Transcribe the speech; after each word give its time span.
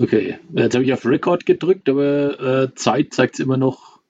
Okay, 0.00 0.38
jetzt 0.54 0.74
habe 0.74 0.84
ich 0.84 0.92
auf 0.94 1.04
Record 1.04 1.44
gedrückt, 1.44 1.88
aber 1.88 2.40
äh, 2.40 2.74
Zeit 2.74 3.12
zeigt 3.12 3.34
es 3.34 3.40
immer 3.40 3.58
noch 3.58 4.00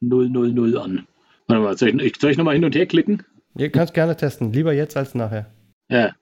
000 0.00 0.76
an. 0.76 1.06
Warte 1.46 1.62
mal, 1.62 1.78
soll 1.78 2.00
ich, 2.00 2.16
soll 2.16 2.32
ich 2.32 2.36
nochmal 2.36 2.54
hin 2.54 2.64
und 2.64 2.74
her 2.74 2.86
klicken? 2.86 3.22
Ihr 3.56 3.70
könnt 3.70 3.94
gerne 3.94 4.16
testen, 4.16 4.52
lieber 4.52 4.72
jetzt 4.72 4.96
als 4.96 5.14
nachher. 5.14 5.46
Ja. 5.88 6.14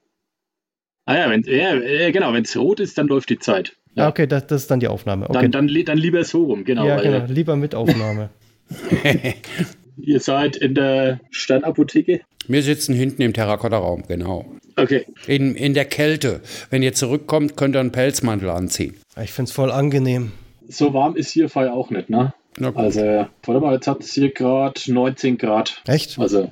Ah 1.07 1.17
ja, 1.17 1.31
wenn, 1.31 1.43
ja 1.45 2.11
genau, 2.11 2.35
wenn 2.35 2.45
es 2.45 2.55
rot 2.55 2.81
ist, 2.81 2.99
dann 2.99 3.07
läuft 3.07 3.31
die 3.31 3.39
Zeit. 3.39 3.77
Ja. 3.95 4.05
Ah, 4.05 4.09
okay, 4.09 4.27
das, 4.27 4.47
das 4.47 4.63
ist 4.63 4.71
dann 4.71 4.81
die 4.81 4.89
Aufnahme. 4.89 5.31
Okay. 5.31 5.49
Dann, 5.49 5.69
dann, 5.69 5.85
dann 5.87 5.99
lieber 5.99 6.23
so 6.25 6.45
rum, 6.45 6.65
genau. 6.65 6.87
Ja, 6.87 7.01
genau, 7.01 7.25
lieber 7.27 7.57
mit 7.57 7.75
Aufnahme. 7.75 8.29
Ihr 10.01 10.21
seid 10.21 10.57
in 10.57 10.75
der 10.75 11.21
Stadtapotheke? 11.31 12.21
Wir 12.47 12.63
sitzen 12.63 12.95
hinten 12.95 13.23
im 13.23 13.33
Terrakotta-Raum, 13.33 14.05
genau. 14.09 14.47
Okay. 14.77 15.05
In, 15.27 15.55
in 15.55 15.75
der 15.75 15.85
Kälte. 15.85 16.41
Wenn 16.71 16.83
ihr 16.83 16.95
zurückkommt, 16.95 17.57
könnt 17.57 17.75
ihr 17.77 17.81
einen 17.81 17.93
Pelzmantel 17.93 18.49
anziehen. 18.51 18.97
Ich 19.23 19.33
finde 19.33 19.49
es 19.49 19.53
voll 19.53 19.71
angenehm. 19.73 20.33
So 20.69 20.95
warm 20.95 21.17
ist 21.17 21.31
hier 21.31 21.49
Feuer 21.49 21.73
auch 21.73 21.91
nicht, 21.91 22.11
ne? 22.11 22.33
Also, 22.75 23.01
warte 23.45 23.61
mal, 23.61 23.75
jetzt 23.75 23.87
hat 23.87 24.01
es 24.01 24.13
hier 24.13 24.31
gerade 24.33 24.81
19 24.87 25.39
Grad. 25.39 25.83
Echt? 25.87 26.19
Also, 26.19 26.51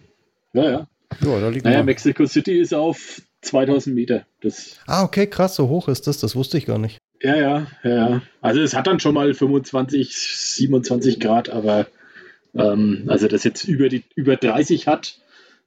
ja, 0.53 0.65
ja. 0.71 0.87
Ja, 1.25 1.41
da 1.41 1.49
liegt 1.49 1.65
Naja, 1.65 1.79
man. 1.79 1.87
Mexico 1.87 2.27
City 2.27 2.59
ist 2.61 2.75
auf 2.75 3.23
2000 3.43 3.95
Meter. 3.95 4.27
Das, 4.41 4.77
Ah, 4.87 5.03
okay, 5.05 5.27
krass, 5.27 5.57
so 5.57 5.69
hoch 5.69 5.89
ist 5.89 6.07
das, 6.07 6.19
das 6.19 6.35
wusste 6.37 6.59
ich 6.59 6.67
gar 6.67 6.79
nicht. 6.79 6.99
ja, 7.23 7.37
ja, 7.37 7.67
ja, 7.85 7.91
ja. 8.11 8.23
Also, 8.41 8.61
es 8.61 8.75
hat 8.75 8.87
dann 8.87 9.01
schon 9.01 9.15
mal 9.15 9.33
25, 9.35 10.15
27 10.17 11.21
Grad, 11.21 11.49
aber 11.49 11.87
ähm, 12.59 13.05
also, 13.07 13.29
das 13.29 13.45
jetzt 13.45 13.65
über, 13.65 13.89
die, 13.89 14.05
über 14.15 14.37
30 14.37 14.87
hat, 14.87 15.19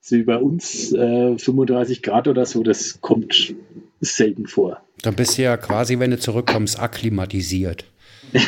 so 0.01 0.15
wie 0.15 0.23
bei 0.23 0.37
uns 0.37 0.93
äh, 0.93 1.37
35 1.37 2.01
Grad 2.01 2.27
oder 2.27 2.45
so, 2.45 2.63
das 2.63 3.01
kommt 3.01 3.53
selten 4.01 4.47
vor. 4.47 4.81
Dann 5.01 5.15
bist 5.15 5.37
du 5.37 5.43
ja 5.43 5.57
quasi, 5.57 5.99
wenn 5.99 6.11
du 6.11 6.19
zurückkommst, 6.19 6.79
akklimatisiert. 6.79 7.85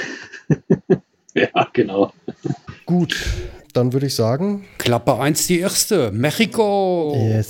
Ja, 1.33 1.67
genau. 1.71 2.13
Gut, 2.85 3.15
dann 3.73 3.93
würde 3.93 4.07
ich 4.07 4.15
sagen, 4.15 4.65
Klappe 4.77 5.17
1 5.17 5.47
die 5.47 5.59
erste. 5.59 6.11
Mexiko. 6.11 7.15
yes. 7.17 7.49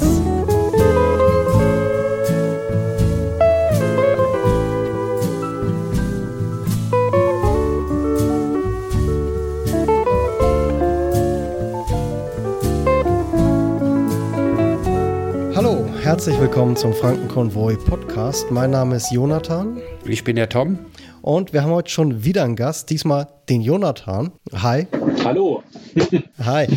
Herzlich 16.12 16.38
willkommen 16.42 16.76
zum 16.76 16.94
Frankenkonvoi 16.94 17.78
Podcast. 17.78 18.52
Mein 18.52 18.72
Name 18.72 18.98
ist 18.98 19.14
Jonathan 19.14 19.82
Ich 20.04 20.26
bin 20.26 20.36
der 20.36 20.50
Tom. 20.50 20.78
Und 21.22 21.54
wir 21.54 21.64
haben 21.64 21.72
heute 21.72 21.90
schon 21.92 22.24
wieder 22.24 22.44
einen 22.44 22.56
Gast, 22.56 22.90
diesmal 22.90 23.28
den 23.50 23.62
Jonathan. 23.62 24.32
Hi. 24.54 24.88
Hallo, 25.26 25.62
Hi. 26.44 26.68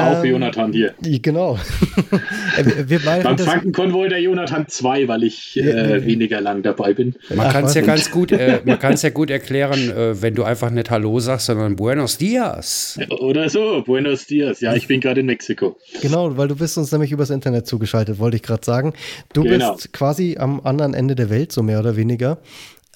auch 0.00 0.24
Ähm, 0.24 0.30
Jonathan 0.30 0.72
hier. 0.72 0.94
Genau. 1.00 1.58
Äh, 2.54 2.64
wir- 2.86 3.00
Beim 3.00 3.38
Frankenkonvoi 3.38 4.08
der 4.10 4.20
Jonathan 4.20 4.66
2, 4.68 5.08
weil 5.08 5.22
ich 5.22 5.56
äh, 5.56 6.04
weniger 6.04 6.42
lang 6.42 6.62
dabei 6.62 6.92
bin. 6.92 7.14
Man 7.34 7.50
kann 7.50 7.64
es 7.64 7.72
ja 7.72 7.80
ganz 7.80 8.10
gut, 8.10 8.30
äh, 8.30 8.60
man 8.66 8.78
kann 8.78 8.92
es 8.92 9.00
ja 9.00 9.08
gut 9.08 9.30
erklären, 9.30 9.90
äh, 9.90 10.20
wenn 10.20 10.34
du 10.34 10.42
einfach 10.44 10.68
nicht 10.70 10.90
Hallo 10.90 11.18
sagst, 11.18 11.46
sondern 11.46 11.76
Buenos 11.76 12.18
Dias. 12.18 12.98
Oder 13.20 13.48
so, 13.48 13.82
Buenos 13.86 14.26
Dias. 14.26 14.60
Ja, 14.60 14.74
ich 14.74 14.86
bin 14.86 15.00
gerade 15.00 15.20
in 15.20 15.26
Mexiko. 15.26 15.78
Genau, 16.02 16.36
weil 16.36 16.48
du 16.48 16.56
bist 16.56 16.76
uns 16.76 16.92
nämlich 16.92 17.10
übers 17.10 17.30
Internet 17.30 17.66
zugeschaltet, 17.66 18.18
wollte 18.18 18.36
ich 18.36 18.42
gerade 18.42 18.64
sagen. 18.66 18.92
Du 19.32 19.44
Genau. 19.44 19.72
bist 19.74 19.94
quasi 19.94 20.36
am 20.38 20.60
anderen 20.64 20.92
Ende 20.92 21.14
der 21.14 21.30
Welt, 21.30 21.52
so 21.52 21.62
mehr 21.62 21.78
oder 21.80 21.96
weniger. 21.96 22.36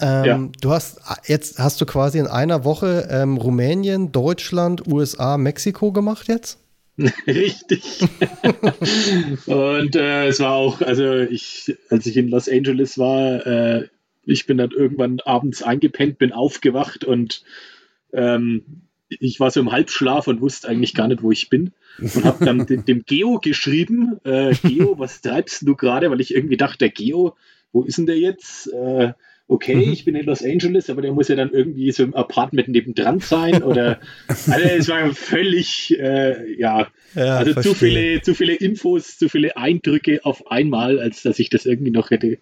Ähm, 0.00 0.24
Ja. 0.24 0.48
Du 0.60 0.70
hast 0.70 1.00
jetzt 1.26 1.58
hast 1.58 1.80
du 1.80 1.86
quasi 1.86 2.18
in 2.18 2.26
einer 2.26 2.64
Woche 2.64 3.08
ähm, 3.10 3.36
Rumänien, 3.36 4.12
Deutschland, 4.12 4.86
USA, 4.86 5.38
Mexiko 5.38 5.92
gemacht 5.92 6.28
jetzt? 6.28 6.58
Richtig. 7.26 8.00
Und 9.46 9.96
äh, 9.96 10.28
es 10.28 10.40
war 10.40 10.52
auch, 10.52 10.80
also 10.80 11.12
ich, 11.14 11.76
als 11.90 12.06
ich 12.06 12.16
in 12.16 12.28
Los 12.28 12.48
Angeles 12.48 12.98
war, 12.98 13.46
äh, 13.46 13.88
ich 14.24 14.46
bin 14.46 14.58
dann 14.58 14.70
irgendwann 14.70 15.20
abends 15.24 15.62
eingepennt, 15.62 16.18
bin 16.18 16.32
aufgewacht 16.32 17.04
und 17.04 17.44
ähm, 18.12 18.82
ich 19.08 19.38
war 19.38 19.52
so 19.52 19.60
im 19.60 19.70
Halbschlaf 19.70 20.26
und 20.26 20.40
wusste 20.40 20.68
eigentlich 20.68 20.94
gar 20.94 21.06
nicht, 21.06 21.22
wo 21.22 21.30
ich 21.30 21.48
bin. 21.48 21.72
Und 22.00 22.24
habe 22.24 22.44
dann 22.44 22.66
dem, 22.66 22.84
dem 22.84 23.04
Geo 23.04 23.38
geschrieben, 23.38 24.18
äh, 24.24 24.52
Geo, 24.64 24.98
was 24.98 25.20
treibst 25.20 25.62
du 25.62 25.76
gerade? 25.76 26.10
Weil 26.10 26.20
ich 26.20 26.34
irgendwie 26.34 26.56
dachte, 26.56 26.78
der 26.78 26.88
Geo, 26.88 27.36
wo 27.72 27.84
ist 27.84 27.98
denn 27.98 28.06
der 28.06 28.18
jetzt? 28.18 28.72
Äh, 28.72 29.12
okay, 29.48 29.76
Mhm. 29.76 29.92
ich 29.92 30.04
bin 30.04 30.14
in 30.14 30.26
Los 30.26 30.42
Angeles, 30.44 30.90
aber 30.90 31.02
der 31.02 31.12
muss 31.12 31.28
ja 31.28 31.36
dann 31.36 31.50
irgendwie 31.52 31.90
so 31.92 32.02
im 32.02 32.14
Apartment 32.14 32.68
nebendran 32.68 33.20
sein. 33.20 33.62
Oder 33.62 34.00
also 34.28 34.66
es 34.66 34.88
war 34.88 35.12
völlig, 35.14 35.96
äh, 35.98 36.58
ja, 36.58 36.88
Ja, 37.14 37.36
also 37.38 37.60
zu 37.60 37.74
viele, 37.74 38.20
zu 38.22 38.34
viele 38.34 38.54
Infos, 38.54 39.18
zu 39.18 39.28
viele 39.28 39.56
Eindrücke 39.56 40.20
auf 40.24 40.50
einmal, 40.50 40.98
als 40.98 41.22
dass 41.22 41.38
ich 41.38 41.48
das 41.50 41.64
irgendwie 41.66 41.90
noch 41.92 42.10
hätte 42.10 42.38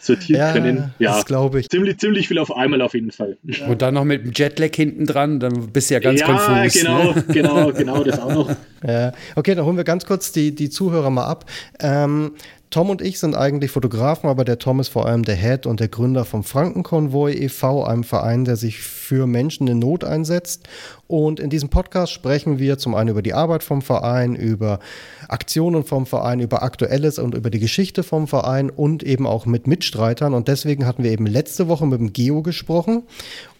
sortieren 0.00 0.40
Ja, 0.40 0.52
können. 0.52 0.94
Ja, 1.00 1.16
das 1.16 1.26
glaube 1.26 1.58
ich. 1.60 1.68
ziemlich, 1.68 1.98
ziemlich 1.98 2.28
viel 2.28 2.38
auf 2.38 2.54
einmal 2.56 2.80
auf 2.82 2.94
jeden 2.94 3.10
Fall. 3.10 3.36
Und 3.68 3.82
dann 3.82 3.94
noch 3.94 4.04
mit 4.04 4.24
dem 4.24 4.32
Jetlag 4.32 4.70
hinten 4.74 5.06
dran, 5.06 5.40
dann 5.40 5.72
bist 5.72 5.90
du 5.90 5.94
ja 5.94 6.00
ganz 6.00 6.20
ja, 6.20 6.26
konfus. 6.26 6.72
genau, 6.72 7.12
Ne? 7.12 7.24
genau, 7.32 7.72
genau, 7.72 8.04
das 8.04 8.18
auch 8.20 8.32
noch. 8.32 8.56
Ja. 8.86 9.12
Okay, 9.34 9.56
dann 9.56 9.64
holen 9.64 9.76
wir 9.76 9.82
ganz 9.82 10.06
kurz 10.06 10.30
die, 10.30 10.54
die 10.54 10.70
Zuhörer 10.70 11.10
mal 11.10 11.26
ab. 11.26 11.50
Ähm, 11.80 12.30
Tom 12.70 12.90
und 12.90 13.00
ich 13.00 13.18
sind 13.18 13.34
eigentlich 13.34 13.70
Fotografen, 13.70 14.28
aber 14.28 14.44
der 14.44 14.58
Tom 14.58 14.78
ist 14.78 14.88
vor 14.88 15.06
allem 15.06 15.24
der 15.24 15.36
Head 15.36 15.64
und 15.64 15.80
der 15.80 15.88
Gründer 15.88 16.26
vom 16.26 16.44
Frankenkonvoi 16.44 17.32
e.V., 17.32 17.82
einem 17.82 18.04
Verein, 18.04 18.44
der 18.44 18.56
sich 18.56 18.80
für 18.80 19.26
Menschen 19.26 19.66
in 19.68 19.78
Not 19.78 20.04
einsetzt. 20.04 20.68
Und 21.06 21.40
in 21.40 21.48
diesem 21.48 21.70
Podcast 21.70 22.12
sprechen 22.12 22.58
wir 22.58 22.76
zum 22.76 22.94
einen 22.94 23.08
über 23.08 23.22
die 23.22 23.32
Arbeit 23.32 23.62
vom 23.62 23.80
Verein, 23.80 24.34
über 24.34 24.80
Aktionen 25.28 25.82
vom 25.82 26.04
Verein, 26.04 26.40
über 26.40 26.62
Aktuelles 26.62 27.18
und 27.18 27.34
über 27.34 27.48
die 27.48 27.58
Geschichte 27.58 28.02
vom 28.02 28.28
Verein 28.28 28.68
und 28.68 29.02
eben 29.02 29.26
auch 29.26 29.46
mit 29.46 29.66
Mitstreitern. 29.66 30.34
Und 30.34 30.48
deswegen 30.48 30.84
hatten 30.84 31.04
wir 31.04 31.10
eben 31.10 31.24
letzte 31.24 31.68
Woche 31.68 31.86
mit 31.86 32.00
dem 32.00 32.12
Geo 32.12 32.42
gesprochen. 32.42 33.04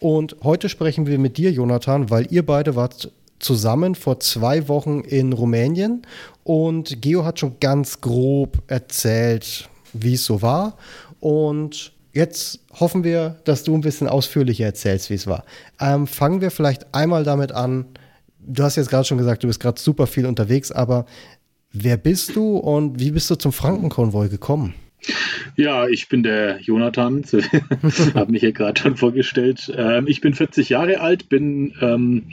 Und 0.00 0.36
heute 0.42 0.68
sprechen 0.68 1.06
wir 1.06 1.18
mit 1.18 1.38
dir, 1.38 1.50
Jonathan, 1.50 2.10
weil 2.10 2.26
ihr 2.30 2.44
beide 2.44 2.76
wart 2.76 3.10
zusammen 3.38 3.94
vor 3.94 4.20
zwei 4.20 4.68
Wochen 4.68 5.00
in 5.00 5.32
Rumänien 5.32 6.02
und 6.48 7.02
Geo 7.02 7.26
hat 7.26 7.40
schon 7.40 7.60
ganz 7.60 8.00
grob 8.00 8.62
erzählt, 8.68 9.68
wie 9.92 10.14
es 10.14 10.24
so 10.24 10.40
war. 10.40 10.78
Und 11.20 11.92
jetzt 12.14 12.60
hoffen 12.80 13.04
wir, 13.04 13.36
dass 13.44 13.64
du 13.64 13.74
ein 13.74 13.82
bisschen 13.82 14.08
ausführlicher 14.08 14.64
erzählst, 14.64 15.10
wie 15.10 15.14
es 15.14 15.26
war. 15.26 15.44
Ähm, 15.78 16.06
fangen 16.06 16.40
wir 16.40 16.50
vielleicht 16.50 16.94
einmal 16.94 17.22
damit 17.22 17.52
an. 17.52 17.84
Du 18.38 18.62
hast 18.62 18.76
jetzt 18.76 18.88
gerade 18.88 19.04
schon 19.04 19.18
gesagt, 19.18 19.42
du 19.42 19.46
bist 19.46 19.60
gerade 19.60 19.78
super 19.78 20.06
viel 20.06 20.24
unterwegs, 20.24 20.72
aber 20.72 21.04
wer 21.70 21.98
bist 21.98 22.34
du 22.34 22.56
und 22.56 22.98
wie 22.98 23.10
bist 23.10 23.28
du 23.28 23.34
zum 23.34 23.52
Frankenkonvoi 23.52 24.30
gekommen? 24.30 24.72
Ja, 25.56 25.86
ich 25.86 26.08
bin 26.08 26.22
der 26.22 26.60
Jonathan, 26.62 27.24
habe 28.14 28.32
mich 28.32 28.40
ja 28.40 28.52
gerade 28.52 28.80
schon 28.80 28.96
vorgestellt. 28.96 29.70
Ähm, 29.76 30.06
ich 30.06 30.22
bin 30.22 30.32
40 30.32 30.70
Jahre 30.70 31.00
alt, 31.00 31.28
bin 31.28 31.74
ähm, 31.82 32.24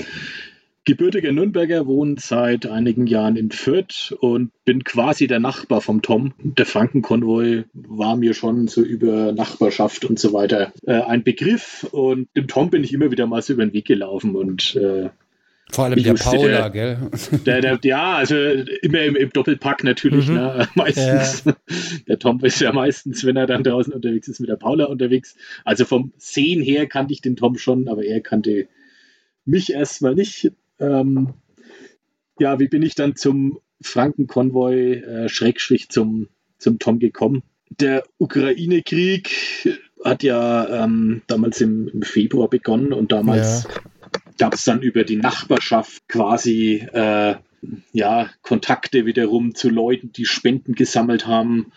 gebürtiger 0.86 1.32
Nürnberger, 1.32 1.88
wohne 1.88 2.16
seit 2.20 2.68
einigen 2.68 3.08
Jahren 3.08 3.36
in 3.36 3.52
Fürth 3.52 4.16
und 4.20 4.52
bin 4.66 4.84
quasi 4.84 5.28
der 5.28 5.40
Nachbar 5.40 5.82
vom 5.82 6.02
Tom. 6.02 6.34
Der 6.44 6.66
Frankenkonvoi 6.66 7.64
war 7.74 8.16
mir 8.16 8.34
schon 8.34 8.68
so 8.68 8.82
über 8.82 9.32
Nachbarschaft 9.32 10.06
und 10.06 10.20
so 10.20 10.32
weiter 10.34 10.72
äh, 10.86 10.94
ein 11.02 11.24
Begriff 11.24 11.86
und 11.92 12.28
dem 12.38 12.48
Tom 12.48 12.70
bin 12.70 12.84
ich 12.84 12.94
immer 12.94 13.12
wieder 13.12 13.26
mal 13.28 13.42
so 13.42 13.54
über 13.54 13.66
den 13.66 13.74
Weg 13.74 13.86
gelaufen 13.86 14.36
und 14.36 14.76
äh, 14.76 15.10
Vor 15.72 15.86
allem 15.86 15.98
Ich 15.98 16.04
der 16.04 16.14
Paula, 16.14 16.70
der- 16.70 16.98
gell? 16.98 16.98
der, 17.46 17.62
der, 17.62 17.80
ja, 17.84 18.14
also 18.18 18.36
immer 18.36 19.02
im, 19.02 19.16
im 19.16 19.32
Doppelpack 19.32 19.84
natürlich, 19.84 20.28
Mhm. 20.28 20.36
ne? 20.36 20.68
meistens. 20.76 21.44
Der 22.08 22.20
Tom 22.20 22.40
ist 22.44 22.62
ja 22.62 22.72
meistens, 22.72 23.26
wenn 23.26 23.36
er 23.38 23.48
dann 23.48 23.64
draußen 23.64 23.92
unterwegs 23.92 24.28
ist, 24.28 24.40
mit 24.40 24.50
der 24.50 24.56
Paula 24.58 24.86
unterwegs. 24.86 25.36
Also 25.64 25.84
vom 25.86 26.12
Sehen 26.18 26.62
her 26.62 26.86
kannte 26.86 27.12
ich 27.14 27.22
den 27.22 27.36
Tom 27.36 27.58
schon, 27.58 27.88
aber 27.88 28.06
er 28.06 28.22
kannte 28.22 28.68
mich 29.46 29.74
erstmal 29.74 30.14
nicht. 30.14 30.52
Ähm, 30.80 31.34
ja, 32.40 32.60
wie 32.60 32.68
bin 32.68 32.82
ich 32.84 32.96
dann 32.96 33.16
zum 33.16 33.60
Frankenkonvoi, 33.82 34.94
äh, 34.94 35.30
Schrägstrich 35.30 35.90
zum, 35.90 36.28
zum 36.58 36.80
Tom 36.80 37.00
gekommen? 37.00 37.44
Der 37.70 38.04
Ukraine-Krieg 38.18 39.80
hat 40.04 40.24
ja 40.24 40.84
ähm, 40.84 41.24
damals 41.28 41.62
im, 41.62 41.88
im 41.88 42.02
Februar 42.04 42.50
begonnen 42.50 42.94
und 42.94 43.12
damals 43.12 43.68
gab 44.38 44.54
es 44.54 44.64
dann 44.64 44.82
über 44.82 45.04
die 45.04 45.16
Nachbarschaft 45.16 46.08
quasi 46.08 46.86
äh, 46.94 47.36
ja, 47.92 48.30
Kontakte 48.42 49.06
wiederum 49.06 49.56
zu 49.56 49.70
Leuten, 49.70 50.12
die 50.12 50.26
Spenden 50.26 50.76
gesammelt 50.76 51.26
haben 51.26 51.72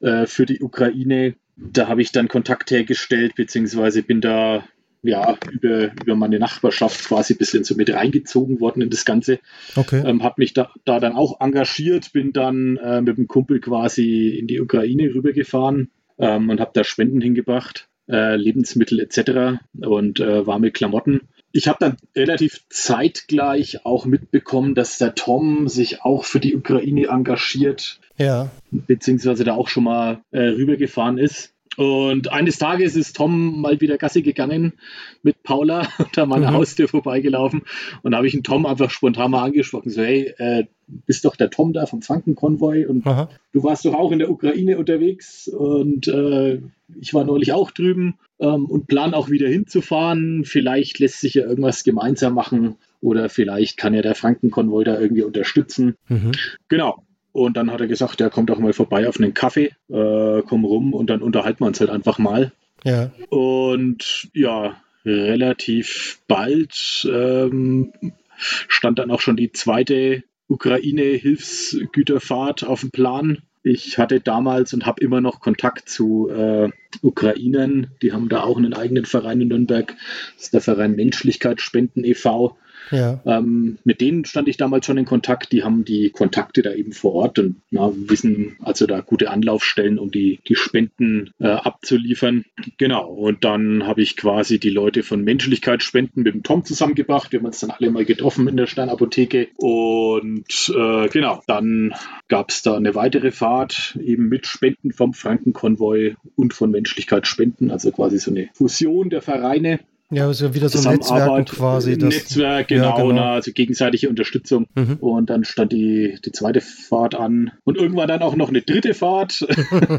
äh, 0.00 0.26
für 0.26 0.46
die 0.46 0.60
Ukraine. 0.60 1.36
Da 1.56 1.88
habe 1.88 2.02
ich 2.02 2.12
dann 2.12 2.28
Kontakt 2.28 2.70
hergestellt, 2.70 3.34
beziehungsweise 3.34 4.02
bin 4.02 4.20
da 4.20 4.64
ja 5.02 5.36
über, 5.50 5.92
über 5.92 6.14
meine 6.14 6.38
Nachbarschaft 6.38 7.06
quasi 7.06 7.34
ein 7.34 7.38
bisschen 7.38 7.64
so 7.64 7.74
mit 7.74 7.92
reingezogen 7.92 8.60
worden 8.60 8.82
in 8.82 8.90
das 8.90 9.04
Ganze. 9.04 9.38
Okay. 9.76 10.02
Ähm, 10.04 10.22
habe 10.22 10.36
mich 10.38 10.52
da, 10.52 10.70
da 10.84 11.00
dann 11.00 11.14
auch 11.14 11.40
engagiert, 11.40 12.12
bin 12.12 12.32
dann 12.32 12.76
äh, 12.76 13.00
mit 13.00 13.16
dem 13.16 13.28
Kumpel 13.28 13.60
quasi 13.60 14.28
in 14.28 14.46
die 14.46 14.60
Ukraine 14.60 15.14
rübergefahren 15.14 15.90
ähm, 16.18 16.50
und 16.50 16.60
habe 16.60 16.72
da 16.74 16.84
Spenden 16.84 17.20
hingebracht. 17.20 17.88
äh, 18.10 18.36
Lebensmittel 18.36 19.00
etc. 19.00 19.60
und 19.80 20.20
äh, 20.20 20.46
warme 20.46 20.70
Klamotten. 20.70 21.28
Ich 21.52 21.68
habe 21.68 21.78
dann 21.80 21.96
relativ 22.14 22.64
zeitgleich 22.68 23.84
auch 23.84 24.06
mitbekommen, 24.06 24.74
dass 24.74 24.98
der 24.98 25.14
Tom 25.14 25.68
sich 25.68 26.02
auch 26.02 26.24
für 26.24 26.40
die 26.40 26.54
Ukraine 26.54 27.08
engagiert. 27.08 28.00
Ja. 28.16 28.50
Beziehungsweise 28.70 29.44
da 29.44 29.54
auch 29.54 29.68
schon 29.68 29.84
mal 29.84 30.22
äh, 30.30 30.40
rübergefahren 30.40 31.18
ist. 31.18 31.54
Und 31.80 32.30
eines 32.30 32.58
Tages 32.58 32.94
ist 32.94 33.16
Tom 33.16 33.62
mal 33.62 33.80
wieder 33.80 33.96
Gasse 33.96 34.20
gegangen 34.20 34.74
mit 35.22 35.42
Paula 35.42 35.88
an 36.16 36.28
meiner 36.28 36.50
mhm. 36.50 36.56
Haustür 36.56 36.88
vorbeigelaufen. 36.88 37.62
Und 38.02 38.10
da 38.10 38.18
habe 38.18 38.26
ich 38.26 38.34
einen 38.34 38.42
Tom 38.42 38.66
einfach 38.66 38.90
spontan 38.90 39.30
mal 39.30 39.44
angesprochen. 39.44 39.88
So, 39.88 40.02
hey, 40.02 40.34
äh, 40.36 40.64
bist 41.06 41.24
doch 41.24 41.36
der 41.36 41.48
Tom 41.48 41.72
da 41.72 41.86
vom 41.86 42.02
Frankenkonvoi 42.02 42.84
und 42.84 43.06
Aha. 43.06 43.30
du 43.54 43.62
warst 43.62 43.86
doch 43.86 43.94
auch 43.94 44.12
in 44.12 44.18
der 44.18 44.30
Ukraine 44.30 44.76
unterwegs 44.76 45.48
und 45.48 46.06
äh, 46.06 46.60
ich 47.00 47.14
war 47.14 47.24
neulich 47.24 47.54
auch 47.54 47.70
drüben 47.70 48.18
ähm, 48.40 48.66
und 48.66 48.86
plan 48.86 49.14
auch 49.14 49.30
wieder 49.30 49.48
hinzufahren. 49.48 50.44
Vielleicht 50.44 50.98
lässt 50.98 51.22
sich 51.22 51.32
ja 51.32 51.46
irgendwas 51.46 51.82
gemeinsam 51.82 52.34
machen 52.34 52.74
oder 53.00 53.30
vielleicht 53.30 53.78
kann 53.78 53.94
ja 53.94 54.02
der 54.02 54.14
Frankenkonvoi 54.14 54.84
da 54.84 55.00
irgendwie 55.00 55.22
unterstützen. 55.22 55.96
Mhm. 56.08 56.32
Genau. 56.68 57.04
Und 57.32 57.56
dann 57.56 57.70
hat 57.70 57.80
er 57.80 57.86
gesagt, 57.86 58.18
der 58.20 58.30
kommt 58.30 58.50
auch 58.50 58.58
mal 58.58 58.72
vorbei 58.72 59.08
auf 59.08 59.18
einen 59.18 59.34
Kaffee, 59.34 59.70
äh, 59.88 60.42
komm 60.42 60.64
rum 60.64 60.94
und 60.94 61.10
dann 61.10 61.22
unterhalten 61.22 61.60
wir 61.60 61.68
uns 61.68 61.78
halt 61.80 61.90
einfach 61.90 62.18
mal. 62.18 62.52
Ja. 62.84 63.10
Und 63.28 64.28
ja, 64.34 64.76
relativ 65.04 66.20
bald 66.26 67.06
ähm, 67.10 67.92
stand 68.36 68.98
dann 68.98 69.10
auch 69.10 69.20
schon 69.20 69.36
die 69.36 69.52
zweite 69.52 70.22
Ukraine-Hilfsgüterfahrt 70.48 72.64
auf 72.64 72.80
dem 72.80 72.90
Plan. 72.90 73.42
Ich 73.62 73.98
hatte 73.98 74.20
damals 74.20 74.72
und 74.72 74.86
habe 74.86 75.02
immer 75.02 75.20
noch 75.20 75.40
Kontakt 75.40 75.86
zu 75.88 76.30
äh, 76.30 76.70
Ukrainern. 77.02 77.88
Die 78.02 78.12
haben 78.12 78.30
da 78.30 78.42
auch 78.42 78.56
einen 78.56 78.74
eigenen 78.74 79.04
Verein 79.04 79.42
in 79.42 79.48
Nürnberg. 79.48 79.94
Das 80.34 80.44
ist 80.44 80.54
der 80.54 80.62
Verein 80.62 80.96
Menschlichkeit 80.96 81.60
Spenden 81.60 82.04
e.V. 82.04 82.56
Ja. 82.90 83.20
Ähm, 83.24 83.78
mit 83.84 84.00
denen 84.00 84.24
stand 84.24 84.48
ich 84.48 84.56
damals 84.56 84.86
schon 84.86 84.98
in 84.98 85.04
Kontakt. 85.04 85.52
Die 85.52 85.62
haben 85.62 85.84
die 85.84 86.10
Kontakte 86.10 86.62
da 86.62 86.72
eben 86.72 86.92
vor 86.92 87.14
Ort 87.14 87.38
und 87.38 87.56
na, 87.70 87.92
wissen 87.94 88.56
also 88.60 88.86
da 88.86 89.00
gute 89.00 89.30
Anlaufstellen, 89.30 89.98
um 89.98 90.10
die, 90.10 90.40
die 90.48 90.56
Spenden 90.56 91.30
äh, 91.38 91.48
abzuliefern. 91.48 92.44
Genau. 92.78 93.08
Und 93.10 93.44
dann 93.44 93.86
habe 93.86 94.02
ich 94.02 94.16
quasi 94.16 94.58
die 94.58 94.70
Leute 94.70 95.02
von 95.02 95.22
Menschlichkeit 95.22 95.82
Spenden 95.82 96.22
mit 96.22 96.34
dem 96.34 96.42
Tom 96.42 96.64
zusammengebracht. 96.64 97.32
Wir 97.32 97.40
haben 97.40 97.46
uns 97.46 97.60
dann 97.60 97.70
alle 97.70 97.90
mal 97.90 98.04
getroffen 98.04 98.48
in 98.48 98.56
der 98.56 98.66
Steinapotheke. 98.66 99.48
Und 99.56 100.72
äh, 100.76 101.08
genau, 101.08 101.42
dann 101.46 101.94
gab 102.28 102.50
es 102.50 102.62
da 102.62 102.76
eine 102.76 102.94
weitere 102.94 103.30
Fahrt 103.30 103.98
eben 104.02 104.28
mit 104.28 104.46
Spenden 104.46 104.92
vom 104.92 105.14
Frankenkonvoi 105.14 106.16
und 106.36 106.54
von 106.54 106.70
Menschlichkeit 106.70 107.26
Spenden, 107.26 107.70
also 107.70 107.90
quasi 107.90 108.18
so 108.18 108.30
eine 108.30 108.48
Fusion 108.54 109.10
der 109.10 109.22
Vereine. 109.22 109.80
Ja, 110.12 110.28
ist 110.28 110.40
ja 110.40 110.52
wieder 110.54 110.68
so 110.68 110.88
ein 110.88 110.96
Netzwerk 110.96 111.50
quasi. 111.50 111.96
Das, 111.96 112.12
Netzwerk, 112.12 112.68
genau, 112.68 112.84
ja, 112.84 112.96
genau. 112.96 113.12
Na, 113.12 113.34
also 113.34 113.52
gegenseitige 113.52 114.08
Unterstützung. 114.08 114.66
Mhm. 114.74 114.96
Und 115.00 115.30
dann 115.30 115.44
stand 115.44 115.72
die, 115.72 116.18
die 116.24 116.32
zweite 116.32 116.60
Fahrt 116.60 117.14
an. 117.14 117.52
Und 117.62 117.76
irgendwann 117.78 118.08
dann 118.08 118.22
auch 118.22 118.34
noch 118.34 118.48
eine 118.48 118.60
dritte 118.60 118.92
Fahrt. 118.94 119.46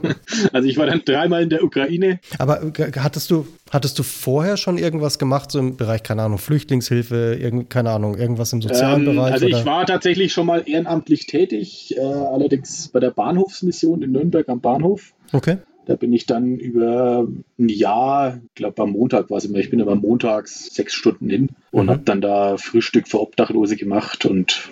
also 0.54 0.68
ich 0.68 0.78
war 0.78 0.86
dann 0.86 1.04
dreimal 1.06 1.44
in 1.44 1.50
der 1.50 1.63
Ukraine. 1.63 2.19
Aber 2.40 2.74
hattest 2.98 3.31
du, 3.31 3.48
hattest 3.72 3.98
du 4.00 4.04
vorher 4.04 4.58
schon 4.58 4.78
irgendwas 4.78 5.18
gemacht, 5.18 5.50
so 5.52 5.60
im 5.60 5.78
Bereich, 5.78 6.04
keine 6.04 6.24
Ahnung, 6.24 6.40
Flüchtlingshilfe, 6.40 7.38
irgend, 7.40 7.69
keine 7.69 7.92
Ahnung, 7.92 8.18
irgendwas 8.18 8.52
im 8.52 8.62
sozialen 8.62 9.08
ähm, 9.08 9.16
Bereich? 9.16 9.34
Also 9.34 9.46
oder? 9.46 9.60
ich 9.60 9.66
war 9.66 9.86
tatsächlich 9.86 10.34
schon 10.34 10.46
mal 10.46 10.63
ehrenamtlich 10.66 11.25
tätig, 11.25 11.96
äh, 11.98 12.02
allerdings 12.02 12.90
bei 12.90 13.00
der 13.00 13.12
Bahnhofsmission 13.12 14.02
in 14.02 14.12
Nürnberg 14.12 14.50
am 14.50 14.60
Bahnhof. 14.60 15.13
Okay. 15.31 15.60
Da 15.91 15.97
bin 15.97 16.13
ich 16.13 16.25
dann 16.25 16.55
über 16.55 17.27
ein 17.59 17.67
Jahr, 17.67 18.39
ich 18.45 18.55
glaube 18.55 18.81
am 18.81 18.91
Montag 18.91 19.29
war 19.29 19.39
es 19.39 19.43
immer, 19.43 19.57
ich 19.57 19.69
bin 19.69 19.81
aber 19.81 19.95
montags 19.95 20.73
sechs 20.73 20.93
Stunden 20.93 21.29
hin 21.29 21.49
und 21.71 21.88
mhm. 21.88 21.89
habe 21.89 22.03
dann 22.05 22.21
da 22.21 22.55
Frühstück 22.55 23.09
für 23.09 23.19
Obdachlose 23.19 23.75
gemacht 23.75 24.25
und 24.25 24.69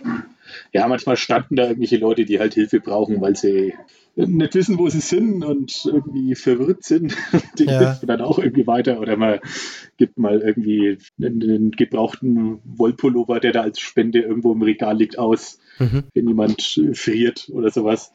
ja, 0.72 0.88
manchmal 0.88 1.18
standen 1.18 1.58
da 1.58 1.64
irgendwelche 1.64 1.98
Leute, 1.98 2.24
die 2.24 2.40
halt 2.40 2.54
Hilfe 2.54 2.80
brauchen, 2.80 3.20
weil 3.20 3.36
sie 3.36 3.74
nicht 4.16 4.56
wissen, 4.56 4.78
wo 4.78 4.88
sie 4.88 5.02
sind 5.02 5.44
und 5.44 5.86
irgendwie 5.86 6.36
verwirrt 6.36 6.86
sind. 6.86 7.18
Die 7.60 7.66
ja. 7.66 7.80
hilft 7.80 8.10
dann 8.10 8.22
auch 8.22 8.40
irgendwie 8.40 8.68
weiter. 8.68 9.00
Oder 9.00 9.16
man 9.16 9.40
gibt 9.98 10.18
mal 10.18 10.42
irgendwie 10.42 10.98
einen, 11.22 11.42
einen 11.44 11.72
gebrauchten 11.72 12.60
Wollpullover, 12.66 13.40
der 13.40 13.52
da 13.52 13.62
als 13.62 13.80
Spende 13.80 14.20
irgendwo 14.20 14.52
im 14.52 14.62
Regal 14.62 14.98
liegt, 14.98 15.20
aus, 15.20 15.60
mhm. 15.80 16.04
wenn 16.14 16.28
jemand 16.28 16.82
friert 16.94 17.50
oder 17.54 17.70
sowas. 17.72 18.12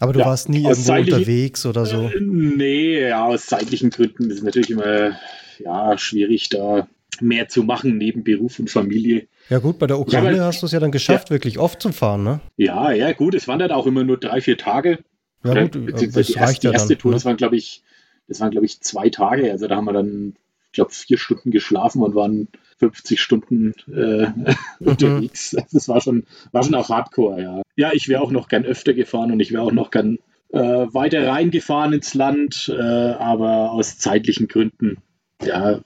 Aber 0.00 0.12
du 0.12 0.20
ja, 0.20 0.26
warst 0.26 0.48
nie 0.48 0.62
irgendwo 0.62 0.92
unterwegs 0.92 1.66
oder 1.66 1.84
so? 1.86 2.02
Äh, 2.02 2.20
nee, 2.20 3.08
ja, 3.08 3.24
aus 3.24 3.46
zeitlichen 3.46 3.90
Gründen 3.90 4.30
ist 4.30 4.38
es 4.38 4.42
natürlich 4.42 4.70
immer 4.70 5.18
ja, 5.58 5.98
schwierig, 5.98 6.48
da 6.50 6.88
mehr 7.20 7.48
zu 7.48 7.64
machen 7.64 7.98
neben 7.98 8.22
Beruf 8.22 8.58
und 8.58 8.70
Familie. 8.70 9.26
Ja 9.48 9.58
gut, 9.58 9.78
bei 9.78 9.86
der 9.86 9.98
Ukraine 9.98 10.36
ja, 10.36 10.44
hast 10.44 10.62
du 10.62 10.66
es 10.66 10.72
ja 10.72 10.80
dann 10.80 10.92
geschafft, 10.92 11.30
ja. 11.30 11.34
wirklich 11.34 11.58
oft 11.58 11.82
zu 11.82 11.92
fahren, 11.92 12.22
ne? 12.22 12.40
Ja, 12.56 12.92
ja, 12.92 13.12
gut, 13.12 13.34
es 13.34 13.48
waren 13.48 13.58
dann 13.58 13.72
auch 13.72 13.86
immer 13.86 14.04
nur 14.04 14.18
drei, 14.18 14.40
vier 14.40 14.58
Tage. 14.58 14.98
Ja 15.44 15.62
gut, 15.62 15.72
beziehungsweise 15.86 16.12
das 16.12 16.26
die 16.26 16.34
erste, 16.34 16.60
die 16.60 16.72
erste 16.72 16.88
dann, 16.94 16.98
Tour, 16.98 17.10
ne? 17.10 17.16
das 17.16 17.24
waren, 17.24 17.36
glaube 17.36 17.56
ich, 17.56 17.82
das 18.28 18.40
waren, 18.40 18.50
glaube 18.50 18.66
ich, 18.66 18.80
zwei 18.80 19.08
Tage. 19.08 19.50
Also 19.50 19.66
da 19.66 19.76
haben 19.76 19.86
wir 19.86 19.92
dann, 19.92 20.34
ich 20.66 20.72
glaube, 20.72 20.90
vier 20.92 21.18
Stunden 21.18 21.50
geschlafen 21.50 22.02
und 22.02 22.14
waren 22.14 22.48
50 22.78 23.20
Stunden 23.20 23.74
äh, 23.88 24.28
mhm. 24.28 24.54
unterwegs. 24.80 25.56
Das 25.72 25.88
war 25.88 26.00
schon, 26.00 26.24
war 26.52 26.62
schon 26.62 26.74
auch 26.74 26.88
Hardcore, 26.88 27.42
ja. 27.42 27.62
Ja, 27.76 27.90
ich 27.92 28.08
wäre 28.08 28.22
auch 28.22 28.30
noch 28.30 28.48
gern 28.48 28.64
öfter 28.64 28.94
gefahren 28.94 29.32
und 29.32 29.40
ich 29.40 29.52
wäre 29.52 29.62
auch 29.62 29.72
noch 29.72 29.90
gern 29.90 30.18
äh, 30.50 30.58
weiter 30.58 31.26
reingefahren 31.26 31.92
ins 31.92 32.14
Land, 32.14 32.72
äh, 32.74 32.82
aber 32.82 33.72
aus 33.72 33.98
zeitlichen 33.98 34.48
Gründen, 34.48 34.98
ja, 35.42 35.80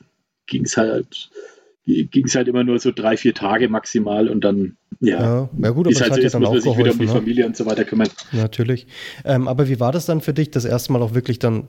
ging 0.47 0.65
es 0.65 0.77
halt 0.77 1.31
ging 1.85 2.27
es 2.27 2.35
halt 2.35 2.49
immer 2.49 2.63
nur 2.63 2.79
so 2.79 2.93
drei, 2.93 3.17
vier 3.17 3.35
Tage 3.35 3.69
maximal 3.69 4.29
und 4.29 4.45
dann, 4.45 4.77
ja, 5.01 5.21
ja, 5.21 5.51
ja 5.61 5.71
gut, 5.71 5.87
aber 5.87 5.91
ist 5.91 6.01
halt 6.01 6.15
so, 6.15 6.21
jetzt 6.21 6.39
muss 6.39 6.49
man 6.49 6.61
sich 6.61 6.79
wieder 6.79 6.93
um 6.93 6.99
die 6.99 7.07
ne? 7.07 7.13
Familie 7.13 7.47
und 7.47 7.57
so 7.57 7.67
weiter 7.67 7.85
kümmern. 7.85 8.09
Natürlich. 8.31 8.87
Ähm, 9.25 9.49
aber 9.49 9.69
wie 9.69 9.81
war 9.81 9.91
das 9.91 10.07
dann 10.07 10.21
für 10.21 10.33
dich, 10.33 10.51
das 10.51 10.65
erste 10.65 10.93
Mal 10.93 11.03
auch 11.03 11.15
wirklich 11.15 11.41
dann 11.41 11.67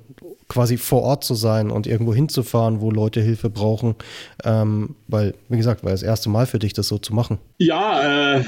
quasi 0.48 0.78
vor 0.78 1.02
Ort 1.02 1.24
zu 1.24 1.36
sein 1.36 1.72
und 1.72 1.88
irgendwo 1.88 2.14
hinzufahren, 2.14 2.82
wo 2.82 2.92
Leute 2.92 3.22
Hilfe 3.22 3.50
brauchen? 3.50 3.96
Ähm, 4.44 4.96
weil, 5.08 5.34
wie 5.50 5.58
gesagt, 5.58 5.84
war 5.84 5.92
das 5.92 6.04
erste 6.04 6.30
Mal 6.30 6.46
für 6.46 6.60
dich, 6.60 6.74
das 6.74 6.88
so 6.88 6.98
zu 6.98 7.14
machen. 7.14 7.40
Ja, 7.58 8.38
äh, 8.38 8.44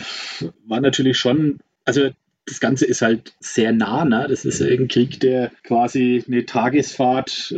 war 0.67 0.81
natürlich 0.81 1.17
schon, 1.17 1.59
also 1.85 2.09
das 2.45 2.59
Ganze 2.59 2.85
ist 2.85 3.01
halt 3.01 3.33
sehr 3.39 3.71
nah, 3.71 4.05
ne? 4.05 4.27
Das 4.29 4.45
ist 4.45 4.61
ein 4.61 4.87
Krieg, 4.87 5.19
der 5.19 5.51
quasi 5.63 6.23
eine 6.27 6.45
Tagesfahrt 6.45 7.55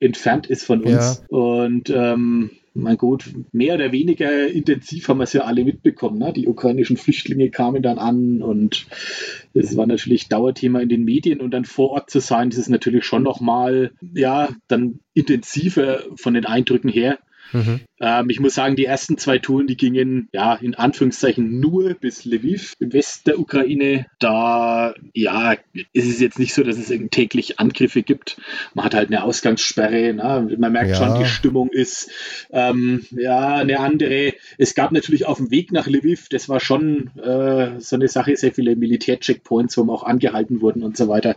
entfernt 0.00 0.46
ist 0.48 0.64
von 0.64 0.82
uns. 0.82 1.22
Ja. 1.30 1.36
Und 1.36 1.90
ähm, 1.90 2.50
mein 2.74 2.96
Gott, 2.96 3.30
mehr 3.52 3.74
oder 3.74 3.92
weniger 3.92 4.48
intensiv 4.48 5.08
haben 5.08 5.18
wir 5.18 5.24
es 5.24 5.32
ja 5.32 5.42
alle 5.42 5.64
mitbekommen. 5.64 6.18
Ne? 6.18 6.32
Die 6.32 6.48
ukrainischen 6.48 6.96
Flüchtlinge 6.96 7.50
kamen 7.50 7.82
dann 7.82 7.98
an 7.98 8.42
und 8.42 8.86
es 9.54 9.76
war 9.76 9.86
natürlich 9.86 10.28
Dauerthema 10.28 10.80
in 10.80 10.88
den 10.88 11.04
Medien 11.04 11.40
und 11.40 11.52
dann 11.52 11.64
vor 11.64 11.90
Ort 11.90 12.10
zu 12.10 12.18
sein, 12.18 12.50
das 12.50 12.58
ist 12.58 12.68
natürlich 12.68 13.04
schon 13.04 13.22
nochmal, 13.22 13.92
ja, 14.12 14.48
dann 14.66 14.98
intensiver 15.14 16.02
von 16.16 16.34
den 16.34 16.46
Eindrücken 16.46 16.90
her. 16.90 17.18
Mhm. 17.52 17.80
Ähm, 18.00 18.28
ich 18.28 18.40
muss 18.40 18.54
sagen, 18.54 18.76
die 18.76 18.84
ersten 18.84 19.18
zwei 19.18 19.38
Touren, 19.38 19.66
die 19.66 19.76
gingen 19.76 20.28
ja 20.32 20.54
in 20.54 20.74
Anführungszeichen 20.74 21.60
nur 21.60 21.94
bis 21.94 22.24
Lviv 22.24 22.74
im 22.80 22.92
Westen 22.92 23.22
der 23.26 23.38
Ukraine. 23.38 24.06
Da 24.18 24.94
ja, 25.12 25.54
ist 25.92 26.08
es 26.08 26.20
jetzt 26.20 26.38
nicht 26.38 26.54
so, 26.54 26.62
dass 26.64 26.76
es 26.76 26.92
täglich 27.10 27.60
Angriffe 27.60 28.02
gibt. 28.02 28.40
Man 28.74 28.84
hat 28.84 28.94
halt 28.94 29.08
eine 29.08 29.22
Ausgangssperre. 29.22 30.12
Ne? 30.12 30.56
Man 30.58 30.72
merkt 30.72 30.90
ja. 30.90 30.96
schon, 30.96 31.20
die 31.20 31.26
Stimmung 31.26 31.70
ist 31.70 32.10
ähm, 32.50 33.04
ja 33.12 33.56
eine 33.56 33.78
andere. 33.78 34.34
Es 34.58 34.74
gab 34.74 34.90
natürlich 34.90 35.26
auf 35.26 35.38
dem 35.38 35.50
Weg 35.50 35.70
nach 35.70 35.86
Lviv, 35.86 36.28
das 36.28 36.48
war 36.48 36.60
schon 36.60 37.10
äh, 37.18 37.80
so 37.80 37.96
eine 37.96 38.08
Sache, 38.08 38.36
sehr 38.36 38.52
viele 38.52 38.74
Militärcheckpoints, 38.74 39.76
wo 39.76 39.84
man 39.84 39.94
auch 39.94 40.04
angehalten 40.04 40.60
wurden 40.60 40.82
und 40.82 40.96
so 40.96 41.08
weiter. 41.08 41.36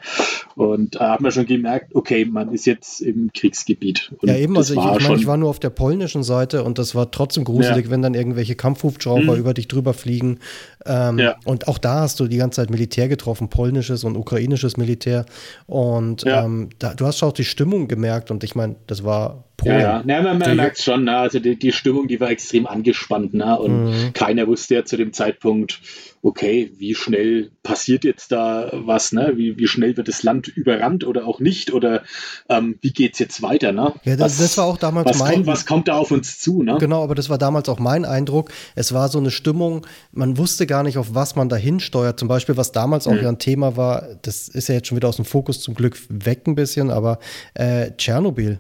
Und 0.56 0.96
da 0.96 1.12
hat 1.12 1.22
man 1.22 1.32
schon 1.32 1.46
gemerkt, 1.46 1.94
okay, 1.94 2.26
man 2.26 2.52
ist 2.52 2.66
jetzt 2.66 3.02
im 3.02 3.32
Kriegsgebiet. 3.34 4.12
Und 4.18 4.30
ja, 4.30 4.38
eben, 4.38 4.58
also 4.58 4.74
ich, 4.74 4.80
ich, 4.80 5.08
mein, 5.08 5.20
ich 5.20 5.28
war 5.28 5.38
nur 5.38 5.50
auf 5.50 5.60
der 5.60 5.70
polnischen 5.70 6.24
Seite 6.24 6.47
und 6.54 6.77
das 6.77 6.96
war 6.96 7.12
trotzdem 7.12 7.44
gruselig, 7.44 7.86
ja. 7.86 7.92
wenn 7.92 8.01
dann 8.01 8.13
irgendwelche 8.13 8.56
Kampfhubschrauber 8.56 9.34
mhm. 9.34 9.39
über 9.39 9.54
dich 9.54 9.68
drüber 9.68 9.94
fliegen. 9.94 10.39
Ähm, 10.86 11.20
ja. 11.20 11.36
Und 11.46 11.68
auch 11.68 11.77
da 11.77 12.01
hast 12.01 12.20
du 12.20 12.27
die 12.27 12.38
ganze 12.38 12.62
Zeit 12.62 12.70
Militär 12.70 13.08
getroffen, 13.08 13.50
polnisches 13.50 14.04
und 14.04 14.16
ukrainisches 14.16 14.77
Militär. 14.77 15.25
Und 15.66 16.24
ja. 16.24 16.46
ähm, 16.46 16.70
da, 16.80 16.94
du 16.94 17.06
hast 17.06 17.24
auch 17.24 17.34
die 17.34 17.46
Stimmung 17.46 17.88
gemerkt 17.88 18.32
und 18.32 18.44
ich 18.44 18.56
meine, 18.56 18.75
das 18.88 19.04
war 19.04 19.44
Polen. 19.58 19.80
Ja, 19.80 20.04
ja. 20.06 20.22
man, 20.22 20.38
man 20.38 20.56
merkt 20.56 20.80
schon, 20.80 21.06
ne? 21.06 21.18
also 21.18 21.39
die, 21.39 21.58
die, 21.58 21.72
Stimmung, 21.72 22.08
die 22.08 22.20
war 22.20 22.30
extrem 22.30 22.68
angespannt 22.68 23.34
ne? 23.34 23.58
und 23.60 23.86
mhm. 23.86 24.13
keiner 24.13 24.48
wusste 24.48 24.75
ja 24.75 24.86
zu 24.86 24.98
dem 24.98 25.13
Zeitpunkt, 25.13 25.80
okay, 26.22 26.72
wie 26.78 26.96
schnell 26.96 27.52
passiert 27.64 28.04
jetzt 28.04 28.32
da 28.32 28.70
was, 28.74 29.12
ne? 29.12 29.34
wie, 29.36 29.58
wie 29.58 29.68
schnell 29.68 29.98
wird 29.98 30.08
das 30.08 30.24
Land 30.24 30.48
überrannt 30.48 31.06
oder 31.06 31.28
auch 31.28 31.40
nicht 31.40 31.74
oder 31.74 32.04
ähm, 32.50 32.78
wie 32.82 32.92
geht 32.92 33.14
es 33.14 33.20
jetzt 33.20 33.42
weiter. 33.42 33.72
Ne? 33.72 33.94
Ja, 34.04 34.16
das, 34.16 34.34
was, 34.34 34.38
das 34.38 34.58
war 34.58 34.66
auch 34.66 34.78
damals 34.78 35.10
was 35.10 35.20
mein... 35.20 35.34
Kommt, 35.34 35.48
was 35.48 35.66
kommt 35.66 35.88
da 35.88 35.98
auf 35.98 36.12
uns 36.12 36.40
zu? 36.40 36.64
Ne? 36.64 36.78
Genau, 36.80 37.04
aber 37.04 37.16
das 37.16 37.30
war 37.30 37.38
damals 37.38 37.70
auch 37.70 37.80
mein 37.80 38.06
Eindruck. 38.06 38.52
Es 38.76 38.94
war 38.94 39.10
so 39.10 39.20
eine 39.20 39.32
Stimmung, 39.32 39.86
man 40.12 40.38
wusste 40.38 40.68
gar 40.68 40.84
nicht, 40.84 40.98
auf 40.98 41.14
was 41.14 41.36
man 41.36 41.50
dahin 41.50 41.80
steuert. 41.80 42.20
Zum 42.20 42.28
Beispiel, 42.28 42.58
was 42.58 42.72
damals 42.72 43.08
auch 43.08 43.14
mhm. 43.14 43.22
ja 43.22 43.30
ein 43.30 43.40
Thema 43.40 43.78
war, 43.78 44.08
das 44.22 44.48
ist 44.48 44.70
ja 44.70 44.76
jetzt 44.76 44.88
schon 44.88 44.96
wieder 44.96 45.10
aus 45.10 45.18
dem 45.18 45.26
Fokus 45.26 45.62
zum 45.62 45.76
Glück 45.76 45.98
weg 46.10 46.48
ein 46.48 46.56
bisschen, 46.56 46.90
aber 46.90 47.20
äh, 47.54 47.92
Tschernobyl. 47.98 48.60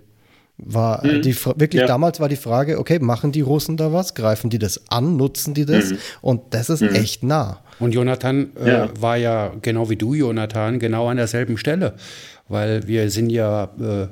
War 0.59 1.05
mhm. 1.05 1.21
die 1.21 1.35
wirklich 1.35 1.81
ja. 1.81 1.87
damals 1.87 2.19
war 2.19 2.29
die 2.29 2.35
Frage, 2.35 2.79
okay, 2.79 2.97
machen 2.99 3.31
die 3.31 3.41
Russen 3.41 3.77
da 3.77 3.93
was? 3.93 4.15
Greifen 4.15 4.49
die 4.49 4.57
das 4.57 4.89
an? 4.89 5.15
Nutzen 5.15 5.53
die 5.53 5.65
das? 5.65 5.91
Mhm. 5.91 5.97
Und 6.21 6.41
das 6.51 6.69
ist 6.69 6.81
mhm. 6.81 6.95
echt 6.95 7.23
nah. 7.23 7.61
Und 7.79 7.93
Jonathan 7.93 8.49
äh, 8.59 8.69
ja. 8.69 8.89
war 8.99 9.17
ja 9.17 9.51
genau 9.61 9.89
wie 9.89 9.97
du, 9.97 10.15
Jonathan, 10.15 10.79
genau 10.79 11.07
an 11.07 11.17
derselben 11.17 11.57
Stelle. 11.57 11.93
Weil 12.47 12.87
wir 12.87 13.11
sind 13.11 13.29
ja, 13.29 13.65
äh, 13.79 14.07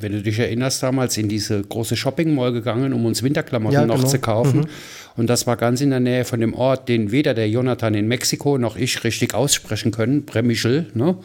wenn 0.00 0.12
du 0.12 0.22
dich 0.22 0.38
erinnerst, 0.38 0.82
damals 0.82 1.16
in 1.16 1.28
diese 1.28 1.62
große 1.62 1.96
Shopping 1.96 2.34
Mall 2.34 2.52
gegangen, 2.52 2.92
um 2.92 3.04
uns 3.06 3.22
Winterklamotten 3.22 3.74
ja, 3.74 3.86
noch 3.86 3.96
genau. 3.96 4.08
zu 4.08 4.18
kaufen. 4.18 4.60
Mhm. 4.60 4.66
Und 5.16 5.28
das 5.28 5.48
war 5.48 5.56
ganz 5.56 5.80
in 5.80 5.90
der 5.90 5.98
Nähe 5.98 6.24
von 6.24 6.38
dem 6.38 6.54
Ort, 6.54 6.88
den 6.88 7.10
weder 7.10 7.34
der 7.34 7.48
Jonathan 7.48 7.94
in 7.94 8.06
Mexiko 8.06 8.56
noch 8.56 8.76
ich 8.76 9.02
richtig 9.02 9.34
aussprechen 9.34 9.90
können, 9.90 10.24
Bremischl, 10.24 10.86
ne? 10.94 11.16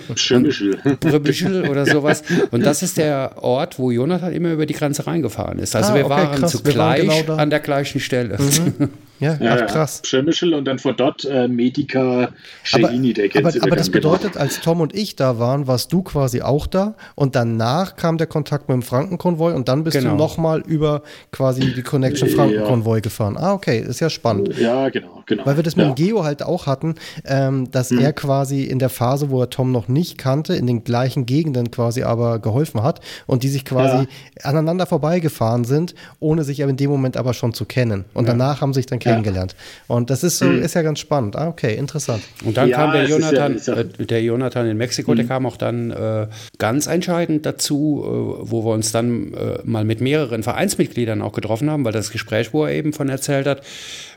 Bremischl 1.00 1.68
oder 1.68 1.84
sowas. 1.84 2.22
Und 2.52 2.64
das 2.64 2.84
ist 2.84 2.96
der 2.96 3.42
Ort, 3.42 3.78
wo 3.80 3.90
Jonathan 3.90 4.32
immer 4.32 4.52
über 4.52 4.66
die 4.66 4.74
Grenze 4.74 5.06
reingefahren 5.08 5.58
ist. 5.58 5.74
Also 5.74 5.92
ah, 5.92 5.94
wir 5.96 6.04
okay, 6.04 6.14
waren 6.14 6.38
krass. 6.38 6.52
zugleich 6.52 7.02
wir 7.02 7.08
waren 7.08 7.26
genau 7.26 7.36
an 7.36 7.50
der 7.50 7.60
gleichen 7.60 7.98
Stelle. 7.98 8.38
Mhm. 8.38 8.90
Ja, 9.20 9.36
ja, 9.40 9.56
ach, 9.56 9.66
krass. 9.66 10.02
Schirmischel 10.04 10.54
und 10.54 10.64
dann 10.64 10.78
von 10.78 10.96
dort 10.96 11.24
äh, 11.24 11.48
Medica 11.48 12.32
Scheini, 12.62 13.12
der 13.12 13.28
kennt 13.28 13.46
Aber, 13.46 13.54
aber 13.62 13.76
das 13.76 13.90
bedeutet, 13.90 14.32
genau. 14.32 14.44
als 14.44 14.60
Tom 14.60 14.80
und 14.80 14.94
ich 14.94 15.16
da 15.16 15.38
waren, 15.38 15.66
warst 15.66 15.92
du 15.92 16.02
quasi 16.02 16.42
auch 16.42 16.66
da 16.66 16.94
und 17.14 17.34
danach 17.34 17.96
kam 17.96 18.18
der 18.18 18.26
Kontakt 18.26 18.68
mit 18.68 18.74
dem 18.74 18.82
Frankenkonvoi 18.82 19.54
und 19.54 19.68
dann 19.68 19.84
bist 19.84 19.98
genau. 19.98 20.10
du 20.12 20.16
nochmal 20.16 20.60
über 20.60 21.02
quasi 21.32 21.72
die 21.74 21.82
Connection 21.82 22.28
Frankenkonvoi 22.28 22.96
ja. 22.96 23.00
gefahren. 23.00 23.36
Ah, 23.36 23.52
okay, 23.52 23.80
ist 23.80 24.00
ja 24.00 24.10
spannend. 24.10 24.56
Ja, 24.58 24.88
genau, 24.88 25.22
genau. 25.26 25.46
Weil 25.46 25.56
wir 25.56 25.62
das 25.62 25.76
mit 25.76 25.86
ja. 25.86 25.92
dem 25.92 25.94
Geo 25.96 26.24
halt 26.24 26.42
auch 26.42 26.66
hatten, 26.66 26.94
ähm, 27.24 27.70
dass 27.70 27.90
mhm. 27.90 28.00
er 28.00 28.12
quasi 28.12 28.64
in 28.64 28.78
der 28.78 28.88
Phase, 28.88 29.30
wo 29.30 29.40
er 29.40 29.50
Tom 29.50 29.72
noch 29.72 29.88
nicht 29.88 30.18
kannte, 30.18 30.54
in 30.54 30.66
den 30.66 30.84
gleichen 30.84 31.26
Gegenden 31.26 31.70
quasi 31.70 32.02
aber 32.02 32.38
geholfen 32.38 32.82
hat 32.82 33.00
und 33.26 33.42
die 33.42 33.48
sich 33.48 33.64
quasi 33.64 34.06
aneinander 34.42 34.86
vorbeigefahren 34.86 35.64
sind, 35.64 35.94
ohne 36.20 36.44
sich 36.44 36.60
in 36.60 36.76
dem 36.76 36.90
Moment 36.90 37.16
aber 37.16 37.34
schon 37.34 37.52
zu 37.54 37.64
kennen. 37.64 38.04
Und 38.14 38.28
danach 38.28 38.60
haben 38.60 38.74
sich 38.74 38.86
dann 38.86 38.98
kennengelernt. 39.08 39.56
Und 39.86 40.10
das 40.10 40.22
ist 40.24 40.38
so, 40.38 40.46
hm. 40.46 40.62
ist 40.62 40.74
ja 40.74 40.82
ganz 40.82 40.98
spannend. 40.98 41.36
Ah, 41.36 41.48
okay, 41.48 41.74
interessant. 41.74 42.22
Und 42.44 42.56
dann 42.56 42.68
ja, 42.68 42.76
kam 42.76 42.92
der 42.92 43.06
Jonathan, 43.06 43.58
ja, 43.64 43.74
ja. 43.74 43.80
Äh, 43.80 43.84
der 44.06 44.22
Jonathan 44.22 44.66
in 44.66 44.76
Mexiko, 44.76 45.12
mhm. 45.12 45.16
der 45.16 45.24
hm. 45.24 45.28
kam 45.28 45.46
auch 45.46 45.56
dann 45.56 45.90
äh, 45.90 46.26
ganz 46.58 46.86
entscheidend 46.86 47.46
dazu, 47.46 48.02
äh, 48.04 48.50
wo 48.50 48.64
wir 48.64 48.72
uns 48.72 48.92
dann 48.92 49.32
äh, 49.34 49.58
mal 49.64 49.84
mit 49.84 50.00
mehreren 50.00 50.42
Vereinsmitgliedern 50.42 51.22
auch 51.22 51.32
getroffen 51.32 51.70
haben, 51.70 51.84
weil 51.84 51.92
das 51.92 52.10
Gespräch, 52.10 52.52
wo 52.52 52.64
er 52.64 52.72
eben 52.72 52.92
von 52.92 53.08
erzählt 53.08 53.46
hat, 53.46 53.62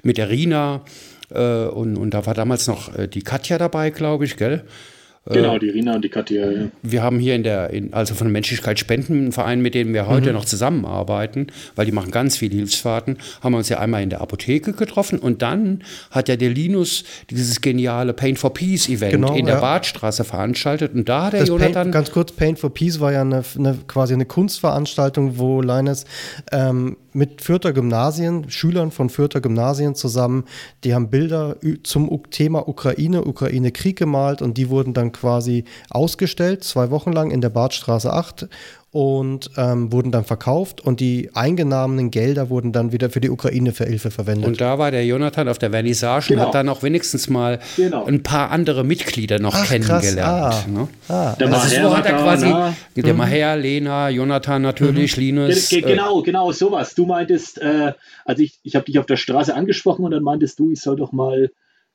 mit 0.04 0.18
der 0.18 0.30
Rina 0.30 0.82
äh, 1.34 1.66
und, 1.66 1.98
und 1.98 2.14
da 2.14 2.26
war 2.26 2.34
damals 2.34 2.68
noch 2.68 2.96
äh, 2.98 3.08
die 3.08 3.22
Katja 3.24 3.58
dabei, 3.58 3.90
glaube 3.90 4.26
ich, 4.26 4.38
gell? 4.38 4.64
Genau, 5.26 5.60
die 5.60 5.70
Rina 5.70 5.94
und 5.94 6.04
die 6.04 6.10
Katja. 6.10 6.50
Ja. 6.50 6.68
Wir 6.82 7.04
haben 7.04 7.20
hier 7.20 7.36
in 7.36 7.44
der, 7.44 7.70
in, 7.70 7.94
also 7.94 8.16
von 8.16 8.32
Menschlichkeit 8.32 8.80
Spendenverein, 8.80 9.62
mit 9.62 9.76
denen 9.76 9.94
wir 9.94 10.08
heute 10.08 10.30
mhm. 10.30 10.34
noch 10.34 10.46
zusammenarbeiten, 10.46 11.48
weil 11.76 11.86
die 11.86 11.92
machen 11.92 12.10
ganz 12.10 12.38
viele 12.38 12.56
Hilfsfahrten, 12.56 13.18
haben 13.42 13.54
wir 13.54 13.60
uns 13.60 13.70
ja 13.70 13.78
einmal 13.78 14.02
in 14.02 14.10
der 14.10 14.22
Apotheke 14.22 14.74
getroffen 14.74 15.20
und 15.20 15.44
dann 15.44 15.84
hat 16.10 16.28
ja 16.28 16.38
der 16.38 16.50
Linus 16.50 17.04
dieses 17.30 17.62
geniale 17.62 18.14
Paint 18.14 18.40
for 18.40 18.52
Peace 18.52 18.90
Event 18.90 19.12
genau, 19.12 19.36
in 19.36 19.46
der 19.46 19.56
ja. 19.56 19.62
Badstraße 19.62 20.24
veranstaltet 20.24 20.96
und 20.96 21.08
da 21.08 21.26
hat 21.26 21.34
der 21.34 21.44
Jonathan. 21.44 21.74
Paint, 21.74 21.92
ganz 21.92 22.12
kurz, 22.12 22.32
Paint 22.32 22.58
for 22.58 22.74
Peace 22.74 23.00
war 23.00 23.14
ja 23.14 23.22
eine, 23.22 23.44
eine 23.60 23.78
quasi 23.88 24.16
eine 24.16 24.26
Kunstveranstaltung, 24.26 25.38
wo 25.38 25.62
Linus 25.62 26.06
ähm, 26.52 26.98
mit 27.14 27.42
Fürther 27.42 27.74
Gymnasien, 27.74 28.50
Schülern 28.50 28.92
von 28.92 29.10
Fürther 29.10 29.42
Gymnasien 29.42 29.96
zusammen, 29.96 30.46
die 30.84 30.94
haben 30.94 31.10
Bilder 31.10 31.58
zum 31.84 32.10
Thema 32.32 32.68
Ukraine, 32.68 33.26
Ukraine-Krieg 33.26 33.98
gemalt 33.98 34.42
und 34.42 34.58
die 34.58 34.70
wurden 34.70 34.94
dann 34.94 35.11
quasi 35.12 35.66
ausgestellt, 35.90 36.64
zwei 36.64 36.90
Wochen 36.92 37.12
lang 37.12 37.32
in 37.32 37.42
der 37.42 37.50
Badstraße 37.50 38.12
8 38.12 38.48
und 38.92 39.52
ähm, 39.56 39.94
wurden 39.94 40.12
dann 40.12 40.26
verkauft 40.26 40.82
und 40.82 41.00
die 41.00 41.30
eingenommenen 41.34 42.12
Gelder 42.12 42.50
wurden 42.50 42.74
dann 42.74 42.92
wieder 42.92 43.10
für 43.10 43.22
die 43.22 43.30
Ukraine 43.30 43.72
für 43.72 43.86
Hilfe 43.86 44.12
verwendet. 44.12 44.46
Und 44.46 44.60
da 44.60 44.80
war 44.80 44.92
der 44.92 45.06
Jonathan 45.06 45.48
auf 45.48 45.58
der 45.58 45.72
Vernissage 45.72 46.28
genau. 46.28 46.42
und 46.42 46.48
hat 46.48 46.56
dann 46.56 46.68
auch 46.68 46.84
wenigstens 46.84 47.30
mal 47.30 47.60
genau. 47.78 48.04
ein 48.04 48.22
paar 48.22 48.52
andere 48.52 48.84
Mitglieder 48.84 49.40
noch 49.40 49.56
Ach, 49.56 49.66
kennengelernt. 49.66 50.18
Krass, 50.18 50.66
ah. 50.68 50.70
Ne? 50.70 50.88
Ah. 51.08 51.36
Der 51.40 51.54
also 51.54 51.82
so 51.82 51.98
hat 51.98 52.06
er 52.06 52.18
quasi, 52.18 52.50
na, 52.50 52.76
der 52.98 53.14
mhm. 53.14 53.18
Maher, 53.18 53.56
Lena, 53.56 54.10
Jonathan 54.10 54.62
natürlich, 54.62 55.16
mhm. 55.16 55.24
Linus. 55.24 55.72
Äh, 55.72 55.82
genau, 55.82 56.22
genau, 56.22 56.52
sowas. 56.52 56.94
Du 56.94 57.06
meintest, 57.06 57.62
äh, 57.62 57.94
also 58.26 58.44
ich, 58.44 58.60
ich 58.64 58.76
habe 58.76 58.86
dich 58.86 59.00
auf 59.00 59.06
der 59.06 59.16
Straße 59.16 59.56
angesprochen 59.56 60.04
und 60.04 60.12
dann 60.12 60.24
meintest 60.24 60.60
du, 60.60 60.70
ich 60.70 60.82
soll 60.82 60.98
doch 60.98 61.14
mal 61.14 61.50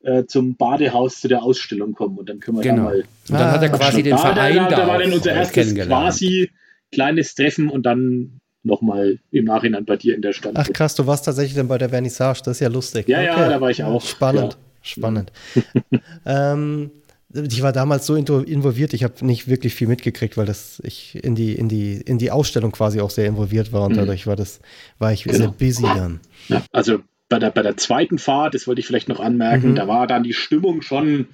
äh, 0.07 0.27
zum 0.27 0.57
Badehaus 0.57 1.21
zu 1.21 1.29
der 1.29 1.43
Ausstellung 1.43 1.93
kommen 1.93 2.17
und 2.17 2.29
dann 2.29 2.39
können 2.39 2.59
wir 2.59 2.63
genau. 2.63 2.77
da 2.77 2.83
mal. 2.83 2.99
Und 3.01 3.07
dann 3.29 3.43
ah, 3.43 3.53
hat 3.53 3.63
er 3.63 3.69
quasi 3.71 4.03
den 4.03 4.17
Verein 4.17 4.57
da, 4.57 4.69
da, 4.69 4.77
da 4.77 4.87
war 4.87 4.99
dann 4.99 5.13
unser 5.13 5.33
erstes 5.33 5.75
quasi 5.75 6.51
kleines 6.93 7.35
Treffen 7.35 7.69
und 7.69 7.85
dann 7.85 8.41
nochmal 8.63 9.19
im 9.33 9.45
Nachhinein 9.45 9.85
bei 9.85 9.97
dir 9.97 10.15
in 10.15 10.23
der 10.23 10.33
Stadt. 10.33 10.53
Ach 10.55 10.69
krass, 10.73 10.95
du 10.95 11.07
warst 11.07 11.25
tatsächlich 11.25 11.57
dann 11.57 11.69
bei 11.69 11.79
der 11.79 11.89
Vernissage, 11.89 12.41
das 12.45 12.57
ist 12.57 12.61
ja 12.61 12.69
lustig. 12.69 13.09
Ja, 13.09 13.19
okay. 13.19 13.27
ja, 13.27 13.49
da 13.49 13.61
war 13.61 13.71
ich 13.71 13.83
auch. 13.83 14.05
Spannend, 14.05 14.55
ja. 14.55 14.59
spannend. 14.83 15.33
ähm, 16.27 16.91
ich 17.33 17.63
war 17.63 17.73
damals 17.73 18.07
so 18.07 18.15
involviert, 18.15 18.95
ich 18.95 19.03
habe 19.03 19.27
nicht 19.27 19.49
wirklich 19.49 19.75
viel 19.75 19.89
mitgekriegt, 19.89 20.37
weil 20.37 20.47
das 20.47 20.81
ich 20.85 21.23
in 21.23 21.35
die, 21.35 21.53
in 21.55 21.69
die, 21.69 22.01
in 22.01 22.19
die 22.19 22.31
Ausstellung 22.31 22.71
quasi 22.71 23.01
auch 23.01 23.11
sehr 23.11 23.27
involviert 23.27 23.73
war 23.73 23.83
und 23.83 23.93
mhm. 23.93 23.97
dadurch 23.97 24.29
war 24.29 24.37
das, 24.37 24.61
war 24.99 25.13
ich 25.13 25.25
genau. 25.25 25.37
sehr 25.37 25.49
busy 25.49 25.83
dann. 25.83 26.21
Ja, 26.49 26.63
also 26.71 27.01
bei 27.29 27.39
der, 27.39 27.51
bei 27.51 27.63
der 27.63 27.77
zweiten 27.77 28.19
Fahrt, 28.19 28.55
das 28.55 28.67
wollte 28.67 28.81
ich 28.81 28.87
vielleicht 28.87 29.09
noch 29.09 29.21
anmerken, 29.21 29.71
mhm. 29.71 29.75
da 29.75 29.89
war 29.89 30.07
dann 30.07 30.23
die 30.23 30.33
Stimmung 30.33 30.83
schon 30.83 31.29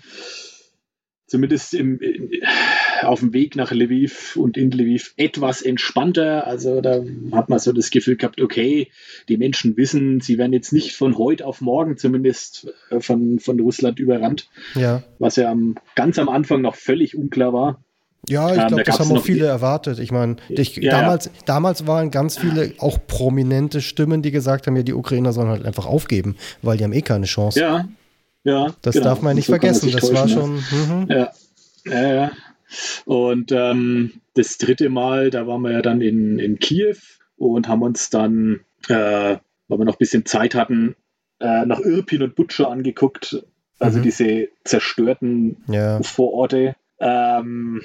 zumindest 1.32 1.72
im, 1.72 1.98
auf 3.00 3.20
dem 3.20 3.32
Weg 3.32 3.56
nach 3.56 3.72
Lviv 3.72 4.36
und 4.36 4.58
in 4.58 4.70
Lviv 4.70 5.14
etwas 5.16 5.62
entspannter. 5.62 6.46
Also 6.46 6.82
da 6.82 7.02
hat 7.32 7.48
man 7.48 7.58
so 7.58 7.72
das 7.72 7.90
Gefühl 7.90 8.16
gehabt, 8.16 8.38
okay, 8.42 8.88
die 9.30 9.38
Menschen 9.38 9.78
wissen, 9.78 10.20
sie 10.20 10.36
werden 10.36 10.52
jetzt 10.52 10.74
nicht 10.74 10.92
von 10.94 11.16
heute 11.16 11.46
auf 11.46 11.62
morgen 11.62 11.96
zumindest 11.96 12.70
äh, 12.90 13.00
von, 13.00 13.38
von 13.38 13.58
Russland 13.60 13.98
überrannt. 13.98 14.50
Ja. 14.74 15.04
Was 15.18 15.36
ja 15.36 15.50
am, 15.50 15.76
ganz 15.94 16.18
am 16.18 16.28
Anfang 16.28 16.60
noch 16.60 16.74
völlig 16.74 17.16
unklar 17.16 17.54
war. 17.54 17.82
Ja, 18.28 18.48
ich 18.48 18.54
glaube, 18.54 18.70
ähm, 18.70 18.76
da 18.78 18.82
das 18.84 19.00
haben 19.00 19.12
auch 19.16 19.22
viele 19.22 19.46
erwartet. 19.46 19.98
Ich 19.98 20.12
meine, 20.12 20.36
ja, 20.48 20.90
damals, 20.90 21.26
ja. 21.26 21.32
damals 21.44 21.86
waren 21.86 22.10
ganz 22.10 22.38
viele 22.38 22.72
auch 22.78 22.98
prominente 23.06 23.80
Stimmen, 23.80 24.22
die 24.22 24.30
gesagt 24.30 24.66
haben, 24.66 24.76
ja, 24.76 24.84
die 24.84 24.94
Ukrainer 24.94 25.32
sollen 25.32 25.48
halt 25.48 25.64
einfach 25.64 25.86
aufgeben, 25.86 26.36
weil 26.62 26.76
die 26.76 26.84
haben 26.84 26.92
eh 26.92 27.02
keine 27.02 27.26
Chance. 27.26 27.58
Ja, 27.58 27.88
ja, 28.44 28.74
das 28.82 28.94
genau. 28.94 29.06
darf 29.06 29.22
man 29.22 29.34
nicht 29.34 29.46
so 29.46 29.52
vergessen. 29.52 29.90
Das 29.90 30.02
täuschen, 30.02 30.16
war 30.16 30.28
schon. 30.28 30.54
Mhm. 30.54 31.06
Ja. 31.08 31.32
ja, 31.84 32.14
ja. 32.14 32.30
Und 33.04 33.52
ähm, 33.52 34.12
das 34.34 34.56
dritte 34.58 34.88
Mal, 34.88 35.30
da 35.30 35.46
waren 35.46 35.62
wir 35.62 35.72
ja 35.72 35.82
dann 35.82 36.00
in, 36.00 36.38
in 36.38 36.58
Kiew 36.58 36.96
und 37.36 37.68
haben 37.68 37.82
uns 37.82 38.08
dann, 38.10 38.60
äh, 38.88 39.36
weil 39.68 39.78
wir 39.78 39.84
noch 39.84 39.94
ein 39.94 39.98
bisschen 39.98 40.26
Zeit 40.26 40.54
hatten, 40.54 40.94
äh, 41.40 41.66
nach 41.66 41.80
Irpin 41.80 42.22
und 42.22 42.34
Butcher 42.34 42.70
angeguckt. 42.70 43.44
Also 43.78 43.98
mhm. 43.98 44.02
diese 44.02 44.48
zerstörten 44.64 45.64
ja. 45.66 46.00
Vororte. 46.02 46.76
Ähm, 47.02 47.82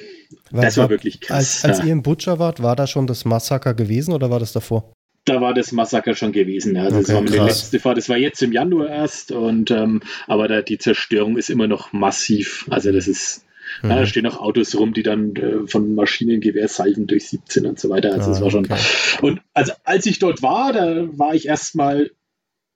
das 0.51 0.77
war, 0.77 0.83
war 0.83 0.89
wirklich 0.91 1.21
krass. 1.21 1.65
Als, 1.65 1.79
als 1.79 1.85
ihr 1.85 1.91
im 1.91 2.03
Butcher 2.03 2.37
wart, 2.37 2.61
war 2.61 2.75
da 2.75 2.85
schon 2.85 3.07
das 3.07 3.25
Massaker 3.25 3.73
gewesen 3.73 4.13
oder 4.13 4.29
war 4.29 4.39
das 4.39 4.53
davor? 4.53 4.93
da 5.27 5.41
war 5.41 5.53
das 5.53 5.71
Massaker 5.71 6.15
schon 6.15 6.31
gewesen. 6.31 6.77
Also 6.77 6.97
okay, 6.97 7.05
das 7.05 7.15
war 7.15 7.21
meine 7.21 7.45
letzte 7.47 7.79
Fahrt. 7.79 7.97
Das 7.97 8.09
war 8.09 8.17
jetzt 8.17 8.41
im 8.41 8.51
Januar 8.51 8.89
erst. 8.89 9.31
Und 9.31 9.71
ähm, 9.71 10.01
aber 10.25 10.47
da, 10.47 10.61
die 10.61 10.77
Zerstörung 10.77 11.37
ist 11.37 11.49
immer 11.49 11.67
noch 11.67 11.91
massiv. 11.91 12.65
Also 12.69 12.91
das 12.91 13.07
ist, 13.07 13.45
mhm. 13.81 13.89
ja, 13.89 13.95
da 13.97 14.05
stehen 14.05 14.23
noch 14.23 14.39
Autos 14.39 14.75
rum, 14.75 14.93
die 14.93 15.03
dann 15.03 15.35
äh, 15.35 15.67
von 15.67 15.95
Maschinengewehrsalven 15.95 17.07
durch 17.07 17.29
17 17.29 17.65
und 17.65 17.79
so 17.79 17.89
weiter. 17.89 18.13
Also 18.13 18.31
es 18.31 18.37
ah, 18.37 18.41
war 18.41 18.51
schon. 18.51 18.65
Okay. 18.65 18.79
Und 19.21 19.41
also 19.53 19.73
als 19.83 20.05
ich 20.05 20.19
dort 20.19 20.41
war, 20.41 20.71
da 20.71 21.07
war 21.17 21.35
ich 21.35 21.47
erstmal 21.47 22.11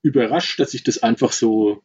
überrascht, 0.04 0.60
dass 0.60 0.74
ich 0.74 0.84
das 0.84 1.02
einfach 1.04 1.32
so 1.32 1.82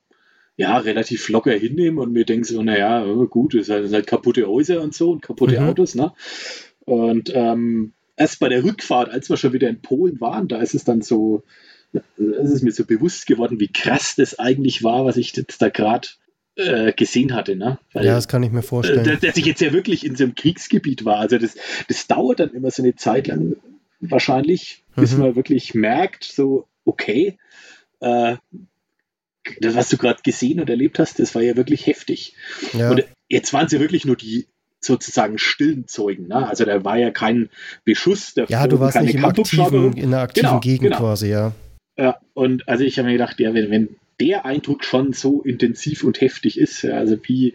ja, 0.57 0.79
relativ 0.79 1.29
locker 1.29 1.53
hinnehme 1.53 2.01
und 2.01 2.13
mir 2.13 2.25
denke 2.25 2.47
so, 2.47 2.63
naja, 2.63 3.05
gut, 3.27 3.55
das 3.55 3.67
sind 3.67 3.93
halt 3.93 4.07
kaputte 4.07 4.47
Häuser 4.47 4.83
und 4.83 4.95
so 4.95 5.11
und 5.11 5.23
kaputte 5.23 5.61
mhm. 5.61 5.69
Autos, 5.69 5.95
ne? 5.95 6.13
Und 6.85 7.33
ähm, 7.35 7.93
erst 8.17 8.41
bei 8.41 8.49
der 8.49 8.65
Rückfahrt, 8.65 9.11
als 9.11 9.29
wir 9.29 9.37
schon 9.37 9.53
wieder 9.53 9.69
in 9.69 9.83
Polen 9.83 10.21
waren, 10.21 10.49
da 10.49 10.61
ist 10.61 10.75
es 10.75 10.85
dann 10.85 11.03
so, 11.03 11.43
es 11.93 12.51
ist 12.51 12.63
mir 12.63 12.73
so 12.73 12.85
bewusst 12.85 13.27
geworden, 13.27 13.61
wie 13.61 13.69
krass 13.69 14.15
das 14.17 14.39
eigentlich 14.39 14.83
war, 14.83 15.05
was 15.05 15.17
ich 15.17 15.37
jetzt 15.37 15.61
da 15.61 15.69
gerade 15.69 16.09
äh, 16.57 16.93
gesehen 16.93 17.35
hatte. 17.35 17.57
Ne? 17.57 17.79
Weil, 17.93 18.07
ja, 18.07 18.15
das 18.15 18.29
kann 18.29 18.43
ich 18.43 18.51
mir 18.51 18.63
vorstellen. 18.63 19.07
Äh, 19.07 19.19
dass 19.19 19.37
ich 19.37 19.45
jetzt 19.45 19.61
ja 19.61 19.73
wirklich 19.73 20.07
in 20.07 20.17
so 20.17 20.25
einem 20.25 20.35
Kriegsgebiet 20.35 21.05
war. 21.05 21.19
Also 21.19 21.39
das, 21.39 21.55
das 21.89 22.07
dauert 22.07 22.41
dann 22.41 22.51
immer 22.51 22.71
so 22.71 22.83
eine 22.83 22.95
Zeit 22.97 23.27
lang 23.27 23.57
wahrscheinlich, 24.01 24.85
bis 24.95 25.13
mhm. 25.13 25.21
man 25.21 25.37
wirklich 25.37 25.75
merkt, 25.75 26.25
so, 26.25 26.67
okay, 26.85 27.39
äh, 28.01 28.37
das, 29.61 29.75
was 29.75 29.89
du 29.89 29.97
gerade 29.97 30.21
gesehen 30.23 30.61
und 30.61 30.71
erlebt 30.71 30.99
hast, 30.99 31.19
das 31.19 31.35
war 31.35 31.43
ja 31.43 31.57
wirklich 31.57 31.87
heftig. 31.87 32.35
Ja. 32.73 32.91
Und 32.91 33.05
jetzt 33.29 33.53
waren 33.53 33.69
ja 33.71 33.81
wirklich 33.81 34.05
nur 34.05 34.17
die 34.17 34.47
sozusagen 34.81 35.39
stillen 35.39 35.87
Zeugen. 35.89 36.29
Ne? 36.29 36.49
Also 36.49 36.65
da 36.65 36.85
war 36.85 36.97
ja 36.97 37.11
kein 37.11 37.51
Beschuss, 37.85 38.35
der 38.35 38.47
Ja, 38.49 38.67
du 38.67 38.79
warst 38.79 39.01
nicht 39.01 39.15
im 39.15 39.25
aktiven, 39.25 39.93
in 39.95 40.11
der 40.11 40.21
aktiven 40.21 40.49
genau, 40.49 40.61
Gegend 40.61 40.83
genau. 40.83 40.99
quasi, 40.99 41.31
ja. 41.31 41.53
Ja, 41.99 42.19
und 42.35 42.69
also 42.69 42.85
ich 42.85 42.99
habe 42.99 43.07
mir 43.07 43.15
gedacht, 43.15 43.41
ja, 43.41 43.55
wenn, 43.55 43.71
wenn 43.71 43.97
der 44.21 44.45
Eindruck 44.45 44.85
schon 44.85 45.13
so 45.13 45.43
intensiv 45.43 46.05
und 46.05 46.21
heftig 46.21 46.59
ist, 46.59 46.83
ja, 46.83 46.97
also 46.97 47.17
wie 47.25 47.55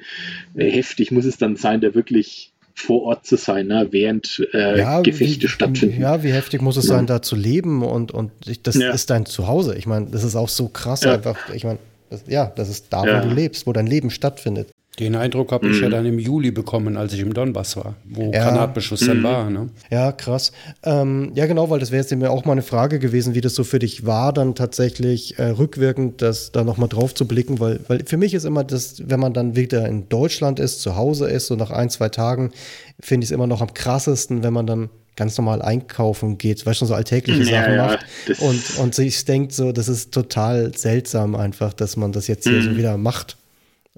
heftig 0.55 1.11
muss 1.11 1.25
es 1.25 1.37
dann 1.37 1.55
sein, 1.55 1.81
da 1.81 1.95
wirklich 1.95 2.50
vor 2.75 3.03
Ort 3.03 3.25
zu 3.25 3.37
sein, 3.37 3.67
ne? 3.67 3.87
während 3.91 4.45
äh, 4.53 4.79
ja, 4.79 5.01
Gefechte 5.01 5.43
wie, 5.43 5.47
stattfinden. 5.47 6.01
Ja, 6.01 6.23
wie 6.23 6.31
heftig 6.31 6.61
muss 6.61 6.77
es 6.77 6.87
ja. 6.87 6.95
sein, 6.95 7.07
da 7.07 7.21
zu 7.21 7.35
leben 7.35 7.83
und, 7.83 8.11
und 8.11 8.31
das 8.63 8.75
ja. 8.75 8.91
ist 8.91 9.09
dein 9.09 9.25
Zuhause. 9.25 9.75
Ich 9.75 9.87
meine, 9.87 10.07
das 10.07 10.23
ist 10.23 10.35
auch 10.35 10.49
so 10.49 10.67
krass 10.67 11.05
einfach. 11.05 11.37
Ich 11.53 11.63
meine, 11.63 11.79
ja, 12.27 12.51
das 12.55 12.69
ist 12.69 12.87
da, 12.89 13.01
wo 13.01 13.27
du 13.27 13.33
lebst, 13.33 13.67
wo 13.67 13.73
dein 13.73 13.87
Leben 13.87 14.09
stattfindet. 14.09 14.69
Den 15.01 15.15
Eindruck 15.15 15.51
habe 15.51 15.67
ich 15.67 15.77
mhm. 15.77 15.83
ja 15.83 15.89
dann 15.89 16.05
im 16.05 16.19
Juli 16.19 16.51
bekommen, 16.51 16.95
als 16.95 17.11
ich 17.13 17.21
im 17.21 17.33
Donbass 17.33 17.75
war, 17.75 17.95
wo 18.05 18.31
ja. 18.31 18.43
Granatbeschuss 18.43 19.01
mhm. 19.01 19.07
dann 19.07 19.23
war. 19.23 19.49
Ne? 19.49 19.69
Ja, 19.89 20.11
krass. 20.11 20.51
Ähm, 20.83 21.31
ja, 21.33 21.47
genau, 21.47 21.71
weil 21.71 21.79
das 21.79 21.89
wäre 21.89 22.03
jetzt 22.03 22.15
mir 22.15 22.29
auch 22.29 22.45
mal 22.45 22.51
eine 22.51 22.61
Frage 22.61 22.99
gewesen, 22.99 23.33
wie 23.33 23.41
das 23.41 23.55
so 23.55 23.63
für 23.63 23.79
dich 23.79 24.05
war, 24.05 24.31
dann 24.31 24.53
tatsächlich 24.53 25.39
äh, 25.39 25.45
rückwirkend 25.45 26.21
das 26.21 26.51
da 26.51 26.63
nochmal 26.63 26.87
drauf 26.87 27.15
zu 27.15 27.27
blicken, 27.27 27.59
weil, 27.59 27.79
weil 27.87 28.05
für 28.05 28.17
mich 28.17 28.35
ist 28.35 28.43
immer 28.43 28.63
das, 28.63 29.01
wenn 29.09 29.19
man 29.19 29.33
dann 29.33 29.55
wieder 29.55 29.87
in 29.87 30.07
Deutschland 30.07 30.59
ist, 30.59 30.83
zu 30.83 30.95
Hause 30.95 31.27
ist, 31.27 31.47
so 31.47 31.55
nach 31.55 31.71
ein, 31.71 31.89
zwei 31.89 32.09
Tagen, 32.09 32.51
finde 32.99 33.23
ich 33.23 33.31
es 33.31 33.33
immer 33.33 33.47
noch 33.47 33.61
am 33.61 33.73
krassesten, 33.73 34.43
wenn 34.43 34.53
man 34.53 34.67
dann 34.67 34.91
ganz 35.15 35.35
normal 35.35 35.63
einkaufen 35.63 36.37
geht, 36.37 36.63
weil 36.67 36.75
schon 36.75 36.87
so 36.87 36.93
alltägliche 36.93 37.41
ja, 37.41 37.61
Sachen 37.61 37.73
ja, 37.73 37.85
macht 37.87 38.05
und, 38.39 38.77
und 38.77 38.93
sich 38.93 39.25
denkt 39.25 39.51
so, 39.51 39.71
das 39.71 39.89
ist 39.89 40.13
total 40.13 40.77
seltsam 40.77 41.35
einfach, 41.35 41.73
dass 41.73 41.97
man 41.97 42.11
das 42.11 42.27
jetzt 42.27 42.43
hier 42.43 42.59
mhm. 42.59 42.63
so 42.63 42.77
wieder 42.77 42.97
macht. 42.97 43.37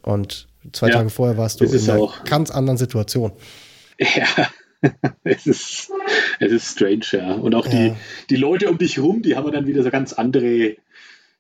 Und 0.02 0.48
Zwei 0.72 0.88
ja, 0.88 0.96
Tage 0.96 1.10
vorher 1.10 1.38
warst 1.38 1.62
du 1.62 1.66
in 1.66 1.90
einer 1.90 2.02
auch. 2.02 2.24
ganz 2.24 2.52
anderen 2.52 2.78
Situation. 2.78 3.34
Ja, 4.00 4.48
es 5.24 5.46
ist, 5.46 5.92
es 6.40 6.52
ist 6.52 6.72
strange, 6.72 7.06
ja. 7.12 7.34
Und 7.34 7.56
auch 7.56 7.66
ja. 7.66 7.72
die, 7.72 7.94
die 8.30 8.36
Leute 8.36 8.70
um 8.70 8.78
dich 8.78 9.00
rum, 9.00 9.22
die 9.22 9.36
haben 9.36 9.52
dann 9.52 9.68
wieder 9.68 9.84
so 9.84 9.90
ganz 9.90 10.14
andere 10.14 10.76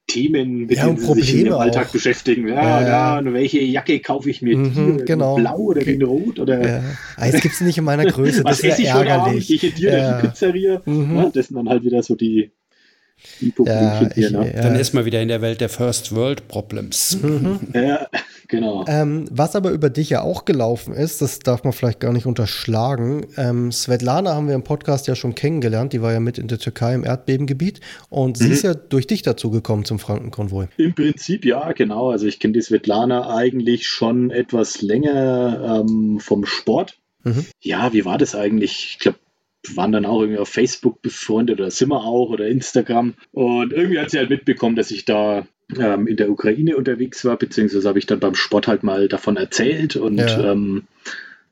Themen, 0.07 0.65
mit 0.65 0.77
ja, 0.77 0.85
denen 0.85 0.97
sie 0.97 1.21
sich 1.21 1.35
im 1.45 1.53
Alltag 1.53 1.87
auch. 1.87 1.91
beschäftigen. 1.91 2.47
Ja, 2.47 2.81
ja, 2.81 3.21
ja. 3.21 3.33
welche 3.33 3.61
Jacke 3.61 3.99
kaufe 3.99 4.29
ich 4.29 4.41
mir? 4.41 4.57
Mhm, 4.57 4.97
die, 4.97 5.05
genau. 5.05 5.35
Blau 5.35 5.57
oder 5.57 5.81
in 5.81 6.03
Rot? 6.03 6.39
Oder? 6.39 6.67
Ja. 6.67 6.83
Ah, 7.15 7.25
jetzt 7.25 7.41
gibt 7.41 7.55
es 7.55 7.61
nicht 7.61 7.77
in 7.77 7.85
meiner 7.85 8.05
Größe, 8.05 8.43
das 8.45 8.59
ist 8.59 8.79
ja 8.79 9.01
ärgerlich. 9.01 9.47
Gehe 9.47 9.69
ich 9.69 9.75
dir 9.75 9.97
ja. 9.97 10.11
in 10.11 10.21
die 10.21 10.27
Pizzeria? 10.27 10.81
Mhm. 10.85 11.31
das 11.33 11.47
sind 11.47 11.55
dann 11.55 11.69
halt 11.69 11.83
wieder 11.83 12.03
so 12.03 12.15
die, 12.15 12.51
ja, 13.65 14.09
ich, 14.15 14.31
ne? 14.31 14.53
ja. 14.55 14.61
Dann 14.61 14.75
ist 14.75 14.93
man 14.93 15.05
wieder 15.05 15.21
in 15.21 15.27
der 15.27 15.41
Welt 15.41 15.61
der 15.61 15.69
First 15.69 16.13
World 16.13 16.47
Problems. 16.47 17.17
Mhm. 17.21 17.59
Ja, 17.73 18.07
genau. 18.47 18.85
Ähm, 18.87 19.25
was 19.31 19.55
aber 19.55 19.71
über 19.71 19.89
dich 19.89 20.09
ja 20.09 20.21
auch 20.21 20.45
gelaufen 20.45 20.93
ist, 20.93 21.21
das 21.21 21.39
darf 21.39 21.63
man 21.63 21.73
vielleicht 21.73 21.99
gar 21.99 22.13
nicht 22.13 22.25
unterschlagen. 22.25 23.25
Ähm, 23.35 23.71
Svetlana 23.71 24.35
haben 24.35 24.47
wir 24.47 24.55
im 24.55 24.63
Podcast 24.63 25.07
ja 25.07 25.15
schon 25.15 25.35
kennengelernt. 25.35 25.91
Die 25.91 26.01
war 26.01 26.13
ja 26.13 26.19
mit 26.19 26.37
in 26.37 26.47
der 26.47 26.59
Türkei 26.59 26.93
im 26.93 27.03
Erdbebengebiet 27.03 27.81
und 28.09 28.39
mhm. 28.39 28.43
sie 28.43 28.51
ist 28.51 28.63
ja 28.63 28.73
durch 28.73 29.07
dich 29.07 29.21
dazu 29.23 29.49
gekommen 29.49 29.85
zum 29.85 29.99
Frankenkonvoi. 29.99 30.67
Im 30.77 30.93
Prinzip 30.93 31.45
ja, 31.45 31.71
genau. 31.71 32.11
Also 32.11 32.27
ich 32.27 32.39
kenne 32.39 32.53
die 32.53 32.61
Svetlana 32.61 33.35
eigentlich 33.35 33.87
schon 33.87 34.29
etwas 34.29 34.81
länger 34.81 35.83
ähm, 35.83 36.19
vom 36.19 36.45
Sport. 36.45 36.97
Mhm. 37.23 37.45
Ja, 37.61 37.93
wie 37.93 38.05
war 38.05 38.17
das 38.17 38.35
eigentlich? 38.35 38.91
Ich 38.91 38.99
glaube, 38.99 39.17
waren 39.75 39.91
dann 39.91 40.05
auch 40.05 40.21
irgendwie 40.21 40.39
auf 40.39 40.49
Facebook 40.49 41.01
befreundet 41.01 41.59
oder 41.59 41.71
sind 41.71 41.89
wir 41.89 42.03
auch 42.03 42.29
oder 42.29 42.47
Instagram. 42.47 43.13
Und 43.31 43.73
irgendwie 43.73 43.99
hat 43.99 44.11
sie 44.11 44.17
halt 44.17 44.29
mitbekommen, 44.29 44.75
dass 44.75 44.91
ich 44.91 45.05
da 45.05 45.45
ähm, 45.77 46.07
in 46.07 46.17
der 46.17 46.29
Ukraine 46.29 46.75
unterwegs 46.75 47.23
war, 47.25 47.37
beziehungsweise 47.37 47.87
habe 47.87 47.99
ich 47.99 48.05
dann 48.05 48.19
beim 48.19 48.35
Sport 48.35 48.67
halt 48.67 48.83
mal 48.83 49.07
davon 49.07 49.37
erzählt 49.37 49.95
und 49.95 50.17
ja. 50.17 50.51
ähm, 50.51 50.83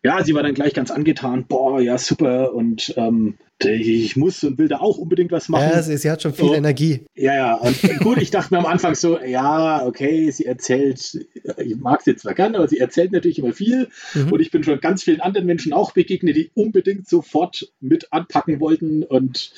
ja, 0.03 0.23
sie 0.23 0.33
war 0.33 0.43
dann 0.43 0.55
gleich 0.55 0.73
ganz 0.73 0.89
angetan, 0.89 1.45
boah, 1.47 1.79
ja, 1.79 1.97
super 1.97 2.53
und 2.53 2.93
ähm, 2.97 3.35
ich 3.65 4.15
muss 4.15 4.43
und 4.43 4.57
will 4.57 4.67
da 4.67 4.79
auch 4.79 4.97
unbedingt 4.97 5.31
was 5.31 5.49
machen. 5.49 5.69
Ja, 5.71 5.81
sie, 5.81 5.97
sie 5.97 6.09
hat 6.09 6.21
schon 6.21 6.33
viel 6.33 6.49
und, 6.49 6.55
Energie. 6.55 7.05
Ja, 7.15 7.35
ja, 7.35 7.55
und 7.55 7.99
gut, 7.99 8.21
ich 8.21 8.31
dachte 8.31 8.53
mir 8.53 8.59
am 8.59 8.65
Anfang 8.65 8.95
so, 8.95 9.19
ja, 9.19 9.85
okay, 9.85 10.29
sie 10.31 10.45
erzählt, 10.45 11.27
ich 11.57 11.75
mag 11.77 12.01
sie 12.01 12.15
zwar 12.15 12.33
gerne, 12.33 12.57
aber 12.57 12.67
sie 12.67 12.79
erzählt 12.79 13.11
natürlich 13.11 13.39
immer 13.39 13.53
viel 13.53 13.89
mhm. 14.13 14.31
und 14.31 14.39
ich 14.39 14.51
bin 14.51 14.63
schon 14.63 14.79
ganz 14.79 15.03
vielen 15.03 15.21
anderen 15.21 15.47
Menschen 15.47 15.73
auch 15.73 15.91
begegnet, 15.91 16.35
die 16.35 16.51
unbedingt 16.53 17.07
sofort 17.07 17.71
mit 17.79 18.11
anpacken 18.11 18.59
wollten 18.59 19.03
und 19.03 19.51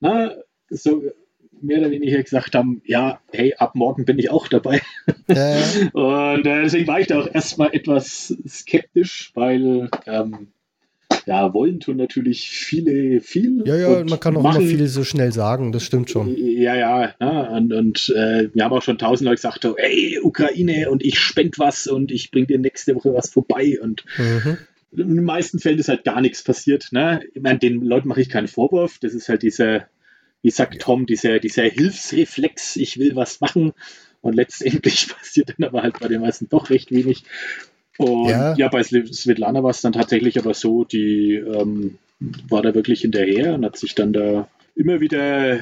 na, 0.00 0.34
so 0.68 1.02
mehr 1.62 1.78
oder 1.78 1.90
weniger 1.90 2.22
gesagt 2.22 2.54
haben, 2.54 2.82
ja, 2.84 3.20
hey, 3.32 3.54
ab 3.58 3.74
morgen 3.74 4.04
bin 4.04 4.18
ich 4.18 4.30
auch 4.30 4.48
dabei. 4.48 4.80
Äh. 5.28 5.90
Und 5.92 6.44
deswegen 6.44 6.88
war 6.88 6.98
ich 6.98 7.06
da 7.06 7.20
auch 7.20 7.32
erstmal 7.32 7.72
etwas 7.72 8.36
skeptisch, 8.48 9.30
weil 9.34 9.88
ähm, 10.06 10.48
ja, 11.30 11.54
wollen 11.54 11.78
tun 11.78 11.96
natürlich 11.96 12.50
viele 12.50 13.20
viel. 13.20 13.62
Ja, 13.64 13.76
ja, 13.76 14.04
man 14.04 14.18
kann 14.18 14.36
auch 14.36 14.42
machen, 14.42 14.62
immer 14.62 14.68
viel 14.68 14.88
so 14.88 15.04
schnell 15.04 15.32
sagen, 15.32 15.70
das 15.70 15.84
stimmt 15.84 16.10
schon. 16.10 16.34
Ja, 16.36 16.74
ja, 16.74 17.14
ja 17.20 17.56
und, 17.56 17.72
und 17.72 18.12
äh, 18.16 18.48
wir 18.52 18.64
haben 18.64 18.72
auch 18.72 18.82
schon 18.82 18.98
tausend 18.98 19.26
Leute 19.26 19.36
gesagt, 19.36 19.64
oh, 19.64 19.76
ey, 19.76 20.18
Ukraine 20.20 20.90
und 20.90 21.04
ich 21.04 21.20
spend 21.20 21.60
was 21.60 21.86
und 21.86 22.10
ich 22.10 22.32
bring 22.32 22.48
dir 22.48 22.58
nächste 22.58 22.96
Woche 22.96 23.14
was 23.14 23.30
vorbei 23.30 23.78
und 23.80 24.04
mhm. 24.18 24.58
in 24.90 25.14
den 25.14 25.24
meisten 25.24 25.60
Fällen 25.60 25.78
ist 25.78 25.88
halt 25.88 26.02
gar 26.02 26.20
nichts 26.20 26.42
passiert. 26.42 26.88
Ne? 26.90 27.20
Ich 27.32 27.40
meine, 27.40 27.60
den 27.60 27.80
Leuten 27.80 28.08
mache 28.08 28.22
ich 28.22 28.28
keinen 28.28 28.48
Vorwurf, 28.48 28.98
das 28.98 29.14
ist 29.14 29.28
halt 29.28 29.44
dieser 29.44 29.86
wie 30.42 30.50
sagt 30.50 30.80
Tom, 30.80 31.06
dieser, 31.06 31.38
dieser 31.38 31.64
Hilfsreflex, 31.64 32.76
ich 32.76 32.98
will 32.98 33.14
was 33.14 33.40
machen. 33.40 33.72
Und 34.22 34.34
letztendlich 34.34 35.08
passiert 35.16 35.54
dann 35.56 35.68
aber 35.68 35.82
halt 35.82 36.00
bei 36.00 36.08
den 36.08 36.22
meisten 36.22 36.48
doch 36.48 36.70
recht 36.70 36.90
wenig. 36.90 37.24
Und 37.98 38.28
ja, 38.28 38.54
ja 38.54 38.68
bei 38.68 38.82
Svetlana 38.82 39.62
war 39.62 39.70
es 39.70 39.80
dann 39.80 39.92
tatsächlich 39.92 40.38
aber 40.38 40.54
so, 40.54 40.84
die 40.84 41.34
ähm, 41.34 41.98
war 42.48 42.62
da 42.62 42.74
wirklich 42.74 43.02
hinterher 43.02 43.54
und 43.54 43.64
hat 43.64 43.76
sich 43.76 43.94
dann 43.94 44.12
da 44.12 44.48
immer 44.74 45.00
wieder 45.00 45.58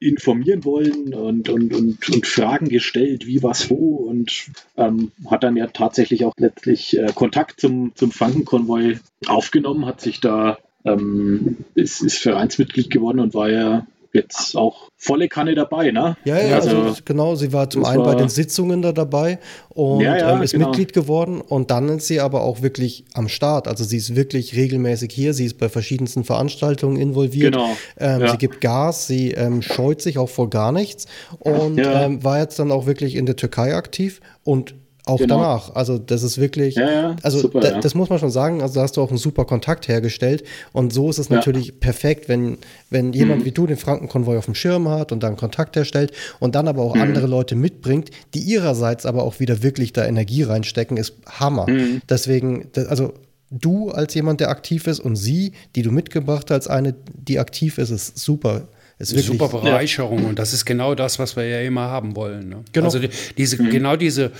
informieren 0.00 0.64
wollen 0.64 1.12
und, 1.12 1.50
und, 1.50 1.74
und, 1.74 2.08
und 2.08 2.26
Fragen 2.26 2.68
gestellt, 2.68 3.26
wie 3.26 3.42
was 3.42 3.68
wo 3.68 3.96
und 3.96 4.50
ähm, 4.76 5.12
hat 5.30 5.42
dann 5.42 5.56
ja 5.56 5.66
tatsächlich 5.66 6.24
auch 6.24 6.32
letztlich 6.38 6.98
äh, 6.98 7.12
Kontakt 7.14 7.60
zum, 7.60 7.92
zum 7.94 8.10
Frankenkonvoi 8.10 8.98
aufgenommen, 9.26 9.84
hat 9.84 10.00
sich 10.00 10.20
da 10.20 10.58
ähm, 10.84 11.58
ist, 11.74 12.00
ist 12.02 12.16
Vereinsmitglied 12.16 12.90
geworden 12.90 13.20
und 13.20 13.34
war 13.34 13.50
ja 13.50 13.86
jetzt 14.12 14.56
auch 14.56 14.88
volle 14.96 15.28
Kanne 15.28 15.54
dabei, 15.54 15.90
ne? 15.92 16.16
Ja, 16.24 16.40
ja, 16.40 16.56
also, 16.56 16.76
also 16.76 17.02
genau, 17.04 17.34
sie 17.34 17.52
war 17.52 17.70
zum 17.70 17.84
einen 17.84 18.04
war, 18.04 18.12
bei 18.12 18.14
den 18.16 18.28
Sitzungen 18.28 18.82
da 18.82 18.92
dabei 18.92 19.38
und 19.68 20.00
ja, 20.00 20.16
ja, 20.16 20.34
ähm, 20.34 20.42
ist 20.42 20.52
genau. 20.52 20.68
Mitglied 20.68 20.92
geworden 20.92 21.40
und 21.40 21.70
dann 21.70 21.88
ist 21.88 22.06
sie 22.06 22.20
aber 22.20 22.42
auch 22.42 22.60
wirklich 22.60 23.04
am 23.14 23.28
Start. 23.28 23.68
Also 23.68 23.84
sie 23.84 23.96
ist 23.96 24.16
wirklich 24.16 24.56
regelmäßig 24.56 25.12
hier, 25.12 25.32
sie 25.32 25.46
ist 25.46 25.58
bei 25.58 25.68
verschiedensten 25.68 26.24
Veranstaltungen 26.24 26.96
involviert. 26.96 27.54
Genau. 27.54 27.76
Ähm, 27.98 28.20
ja. 28.22 28.30
Sie 28.32 28.38
gibt 28.38 28.60
Gas, 28.60 29.06
sie 29.06 29.30
ähm, 29.32 29.62
scheut 29.62 30.02
sich 30.02 30.18
auch 30.18 30.28
vor 30.28 30.50
gar 30.50 30.72
nichts 30.72 31.06
und 31.38 31.78
ähm, 31.78 32.22
war 32.24 32.40
jetzt 32.40 32.58
dann 32.58 32.72
auch 32.72 32.86
wirklich 32.86 33.14
in 33.14 33.26
der 33.26 33.36
Türkei 33.36 33.74
aktiv 33.74 34.20
und 34.44 34.74
auch 35.06 35.18
genau. 35.18 35.36
danach. 35.36 35.74
Also 35.74 35.98
das 35.98 36.22
ist 36.22 36.38
wirklich, 36.38 36.74
ja, 36.74 36.90
ja, 36.90 37.16
also 37.22 37.38
super, 37.38 37.60
da, 37.60 37.70
ja. 37.72 37.80
das 37.80 37.94
muss 37.94 38.10
man 38.10 38.18
schon 38.18 38.30
sagen, 38.30 38.62
also 38.62 38.74
da 38.74 38.82
hast 38.82 38.96
du 38.96 39.02
auch 39.02 39.08
einen 39.08 39.18
super 39.18 39.44
Kontakt 39.44 39.88
hergestellt 39.88 40.44
und 40.72 40.92
so 40.92 41.10
ist 41.10 41.18
es 41.18 41.30
natürlich 41.30 41.80
perfekt, 41.80 42.28
wenn, 42.28 42.58
wenn 42.90 43.12
jemand 43.12 43.40
mhm. 43.40 43.44
wie 43.46 43.52
du 43.52 43.66
den 43.66 43.76
Frankenkonvoi 43.76 44.36
auf 44.36 44.44
dem 44.44 44.54
Schirm 44.54 44.88
hat 44.88 45.12
und 45.12 45.22
dann 45.22 45.36
Kontakt 45.36 45.76
herstellt 45.76 46.12
und 46.38 46.54
dann 46.54 46.68
aber 46.68 46.82
auch 46.82 46.94
mhm. 46.94 47.02
andere 47.02 47.26
Leute 47.26 47.56
mitbringt, 47.56 48.10
die 48.34 48.40
ihrerseits 48.40 49.06
aber 49.06 49.22
auch 49.22 49.40
wieder 49.40 49.62
wirklich 49.62 49.92
da 49.92 50.04
Energie 50.04 50.42
reinstecken, 50.42 50.96
ist 50.96 51.14
Hammer. 51.26 51.68
Mhm. 51.68 52.02
Deswegen, 52.08 52.68
also 52.88 53.14
du 53.50 53.90
als 53.90 54.14
jemand, 54.14 54.40
der 54.40 54.50
aktiv 54.50 54.86
ist 54.86 55.00
und 55.00 55.16
sie, 55.16 55.52
die 55.74 55.82
du 55.82 55.90
mitgebracht 55.90 56.50
als 56.50 56.68
eine, 56.68 56.94
die 57.14 57.38
aktiv 57.38 57.78
ist, 57.78 57.90
ist 57.90 58.18
super. 58.18 58.68
Ist 58.98 59.12
wirklich, 59.12 59.38
super 59.38 59.48
Bereicherung 59.48 60.24
ja. 60.24 60.28
und 60.28 60.38
das 60.38 60.52
ist 60.52 60.66
genau 60.66 60.94
das, 60.94 61.18
was 61.18 61.34
wir 61.34 61.46
ja 61.46 61.62
immer 61.62 61.88
haben 61.88 62.16
wollen. 62.16 62.50
Ne? 62.50 62.56
Genau. 62.72 62.84
Also 62.84 62.98
die, 62.98 63.08
diese, 63.38 63.60
mhm. 63.62 63.70
genau 63.70 63.96
diese 63.96 64.30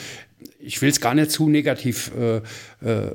ich 0.62 0.82
will 0.82 0.90
es 0.90 1.00
gar 1.00 1.14
nicht 1.14 1.30
zu 1.30 1.48
negativ 1.48 2.10
äh, 2.18 2.36
äh, 2.36 3.10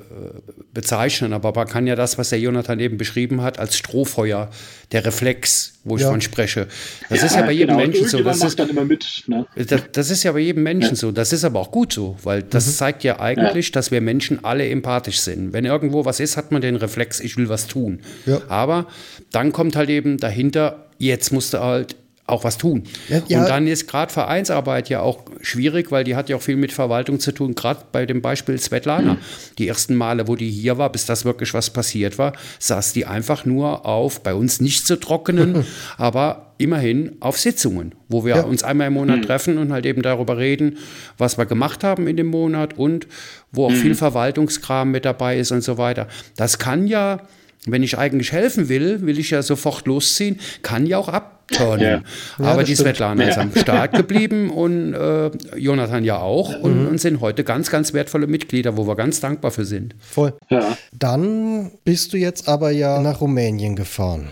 bezeichnen, 0.73 1.33
aber 1.33 1.53
man 1.53 1.67
kann 1.67 1.85
ja 1.85 1.95
das, 1.95 2.17
was 2.17 2.29
der 2.29 2.39
Jonathan 2.39 2.79
eben 2.79 2.97
beschrieben 2.97 3.41
hat, 3.41 3.59
als 3.59 3.77
Strohfeuer, 3.77 4.49
der 4.91 5.05
Reflex, 5.05 5.75
wo 5.83 5.95
ich 5.95 6.01
ja. 6.01 6.09
von 6.09 6.21
spreche. 6.21 6.67
Das 7.09 7.19
ja, 7.19 7.25
ist 7.25 7.35
ja 7.35 7.41
bei 7.43 7.51
jedem 7.51 7.77
genau. 7.77 7.87
Menschen 7.87 8.07
so. 8.07 8.23
Das 8.23 8.43
ist, 8.43 8.59
mit, 8.59 9.23
ne? 9.27 9.45
das, 9.55 9.83
das, 9.91 10.09
ist 10.09 10.23
ja 10.23 10.31
bei 10.31 10.39
jedem 10.39 10.63
Menschen 10.63 10.91
ja. 10.91 10.95
so. 10.95 11.11
Das 11.11 11.33
ist 11.33 11.43
aber 11.43 11.59
auch 11.59 11.71
gut 11.71 11.93
so, 11.93 12.17
weil 12.23 12.41
das 12.41 12.67
mhm. 12.67 12.71
zeigt 12.71 13.03
ja 13.03 13.19
eigentlich, 13.19 13.71
dass 13.71 13.91
wir 13.91 14.01
Menschen 14.01 14.43
alle 14.43 14.67
empathisch 14.67 15.19
sind. 15.19 15.53
Wenn 15.53 15.65
irgendwo 15.65 16.05
was 16.05 16.19
ist, 16.19 16.37
hat 16.37 16.51
man 16.51 16.61
den 16.61 16.75
Reflex, 16.75 17.19
ich 17.19 17.37
will 17.37 17.49
was 17.49 17.67
tun. 17.67 17.99
Aber 18.47 18.87
dann 19.31 19.51
kommt 19.51 19.75
halt 19.75 19.89
eben 19.89 20.17
dahinter, 20.17 20.87
jetzt 20.97 21.31
musst 21.31 21.53
du 21.53 21.59
halt 21.59 21.95
auch 22.27 22.43
was 22.43 22.57
tun. 22.57 22.83
Ja. 23.07 23.39
Und 23.39 23.49
dann 23.49 23.67
ist 23.67 23.87
gerade 23.87 24.11
Vereinsarbeit 24.11 24.89
ja 24.89 25.01
auch 25.01 25.25
schwierig, 25.41 25.91
weil 25.91 26.03
die 26.03 26.15
hat 26.15 26.27
ja 26.27 26.35
auch 26.37 26.41
viel 26.41 26.55
mit 26.55 26.71
Verwaltung 26.71 27.19
zu 27.19 27.31
tun, 27.31 27.53
gerade 27.53 27.81
bei 27.91 28.07
dem 28.07 28.21
Beispiel 28.21 28.57
Svetlana. 28.57 29.13
Mhm. 29.13 29.19
Die 29.59 29.67
ersten 29.67 29.93
Male, 29.93 30.27
wo 30.27 30.35
die 30.35 30.49
hier 30.49 30.79
war, 30.79 30.91
bis 30.91 31.05
das 31.05 31.23
wirklich 31.23 31.53
was 31.53 31.69
passiert 31.69 32.17
war, 32.17 32.33
saß 32.57 32.93
die 32.93 33.05
einfach 33.05 33.45
nur 33.45 33.85
auf, 33.85 34.21
bei 34.21 34.33
uns 34.33 34.59
nicht 34.59 34.87
zu 34.87 34.99
trockenen, 34.99 35.65
aber 35.97 36.53
immerhin 36.57 37.17
auf 37.19 37.37
Sitzungen, 37.37 37.93
wo 38.07 38.25
wir 38.25 38.37
ja. 38.37 38.43
uns 38.43 38.63
einmal 38.63 38.87
im 38.87 38.93
Monat 38.93 39.17
mhm. 39.17 39.23
treffen 39.23 39.57
und 39.59 39.71
halt 39.71 39.85
eben 39.85 40.01
darüber 40.01 40.37
reden, 40.37 40.77
was 41.19 41.37
wir 41.37 41.45
gemacht 41.45 41.83
haben 41.83 42.07
in 42.07 42.17
dem 42.17 42.27
Monat 42.27 42.75
und 42.75 43.07
wo 43.51 43.67
auch 43.67 43.71
mhm. 43.71 43.75
viel 43.75 43.95
Verwaltungskram 43.95 44.89
mit 44.89 45.05
dabei 45.05 45.37
ist 45.37 45.51
und 45.51 45.61
so 45.61 45.77
weiter. 45.77 46.07
Das 46.35 46.57
kann 46.57 46.87
ja 46.87 47.21
wenn 47.67 47.83
ich 47.83 47.97
eigentlich 47.97 48.31
helfen 48.31 48.69
will, 48.69 49.05
will 49.05 49.19
ich 49.19 49.31
ja 49.31 49.41
sofort 49.41 49.85
losziehen, 49.87 50.39
kann 50.61 50.85
ja 50.85 50.97
auch 50.97 51.09
abturnen. 51.09 52.03
Ja. 52.39 52.45
Aber 52.45 52.63
die 52.63 52.75
Svetlana 52.75 53.23
ja. 53.23 53.29
ist 53.29 53.37
am 53.37 53.51
Start 53.55 53.93
geblieben 53.97 54.49
und 54.49 54.93
äh, 54.93 55.31
Jonathan 55.57 56.03
ja 56.03 56.17
auch 56.17 56.59
und, 56.59 56.81
mhm. 56.81 56.87
und, 56.87 57.01
sind 57.01 57.21
heute 57.21 57.43
ganz, 57.43 57.69
ganz 57.69 57.93
wertvolle 57.93 58.27
Mitglieder, 58.27 58.77
wo 58.77 58.87
wir 58.87 58.95
ganz 58.95 59.19
dankbar 59.19 59.51
für 59.51 59.65
sind. 59.65 59.95
Voll. 59.99 60.33
Ja. 60.49 60.77
Dann 60.91 61.71
bist 61.83 62.13
du 62.13 62.17
jetzt 62.17 62.47
aber 62.47 62.71
ja 62.71 62.99
nach 63.01 63.21
Rumänien 63.21 63.75
gefahren. 63.75 64.29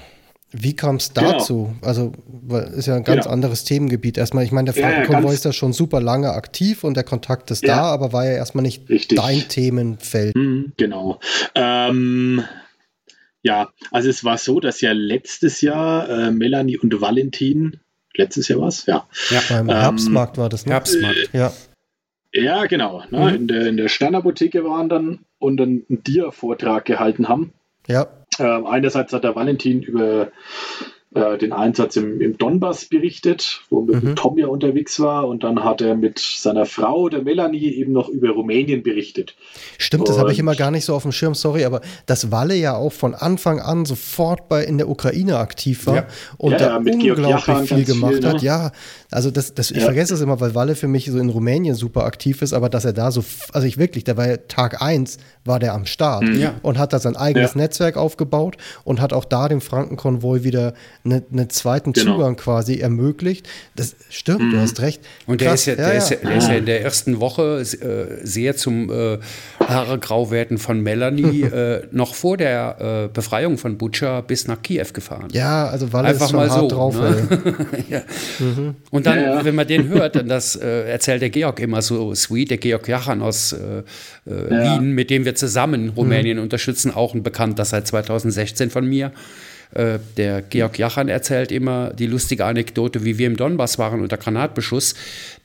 Wie 0.55 0.75
kam 0.75 0.97
es 0.97 1.13
genau. 1.13 1.31
dazu? 1.31 1.73
Genau. 1.81 1.87
Also, 1.87 2.11
ist 2.77 2.85
ja 2.85 2.95
ein 2.95 3.03
ganz 3.03 3.23
genau. 3.23 3.33
anderes 3.33 3.63
Themengebiet. 3.63 4.19
Erstmal, 4.19 4.43
ich 4.43 4.51
meine, 4.51 4.71
der 4.71 4.83
Frankenkonvoi 4.83 5.29
ja, 5.29 5.33
ist 5.33 5.45
ja 5.45 5.51
schon 5.51 5.73
super 5.73 5.99
lange 5.99 6.31
aktiv 6.31 6.83
und 6.83 6.95
der 6.95 7.03
Kontakt 7.03 7.49
ist 7.49 7.63
ja. 7.63 7.75
da, 7.75 7.81
aber 7.85 8.13
war 8.13 8.25
ja 8.25 8.33
erstmal 8.33 8.61
nicht 8.61 8.87
Richtig. 8.87 9.17
dein 9.17 9.47
Themenfeld. 9.47 10.35
Mhm, 10.35 10.73
genau. 10.77 11.19
Ähm, 11.55 12.43
ja, 13.43 13.69
also 13.91 14.09
es 14.09 14.23
war 14.23 14.37
so, 14.37 14.59
dass 14.59 14.81
ja 14.81 14.93
letztes 14.93 15.61
Jahr 15.61 16.09
äh, 16.09 16.31
Melanie 16.31 16.77
und 16.77 16.99
Valentin, 16.99 17.79
letztes 18.15 18.47
Jahr 18.47 18.59
war 18.59 18.69
es, 18.69 18.85
ja. 18.85 19.07
Ja, 19.29 19.41
beim 19.49 19.69
ähm, 19.69 19.75
Herbstmarkt 19.75 20.37
war 20.37 20.49
das, 20.49 20.65
ne? 20.65 20.71
Herbstmarkt, 20.71 21.29
ja. 21.33 21.51
Ja, 22.31 22.65
genau. 22.65 23.03
Ne, 23.11 23.19
mhm. 23.19 23.35
in, 23.35 23.47
der, 23.47 23.67
in 23.67 23.77
der 23.77 23.89
Sternapotheke 23.89 24.63
waren 24.63 24.89
dann 24.89 25.19
und 25.37 25.61
einen 25.61 25.85
Dia-Vortrag 25.87 26.85
gehalten 26.85 27.29
haben. 27.29 27.53
Ja. 27.87 28.07
Äh, 28.39 28.43
einerseits 28.43 29.13
hat 29.13 29.23
der 29.23 29.35
Valentin 29.35 29.83
über 29.83 30.31
äh, 31.15 31.37
den 31.37 31.53
Einsatz 31.53 31.95
im, 31.95 32.21
im, 32.21 32.37
Donbass 32.37 32.85
berichtet, 32.85 33.61
wo 33.69 33.81
mhm. 33.81 34.15
Tom 34.15 34.37
ja 34.37 34.47
unterwegs 34.47 34.99
war 34.99 35.27
und 35.27 35.43
dann 35.43 35.63
hat 35.63 35.81
er 35.81 35.95
mit 35.95 36.19
seiner 36.19 36.65
Frau, 36.65 37.09
der 37.09 37.21
Melanie, 37.21 37.73
eben 37.73 37.93
noch 37.93 38.09
über 38.09 38.29
Rumänien 38.29 38.83
berichtet. 38.83 39.35
Stimmt, 39.77 40.09
das 40.09 40.17
habe 40.17 40.31
ich 40.31 40.39
immer 40.39 40.55
gar 40.55 40.71
nicht 40.71 40.85
so 40.85 40.95
auf 40.95 41.03
dem 41.03 41.11
Schirm, 41.11 41.35
sorry, 41.35 41.65
aber 41.65 41.81
dass 42.05 42.31
Walle 42.31 42.55
ja 42.55 42.75
auch 42.75 42.93
von 42.93 43.15
Anfang 43.15 43.59
an 43.59 43.85
sofort 43.85 44.49
bei 44.49 44.63
in 44.63 44.77
der 44.77 44.89
Ukraine 44.89 45.37
aktiv 45.37 45.85
war 45.87 45.95
ja. 45.95 46.07
und 46.37 46.53
ja, 46.53 46.57
da 46.57 46.65
ja, 46.65 46.77
unglaublich 46.77 47.69
viel 47.69 47.85
gemacht 47.85 48.13
viel, 48.13 48.21
ne? 48.21 48.29
hat. 48.29 48.41
Ja, 48.41 48.71
also 49.11 49.29
das, 49.29 49.53
das, 49.53 49.71
ich 49.71 49.83
vergesse 49.83 50.13
das 50.13 50.21
immer, 50.21 50.39
weil 50.39 50.55
Walle 50.55 50.75
für 50.75 50.87
mich 50.87 51.05
so 51.05 51.19
in 51.19 51.29
Rumänien 51.29 51.75
super 51.75 52.05
aktiv 52.05 52.41
ist, 52.41 52.53
aber 52.53 52.69
dass 52.69 52.85
er 52.85 52.93
da 52.93 53.11
so, 53.11 53.23
also 53.51 53.67
ich 53.67 53.77
wirklich, 53.77 54.03
der 54.03 54.17
war 54.17 54.27
ja 54.27 54.37
Tag 54.37 54.81
1 54.81 55.17
war 55.45 55.59
der 55.59 55.73
am 55.73 55.85
Start 55.85 56.23
mhm. 56.23 56.49
und 56.61 56.77
hat 56.77 56.93
da 56.93 56.99
sein 56.99 57.15
eigenes 57.15 57.55
Netzwerk 57.55 57.97
aufgebaut 57.97 58.57
und 58.83 59.01
hat 59.01 59.13
auch 59.13 59.25
da 59.25 59.47
dem 59.47 59.61
Frankenkonvoi 59.61 60.43
wieder 60.43 60.73
einen 61.05 61.23
eine 61.31 61.47
zweiten 61.49 61.91
genau. 61.91 62.13
Zugang 62.13 62.35
quasi 62.37 62.79
ermöglicht. 62.79 63.47
Das 63.75 63.95
stimmt, 64.09 64.41
mhm. 64.41 64.51
du 64.51 64.59
hast 64.59 64.79
recht. 64.79 65.01
Und 65.27 65.41
der, 65.41 65.53
ist 65.53 65.65
ja, 65.65 65.75
der, 65.75 65.89
ja, 65.89 65.93
Ist 65.97 66.09
ja, 66.11 66.17
der 66.17 66.35
ist 66.37 66.47
ja 66.47 66.53
in 66.55 66.65
der 66.65 66.81
ersten 66.81 67.19
Woche 67.19 67.59
äh, 67.59 68.25
sehr 68.25 68.55
zum 68.55 68.89
äh, 68.89 69.19
Haare 69.59 69.99
grau 69.99 70.31
werden 70.31 70.57
von 70.57 70.81
Melanie 70.81 71.41
äh, 71.43 71.87
noch 71.91 72.15
vor 72.15 72.37
der 72.37 73.05
äh, 73.05 73.13
Befreiung 73.13 73.57
von 73.57 73.77
Butcher 73.77 74.21
bis 74.21 74.47
nach 74.47 74.61
Kiew 74.61 74.87
gefahren. 74.93 75.27
Ja, 75.33 75.67
also 75.67 75.91
weil 75.91 76.05
Einfach 76.05 76.31
mal 76.31 76.49
hart 76.49 76.69
so, 76.69 76.75
drauf. 76.75 76.95
Ne? 76.95 77.27
ja. 77.89 78.01
mhm. 78.39 78.75
Und 78.89 79.05
dann, 79.05 79.19
ja, 79.19 79.43
wenn 79.43 79.55
man 79.55 79.67
den 79.67 79.89
hört, 79.89 80.15
dann 80.15 80.29
das 80.29 80.55
äh, 80.55 80.89
erzählt 80.89 81.21
der 81.21 81.29
Georg 81.29 81.59
immer 81.59 81.81
so 81.81 82.15
sweet, 82.15 82.51
der 82.51 82.57
Georg 82.57 82.87
Jachan 82.87 83.21
aus 83.21 83.51
äh, 83.53 83.83
Wien, 84.25 84.91
mit 84.91 85.09
dem 85.09 85.25
wir 85.25 85.35
zusammen 85.35 85.89
Rumänien 85.89 86.37
mhm. 86.37 86.43
unterstützen, 86.43 86.91
auch 86.91 87.13
ein 87.13 87.23
Bekannter 87.23 87.65
seit 87.65 87.87
2016 87.87 88.69
von 88.69 88.85
mir. 88.85 89.11
Äh, 89.73 89.99
der 90.17 90.41
Georg 90.41 90.77
Jachan 90.77 91.09
erzählt 91.09 91.51
immer 91.51 91.91
die 91.93 92.07
lustige 92.07 92.45
Anekdote, 92.45 93.03
wie 93.05 93.17
wir 93.17 93.27
im 93.27 93.37
Donbass 93.37 93.79
waren 93.79 94.01
unter 94.01 94.17
Granatbeschuss. 94.17 94.95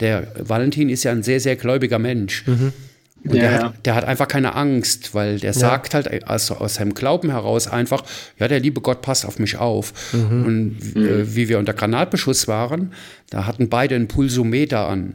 Der 0.01 0.29
Valentin 0.39 0.89
ist 0.89 1.05
ja 1.05 1.13
ein 1.13 1.23
sehr, 1.23 1.41
sehr 1.41 1.57
gläubiger 1.57 1.99
Mensch. 1.99 2.47
Mhm. 2.47 2.73
Und 3.25 3.35
ja, 3.35 3.43
der, 3.43 3.63
hat, 3.63 3.87
der, 3.87 3.95
hat, 3.97 4.05
einfach 4.05 4.29
keine 4.29 4.55
Angst, 4.55 5.15
weil 5.15 5.41
der 5.41 5.53
ja. 5.53 5.59
sagt 5.59 5.95
halt 5.95 6.29
also 6.29 6.55
aus 6.55 6.75
seinem 6.75 6.95
Glauben 6.95 7.31
heraus 7.31 7.67
einfach, 7.67 8.05
ja, 8.39 8.47
der 8.47 8.61
liebe 8.61 8.81
Gott 8.81 9.03
passt 9.03 9.27
auf 9.27 9.39
mich 9.39 9.57
auf. 9.57 9.93
Mhm. 10.13 10.45
Und 10.45 10.77
äh, 10.95 10.99
mhm. 10.99 11.35
wie 11.35 11.49
wir 11.49 11.59
unter 11.59 11.75
Granatbeschuss 11.75 12.47
waren, 12.47 12.93
da 13.31 13.47
hatten 13.47 13.69
beide 13.69 13.97
einen 13.97 14.09
Pulsometer 14.09 14.87
an. 14.87 15.15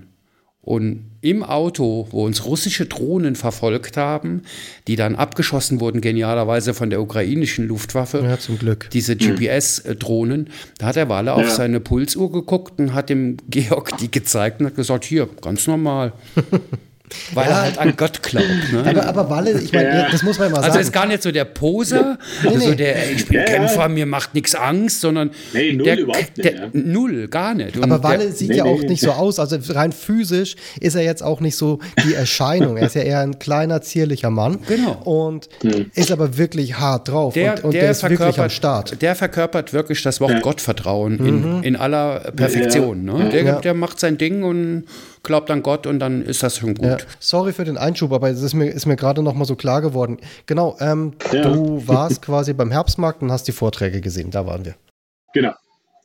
Und 0.63 1.03
im 1.19 1.43
Auto, 1.43 2.07
wo 2.11 2.25
uns 2.25 2.45
russische 2.45 2.85
Drohnen 2.85 3.35
verfolgt 3.35 3.97
haben, 3.97 4.43
die 4.87 4.95
dann 4.95 5.15
abgeschossen 5.15 5.81
wurden, 5.81 5.99
genialerweise 5.99 6.73
von 6.73 6.89
der 6.89 7.01
ukrainischen 7.01 7.67
Luftwaffe. 7.67 8.23
Ja, 8.23 8.39
zum 8.39 8.57
Glück. 8.57 8.89
Diese 8.93 9.17
GPS-Drohnen. 9.17 10.49
Da 10.77 10.87
hat 10.87 10.95
der 10.95 11.09
Walle 11.09 11.31
ja. 11.31 11.35
auf 11.35 11.49
seine 11.49 11.81
Pulsuhr 11.81 12.31
geguckt 12.31 12.79
und 12.79 12.93
hat 12.93 13.09
dem 13.09 13.37
Georg 13.49 13.97
die 13.97 14.09
gezeigt 14.09 14.61
und 14.61 14.67
hat 14.67 14.75
gesagt, 14.75 15.03
hier, 15.03 15.27
ganz 15.41 15.67
normal. 15.67 16.13
Weil 17.33 17.45
ja. 17.45 17.51
er 17.51 17.61
halt 17.61 17.77
an 17.77 17.93
Gott 17.95 18.21
glaubt. 18.21 18.43
Ne? 18.73 18.83
Aber, 18.85 19.05
aber 19.05 19.29
Walle, 19.29 19.59
ich 19.59 19.71
meine, 19.71 19.89
ja. 19.89 20.09
das 20.09 20.23
muss 20.23 20.39
man 20.39 20.51
mal 20.51 20.57
also 20.57 20.67
sagen. 20.67 20.77
Also 20.77 20.87
ist 20.87 20.93
gar 20.93 21.05
nicht 21.05 21.21
so 21.21 21.31
der 21.31 21.45
Poser, 21.45 22.17
nee, 22.43 22.49
nee. 22.49 22.57
so 22.57 22.73
der, 22.73 23.11
ich 23.11 23.27
bin 23.27 23.37
ja, 23.37 23.43
Kämpfer, 23.43 23.87
mir 23.89 24.05
macht 24.05 24.33
nichts 24.33 24.55
Angst, 24.55 25.01
sondern 25.01 25.31
nee, 25.53 25.73
null 25.73 25.85
der, 25.85 25.99
überhaupt 25.99 26.37
nicht, 26.37 26.45
der, 26.45 26.69
null, 26.73 27.27
gar 27.27 27.53
nicht. 27.53 27.77
Und 27.77 27.83
aber 27.83 28.03
Walle 28.03 28.25
der, 28.25 28.31
sieht 28.31 28.49
nee, 28.49 28.57
ja 28.57 28.63
auch 28.63 28.81
nicht 28.81 29.01
so 29.01 29.11
aus, 29.11 29.37
also 29.37 29.57
rein 29.73 29.91
physisch 29.91 30.55
ist 30.79 30.95
er 30.95 31.03
jetzt 31.03 31.21
auch 31.21 31.39
nicht 31.39 31.55
so 31.55 31.79
die 32.05 32.13
Erscheinung. 32.15 32.77
er 32.77 32.87
ist 32.87 32.95
ja 32.95 33.03
eher 33.03 33.19
ein 33.19 33.37
kleiner, 33.37 33.81
zierlicher 33.81 34.29
Mann. 34.29 34.59
Genau. 34.67 35.01
Und 35.03 35.49
hm. 35.61 35.91
ist 35.93 36.11
aber 36.11 36.37
wirklich 36.37 36.79
hart 36.79 37.09
drauf 37.09 37.33
der, 37.33 37.55
und, 37.55 37.65
und 37.65 37.73
der, 37.73 37.81
der, 37.81 37.91
ist 37.91 38.09
wirklich 38.09 38.39
am 38.39 38.49
Start. 38.49 39.01
Der 39.01 39.15
verkörpert 39.15 39.73
wirklich 39.73 40.01
das 40.01 40.19
Wort 40.19 40.41
Gottvertrauen 40.41 41.19
in, 41.19 41.57
mhm. 41.57 41.63
in 41.63 41.75
aller 41.75 42.31
Perfektion. 42.35 43.03
Ne? 43.03 43.29
Der, 43.31 43.61
der 43.61 43.73
macht 43.73 43.99
sein 43.99 44.17
Ding 44.17 44.43
und 44.43 44.85
glaubt 45.23 45.49
an 45.49 45.63
Gott 45.63 45.87
und 45.87 45.99
dann 45.99 46.21
ist 46.21 46.43
das 46.43 46.57
schon 46.57 46.75
gut. 46.75 46.85
Ja. 46.85 46.97
Sorry 47.19 47.53
für 47.53 47.63
den 47.63 47.77
Einschub, 47.77 48.11
aber 48.11 48.29
es 48.29 48.41
ist 48.41 48.53
mir, 48.53 48.69
ist 48.69 48.85
mir 48.85 48.97
gerade 48.97 49.23
noch 49.23 49.33
mal 49.33 49.45
so 49.45 49.55
klar 49.55 49.81
geworden. 49.81 50.17
Genau, 50.45 50.77
ähm, 50.79 51.13
ja. 51.31 51.41
du 51.41 51.87
warst 51.87 52.21
quasi 52.21 52.53
beim 52.53 52.71
Herbstmarkt 52.71 53.21
und 53.21 53.31
hast 53.31 53.47
die 53.47 53.53
Vorträge 53.53 54.01
gesehen, 54.01 54.31
da 54.31 54.45
waren 54.45 54.65
wir. 54.65 54.75
Genau, 55.33 55.53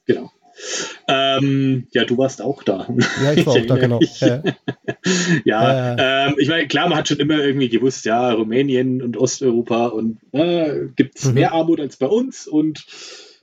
genau. 0.07 0.31
Ähm, 1.07 1.87
ja, 1.93 2.05
du 2.05 2.19
warst 2.19 2.43
auch 2.43 2.63
da. 2.63 2.87
Ja, 3.23 3.33
ich 3.33 3.47
war 3.47 3.55
auch 3.55 3.67
da, 3.67 3.77
genau. 3.77 4.01
ja, 4.21 4.43
ja 5.45 6.27
ähm, 6.29 6.35
ich 6.39 6.49
meine, 6.49 6.67
klar, 6.67 6.89
man 6.89 6.99
hat 6.99 7.09
schon 7.09 7.19
immer 7.19 7.39
irgendwie 7.39 7.69
gewusst, 7.69 8.05
ja, 8.05 8.33
Rumänien 8.33 9.03
und 9.03 9.17
Osteuropa 9.17 9.87
und 9.87 10.19
äh, 10.33 10.87
gibt 10.97 11.19
es 11.19 11.27
mhm. 11.27 11.35
mehr 11.35 11.53
Armut 11.53 11.81
als 11.81 11.97
bei 11.97 12.07
uns 12.07 12.47
und 12.47 12.85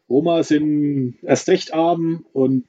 Roma 0.09 0.43
sind 0.43 1.15
erst 1.23 1.47
recht 1.49 1.73
arm 1.73 2.25
und 2.31 2.65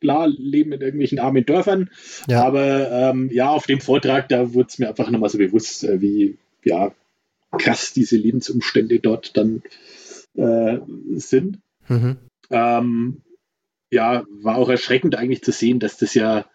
klar, 0.00 0.28
leben 0.28 0.72
in 0.72 0.80
irgendwelchen 0.80 1.18
armen 1.18 1.44
Dörfern. 1.44 1.90
Ja. 2.28 2.44
Aber 2.44 2.90
ähm, 2.90 3.30
ja, 3.32 3.50
auf 3.50 3.66
dem 3.66 3.80
Vortrag, 3.80 4.28
da 4.28 4.54
wurde 4.54 4.68
es 4.68 4.78
mir 4.78 4.88
einfach 4.88 5.10
nochmal 5.10 5.30
so 5.30 5.38
bewusst, 5.38 5.84
äh, 5.84 6.00
wie 6.00 6.38
ja, 6.64 6.92
krass 7.58 7.92
diese 7.92 8.16
Lebensumstände 8.16 8.98
dort 8.98 9.36
dann 9.36 9.62
äh, 10.34 10.78
sind. 11.14 11.58
Mhm. 11.88 12.16
Ähm, 12.50 13.22
ja, 13.90 14.24
war 14.42 14.56
auch 14.56 14.68
erschreckend 14.68 15.14
eigentlich 15.14 15.42
zu 15.42 15.52
sehen, 15.52 15.78
dass 15.78 15.96
das 15.96 16.14
ja 16.14 16.46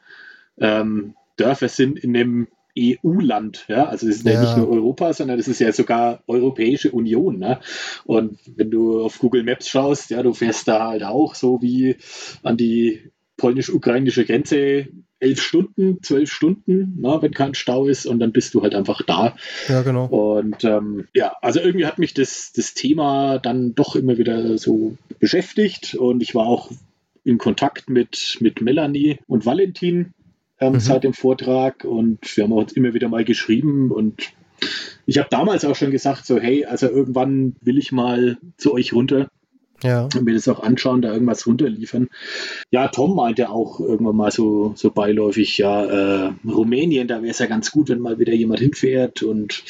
ähm, 0.58 1.16
Dörfer 1.38 1.70
sind 1.70 2.00
in 2.00 2.16
einem 2.16 2.48
EU-Land. 2.78 3.66
Ja? 3.68 3.86
Also 3.86 4.08
es 4.08 4.18
ist 4.18 4.26
ja. 4.26 4.34
ja. 4.34 4.42
nicht 4.42 4.58
nur 4.58 4.70
Europa, 4.70 5.14
sondern 5.14 5.40
es 5.40 5.48
ist 5.48 5.60
ja 5.60 5.72
sogar 5.72 6.24
Europäische 6.28 6.92
Union. 6.92 7.40
Ne? 7.40 7.60
Und 8.06 8.40
wenn 8.56 8.72
du 8.72 9.04
auf 9.04 9.20
Google 9.20 9.44
Maps 9.44 9.68
schaust, 9.68 10.10
ja, 10.10 10.24
du 10.24 10.34
fährst 10.34 10.68
da 10.68 10.90
halt 10.90 11.04
auch 11.04 11.36
so 11.36 11.62
wie 11.62 11.98
an 12.44 12.58
die 12.58 13.12
polnisch-ukrainische 13.38 14.26
Grenze 14.26 14.88
elf 15.22 15.42
Stunden, 15.42 16.02
zwölf 16.02 16.32
Stunden, 16.32 16.98
na, 17.00 17.16
ne, 17.16 17.22
wenn 17.22 17.32
kein 17.32 17.54
Stau 17.54 17.86
ist 17.86 18.08
und 18.08 18.20
dann 18.20 18.32
bist 18.32 18.54
du 18.54 18.64
halt 18.64 18.74
einfach 18.74 19.04
da. 19.04 19.36
Ja, 19.68 19.84
genau. 19.84 20.06
Und 20.06 20.64
ähm, 20.64 21.08
ja, 21.14 21.36
also 21.42 21.60
irgendwie 21.60 21.86
hat 21.86 22.00
mich 22.00 22.14
das, 22.14 22.52
das 22.56 22.74
Thema 22.74 23.38
dann 23.38 23.76
doch 23.76 23.96
immer 23.96 24.18
wieder 24.18 24.58
so 24.58 24.98
beschäftigt 25.20 25.94
und 25.94 26.24
ich 26.24 26.34
war 26.34 26.48
auch 26.48 26.72
in 27.24 27.38
Kontakt 27.38 27.88
mit, 27.88 28.38
mit 28.40 28.62
Melanie 28.62 29.20
und 29.28 29.46
Valentin 29.46 30.14
ähm, 30.62 30.74
mhm. 30.74 30.80
seit 30.80 31.04
dem 31.04 31.14
Vortrag 31.14 31.84
und 31.84 32.38
wir 32.38 32.46
haben 32.46 32.54
uns 32.54 32.72
immer 32.74 32.94
wieder 32.94 33.10
mal 33.10 33.26
geschrieben 33.26 33.92
und 33.92 34.32
ich 35.06 35.18
habe 35.18 35.28
damals 35.30 35.66
auch 35.66 35.76
schon 35.76 35.92
gesagt, 35.92 36.26
so 36.26 36.40
hey, 36.40 36.66
also 36.66 36.88
irgendwann 36.88 37.56
will 37.62 37.78
ich 37.78 37.92
mal 37.92 38.38
zu 38.58 38.74
euch 38.74 38.94
runter 38.94 39.30
ja. 39.84 40.04
Und 40.04 40.24
mir 40.24 40.34
das 40.34 40.48
auch 40.48 40.62
anschauen, 40.62 41.02
da 41.02 41.14
irgendwas 41.14 41.46
runterliefern. 41.48 42.08
Ja, 42.70 42.88
Tom 42.88 43.16
meinte 43.16 43.50
auch 43.50 43.80
irgendwann 43.80 44.16
mal 44.16 44.32
so, 44.32 44.74
so 44.76 44.92
beiläufig, 44.92 45.58
ja, 45.58 46.28
äh, 46.28 46.32
Rumänien, 46.46 47.08
da 47.08 47.22
wäre 47.22 47.32
es 47.32 47.40
ja 47.40 47.46
ganz 47.46 47.72
gut, 47.72 47.90
wenn 47.90 48.00
mal 48.00 48.20
wieder 48.20 48.34
jemand 48.34 48.60
hinfährt 48.60 49.24
und 49.24 49.64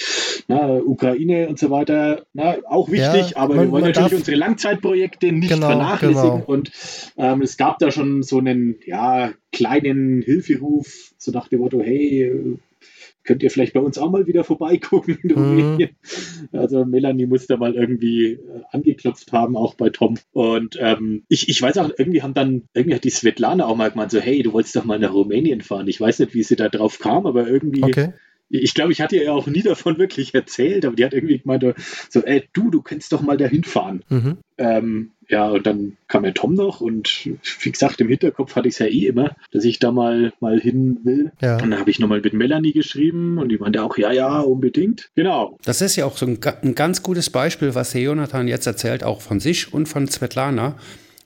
na, 0.47 0.77
Ukraine 0.77 1.47
und 1.49 1.59
so 1.59 1.69
weiter. 1.69 2.25
Na, 2.33 2.55
auch 2.67 2.89
wichtig, 2.89 3.31
ja, 3.31 3.37
aber 3.37 3.55
man, 3.55 3.65
wir 3.65 3.71
wollen 3.71 3.85
natürlich 3.85 4.15
unsere 4.15 4.37
Langzeitprojekte 4.37 5.31
nicht 5.31 5.49
genau, 5.49 5.67
vernachlässigen. 5.67 6.31
Genau. 6.31 6.43
Und 6.45 6.71
ähm, 7.17 7.41
es 7.41 7.57
gab 7.57 7.79
da 7.79 7.91
schon 7.91 8.23
so 8.23 8.39
einen 8.39 8.75
ja, 8.85 9.31
kleinen 9.51 10.21
Hilferuf, 10.21 11.13
so 11.17 11.31
nach 11.31 11.47
dem 11.47 11.59
Motto, 11.59 11.81
hey, 11.81 12.57
könnt 13.31 13.43
ihr 13.43 13.49
vielleicht 13.49 13.71
bei 13.71 13.79
uns 13.79 13.97
auch 13.97 14.11
mal 14.11 14.27
wieder 14.27 14.43
vorbeigucken 14.43 15.17
in 15.23 15.31
Rumänien. 15.31 15.91
Mhm. 16.51 16.59
Also 16.59 16.83
Melanie 16.83 17.27
muss 17.27 17.47
da 17.47 17.55
mal 17.55 17.75
irgendwie 17.75 18.33
äh, 18.33 18.39
angeklopft 18.73 19.31
haben, 19.31 19.55
auch 19.55 19.75
bei 19.75 19.89
Tom. 19.89 20.17
Und 20.33 20.77
ähm, 20.81 21.23
ich, 21.29 21.47
ich 21.47 21.61
weiß 21.61 21.77
auch, 21.77 21.91
irgendwie 21.97 22.21
haben 22.23 22.33
dann, 22.33 22.63
irgendwie 22.73 22.95
hat 22.95 23.05
die 23.05 23.09
Svetlana 23.09 23.65
auch 23.67 23.77
mal 23.77 23.89
gemeint, 23.89 24.11
so, 24.11 24.19
hey, 24.19 24.43
du 24.43 24.51
wolltest 24.51 24.75
doch 24.75 24.83
mal 24.83 24.99
nach 24.99 25.13
Rumänien 25.13 25.61
fahren. 25.61 25.87
Ich 25.87 26.01
weiß 26.01 26.19
nicht, 26.19 26.33
wie 26.33 26.43
sie 26.43 26.57
da 26.57 26.67
drauf 26.67 26.99
kam, 26.99 27.25
aber 27.25 27.47
irgendwie. 27.47 27.85
Okay 27.85 28.09
ich 28.51 28.73
glaube, 28.73 28.91
ich 28.91 28.99
hatte 28.99 29.15
ihr 29.15 29.23
ja 29.23 29.31
auch 29.31 29.47
nie 29.47 29.61
davon 29.61 29.97
wirklich 29.97 30.35
erzählt, 30.35 30.85
aber 30.85 30.95
die 30.95 31.05
hat 31.05 31.13
irgendwie 31.13 31.39
gemeint, 31.39 31.63
so, 32.09 32.21
ey, 32.21 32.43
du, 32.51 32.69
du 32.69 32.81
kannst 32.81 33.13
doch 33.13 33.21
mal 33.21 33.37
dahin 33.37 33.63
fahren. 33.63 34.03
Mhm. 34.09 34.37
Ähm, 34.57 35.11
ja, 35.31 35.49
und 35.49 35.65
dann 35.65 35.97
kam 36.09 36.25
ja 36.25 36.31
Tom 36.31 36.55
noch 36.55 36.81
und 36.81 37.29
wie 37.61 37.71
gesagt, 37.71 38.01
im 38.01 38.09
Hinterkopf 38.09 38.55
hatte 38.55 38.67
ich 38.67 38.73
es 38.73 38.79
ja 38.79 38.87
eh 38.87 39.07
immer, 39.07 39.35
dass 39.51 39.63
ich 39.63 39.79
da 39.79 39.91
mal, 39.91 40.33
mal 40.41 40.59
hin 40.59 40.99
will. 41.03 41.31
Ja. 41.41 41.55
Und 41.55 41.71
dann 41.71 41.79
habe 41.79 41.89
ich 41.89 41.99
nochmal 41.99 42.19
mit 42.19 42.33
Melanie 42.33 42.73
geschrieben 42.73 43.37
und 43.37 43.49
die 43.49 43.57
meinte 43.57 43.81
auch, 43.81 43.97
ja, 43.97 44.11
ja, 44.11 44.41
unbedingt. 44.41 45.09
Genau. 45.15 45.57
Das 45.63 45.81
ist 45.81 45.95
ja 45.95 46.05
auch 46.05 46.17
so 46.17 46.25
ein, 46.25 46.39
ein 46.63 46.75
ganz 46.75 47.01
gutes 47.01 47.29
Beispiel, 47.29 47.73
was 47.75 47.93
Herr 47.93 48.01
Jonathan 48.01 48.49
jetzt 48.49 48.67
erzählt, 48.67 49.05
auch 49.05 49.21
von 49.21 49.39
sich 49.39 49.73
und 49.73 49.87
von 49.87 50.07
Svetlana 50.07 50.75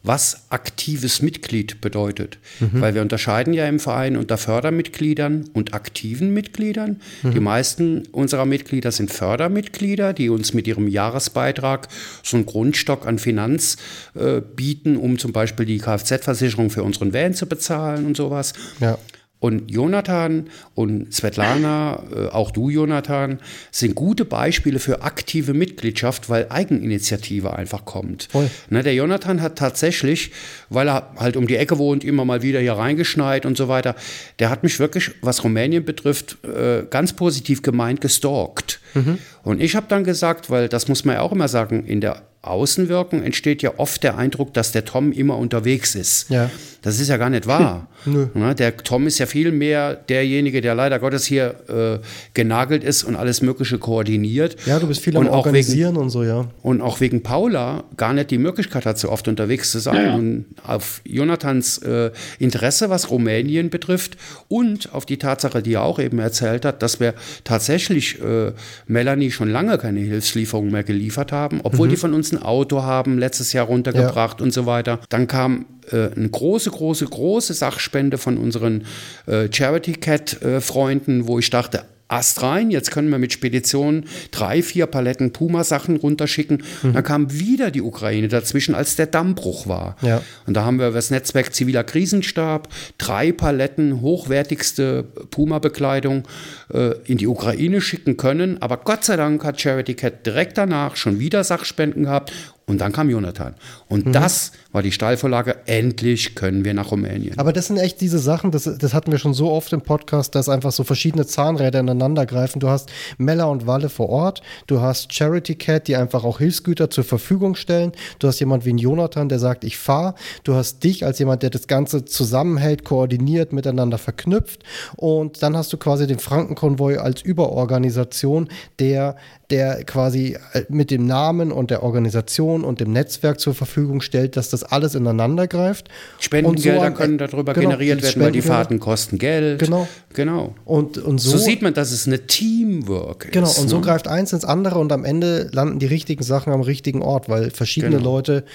was 0.05 0.45
aktives 0.49 1.21
Mitglied 1.21 1.81
bedeutet. 1.81 2.37
Mhm. 2.59 2.81
Weil 2.81 2.95
wir 2.95 3.01
unterscheiden 3.01 3.53
ja 3.53 3.67
im 3.67 3.79
Verein 3.79 4.17
unter 4.17 4.37
Fördermitgliedern 4.37 5.49
und 5.53 5.73
aktiven 5.73 6.33
Mitgliedern. 6.33 7.01
Mhm. 7.23 7.31
Die 7.31 7.39
meisten 7.39 8.03
unserer 8.11 8.45
Mitglieder 8.45 8.91
sind 8.91 9.11
Fördermitglieder, 9.11 10.13
die 10.13 10.29
uns 10.29 10.53
mit 10.53 10.67
ihrem 10.67 10.87
Jahresbeitrag 10.87 11.87
so 12.23 12.37
einen 12.37 12.45
Grundstock 12.45 13.05
an 13.05 13.19
Finanz 13.19 13.77
äh, 14.15 14.41
bieten, 14.41 14.97
um 14.97 15.17
zum 15.17 15.31
Beispiel 15.31 15.65
die 15.65 15.79
Kfz-Versicherung 15.79 16.69
für 16.69 16.83
unseren 16.83 17.13
Van 17.13 17.33
zu 17.33 17.47
bezahlen 17.47 18.05
und 18.05 18.17
sowas. 18.17 18.53
Ja. 18.79 18.97
Und 19.45 19.69
Jonathan 19.69 20.49
und 20.73 21.13
Svetlana, 21.13 22.01
äh, 22.11 22.27
auch 22.29 22.49
du, 22.49 22.71
Jonathan, 22.71 23.37
sind 23.69 23.93
gute 23.93 24.25
Beispiele 24.25 24.79
für 24.79 25.03
aktive 25.03 25.53
Mitgliedschaft, 25.53 26.31
weil 26.31 26.47
Eigeninitiative 26.49 27.53
einfach 27.53 27.85
kommt. 27.85 28.27
Ne, 28.71 28.81
der 28.81 28.95
Jonathan 28.95 29.43
hat 29.43 29.55
tatsächlich, 29.55 30.31
weil 30.71 30.89
er 30.89 31.11
halt 31.17 31.37
um 31.37 31.45
die 31.45 31.57
Ecke 31.57 31.77
wohnt, 31.77 32.03
immer 32.03 32.25
mal 32.25 32.41
wieder 32.41 32.59
hier 32.59 32.73
reingeschneit 32.73 33.45
und 33.45 33.55
so 33.55 33.67
weiter, 33.67 33.95
der 34.39 34.49
hat 34.49 34.63
mich 34.63 34.79
wirklich, 34.79 35.11
was 35.21 35.43
Rumänien 35.43 35.85
betrifft, 35.85 36.39
äh, 36.43 36.81
ganz 36.89 37.13
positiv 37.13 37.61
gemeint 37.61 38.01
gestalkt. 38.01 38.79
Mhm. 38.95 39.19
Und 39.43 39.61
ich 39.61 39.75
habe 39.75 39.85
dann 39.87 40.03
gesagt, 40.03 40.49
weil 40.49 40.67
das 40.67 40.87
muss 40.87 41.05
man 41.05 41.15
ja 41.15 41.21
auch 41.21 41.31
immer 41.31 41.47
sagen, 41.47 41.85
in 41.85 42.01
der 42.01 42.23
Außenwirkung 42.45 43.23
entsteht 43.23 43.61
ja 43.61 43.73
oft 43.77 44.03
der 44.03 44.17
Eindruck, 44.17 44.53
dass 44.53 44.71
der 44.71 44.85
Tom 44.85 45.11
immer 45.11 45.37
unterwegs 45.37 45.95
ist. 45.95 46.29
Ja. 46.29 46.49
Das 46.81 46.99
ist 46.99 47.07
ja 47.07 47.17
gar 47.17 47.31
nicht 47.31 47.47
wahr. 47.47 47.87
Nö. 48.05 48.27
Der 48.53 48.77
Tom 48.77 49.07
ist 49.07 49.17
ja 49.17 49.25
viel 49.25 49.51
mehr 49.51 49.95
derjenige, 49.95 50.61
der 50.61 50.75
leider 50.75 50.99
Gottes 50.99 51.25
hier 51.25 51.55
äh, 51.67 52.05
genagelt 52.35 52.83
ist 52.83 53.03
und 53.03 53.15
alles 53.15 53.41
Mögliche 53.41 53.79
koordiniert. 53.79 54.57
Ja, 54.67 54.77
du 54.77 54.85
bist 54.85 55.01
viel 55.01 55.17
am 55.17 55.27
Organisieren 55.27 55.95
wegen, 55.95 56.03
und 56.03 56.09
so, 56.11 56.23
ja. 56.23 56.47
Und 56.61 56.81
auch 56.81 56.99
wegen 56.99 57.23
Paula 57.23 57.83
gar 57.97 58.13
nicht 58.13 58.29
die 58.29 58.37
Möglichkeit 58.37 58.85
hat, 58.85 58.99
so 58.99 59.09
oft 59.09 59.27
unterwegs 59.27 59.71
zu 59.71 59.79
sein. 59.79 60.05
Ja. 60.05 60.13
Und 60.13 60.45
auf 60.63 61.01
Jonathans 61.03 61.79
äh, 61.79 62.11
Interesse, 62.37 62.91
was 62.91 63.09
Rumänien 63.09 63.71
betrifft 63.71 64.17
und 64.47 64.93
auf 64.93 65.07
die 65.07 65.17
Tatsache, 65.17 65.63
die 65.63 65.73
er 65.73 65.83
auch 65.83 65.97
eben 65.97 66.19
erzählt 66.19 66.65
hat, 66.65 66.83
dass 66.83 66.99
wir 66.99 67.15
tatsächlich 67.43 68.21
äh, 68.21 68.51
Melanie 68.87 69.31
schon 69.31 69.49
lange 69.49 69.77
keine 69.77 69.99
Hilfslieferungen 69.99 70.71
mehr 70.71 70.83
geliefert 70.83 71.31
haben, 71.31 71.59
obwohl 71.63 71.87
mhm. 71.87 71.91
die 71.91 71.97
von 71.97 72.13
uns 72.13 72.31
ein 72.31 72.41
Auto 72.41 72.83
haben, 72.83 73.17
letztes 73.17 73.53
Jahr 73.53 73.65
runtergebracht 73.65 74.39
ja. 74.39 74.43
und 74.43 74.51
so 74.51 74.65
weiter. 74.65 74.99
Dann 75.09 75.27
kam 75.27 75.65
äh, 75.91 76.11
eine 76.15 76.29
große, 76.29 76.69
große, 76.69 77.05
große 77.05 77.53
Sachspende 77.53 78.17
von 78.17 78.37
unseren 78.37 78.85
äh, 79.25 79.47
Charity 79.51 79.93
Cat-Freunden, 79.93 81.21
äh, 81.21 81.27
wo 81.27 81.39
ich 81.39 81.49
dachte, 81.49 81.83
Ast 82.07 82.43
rein, 82.43 82.69
jetzt 82.69 82.91
können 82.91 83.09
wir 83.09 83.17
mit 83.17 83.33
Speditionen 83.33 84.05
drei, 84.29 84.61
vier 84.61 84.85
Paletten 84.85 85.31
Puma-Sachen 85.33 85.97
runterschicken. 85.97 86.63
Mhm. 86.83 86.93
Dann 86.93 87.03
kam 87.03 87.33
wieder 87.33 87.71
die 87.71 87.81
Ukraine 87.81 88.27
dazwischen, 88.27 88.75
als 88.75 88.95
der 88.95 89.07
Dammbruch 89.07 89.65
war. 89.65 89.95
Ja. 90.01 90.21
Und 90.45 90.53
da 90.53 90.65
haben 90.65 90.77
wir 90.77 90.91
das 90.91 91.09
Netzwerk 91.09 91.53
ziviler 91.55 91.83
Krisenstab 91.83 92.67
drei 92.99 93.31
Paletten 93.31 94.01
hochwertigste 94.01 95.03
Puma-Bekleidung 95.31 96.27
äh, 96.71 96.91
in 97.05 97.17
die 97.17 97.27
Ukraine 97.27 97.81
schicken 97.81 98.17
können. 98.17 98.61
Aber 98.61 98.77
Gott 98.77 99.03
sei 99.03 99.15
Dank 99.15 99.43
hat 99.43 99.59
Charity 99.59 99.95
Cat 99.95 100.25
direkt 100.27 100.59
danach 100.59 100.95
schon 100.97 101.19
wieder 101.19 101.43
Sachspenden 101.43 102.03
gehabt 102.03 102.31
und 102.67 102.81
dann 102.81 102.91
kam 102.91 103.09
Jonathan. 103.09 103.55
Und 103.87 104.07
mhm. 104.07 104.13
das 104.13 104.51
war 104.71 104.81
die 104.81 104.91
Steilvorlage. 104.91 105.57
Endlich 105.67 106.33
können 106.33 106.65
wir 106.65 106.73
nach 106.73 106.91
Rumänien. 106.91 107.37
Aber 107.37 107.53
das 107.53 107.67
sind 107.67 107.77
echt 107.77 108.01
diese 108.01 108.17
Sachen, 108.17 108.51
das, 108.51 108.63
das 108.63 108.93
hatten 108.93 109.11
wir 109.11 109.19
schon 109.19 109.33
so 109.35 109.51
oft 109.51 109.71
im 109.73 109.81
Podcast, 109.81 110.33
dass 110.33 110.49
einfach 110.49 110.71
so 110.71 110.83
verschiedene 110.83 111.25
Zahnräder 111.27 111.79
ineinander 111.79 112.25
greifen. 112.25 112.59
Du 112.59 112.67
hast 112.67 112.91
Mella 113.17 113.45
und 113.45 113.67
Walle 113.67 113.89
vor 113.89 114.09
Ort, 114.09 114.41
du 114.65 114.81
hast 114.81 115.13
Charity 115.13 115.55
Cat, 115.55 115.87
die 115.87 115.95
einfach 115.95 116.23
auch 116.23 116.39
Hilfsgüter 116.39 116.89
zur 116.89 117.03
Verfügung 117.03 117.55
stellen. 117.55 117.91
Du 118.17 118.27
hast 118.27 118.39
jemand 118.39 118.65
wie 118.65 118.73
ein 118.73 118.79
Jonathan, 118.79 119.29
der 119.29 119.39
sagt, 119.39 119.63
ich 119.63 119.77
fahre. 119.77 120.15
Du 120.43 120.55
hast 120.55 120.83
dich 120.83 121.05
als 121.05 121.19
jemand, 121.19 121.43
der 121.43 121.51
das 121.51 121.67
Ganze 121.67 122.05
zusammenhält, 122.05 122.85
koordiniert, 122.85 123.53
miteinander 123.53 123.99
verknüpft. 123.99 124.63
Und 124.95 125.43
dann 125.43 125.55
hast 125.55 125.71
du 125.71 125.77
quasi 125.77 126.07
den 126.07 126.19
Frankenkonvoi 126.19 126.97
als 126.97 127.21
Überorganisation, 127.21 128.49
der 128.79 129.15
der 129.49 129.83
quasi 129.83 130.37
äh, 130.53 130.63
mit 130.69 130.89
dem 130.91 131.05
Namen 131.05 131.51
und 131.51 131.69
der 131.69 131.83
Organisation 131.83 132.63
und 132.63 132.79
dem 132.79 132.91
Netzwerk 132.91 133.39
zur 133.39 133.53
Verfügung 133.53 133.74
stellt, 134.01 134.37
dass 134.37 134.49
das 134.49 134.63
alles 134.63 134.95
ineinander 134.95 135.47
greift. 135.47 135.89
Spendengelder 136.19 136.87
so 136.87 136.93
können 136.93 137.17
darüber 137.17 137.53
genau, 137.53 137.69
generiert 137.69 138.03
werden, 138.03 138.21
weil 138.21 138.31
die 138.31 138.41
Fahrten 138.41 138.79
kosten 138.79 139.17
Geld. 139.17 139.59
Genau. 139.59 139.87
Genau. 140.13 140.55
Und, 140.63 140.97
und 140.97 141.19
so, 141.19 141.31
so 141.31 141.37
sieht 141.37 141.61
man, 141.61 141.73
dass 141.73 141.91
es 141.91 142.07
eine 142.07 142.25
Teamwork 142.25 143.31
genau, 143.31 143.47
ist. 143.47 143.55
Genau, 143.55 143.63
und 143.63 143.69
so 143.69 143.77
ne? 143.77 143.83
greift 143.83 144.07
eins 144.07 144.33
ins 144.33 144.45
andere 144.45 144.79
und 144.79 144.91
am 144.91 145.03
Ende 145.03 145.49
landen 145.51 145.79
die 145.79 145.85
richtigen 145.85 146.23
Sachen 146.23 146.53
am 146.53 146.61
richtigen 146.61 147.01
Ort, 147.01 147.29
weil 147.29 147.51
verschiedene 147.51 147.97
genau. 147.97 148.15
Leute 148.15 148.45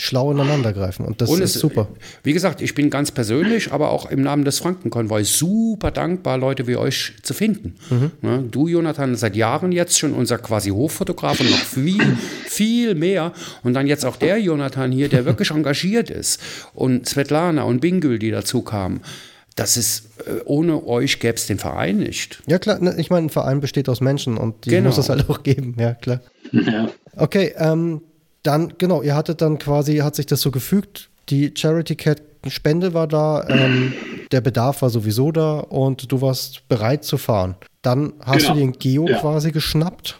schlau 0.00 0.32
ineinander 0.32 0.72
greifen. 0.72 1.04
Und 1.04 1.20
das 1.20 1.28
und 1.28 1.42
ist 1.42 1.56
es, 1.56 1.60
super. 1.60 1.88
Wie 2.22 2.32
gesagt, 2.32 2.62
ich 2.62 2.74
bin 2.74 2.88
ganz 2.88 3.10
persönlich, 3.10 3.72
aber 3.72 3.90
auch 3.90 4.10
im 4.10 4.22
Namen 4.22 4.44
des 4.44 4.58
Frankenkonvois 4.58 5.24
super 5.24 5.90
dankbar, 5.90 6.38
Leute 6.38 6.66
wie 6.66 6.76
euch 6.76 7.14
zu 7.22 7.34
finden. 7.34 7.74
Mhm. 7.90 8.10
Ne, 8.22 8.44
du, 8.50 8.66
Jonathan, 8.66 9.14
seit 9.14 9.36
Jahren 9.36 9.72
jetzt 9.72 9.98
schon 9.98 10.14
unser 10.14 10.38
quasi 10.38 10.70
Hoffotograf 10.70 11.40
und 11.40 11.50
noch 11.50 11.58
viel, 11.58 12.16
viel 12.46 12.94
mehr. 12.94 13.32
Und 13.62 13.74
dann 13.74 13.86
jetzt 13.86 14.06
auch 14.06 14.16
der 14.16 14.38
Jonathan 14.38 14.90
hier, 14.90 15.08
der 15.08 15.24
wirklich 15.26 15.50
engagiert 15.50 16.08
ist. 16.08 16.40
Und 16.74 17.06
Svetlana 17.06 17.62
und 17.64 17.80
Bingül, 17.80 18.18
die 18.18 18.30
dazu 18.30 18.62
kamen. 18.62 19.02
Das 19.56 19.76
ist, 19.76 20.06
äh, 20.26 20.40
ohne 20.46 20.86
euch 20.86 21.20
gäbe 21.20 21.34
es 21.34 21.46
den 21.46 21.58
Verein 21.58 21.98
nicht. 21.98 22.42
Ja, 22.46 22.58
klar, 22.58 22.78
ne, 22.80 22.94
ich 22.96 23.10
meine, 23.10 23.26
ein 23.26 23.30
Verein 23.30 23.60
besteht 23.60 23.88
aus 23.90 24.00
Menschen 24.00 24.38
und 24.38 24.64
die 24.64 24.70
genau. 24.70 24.88
muss 24.88 24.96
es 24.96 25.10
halt 25.10 25.28
auch 25.28 25.42
geben, 25.42 25.74
ja, 25.78 25.92
klar. 25.94 26.20
Ja. 26.52 26.88
Okay, 27.16 27.52
ähm, 27.58 28.00
dann, 28.42 28.74
genau, 28.78 29.02
ihr 29.02 29.14
hattet 29.14 29.40
dann 29.40 29.58
quasi, 29.58 29.98
hat 29.98 30.16
sich 30.16 30.26
das 30.26 30.40
so 30.40 30.50
gefügt, 30.50 31.10
die 31.28 31.52
Charity 31.56 31.96
Cat 31.96 32.22
Spende 32.48 32.94
war 32.94 33.06
da, 33.06 33.46
ähm, 33.48 33.92
der 34.32 34.40
Bedarf 34.40 34.80
war 34.80 34.88
sowieso 34.88 35.30
da 35.30 35.58
und 35.58 36.10
du 36.10 36.22
warst 36.22 36.66
bereit 36.68 37.04
zu 37.04 37.18
fahren. 37.18 37.56
Dann 37.82 38.14
hast 38.20 38.42
genau. 38.42 38.54
du 38.54 38.60
den 38.60 38.72
Geo 38.72 39.06
ja. 39.06 39.18
quasi 39.18 39.52
geschnappt. 39.52 40.18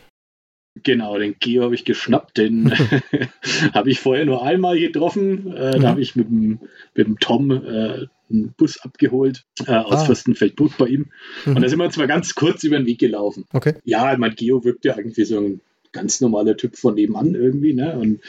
Genau, 0.83 1.19
den 1.19 1.37
Geo 1.41 1.65
habe 1.65 1.75
ich 1.75 1.85
geschnappt, 1.85 2.37
den 2.37 2.73
habe 3.75 3.91
ich 3.91 4.01
vorher 4.01 4.25
nur 4.25 4.45
einmal 4.45 4.79
getroffen. 4.79 5.55
Äh, 5.55 5.77
mhm. 5.77 5.83
Da 5.83 5.89
habe 5.89 6.01
ich 6.03 6.15
mit 6.15 6.29
dem, 6.29 6.61
mit 6.95 7.07
dem 7.07 7.19
Tom 7.19 7.51
äh, 7.51 8.07
einen 8.31 8.55
Bus 8.57 8.79
abgeholt 8.81 9.45
äh, 9.67 9.73
aus 9.73 10.03
ah. 10.03 10.05
Fürstenfeldbruck 10.05 10.77
bei 10.77 10.87
ihm. 10.87 11.11
Mhm. 11.47 11.57
Und 11.57 11.63
da 11.63 11.69
sind 11.69 11.79
wir 11.79 11.91
zwar 11.91 12.07
ganz 12.07 12.35
kurz 12.35 12.63
über 12.65 12.77
den 12.77 12.87
Weg 12.87 12.99
gelaufen. 12.99 13.45
Okay. 13.53 13.75
Ja, 13.85 14.15
mein 14.19 14.35
Geo 14.35 14.63
wirkte 14.63 14.95
irgendwie 14.97 15.25
so 15.25 15.39
ein 15.39 15.61
ganz 15.93 16.21
normaler 16.21 16.57
Typ 16.57 16.77
von 16.77 16.95
nebenan 16.95 17.35
irgendwie. 17.35 17.75
Ne? 17.75 17.99
Und 17.99 18.21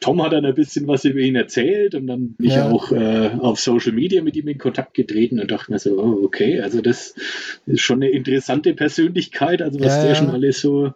Tom 0.00 0.22
hat 0.22 0.32
dann 0.32 0.44
ein 0.44 0.54
bisschen 0.54 0.86
was 0.88 1.04
über 1.04 1.20
ihn 1.20 1.36
erzählt 1.36 1.94
und 1.94 2.08
dann 2.08 2.32
bin 2.32 2.50
ja. 2.50 2.66
ich 2.66 2.72
auch 2.72 2.92
äh, 2.92 3.30
auf 3.38 3.60
Social 3.60 3.92
Media 3.92 4.22
mit 4.22 4.36
ihm 4.36 4.48
in 4.48 4.58
Kontakt 4.58 4.94
getreten 4.94 5.40
und 5.40 5.50
dachte 5.50 5.70
mir 5.70 5.78
so, 5.78 5.98
oh, 5.98 6.24
okay, 6.24 6.60
also 6.60 6.80
das 6.80 7.14
ist 7.66 7.80
schon 7.80 8.02
eine 8.02 8.10
interessante 8.10 8.74
Persönlichkeit, 8.74 9.62
also 9.62 9.78
was 9.80 9.96
ja, 9.96 10.04
der 10.04 10.14
schon 10.16 10.30
alles 10.30 10.60
so 10.60 10.92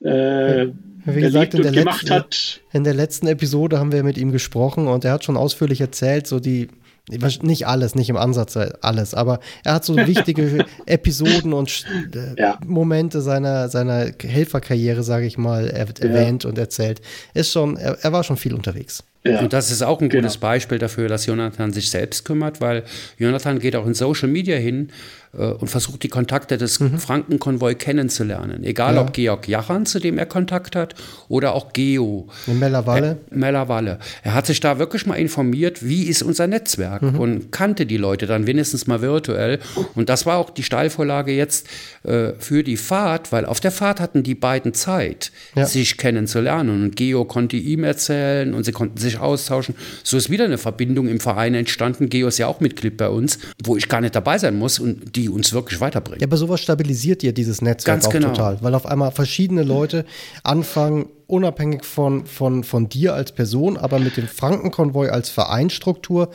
äh, 0.00 0.68
wie 1.06 1.20
gesagt, 1.20 1.54
in 1.54 1.62
der, 1.62 1.72
letzten, 1.72 2.10
hat. 2.10 2.60
in 2.72 2.84
der 2.84 2.94
letzten 2.94 3.26
Episode 3.28 3.78
haben 3.78 3.92
wir 3.92 4.02
mit 4.02 4.18
ihm 4.18 4.32
gesprochen 4.32 4.88
und 4.88 5.04
er 5.04 5.12
hat 5.12 5.24
schon 5.24 5.36
ausführlich 5.36 5.80
erzählt, 5.80 6.26
so 6.26 6.40
die 6.40 6.68
nicht 7.08 7.66
alles, 7.66 7.94
nicht 7.94 8.08
im 8.08 8.16
Ansatz 8.16 8.56
alles, 8.56 9.14
aber 9.14 9.40
er 9.64 9.74
hat 9.74 9.84
so 9.84 9.96
wichtige 10.06 10.64
Episoden 10.86 11.52
und 11.52 11.84
äh, 12.14 12.40
ja. 12.40 12.58
Momente 12.64 13.20
seiner, 13.20 13.68
seiner 13.68 14.10
Helferkarriere, 14.20 15.02
sage 15.02 15.26
ich 15.26 15.38
mal, 15.38 15.68
erwähnt 15.68 16.44
ja. 16.44 16.50
und 16.50 16.58
erzählt. 16.58 17.00
Ist 17.34 17.52
schon, 17.52 17.76
er, 17.76 17.98
er 18.02 18.12
war 18.12 18.24
schon 18.24 18.36
viel 18.36 18.54
unterwegs. 18.54 19.04
Ja. 19.32 19.40
Und 19.40 19.52
das 19.52 19.70
ist 19.70 19.82
auch 19.82 20.00
ein 20.00 20.08
gutes 20.08 20.34
genau. 20.34 20.42
Beispiel 20.42 20.78
dafür, 20.78 21.08
dass 21.08 21.26
Jonathan 21.26 21.72
sich 21.72 21.90
selbst 21.90 22.24
kümmert, 22.24 22.60
weil 22.60 22.84
Jonathan 23.18 23.58
geht 23.58 23.76
auch 23.76 23.86
in 23.86 23.94
Social 23.94 24.28
Media 24.28 24.56
hin 24.56 24.90
äh, 25.36 25.46
und 25.46 25.68
versucht 25.68 26.02
die 26.02 26.08
Kontakte 26.08 26.58
des 26.58 26.80
mhm. 26.80 26.98
Frankenkonvoi 26.98 27.74
kennenzulernen. 27.74 28.64
Egal 28.64 28.94
ja. 28.94 29.00
ob 29.00 29.12
Georg 29.12 29.48
Jachan, 29.48 29.86
zu 29.86 29.98
dem 29.98 30.18
er 30.18 30.26
Kontakt 30.26 30.76
hat, 30.76 30.94
oder 31.28 31.54
auch 31.54 31.72
Geo. 31.72 32.28
In 32.46 32.58
Mellerwalle. 32.58 33.18
Äh, 33.30 33.34
Mellerwalle. 33.34 33.98
Er 34.22 34.34
hat 34.34 34.46
sich 34.46 34.60
da 34.60 34.78
wirklich 34.78 35.06
mal 35.06 35.16
informiert, 35.16 35.86
wie 35.86 36.04
ist 36.04 36.22
unser 36.22 36.46
Netzwerk 36.46 37.02
mhm. 37.02 37.18
und 37.18 37.52
kannte 37.52 37.86
die 37.86 37.96
Leute 37.96 38.26
dann 38.26 38.46
wenigstens 38.46 38.86
mal 38.86 39.00
virtuell. 39.02 39.58
Und 39.94 40.08
das 40.08 40.26
war 40.26 40.38
auch 40.38 40.50
die 40.50 40.62
Steilvorlage 40.62 41.32
jetzt 41.32 41.68
äh, 42.04 42.32
für 42.38 42.62
die 42.62 42.76
Fahrt, 42.76 43.32
weil 43.32 43.44
auf 43.44 43.60
der 43.60 43.70
Fahrt 43.70 44.00
hatten 44.00 44.22
die 44.22 44.34
beiden 44.34 44.74
Zeit, 44.74 45.32
ja. 45.54 45.66
sich 45.66 45.96
kennenzulernen. 45.96 46.84
Und 46.84 46.96
Geo 46.96 47.24
konnte 47.24 47.56
ihm 47.56 47.84
erzählen 47.84 48.54
und 48.54 48.64
sie 48.64 48.72
konnten 48.72 48.98
sich 48.98 49.15
sich 49.16 49.22
austauschen. 49.22 49.74
So 50.02 50.16
ist 50.16 50.30
wieder 50.30 50.44
eine 50.44 50.58
Verbindung 50.58 51.08
im 51.08 51.20
Verein 51.20 51.54
entstanden. 51.54 52.08
Geo 52.08 52.28
ist 52.28 52.38
ja 52.38 52.46
auch 52.46 52.60
Mitglied 52.60 52.96
bei 52.96 53.08
uns, 53.08 53.38
wo 53.62 53.76
ich 53.76 53.88
gar 53.88 54.00
nicht 54.00 54.14
dabei 54.14 54.38
sein 54.38 54.58
muss 54.58 54.78
und 54.78 55.16
die 55.16 55.28
uns 55.28 55.52
wirklich 55.52 55.80
weiterbringt. 55.80 56.20
Ja, 56.20 56.26
aber 56.26 56.36
sowas 56.36 56.60
stabilisiert 56.60 57.22
ja 57.22 57.32
dieses 57.32 57.62
Netzwerk 57.62 57.96
Ganz 57.96 58.06
auch 58.06 58.12
genau. 58.12 58.28
total, 58.28 58.58
weil 58.62 58.74
auf 58.74 58.86
einmal 58.86 59.10
verschiedene 59.12 59.62
Leute 59.62 60.04
anfangen, 60.42 61.06
unabhängig 61.26 61.84
von, 61.84 62.26
von, 62.26 62.64
von 62.64 62.88
dir 62.88 63.14
als 63.14 63.32
Person, 63.32 63.76
aber 63.76 63.98
mit 63.98 64.16
dem 64.16 64.28
Frankenkonvoi 64.28 65.08
als 65.08 65.28
Vereinstruktur 65.30 66.30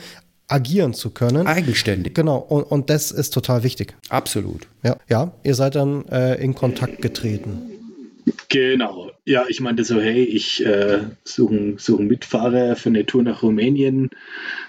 agieren 0.48 0.92
zu 0.92 1.10
können. 1.10 1.46
Eigenständig. 1.46 2.14
Genau, 2.14 2.36
und, 2.36 2.64
und 2.64 2.90
das 2.90 3.10
ist 3.10 3.30
total 3.30 3.62
wichtig. 3.62 3.94
Absolut. 4.10 4.66
Ja, 4.82 4.96
ja 5.08 5.32
ihr 5.44 5.54
seid 5.54 5.76
dann 5.76 6.06
äh, 6.08 6.34
in 6.42 6.54
Kontakt 6.54 7.00
getreten. 7.00 7.70
Genau. 8.48 9.11
Ja, 9.24 9.44
ich 9.48 9.60
meinte 9.60 9.84
so, 9.84 10.00
hey, 10.00 10.24
ich 10.24 10.66
äh, 10.66 10.98
suche 11.22 11.74
such 11.76 12.00
einen 12.00 12.08
Mitfahrer 12.08 12.74
für 12.74 12.88
eine 12.88 13.06
Tour 13.06 13.22
nach 13.22 13.44
Rumänien. 13.44 14.10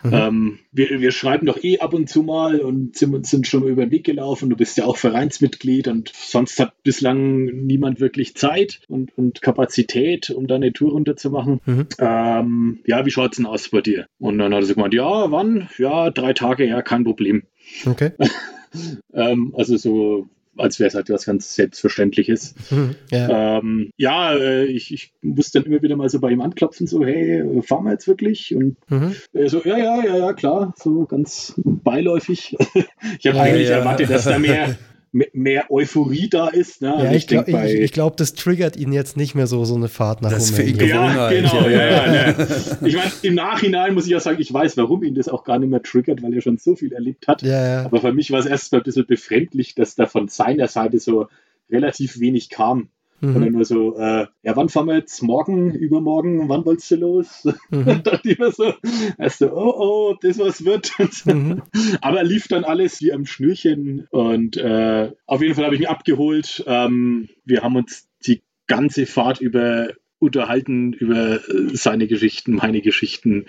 Mhm. 0.03 0.13
Ähm, 0.13 0.59
wir, 0.71 1.01
wir 1.01 1.11
schreiben 1.11 1.47
doch 1.47 1.63
eh 1.63 1.79
ab 1.79 1.93
und 1.95 2.07
zu 2.07 2.21
mal 2.21 2.59
und 2.59 2.95
sind, 2.95 3.25
sind 3.25 3.47
schon 3.47 3.67
über 3.67 3.83
den 3.83 3.91
Weg 3.91 4.03
gelaufen. 4.03 4.51
Du 4.51 4.55
bist 4.55 4.77
ja 4.77 4.85
auch 4.85 4.97
Vereinsmitglied 4.97 5.87
und 5.87 6.11
sonst 6.13 6.59
hat 6.59 6.83
bislang 6.83 7.45
niemand 7.45 7.99
wirklich 7.99 8.35
Zeit 8.35 8.81
und, 8.87 9.17
und 9.17 9.41
Kapazität, 9.41 10.29
um 10.29 10.45
da 10.45 10.55
eine 10.55 10.71
Tour 10.71 10.91
runterzumachen. 10.91 11.59
Mhm. 11.65 11.87
Ähm, 11.97 12.79
ja, 12.85 13.05
wie 13.07 13.11
schaut 13.11 13.31
es 13.31 13.37
denn 13.37 13.47
aus 13.47 13.69
bei 13.69 13.81
dir? 13.81 14.05
Und 14.19 14.37
dann 14.37 14.53
hat 14.53 14.61
er 14.61 14.65
so 14.67 14.75
gemeint, 14.75 14.93
ja, 14.93 15.31
wann? 15.31 15.67
Ja, 15.79 16.11
drei 16.11 16.33
Tage, 16.33 16.67
ja, 16.67 16.83
kein 16.83 17.03
Problem. 17.03 17.43
Okay. 17.87 18.11
ähm, 19.13 19.53
also 19.57 19.77
so 19.77 20.29
als 20.57 20.79
wäre 20.79 20.87
es 20.87 20.95
halt 20.95 21.09
was 21.09 21.25
ganz 21.25 21.55
Selbstverständliches. 21.55 22.55
Mhm, 22.69 22.95
ja, 23.11 23.57
ähm, 23.57 23.91
ja 23.97 24.33
äh, 24.33 24.65
ich, 24.65 24.93
ich 24.93 25.13
muss 25.21 25.51
dann 25.51 25.63
immer 25.63 25.81
wieder 25.81 25.95
mal 25.95 26.09
so 26.09 26.19
bei 26.19 26.31
ihm 26.31 26.41
anklopfen, 26.41 26.87
so, 26.87 27.03
hey, 27.03 27.43
fahren 27.61 27.85
wir 27.85 27.91
jetzt 27.91 28.07
wirklich? 28.07 28.55
Und 28.55 28.77
mhm. 28.89 29.15
er 29.33 29.49
so, 29.49 29.61
ja, 29.63 29.77
ja, 29.77 30.03
ja, 30.03 30.17
ja, 30.17 30.33
klar, 30.33 30.73
so 30.77 31.05
ganz 31.05 31.53
beiläufig. 31.57 32.55
ich 33.19 33.27
habe 33.27 33.37
ja, 33.37 33.43
eigentlich 33.43 33.69
ja. 33.69 33.77
erwartet, 33.77 34.09
dass 34.09 34.25
da 34.25 34.39
mehr, 34.39 34.75
mehr 35.13 35.71
Euphorie 35.71 36.27
da 36.27 36.47
ist. 36.47 36.81
Ne? 36.81 36.87
Ja, 36.87 36.93
also 36.95 37.09
ich, 37.11 37.17
ich 37.17 37.27
glaube, 37.27 37.51
ich, 37.51 37.79
ich 37.79 37.91
glaub, 37.91 38.17
das 38.17 38.33
triggert 38.33 38.75
ihn 38.75 38.91
jetzt 38.91 39.15
nicht 39.15 39.35
mehr 39.35 39.45
so, 39.45 39.63
so 39.63 39.75
eine 39.75 39.87
Fahrt 39.87 40.21
nach 40.23 40.31
das 40.31 40.51
Rumänien. 40.51 40.75
Für 40.75 40.83
ihn 40.85 40.89
ja, 40.89 41.29
genau. 41.29 41.67
Ja, 41.67 41.85
ja, 41.85 42.31
ja. 42.31 42.47
Ich 42.81 42.95
meine, 42.95 43.11
im 43.21 43.35
Nachhinein 43.35 43.93
muss 43.93 44.05
ich 44.05 44.11
ja 44.11 44.19
sagen, 44.19 44.41
ich 44.41 44.51
weiß, 44.51 44.75
warum 44.77 45.03
ihn 45.03 45.13
das 45.13 45.29
auch 45.29 45.43
gar 45.43 45.59
nicht 45.59 45.69
mehr 45.69 45.83
triggert, 45.83 46.23
weil 46.23 46.33
er 46.33 46.41
schon 46.41 46.57
so 46.57 46.75
viel 46.75 46.93
erlebt 46.93 47.27
hat. 47.27 47.43
Ja, 47.43 47.67
ja. 47.67 47.85
Aber 47.85 48.01
für 48.01 48.11
mich 48.11 48.31
war 48.31 48.39
es 48.39 48.47
erst 48.47 48.71
mal 48.71 48.79
ein 48.79 48.83
bisschen 48.83 49.05
befremdlich, 49.05 49.75
dass 49.75 49.95
da 49.95 50.07
von 50.07 50.27
seiner 50.27 50.67
Seite 50.67 50.99
so 50.99 51.27
relativ 51.69 52.19
wenig 52.19 52.49
kam. 52.49 52.89
Mhm. 53.23 53.35
Und 53.35 53.41
dann 53.41 53.53
nur 53.53 53.65
so, 53.65 53.95
äh, 53.95 54.27
ja, 54.43 54.55
wann 54.55 54.67
fahren 54.67 54.87
wir 54.87 54.95
jetzt? 54.95 55.23
Morgen, 55.23 55.73
übermorgen, 55.73 56.49
wann 56.49 56.65
wolltest 56.65 56.91
du 56.91 56.95
los? 56.97 57.47
Mhm. 57.69 57.85
da 57.85 57.93
dachte 57.95 58.29
ich 58.29 58.37
mir 58.37 58.51
so, 58.51 58.73
erst 59.17 59.39
so, 59.39 59.49
oh, 59.53 59.73
oh, 59.77 60.09
ob 60.11 60.21
das 60.21 60.37
was 60.39 60.65
wird. 60.65 60.91
Mhm. 61.25 61.61
Aber 62.01 62.23
lief 62.23 62.49
dann 62.49 62.65
alles 62.65 63.01
wie 63.01 63.13
am 63.13 63.25
Schnürchen 63.25 64.07
und 64.11 64.57
äh, 64.57 65.11
auf 65.25 65.41
jeden 65.41 65.55
Fall 65.55 65.65
habe 65.65 65.75
ich 65.75 65.81
mich 65.81 65.89
abgeholt. 65.89 66.65
Ähm, 66.67 67.29
wir 67.45 67.61
haben 67.61 67.77
uns 67.77 68.09
die 68.25 68.41
ganze 68.67 69.05
Fahrt 69.05 69.39
über 69.39 69.87
unterhalten 70.19 70.93
über 70.93 71.41
seine 71.73 72.07
Geschichten, 72.07 72.53
meine 72.53 72.81
Geschichten. 72.81 73.45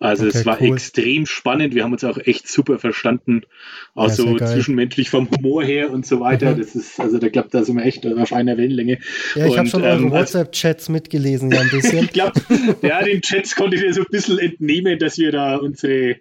Also 0.00 0.26
okay, 0.26 0.38
es 0.38 0.46
war 0.46 0.58
cool. 0.60 0.74
extrem 0.74 1.26
spannend. 1.26 1.74
Wir 1.74 1.82
haben 1.82 1.92
uns 1.92 2.04
auch 2.04 2.18
echt 2.18 2.46
super 2.46 2.78
verstanden. 2.78 3.42
Auch 3.94 4.08
ja, 4.08 4.14
so 4.14 4.36
zwischenmenschlich 4.36 5.10
vom 5.10 5.28
Humor 5.28 5.64
her 5.64 5.90
und 5.90 6.06
so 6.06 6.20
weiter. 6.20 6.54
Mhm. 6.54 6.60
Das 6.60 6.76
ist, 6.76 7.00
also 7.00 7.18
da 7.18 7.28
glaube 7.28 7.48
da 7.50 7.64
sind 7.64 7.76
wir 7.76 7.84
echt 7.84 8.06
auf 8.06 8.32
einer 8.32 8.56
Wellenlänge. 8.56 8.98
Ja, 9.34 9.46
ich 9.46 9.58
habe 9.58 9.68
schon 9.68 9.82
eure 9.82 9.96
ähm, 9.96 10.12
WhatsApp-Chats 10.12 10.88
mitgelesen, 10.88 11.50
ja 11.50 11.60
ein 11.60 11.70
bisschen. 11.70 11.98
ich 12.04 12.12
glaube, 12.12 12.40
ja, 12.82 13.02
den 13.02 13.22
Chats 13.22 13.56
konnte 13.56 13.76
ich 13.76 13.82
dir 13.82 13.92
so 13.92 14.02
ein 14.02 14.06
bisschen 14.10 14.38
entnehmen, 14.38 15.00
dass 15.00 15.18
wir 15.18 15.32
da 15.32 15.56
unsere, 15.56 16.16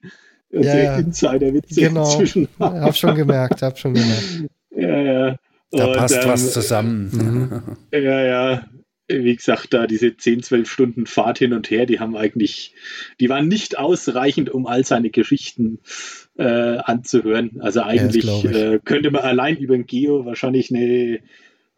unsere 0.50 0.84
ja, 0.84 0.98
Insider-Witze 0.98 1.80
genau. 1.80 2.12
inzwischen 2.12 2.48
haben. 2.60 2.82
Hab 2.82 2.96
schon 2.96 3.16
gemerkt, 3.16 3.62
hab 3.62 3.78
schon 3.78 3.94
gemerkt. 3.94 4.44
Ja, 4.80 5.02
ja. 5.02 5.36
Da 5.72 5.86
und, 5.88 5.98
passt 5.98 6.16
ähm, 6.22 6.30
was 6.30 6.54
zusammen. 6.54 7.10
Mhm. 7.12 7.78
Ja, 7.92 8.26
ja 8.26 8.62
wie 9.08 9.36
gesagt, 9.36 9.74
da 9.74 9.88
diese 9.88 10.18
10, 10.18 10.44
12 10.44 10.70
Stunden 10.70 11.06
Fahrt 11.06 11.38
hin 11.38 11.54
und 11.54 11.70
her, 11.70 11.86
die 11.86 12.00
haben 12.00 12.16
eigentlich, 12.16 12.74
die 13.20 13.30
waren 13.30 13.48
nicht 13.48 13.78
ausreichend, 13.78 14.50
um 14.50 14.68
all 14.68 14.86
seine 14.86 15.10
Geschichten 15.10 15.80
äh, 16.38 16.44
anzuhören. 16.44 17.62
Also 17.62 17.82
eigentlich 17.82 18.26
ja, 18.26 18.52
äh, 18.52 18.80
könnte 18.84 19.12
man 19.12 19.22
allein 19.24 19.58
über 19.58 19.76
den 19.76 19.86
Geo 19.86 20.26
wahrscheinlich 20.26 20.72
eine 20.72 21.20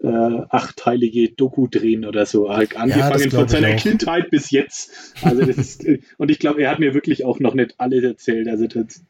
äh, 0.02 0.42
achtteilige 0.50 1.30
Doku 1.30 1.68
drehen 1.68 2.06
oder 2.06 2.26
so. 2.26 2.48
Angefangen 2.48 3.22
ja, 3.22 3.30
von 3.30 3.48
seiner 3.48 3.76
Kindheit 3.76 4.32
bis 4.32 4.50
jetzt. 4.50 4.92
Also 5.22 5.46
das 5.46 5.58
ist, 5.58 5.86
und 6.18 6.32
ich 6.32 6.40
glaube, 6.40 6.64
er 6.64 6.72
hat 6.72 6.80
mir 6.80 6.94
wirklich 6.94 7.26
auch 7.26 7.40
noch 7.40 7.54
nicht 7.54 7.76
alles 7.78 8.04
erzählt. 8.04 8.48
Also 8.48 8.68
das, 8.68 9.04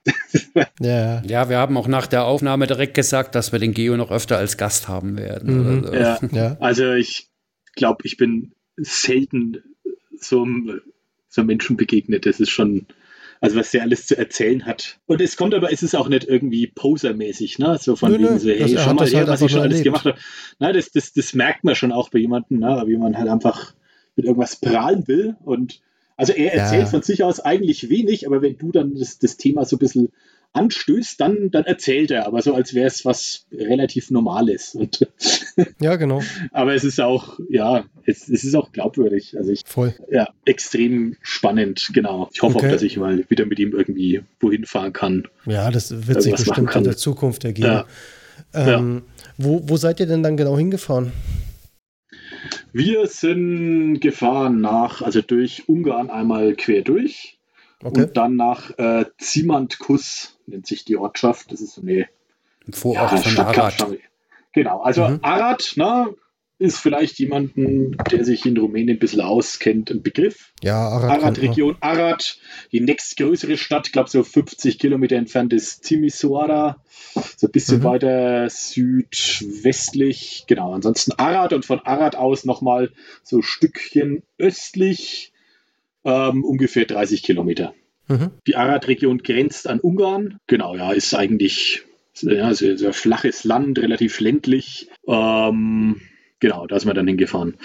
ja. 0.79 1.21
ja, 1.25 1.49
wir 1.49 1.57
haben 1.57 1.77
auch 1.77 1.87
nach 1.87 2.07
der 2.07 2.25
Aufnahme 2.25 2.67
direkt 2.67 2.95
gesagt, 2.95 3.35
dass 3.35 3.51
wir 3.51 3.59
den 3.59 3.73
Geo 3.73 3.97
noch 3.97 4.11
öfter 4.11 4.37
als 4.37 4.57
Gast 4.57 4.87
haben 4.87 5.17
werden. 5.17 5.75
Mhm. 5.75 5.85
So. 5.85 5.93
Ja. 5.93 6.19
ja. 6.31 6.57
Also 6.59 6.93
ich 6.93 7.28
glaube, 7.79 8.05
ich 8.05 8.17
bin 8.17 8.51
selten 8.77 9.63
so, 10.19 10.45
so 11.27 11.43
Menschen 11.43 11.77
begegnet. 11.77 12.25
Das 12.25 12.39
ist 12.39 12.51
schon, 12.51 12.85
also 13.41 13.57
was 13.57 13.71
der 13.71 13.81
alles 13.81 14.05
zu 14.05 14.17
erzählen 14.17 14.65
hat. 14.65 14.99
Und 15.07 15.21
es 15.21 15.37
kommt 15.37 15.55
aber, 15.55 15.71
es 15.71 15.81
ist 15.81 15.95
auch 15.95 16.09
nicht 16.09 16.25
irgendwie 16.25 16.67
posermäßig, 16.67 17.57
ne? 17.57 17.77
So 17.81 17.95
von 17.95 18.11
nö, 18.11 18.19
wegen 18.19 18.39
so, 18.39 18.49
hey, 18.49 18.77
schau 18.77 18.93
mal 18.93 19.07
her, 19.07 19.19
halt 19.19 19.27
was 19.29 19.41
ich 19.41 19.51
schon 19.51 19.61
alles 19.61 19.81
gemacht 19.81 20.05
habe. 20.05 20.19
Na, 20.59 20.71
das, 20.71 20.91
das, 20.91 21.13
das 21.13 21.33
merkt 21.33 21.63
man 21.63 21.75
schon 21.75 21.91
auch 21.91 22.09
bei 22.09 22.19
jemandem, 22.19 22.59
ne? 22.59 22.83
wie 22.85 22.97
man 22.97 23.17
halt 23.17 23.29
einfach 23.29 23.73
mit 24.15 24.25
irgendwas 24.25 24.57
prahlen 24.57 25.07
will. 25.07 25.35
Und 25.43 25.81
also 26.17 26.33
er 26.33 26.53
erzählt 26.53 26.83
ja. 26.83 26.89
von 26.89 27.01
sich 27.01 27.23
aus 27.23 27.39
eigentlich 27.39 27.89
wenig, 27.89 28.27
aber 28.27 28.41
wenn 28.41 28.57
du 28.57 28.71
dann 28.71 28.93
das, 28.95 29.19
das 29.19 29.37
Thema 29.37 29.65
so 29.65 29.77
ein 29.77 29.79
bisschen 29.79 30.09
anstößt, 30.53 31.19
dann, 31.21 31.51
dann 31.51 31.65
erzählt 31.65 32.11
er, 32.11 32.25
aber 32.25 32.41
so 32.41 32.53
als 32.53 32.73
wäre 32.73 32.87
es 32.87 33.05
was 33.05 33.45
relativ 33.51 34.09
Normales. 34.09 34.73
Und 34.73 35.07
ja, 35.79 35.95
genau. 35.95 36.21
aber 36.51 36.73
es 36.73 36.83
ist 36.83 36.99
auch, 36.99 37.39
ja, 37.49 37.85
es, 38.05 38.27
es 38.29 38.43
ist 38.43 38.55
auch 38.55 38.71
glaubwürdig. 38.71 39.37
Also 39.37 39.51
ich, 39.51 39.61
Voll. 39.65 39.93
Ja, 40.09 40.29
extrem 40.45 41.15
spannend, 41.21 41.89
genau. 41.93 42.29
Ich 42.33 42.41
hoffe 42.41 42.57
okay. 42.57 42.67
auch, 42.67 42.71
dass 42.71 42.81
ich 42.81 42.97
mal 42.97 43.23
wieder 43.29 43.45
mit 43.45 43.59
ihm 43.59 43.73
irgendwie 43.73 44.21
wohin 44.39 44.65
fahren 44.65 44.93
kann. 44.93 45.27
Ja, 45.45 45.69
das 45.69 46.07
wird 46.07 46.23
sich 46.23 46.35
bestimmt 46.35 46.75
in 46.75 46.83
der 46.83 46.97
Zukunft 46.97 47.45
ergeben. 47.45 47.67
Ja. 47.67 47.85
Ähm, 48.53 49.03
ja. 49.05 49.23
Wo, 49.37 49.61
wo 49.65 49.77
seid 49.77 49.99
ihr 49.99 50.07
denn 50.07 50.23
dann 50.23 50.35
genau 50.35 50.57
hingefahren? 50.57 51.11
Wir 52.71 53.07
sind 53.07 53.99
gefahren 53.99 54.61
nach, 54.61 55.01
also 55.01 55.21
durch 55.21 55.67
Ungarn 55.67 56.09
einmal 56.09 56.55
quer 56.55 56.81
durch. 56.81 57.39
Okay. 57.81 58.03
Und 58.03 58.17
dann 58.17 58.35
nach 58.35 58.77
äh, 58.77 59.05
Zimantkus 59.17 60.38
nennt 60.49 60.67
sich 60.67 60.85
die 60.85 60.97
Ortschaft. 60.97 61.51
Das 61.51 61.61
ist 61.61 61.75
so 61.75 61.81
eine 61.81 62.07
Vorort 62.71 63.11
ja, 63.11 63.17
von 63.17 63.37
Arad. 63.45 63.87
Genau, 64.53 64.81
also 64.81 65.07
mhm. 65.07 65.19
Arad 65.21 65.73
ne, 65.75 66.13
ist 66.59 66.77
vielleicht 66.77 67.19
jemanden, 67.19 67.95
der 68.11 68.25
sich 68.25 68.45
in 68.45 68.57
Rumänien 68.57 68.97
ein 68.97 68.99
bisschen 68.99 69.21
auskennt, 69.21 69.91
ein 69.91 70.03
Begriff. 70.03 70.51
Ja, 70.61 70.75
Arad. 70.75 71.21
Arad-Region 71.21 71.77
Arad, 71.79 72.37
die 72.71 72.81
nächstgrößere 72.81 73.57
Stadt, 73.57 73.87
ich 73.87 73.93
glaube 73.93 74.09
so 74.09 74.23
50 74.23 74.77
Kilometer 74.77 75.15
entfernt 75.15 75.53
ist 75.53 75.83
Timisoara, 75.85 76.83
so 77.37 77.47
ein 77.47 77.51
bisschen 77.51 77.79
mhm. 77.79 77.83
weiter 77.85 78.49
südwestlich. 78.49 80.43
Genau, 80.47 80.73
ansonsten 80.73 81.13
Arad 81.13 81.53
und 81.53 81.65
von 81.65 81.79
Arad 81.79 82.17
aus 82.17 82.43
nochmal 82.43 82.91
so 83.23 83.37
ein 83.37 83.43
Stückchen 83.43 84.23
östlich 84.37 85.31
ähm, 86.03 86.43
ungefähr 86.43 86.85
30 86.85 87.23
Kilometer. 87.23 87.73
Mhm. 88.09 88.31
Die 88.47 88.55
Arad-Region 88.55 89.19
grenzt 89.19 89.67
an 89.67 89.79
Ungarn. 89.79 90.39
Genau, 90.47 90.75
ja, 90.75 90.91
ist 90.91 91.13
eigentlich 91.13 91.83
ja, 92.21 92.53
sehr, 92.53 92.77
sehr 92.77 92.91
flaches 92.91 93.43
Land, 93.43 93.79
relativ 93.79 94.19
ländlich. 94.19 94.89
Ähm, 95.07 96.01
genau, 96.39 96.67
da 96.67 96.79
sind 96.79 96.89
wir 96.89 96.95
dann 96.95 97.07
hingefahren. 97.07 97.57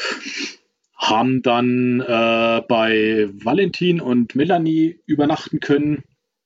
Haben 0.97 1.43
dann 1.43 2.01
äh, 2.01 2.63
bei 2.69 3.29
Valentin 3.33 4.01
und 4.01 4.37
Melanie 4.37 5.01
übernachten 5.07 5.61
können. 5.61 6.05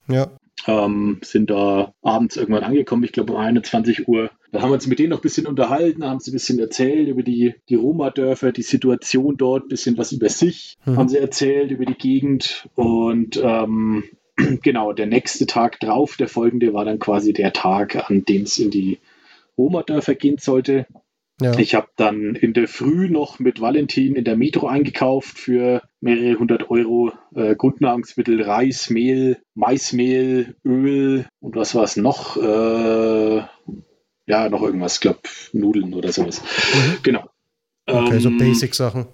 Ja. 0.08 0.30
Ähm, 0.66 1.18
sind 1.22 1.50
da 1.50 1.92
abends 2.02 2.36
irgendwann 2.36 2.64
angekommen, 2.64 3.04
ich 3.04 3.12
glaube 3.12 3.34
um 3.34 3.38
21 3.38 4.08
Uhr. 4.08 4.30
Da 4.50 4.62
haben 4.62 4.70
wir 4.70 4.74
uns 4.74 4.86
mit 4.86 4.98
denen 4.98 5.10
noch 5.10 5.18
ein 5.18 5.22
bisschen 5.22 5.46
unterhalten, 5.46 6.04
haben 6.04 6.20
sie 6.20 6.30
ein 6.30 6.34
bisschen 6.34 6.58
erzählt 6.58 7.08
über 7.08 7.22
die, 7.22 7.54
die 7.68 7.74
Roma-Dörfer, 7.74 8.50
die 8.50 8.62
Situation 8.62 9.36
dort, 9.36 9.64
ein 9.64 9.68
bisschen 9.68 9.98
was 9.98 10.12
über 10.12 10.28
sich 10.28 10.78
mhm. 10.84 10.96
haben 10.96 11.08
sie 11.08 11.18
erzählt, 11.18 11.70
über 11.70 11.84
die 11.84 11.94
Gegend. 11.94 12.68
Und 12.74 13.40
ähm, 13.42 14.04
genau, 14.62 14.92
der 14.92 15.06
nächste 15.06 15.46
Tag 15.46 15.80
drauf, 15.80 16.16
der 16.16 16.28
folgende, 16.28 16.72
war 16.72 16.84
dann 16.84 16.98
quasi 16.98 17.32
der 17.32 17.52
Tag, 17.52 18.10
an 18.10 18.24
dem 18.24 18.42
es 18.42 18.58
in 18.58 18.70
die 18.70 18.98
Roma-Dörfer 19.56 20.14
gehen 20.14 20.38
sollte. 20.38 20.86
Ja. 21.40 21.56
Ich 21.56 21.76
habe 21.76 21.88
dann 21.94 22.34
in 22.34 22.52
der 22.52 22.66
Früh 22.66 23.08
noch 23.08 23.38
mit 23.38 23.60
Valentin 23.60 24.16
in 24.16 24.24
der 24.24 24.36
Metro 24.36 24.66
eingekauft 24.66 25.38
für 25.38 25.82
mehrere 26.00 26.36
hundert 26.36 26.68
Euro 26.68 27.12
äh, 27.32 27.54
Grundnahrungsmittel, 27.54 28.42
Reis, 28.42 28.90
Mehl, 28.90 29.38
Maismehl, 29.54 30.56
Öl 30.64 31.26
und 31.38 31.54
was 31.54 31.76
war 31.76 31.84
es 31.84 31.96
noch? 31.96 32.36
Äh, 32.36 33.42
ja, 34.28 34.48
noch 34.48 34.62
irgendwas, 34.62 34.94
ich 34.94 35.00
glaube 35.00 35.20
Nudeln 35.52 35.94
oder 35.94 36.12
sowas. 36.12 36.42
Mhm. 36.42 36.98
Genau. 37.02 37.24
Okay, 37.86 38.14
ähm, 38.14 38.20
so 38.20 38.30
Basic-Sachen. 38.30 39.06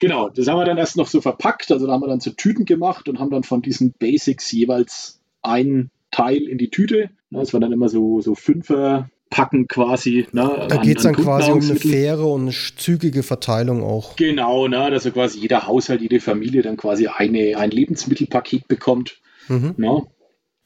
Genau, 0.00 0.28
das 0.28 0.46
haben 0.46 0.58
wir 0.58 0.64
dann 0.64 0.78
erst 0.78 0.96
noch 0.96 1.08
so 1.08 1.20
verpackt. 1.20 1.72
Also 1.72 1.86
da 1.86 1.92
haben 1.92 2.02
wir 2.02 2.08
dann 2.08 2.20
so 2.20 2.30
Tüten 2.30 2.64
gemacht 2.64 3.08
und 3.08 3.18
haben 3.18 3.30
dann 3.30 3.42
von 3.42 3.62
diesen 3.62 3.92
Basics 3.98 4.50
jeweils 4.52 5.20
ein 5.42 5.90
Teil 6.10 6.42
in 6.42 6.58
die 6.58 6.70
Tüte. 6.70 7.10
Das 7.30 7.52
war 7.52 7.60
dann 7.60 7.72
immer 7.72 7.88
so, 7.88 8.20
so 8.20 8.34
Fünfer 8.34 9.10
packen 9.30 9.66
quasi. 9.68 10.26
Ne, 10.32 10.66
da 10.68 10.76
geht 10.76 10.98
es 10.98 11.02
dann 11.02 11.14
quasi 11.14 11.50
um 11.50 11.60
eine 11.60 11.76
faire 11.76 12.26
und 12.26 12.52
zügige 12.52 13.22
Verteilung 13.22 13.82
auch. 13.82 14.16
Genau, 14.16 14.68
ne, 14.68 14.90
dass 14.90 15.04
quasi 15.12 15.40
jeder 15.40 15.66
Haushalt, 15.66 16.00
jede 16.00 16.20
Familie 16.20 16.62
dann 16.62 16.76
quasi 16.76 17.08
eine, 17.08 17.56
ein 17.58 17.70
Lebensmittelpaket 17.70 18.68
bekommt. 18.68 19.20
Mhm. 19.48 19.74
Ne? 19.76 20.02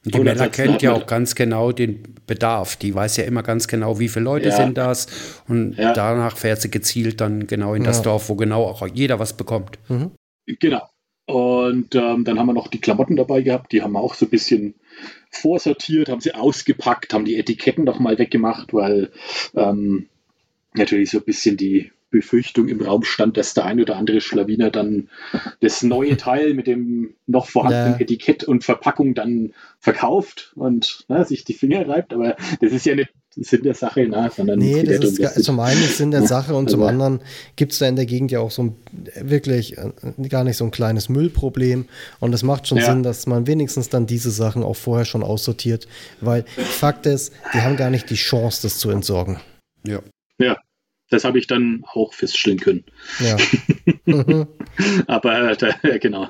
Die 0.05 0.13
Oder 0.15 0.33
Mella 0.33 0.47
kennt 0.49 0.81
ja 0.81 0.93
auch 0.93 1.05
ganz 1.05 1.33
genau 1.33 1.71
den 1.71 2.03
Bedarf. 2.27 2.75
Die 2.75 2.93
weiß 2.93 3.17
ja 3.17 3.23
immer 3.23 3.41
ganz 3.41 3.67
genau, 3.67 3.99
wie 3.99 4.09
viele 4.09 4.25
Leute 4.25 4.49
ja. 4.49 4.55
sind 4.55 4.77
das. 4.77 5.07
Und 5.47 5.77
ja. 5.77 5.93
danach 5.93 6.35
fährt 6.35 6.61
sie 6.61 6.69
gezielt 6.69 7.21
dann 7.21 7.47
genau 7.47 7.73
in 7.73 7.83
das 7.83 7.97
ja. 7.97 8.03
Dorf, 8.03 8.27
wo 8.27 8.35
genau 8.35 8.63
auch 8.63 8.85
jeder 8.87 9.19
was 9.19 9.37
bekommt. 9.37 9.79
Mhm. 9.87 10.11
Genau. 10.59 10.81
Und 11.25 11.95
ähm, 11.95 12.25
dann 12.25 12.37
haben 12.37 12.47
wir 12.47 12.53
noch 12.53 12.67
die 12.67 12.81
Klamotten 12.81 13.15
dabei 13.15 13.41
gehabt. 13.41 13.71
Die 13.71 13.81
haben 13.81 13.93
wir 13.93 14.01
auch 14.01 14.13
so 14.13 14.25
ein 14.25 14.29
bisschen 14.29 14.75
vorsortiert, 15.31 16.09
haben 16.09 16.19
sie 16.19 16.35
ausgepackt, 16.35 17.13
haben 17.13 17.23
die 17.23 17.37
Etiketten 17.37 17.85
noch 17.85 17.99
mal 17.99 18.19
weggemacht, 18.19 18.73
weil 18.73 19.09
ähm, 19.55 20.09
natürlich 20.73 21.11
so 21.11 21.19
ein 21.19 21.23
bisschen 21.23 21.55
die 21.55 21.91
Befürchtung 22.13 22.67
im 22.69 22.81
Raum 22.81 23.03
stand, 23.03 23.37
dass 23.37 23.55
der 23.55 23.65
ein 23.65 23.81
oder 23.81 23.97
andere 23.97 24.21
Schlawiner 24.21 24.69
dann 24.69 25.09
das 25.61 25.81
neue 25.81 26.15
Teil 26.15 26.53
mit 26.53 26.67
dem 26.67 27.15
noch 27.25 27.47
vorhandenen 27.47 27.93
ja. 27.93 27.99
Etikett 27.99 28.43
und 28.43 28.63
Verpackung 28.63 29.15
dann 29.15 29.53
verkauft 29.79 30.53
und 30.55 31.05
na, 31.07 31.25
sich 31.25 31.43
die 31.43 31.55
Finger 31.55 31.89
reibt. 31.89 32.13
Aber 32.13 32.37
das 32.61 32.71
ist 32.71 32.85
ja 32.85 32.95
nicht 32.95 33.09
Sinn 33.35 33.63
der 33.63 33.73
Sache, 33.73 34.05
na, 34.07 34.29
sondern 34.29 34.59
nee, 34.59 34.83
das 34.83 35.03
ist 35.03 35.19
gar, 35.19 35.33
zum 35.33 35.59
einen 35.59 35.81
ist 35.81 35.97
Sinn 35.97 36.11
der 36.11 36.27
Sache 36.27 36.53
und 36.53 36.65
also, 36.65 36.77
zum 36.77 36.85
anderen 36.85 37.19
gibt 37.55 37.71
es 37.71 37.79
da 37.79 37.87
in 37.87 37.95
der 37.95 38.05
Gegend 38.05 38.31
ja 38.31 38.39
auch 38.39 38.51
so 38.51 38.61
ein, 38.61 38.75
wirklich 39.19 39.75
äh, 39.79 39.91
gar 40.29 40.43
nicht 40.43 40.57
so 40.57 40.65
ein 40.65 40.69
kleines 40.69 41.09
Müllproblem 41.09 41.87
und 42.19 42.33
es 42.33 42.43
macht 42.43 42.67
schon 42.67 42.77
ja. 42.77 42.85
Sinn, 42.85 43.01
dass 43.01 43.25
man 43.25 43.47
wenigstens 43.47 43.89
dann 43.89 44.05
diese 44.05 44.29
Sachen 44.29 44.61
auch 44.61 44.75
vorher 44.75 45.05
schon 45.05 45.23
aussortiert, 45.23 45.87
weil 46.21 46.45
Fakt 46.57 47.07
ist, 47.07 47.33
die 47.55 47.61
haben 47.61 47.75
gar 47.75 47.89
nicht 47.89 48.11
die 48.11 48.15
Chance, 48.15 48.61
das 48.61 48.77
zu 48.77 48.91
entsorgen. 48.91 49.39
Ja. 49.83 50.03
Ja, 50.37 50.57
das 51.09 51.25
habe 51.25 51.37
ich 51.37 51.47
dann 51.47 51.83
auch 51.93 52.13
feststellen 52.13 52.59
können. 52.59 52.85
Ja. 53.19 53.37
Aber 55.07 55.55
da, 55.55 55.97
genau, 55.97 56.29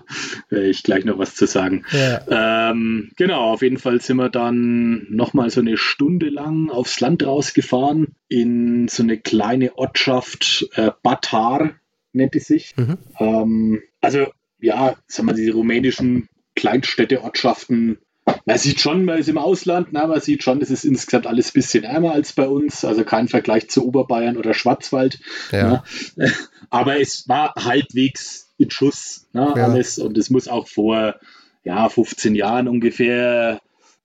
werde 0.49 0.67
ich 0.67 0.84
gleich 0.84 1.05
noch 1.05 1.17
was 1.17 1.36
zu 1.36 1.45
sagen. 1.45 1.86
Ja. 1.91 2.71
Ähm, 2.71 3.11
genau, 3.15 3.53
auf 3.53 3.61
jeden 3.61 3.78
Fall 3.78 4.01
sind 4.01 4.17
wir 4.17 4.30
dann 4.30 5.05
nochmal 5.09 5.49
so 5.49 5.61
eine 5.61 5.78
Stunde 5.78 6.30
lang 6.30 6.69
aufs 6.69 6.99
Land 6.99 7.26
rausgefahren 7.26 8.15
in 8.28 8.88
so 8.88 9.03
eine 9.03 9.17
kleine 9.17 9.78
Ortschaft, 9.78 10.67
äh, 10.76 10.91
Batar 11.01 11.76
nennt 12.11 12.36
es 12.36 12.47
sich. 12.47 12.76
Mhm. 12.76 12.97
Ähm, 13.19 13.82
also 14.01 14.28
ja, 14.59 14.95
sagen 15.07 15.28
wir, 15.28 15.34
diese 15.34 15.53
rumänischen 15.53 16.30
Kleinstädte-Ortschaften 16.55 17.97
man 18.45 18.57
sieht 18.57 18.80
schon, 18.80 19.05
man 19.05 19.17
ist 19.17 19.30
im 19.30 19.38
Ausland, 19.38 19.89
na, 19.91 20.07
man 20.07 20.19
sieht 20.21 20.43
schon, 20.43 20.61
es 20.61 20.69
ist 20.69 20.86
insgesamt 20.86 21.28
alles 21.28 21.49
ein 21.49 21.53
bisschen 21.53 21.84
ärmer 21.84 22.13
als 22.13 22.34
bei 22.34 22.47
uns, 22.47 22.86
also 22.86 23.03
kein 23.03 23.28
Vergleich 23.28 23.69
zu 23.69 23.86
Oberbayern 23.86 24.38
oder 24.38 24.53
Schwarzwald. 24.53 25.19
Ja. 25.51 25.84
Aber 26.69 26.99
es 26.99 27.28
war 27.28 27.53
halbwegs 27.55 28.49
in 28.57 28.69
Schuss, 28.69 29.28
na, 29.34 29.55
ja. 29.55 29.65
alles, 29.65 29.99
und 29.99 30.17
es 30.17 30.30
muss 30.30 30.47
auch 30.47 30.67
vor 30.67 31.15
ja, 31.63 31.88
15 31.88 32.36
Jahren 32.36 32.67
ungefähr 32.67 33.61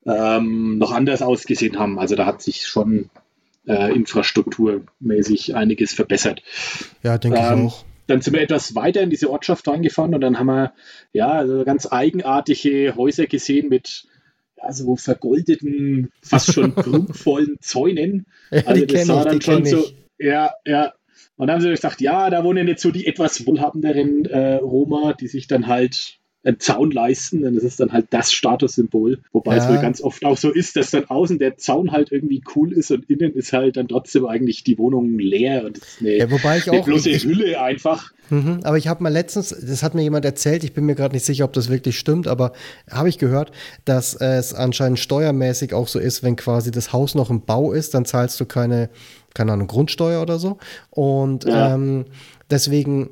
ähm, 0.06 0.78
noch 0.78 0.92
anders 0.92 1.22
ausgesehen 1.22 1.78
haben. 1.78 1.98
Also 1.98 2.14
da 2.14 2.24
hat 2.26 2.40
sich 2.42 2.66
schon 2.66 3.10
äh, 3.66 3.92
infrastrukturmäßig 3.92 5.54
einiges 5.54 5.92
verbessert. 5.92 6.42
Ja, 7.02 7.18
denke 7.18 7.38
ähm, 7.38 7.66
ich 7.66 7.72
auch 7.72 7.84
dann 8.08 8.22
sind 8.22 8.32
wir 8.32 8.40
etwas 8.40 8.74
weiter 8.74 9.02
in 9.02 9.10
diese 9.10 9.30
Ortschaft 9.30 9.68
reingefahren 9.68 10.14
und 10.14 10.20
dann 10.20 10.38
haben 10.38 10.46
wir 10.46 10.72
ja 11.12 11.30
also 11.30 11.64
ganz 11.64 11.86
eigenartige 11.90 12.94
Häuser 12.96 13.26
gesehen 13.26 13.68
mit 13.68 14.06
ja, 14.56 14.72
so 14.72 14.96
vergoldeten, 14.96 16.10
fast 16.22 16.52
schon 16.52 16.72
prunkvollen 16.74 17.58
Zäunen. 17.60 18.26
Ja, 18.50 18.62
also 18.64 18.86
das 18.86 19.06
sah 19.06 19.20
ich, 19.20 19.24
dann 19.24 19.40
schon 19.42 19.64
so, 19.64 19.84
ja, 20.18 20.50
ja. 20.64 20.94
Und 21.36 21.46
dann 21.46 21.56
haben 21.56 21.62
sie 21.62 21.70
gesagt, 21.70 22.00
ja, 22.00 22.30
da 22.30 22.42
wohnen 22.42 22.66
jetzt 22.66 22.82
so 22.82 22.90
die 22.90 23.06
etwas 23.06 23.46
wohlhabenderen 23.46 24.24
äh, 24.24 24.54
Roma, 24.54 25.12
die 25.12 25.28
sich 25.28 25.46
dann 25.46 25.68
halt 25.68 26.17
einen 26.44 26.60
Zaun 26.60 26.90
leisten, 26.90 27.42
denn 27.42 27.54
das 27.54 27.64
ist 27.64 27.80
dann 27.80 27.92
halt 27.92 28.06
das 28.10 28.32
Statussymbol. 28.32 29.18
Wobei 29.32 29.56
ja. 29.56 29.62
es 29.62 29.68
wohl 29.68 29.82
ganz 29.82 30.00
oft 30.00 30.24
auch 30.24 30.36
so 30.36 30.50
ist, 30.50 30.76
dass 30.76 30.90
dann 30.90 31.04
außen 31.04 31.38
der 31.38 31.56
Zaun 31.56 31.90
halt 31.90 32.12
irgendwie 32.12 32.42
cool 32.54 32.72
ist 32.72 32.90
und 32.90 33.10
innen 33.10 33.34
ist 33.34 33.52
halt 33.52 33.76
dann 33.76 33.88
trotzdem 33.88 34.24
eigentlich 34.24 34.62
die 34.62 34.78
Wohnung 34.78 35.18
leer 35.18 35.64
und 35.64 35.78
ist 35.78 36.00
eine, 36.00 36.16
ja, 36.16 36.30
wobei 36.30 36.58
ich 36.58 36.70
auch, 36.70 36.84
bloße 36.84 37.10
ich, 37.10 37.24
Hülle 37.24 37.60
einfach. 37.60 38.12
Mhm, 38.30 38.60
aber 38.62 38.78
ich 38.78 38.88
habe 38.88 39.02
mal 39.02 39.12
letztens, 39.12 39.48
das 39.48 39.82
hat 39.82 39.94
mir 39.94 40.02
jemand 40.02 40.24
erzählt, 40.24 40.62
ich 40.62 40.74
bin 40.74 40.84
mir 40.84 40.94
gerade 40.94 41.14
nicht 41.14 41.24
sicher, 41.24 41.44
ob 41.44 41.52
das 41.54 41.70
wirklich 41.70 41.98
stimmt, 41.98 42.28
aber 42.28 42.52
habe 42.90 43.08
ich 43.08 43.18
gehört, 43.18 43.50
dass 43.84 44.14
es 44.14 44.54
anscheinend 44.54 45.00
steuermäßig 45.00 45.74
auch 45.74 45.88
so 45.88 45.98
ist, 45.98 46.22
wenn 46.22 46.36
quasi 46.36 46.70
das 46.70 46.92
Haus 46.92 47.14
noch 47.14 47.30
im 47.30 47.42
Bau 47.42 47.72
ist, 47.72 47.94
dann 47.94 48.04
zahlst 48.04 48.38
du 48.38 48.44
keine, 48.44 48.90
keine 49.34 49.52
Ahnung, 49.52 49.66
Grundsteuer 49.66 50.22
oder 50.22 50.38
so. 50.38 50.58
Und 50.90 51.44
ja. 51.44 51.74
ähm, 51.74 52.04
deswegen 52.50 53.10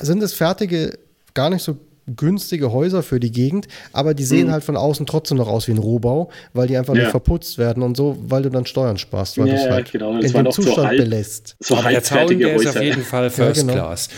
sind 0.00 0.22
es 0.22 0.34
fertige, 0.34 0.98
gar 1.34 1.48
nicht 1.48 1.62
so 1.62 1.78
günstige 2.16 2.72
Häuser 2.72 3.02
für 3.02 3.20
die 3.20 3.30
Gegend, 3.30 3.68
aber 3.92 4.14
die 4.14 4.24
sehen 4.24 4.48
mhm. 4.48 4.52
halt 4.52 4.64
von 4.64 4.76
außen 4.76 5.06
trotzdem 5.06 5.36
noch 5.38 5.48
aus 5.48 5.68
wie 5.68 5.72
ein 5.72 5.78
Rohbau, 5.78 6.30
weil 6.52 6.66
die 6.66 6.76
einfach 6.76 6.94
ja. 6.94 7.02
nicht 7.02 7.10
verputzt 7.10 7.58
werden 7.58 7.82
und 7.82 7.96
so, 7.96 8.16
weil 8.26 8.42
du 8.42 8.50
dann 8.50 8.66
Steuern 8.66 8.98
sparst, 8.98 9.38
weil 9.38 9.48
ja, 9.48 9.54
du 9.54 9.60
es 9.60 9.70
halt 9.70 9.92
genau. 9.92 10.18
in 10.18 10.32
dem 10.32 10.50
Zustand 10.50 10.76
so 10.76 10.86
halb, 10.86 10.98
belässt. 10.98 11.56
So 11.60 11.76
aber 11.76 11.90
der 11.90 12.02
Zaun, 12.02 12.38
der 12.38 12.54
ist 12.56 12.66
auf 12.66 12.82
jeden 12.82 13.02
Fall 13.02 13.30
First 13.30 13.62
ja, 13.62 13.66
genau. 13.68 13.72
Class. 13.74 14.08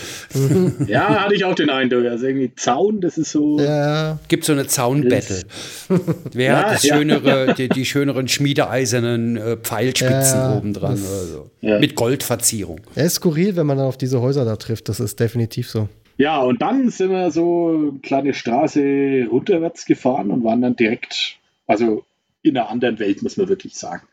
ja, 0.87 1.24
hatte 1.24 1.35
ich 1.35 1.45
auch 1.45 1.55
den 1.55 1.70
Eindruck. 1.70 2.07
Also 2.07 2.26
irgendwie 2.26 2.55
Zaun, 2.57 3.01
das 3.01 3.18
ist 3.18 3.30
so. 3.30 3.61
Ja. 3.61 4.18
Gibt 4.28 4.45
so 4.45 4.53
eine 4.53 4.66
Zaun-Battle. 4.66 5.43
Wer 6.32 6.59
hat 6.59 6.74
das 6.74 6.87
schönere, 6.87 7.55
die, 7.55 7.68
die, 7.68 7.85
schöneren 7.85 8.28
schmiedeeisernen 8.28 9.37
äh, 9.37 9.57
Pfeilspitzen 9.57 10.39
ja, 10.39 10.57
oben 10.57 10.72
dran 10.72 10.97
so. 10.97 11.51
Mit 11.61 11.95
Goldverzierung. 11.95 12.80
Er 12.95 13.07
ist 13.07 13.14
skurril, 13.14 13.57
wenn 13.57 13.66
man 13.66 13.78
dann 13.78 13.87
auf 13.87 13.97
diese 13.97 14.20
Häuser 14.20 14.45
da 14.45 14.57
trifft. 14.57 14.89
Das 14.89 15.01
ist 15.01 15.20
definitiv 15.20 15.70
so. 15.70 15.89
Ja, 16.16 16.40
und 16.40 16.62
dann 16.62 16.90
sind 16.90 17.10
wir 17.10 17.30
so 17.30 17.90
eine 17.90 17.98
kleine 18.00 18.34
Straße 18.34 19.26
runterwärts 19.30 19.84
gefahren 19.84 20.30
und 20.30 20.44
waren 20.44 20.62
dann 20.62 20.76
direkt, 20.76 21.38
also 21.66 22.04
in 22.42 22.56
einer 22.56 22.68
anderen 22.68 22.98
Welt, 22.98 23.22
muss 23.22 23.36
man 23.36 23.48
wirklich 23.48 23.74
sagen. 23.74 24.06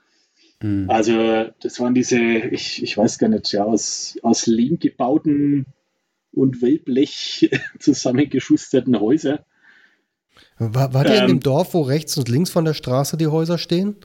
Mhm. 0.62 0.90
Also, 0.90 1.50
das 1.62 1.80
waren 1.80 1.94
diese, 1.94 2.20
ich, 2.20 2.82
ich 2.82 2.98
weiß 2.98 3.20
gar 3.20 3.28
nicht, 3.28 3.52
ja, 3.52 3.64
aus, 3.64 4.18
aus 4.24 4.48
Lehm 4.48 4.80
gebauten 4.80 5.66
und 6.32 6.62
Wellblech 6.62 7.52
zusammengeschusterten 7.80 9.00
Häuser. 9.00 9.46
War, 10.58 10.94
war 10.94 11.04
der 11.04 11.18
ähm, 11.18 11.22
in 11.22 11.28
dem 11.28 11.40
Dorf, 11.42 11.74
wo 11.74 11.82
rechts 11.82 12.18
und 12.18 12.30
links 12.30 12.50
von 12.50 12.66
der 12.66 12.74
Straße 12.74 13.18
die 13.18 13.28
Häuser 13.28 13.58
stehen? 13.58 13.96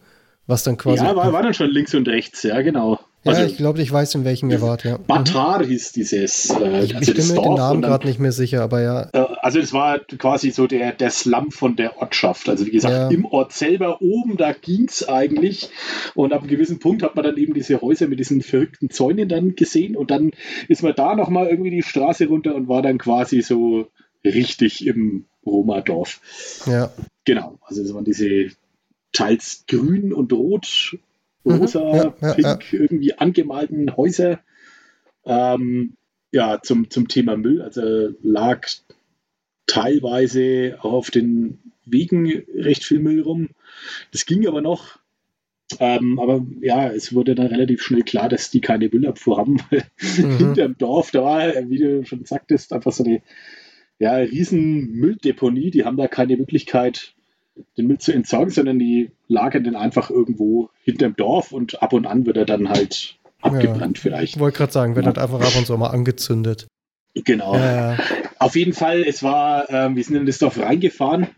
Was 0.47 0.63
dann 0.63 0.77
quasi. 0.77 1.05
Ja, 1.05 1.17
war, 1.17 1.33
war 1.33 1.43
dann 1.43 1.55
schon 1.55 1.71
links 1.71 1.95
und 1.95 2.09
rechts, 2.09 2.43
ja, 2.43 2.61
genau. 2.63 3.01
Ja, 3.27 3.33
also, 3.33 3.45
ich 3.51 3.57
glaube, 3.57 3.83
ich 3.83 3.91
weiß, 3.91 4.15
in 4.15 4.25
welchem 4.25 4.51
ihr 4.51 4.61
wart, 4.61 4.85
ja. 4.85 4.99
Batar 4.99 5.63
mhm. 5.63 5.69
hieß 5.69 5.93
dieses. 5.93 6.51
Äh, 6.51 6.85
ich, 6.85 6.97
also 6.97 7.13
bin 7.13 7.29
mir 7.29 7.43
den 7.43 7.55
Namen 7.55 7.83
gerade 7.83 8.07
nicht 8.07 8.21
mehr 8.21 8.33
sicher, 8.33 8.63
aber 8.63 8.81
ja. 8.83 9.09
Äh, 9.13 9.27
also, 9.41 9.59
es 9.59 9.73
war 9.73 9.99
quasi 9.99 10.51
so 10.51 10.67
der, 10.67 10.93
der 10.93 11.11
Slum 11.11 11.51
von 11.51 11.75
der 11.75 11.99
Ortschaft. 11.99 12.49
Also, 12.49 12.67
wie 12.67 12.71
gesagt, 12.71 12.95
ja. 12.95 13.09
im 13.11 13.25
Ort 13.25 13.53
selber 13.53 14.01
oben, 14.01 14.37
da 14.37 14.53
ging 14.53 14.87
es 14.89 15.09
eigentlich. 15.09 15.71
Und 16.15 16.33
ab 16.33 16.43
einem 16.43 16.51
gewissen 16.51 16.79
Punkt 16.79 17.03
hat 17.03 17.17
man 17.17 17.25
dann 17.25 17.37
eben 17.37 17.55
diese 17.55 17.81
Häuser 17.81 18.07
mit 18.07 18.21
diesen 18.21 18.43
verrückten 18.43 18.91
Zäunen 18.91 19.29
dann 19.29 19.57
gesehen. 19.57 19.97
Und 19.97 20.11
dann 20.11 20.31
ist 20.69 20.83
man 20.83 20.95
da 20.95 21.17
nochmal 21.17 21.49
irgendwie 21.49 21.71
die 21.71 21.83
Straße 21.83 22.27
runter 22.27 22.55
und 22.55 22.69
war 22.69 22.83
dann 22.83 22.99
quasi 22.99 23.43
so 23.43 23.89
richtig 24.25 24.87
im 24.87 25.25
Roma-Dorf. 25.45 26.21
Ja. 26.67 26.93
Genau. 27.25 27.59
Also, 27.63 27.83
das 27.83 27.93
waren 27.93 28.05
diese 28.05 28.51
teils 29.13 29.65
grün 29.67 30.13
und 30.13 30.33
rot 30.33 30.97
rosa, 31.47 31.81
mhm, 31.81 31.95
ja, 31.95 32.15
ja, 32.21 32.35
pink, 32.57 32.73
irgendwie 32.73 33.15
angemalten 33.15 33.97
Häuser. 33.97 34.41
Ähm, 35.25 35.97
ja, 36.33 36.61
zum, 36.63 36.91
zum 36.91 37.09
Thema 37.09 37.37
Müll. 37.37 37.63
Also 37.63 38.11
lag 38.23 38.67
teilweise 39.67 40.79
auch 40.81 40.93
auf 40.93 41.11
den 41.11 41.73
Wegen 41.85 42.27
recht 42.55 42.85
viel 42.85 42.99
Müll 42.99 43.23
rum. 43.23 43.51
Das 44.13 44.27
ging 44.27 44.47
aber 44.47 44.61
noch. 44.61 44.99
Ähm, 45.81 46.21
aber 46.21 46.47
ja, 46.61 46.89
es 46.91 47.13
wurde 47.13 47.35
dann 47.35 47.49
relativ 47.49 47.83
schnell 47.83 48.03
klar, 48.03 48.29
dass 48.29 48.51
die 48.51 48.61
keine 48.61 48.89
Müllabfuhr 48.89 49.39
haben. 49.39 49.59
Mhm. 50.19 50.39
Hinterm 50.39 50.79
Dorf, 50.79 51.11
da 51.11 51.23
war, 51.23 51.69
wie 51.69 51.79
du 51.79 52.05
schon 52.07 52.25
sagtest, 52.25 52.73
einfach 52.73 52.93
so 52.93 53.05
eine 53.05 53.23
ja, 53.99 54.15
riesen 54.15 54.93
Mülldeponie. 54.93 55.71
Die 55.71 55.85
haben 55.85 55.97
da 55.97 56.07
keine 56.07 56.37
Möglichkeit, 56.37 57.16
den 57.77 57.87
Müll 57.87 57.99
zu 57.99 58.13
entsorgen, 58.13 58.51
sondern 58.51 58.79
die 58.79 59.11
lagern 59.29 59.65
den 59.65 59.77
einfach 59.77 60.11
irgendwo 60.11 60.71
hinterm 60.83 61.17
Dorf 61.17 61.53
und 61.53 61.83
ab 61.83 61.93
und 61.93 62.07
an 62.07 62.27
wird 62.27 62.37
er 62.37 62.47
dann 62.47 62.69
halt 62.69 63.17
abgebrannt 63.41 63.99
ja, 63.99 64.03
vielleicht. 64.03 64.37
Ich 64.37 64.41
wollte 64.41 64.59
gerade 64.59 64.73
sagen, 64.73 64.97
wird 64.97 65.07
ja. 65.07 65.09
halt 65.09 65.19
einfach 65.19 65.41
ab 65.41 65.57
und 65.57 65.67
zu 65.67 65.77
mal 65.77 65.89
angezündet. 65.89 66.67
Genau. 67.15 67.57
Ja. 67.57 67.97
Auf 68.39 68.57
jeden 68.57 68.75
Fall, 68.75 69.03
es 69.03 69.23
war, 69.23 69.71
ähm, 69.71 69.97
wir 69.97 70.05
sind 70.05 70.17
in 70.17 70.27
das 70.27 70.39
Dorf 70.39 70.59
reingefahren 70.59 71.29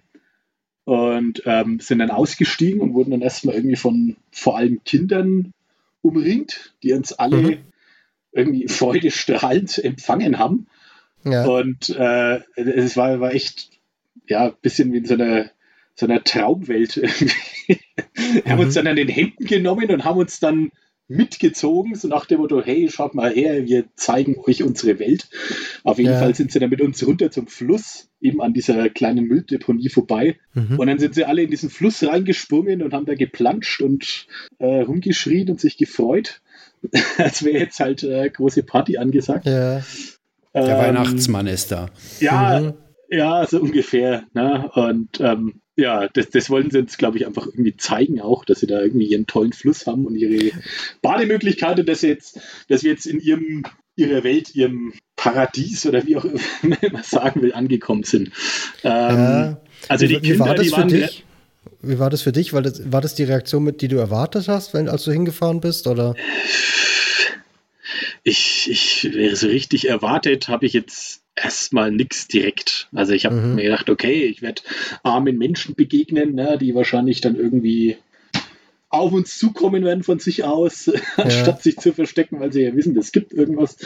und 0.84 1.42
ähm, 1.44 1.78
sind 1.80 2.00
dann 2.00 2.10
ausgestiegen 2.10 2.80
und 2.80 2.94
wurden 2.94 3.12
dann 3.12 3.22
erstmal 3.22 3.54
irgendwie 3.54 3.76
von 3.76 4.16
vor 4.32 4.56
allem 4.56 4.82
Kindern 4.84 5.52
umringt, 6.02 6.74
die 6.82 6.92
uns 6.92 7.12
alle 7.12 7.36
mhm. 7.36 7.58
irgendwie 8.32 8.66
freudestrahlend 8.68 9.78
empfangen 9.84 10.38
haben. 10.38 10.66
Ja. 11.24 11.44
Und 11.46 11.90
äh, 11.90 12.40
es 12.56 12.96
war, 12.96 13.20
war 13.20 13.32
echt 13.32 13.70
ja, 14.26 14.46
ein 14.46 14.54
bisschen 14.60 14.92
wie 14.92 14.98
in 14.98 15.04
so 15.04 15.14
einer, 15.14 15.50
so 15.98 16.06
einer 16.06 16.22
Traumwelt. 16.22 16.96
wir 16.96 17.08
mhm. 17.08 18.42
haben 18.46 18.60
uns 18.60 18.74
mhm. 18.74 18.76
dann 18.76 18.86
an 18.86 18.96
den 18.96 19.08
Händen 19.08 19.44
genommen 19.44 19.90
und 19.90 20.04
haben 20.04 20.18
uns 20.18 20.38
dann 20.38 20.70
mitgezogen, 21.08 21.94
so 21.94 22.06
nach 22.06 22.26
dem 22.26 22.38
Motto, 22.38 22.62
hey, 22.62 22.88
schaut 22.90 23.14
mal 23.14 23.32
her, 23.32 23.66
wir 23.66 23.84
zeigen 23.96 24.36
euch 24.46 24.62
unsere 24.62 24.98
Welt. 24.98 25.28
Auf 25.82 25.98
jeden 25.98 26.12
ja. 26.12 26.18
Fall 26.18 26.34
sind 26.34 26.52
sie 26.52 26.60
dann 26.60 26.70
mit 26.70 26.82
uns 26.82 27.04
runter 27.04 27.30
zum 27.30 27.46
Fluss, 27.46 28.10
eben 28.20 28.42
an 28.42 28.52
dieser 28.52 28.90
kleinen 28.90 29.24
Mülldeponie 29.24 29.88
vorbei. 29.88 30.36
Mhm. 30.52 30.78
Und 30.78 30.86
dann 30.86 30.98
sind 30.98 31.14
sie 31.14 31.24
alle 31.24 31.42
in 31.42 31.50
diesen 31.50 31.70
Fluss 31.70 32.04
reingesprungen 32.04 32.82
und 32.82 32.92
haben 32.92 33.06
da 33.06 33.14
geplanscht 33.14 33.80
und 33.80 34.26
äh, 34.58 34.82
rumgeschrien 34.82 35.50
und 35.50 35.60
sich 35.60 35.78
gefreut. 35.78 36.42
Als 37.18 37.42
wäre 37.42 37.58
jetzt 37.58 37.80
halt 37.80 38.04
äh, 38.04 38.28
große 38.28 38.62
Party 38.62 38.98
angesagt. 38.98 39.46
Ja. 39.46 39.82
Der 40.54 40.62
ähm, 40.62 40.78
Weihnachtsmann 40.78 41.46
ist 41.46 41.72
da. 41.72 41.88
Ja, 42.20 42.60
mhm. 42.60 42.74
ja, 43.10 43.46
so 43.46 43.60
ungefähr. 43.60 44.24
Ne? 44.34 44.70
Und 44.74 45.20
ähm, 45.20 45.62
ja, 45.78 46.08
das, 46.08 46.28
das 46.30 46.50
wollen 46.50 46.70
sie 46.70 46.80
uns, 46.80 46.98
glaube 46.98 47.18
ich, 47.18 47.26
einfach 47.26 47.46
irgendwie 47.46 47.76
zeigen 47.76 48.20
auch, 48.20 48.44
dass 48.44 48.60
sie 48.60 48.66
da 48.66 48.80
irgendwie 48.82 49.06
ihren 49.06 49.28
tollen 49.28 49.52
Fluss 49.52 49.86
haben 49.86 50.06
und 50.06 50.16
ihre 50.16 50.50
Bademöglichkeiten, 51.02 51.86
dass 51.86 52.00
sie 52.00 52.08
jetzt, 52.08 52.40
dass 52.68 52.82
wir 52.82 52.90
jetzt 52.90 53.06
in 53.06 53.20
ihrem 53.20 53.62
ihrer 53.94 54.24
Welt, 54.24 54.54
ihrem 54.54 54.92
Paradies 55.16 55.86
oder 55.86 56.04
wie 56.06 56.16
auch 56.16 56.24
immer 56.24 56.76
man 56.92 57.02
sagen 57.02 57.42
will, 57.42 57.52
angekommen 57.52 58.02
sind. 58.02 58.30
Ähm, 58.82 58.92
ja. 58.92 59.60
Also 59.88 60.06
die 60.06 60.16
wie, 60.16 60.20
Kinder, 60.20 60.46
war 60.46 60.54
das 60.54 60.66
die 60.66 60.72
waren. 60.72 60.90
Für 60.90 60.96
dich? 60.96 61.24
Wie 61.80 61.98
war 62.00 62.10
das 62.10 62.22
für 62.22 62.32
dich? 62.32 62.52
War 62.52 62.62
das, 62.62 62.92
war 62.92 63.00
das 63.00 63.14
die 63.14 63.24
Reaktion, 63.24 63.62
mit 63.62 63.80
die 63.80 63.88
du 63.88 63.98
erwartet 63.98 64.48
hast, 64.48 64.74
wenn, 64.74 64.88
als 64.88 65.04
du 65.04 65.12
hingefahren 65.12 65.60
bist? 65.60 65.86
Oder? 65.86 66.16
Ich, 68.24 68.68
ich 68.68 69.14
wäre 69.14 69.36
so 69.36 69.46
richtig 69.46 69.88
erwartet, 69.88 70.48
habe 70.48 70.66
ich 70.66 70.72
jetzt 70.72 71.22
erstmal 71.42 71.90
nichts 71.90 72.28
direkt. 72.28 72.88
Also 72.92 73.12
ich 73.12 73.26
habe 73.26 73.36
mhm. 73.36 73.54
mir 73.56 73.64
gedacht, 73.64 73.90
okay, 73.90 74.24
ich 74.24 74.42
werde 74.42 74.62
armen 75.02 75.38
Menschen 75.38 75.74
begegnen, 75.74 76.34
ne, 76.34 76.58
die 76.58 76.74
wahrscheinlich 76.74 77.20
dann 77.20 77.36
irgendwie 77.36 77.96
auf 78.90 79.12
uns 79.12 79.38
zukommen 79.38 79.84
werden 79.84 80.02
von 80.02 80.18
sich 80.18 80.44
aus, 80.44 80.86
ja. 80.86 80.94
anstatt 81.16 81.62
sich 81.62 81.76
zu 81.76 81.92
verstecken, 81.92 82.40
weil 82.40 82.52
sie 82.52 82.62
ja 82.62 82.74
wissen, 82.74 82.96
es 82.96 83.12
gibt 83.12 83.32
irgendwas. 83.32 83.76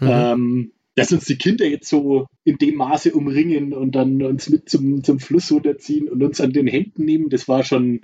Mhm. 0.00 0.08
Ähm, 0.08 0.72
dass 0.96 1.12
uns 1.12 1.24
die 1.24 1.38
Kinder 1.38 1.66
jetzt 1.66 1.88
so 1.88 2.26
in 2.44 2.58
dem 2.58 2.74
Maße 2.74 3.12
umringen 3.12 3.72
und 3.72 3.94
dann 3.94 4.22
uns 4.22 4.50
mit 4.50 4.68
zum, 4.68 5.04
zum 5.04 5.20
Fluss 5.20 5.50
runterziehen 5.52 6.08
und 6.08 6.22
uns 6.22 6.40
an 6.40 6.52
den 6.52 6.66
Händen 6.66 7.04
nehmen, 7.04 7.30
das 7.30 7.48
war 7.48 7.62
schon 7.62 8.00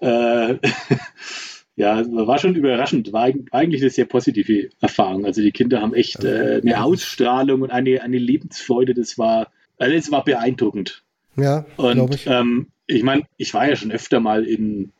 äh, 0.00 0.54
ja, 1.76 2.04
war 2.08 2.38
schon 2.38 2.54
überraschend. 2.54 3.12
War 3.12 3.32
eigentlich 3.50 3.82
eine 3.82 3.90
sehr 3.90 4.04
positive 4.04 4.70
Erfahrung. 4.80 5.24
Also 5.24 5.42
die 5.42 5.50
Kinder 5.50 5.80
haben 5.80 5.94
echt 5.94 6.22
äh, 6.24 6.60
eine 6.62 6.82
Ausstrahlung 6.82 7.62
und 7.62 7.70
eine, 7.70 8.02
eine 8.02 8.18
Lebensfreude. 8.18 8.94
Das 8.94 9.18
war, 9.18 9.48
also 9.78 9.94
es 9.94 10.10
war 10.10 10.24
beeindruckend. 10.24 11.02
Ja, 11.36 11.66
und 11.76 12.14
ich, 12.14 12.26
ähm, 12.28 12.68
ich 12.86 13.02
meine, 13.02 13.22
ich 13.36 13.52
war 13.54 13.68
ja 13.68 13.74
schon 13.74 13.90
öfter 13.90 14.20
mal 14.20 14.44
in, 14.44 14.92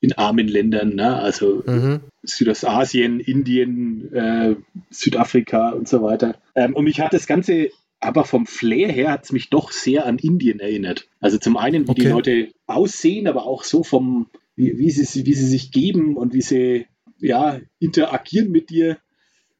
in 0.00 0.12
armen 0.12 0.48
Ländern, 0.48 0.94
ne? 0.94 1.16
also 1.16 1.62
mhm. 1.66 2.00
Südostasien, 2.22 3.20
Indien, 3.20 4.12
äh, 4.12 4.56
Südafrika 4.90 5.70
und 5.70 5.88
so 5.88 6.02
weiter. 6.02 6.36
Ähm, 6.54 6.74
und 6.74 6.84
mich 6.84 7.00
hat 7.00 7.14
das 7.14 7.26
Ganze 7.26 7.70
aber 8.00 8.24
vom 8.24 8.46
Flair 8.46 8.90
her 8.90 9.10
hat 9.10 9.24
es 9.24 9.32
mich 9.32 9.50
doch 9.50 9.70
sehr 9.72 10.06
an 10.06 10.18
Indien 10.18 10.58
erinnert. 10.58 11.06
Also 11.20 11.36
zum 11.36 11.58
einen, 11.58 11.86
wie 11.86 11.90
okay. 11.90 12.00
die 12.00 12.08
Leute 12.08 12.48
aussehen, 12.66 13.28
aber 13.28 13.44
auch 13.44 13.62
so 13.62 13.84
vom, 13.84 14.28
wie, 14.60 14.78
wie, 14.78 14.90
sie, 14.90 15.26
wie 15.26 15.34
sie 15.34 15.46
sich 15.46 15.70
geben 15.72 16.16
und 16.16 16.34
wie 16.34 16.42
sie 16.42 16.86
ja, 17.18 17.58
interagieren 17.78 18.50
mit 18.50 18.70
dir. 18.70 18.98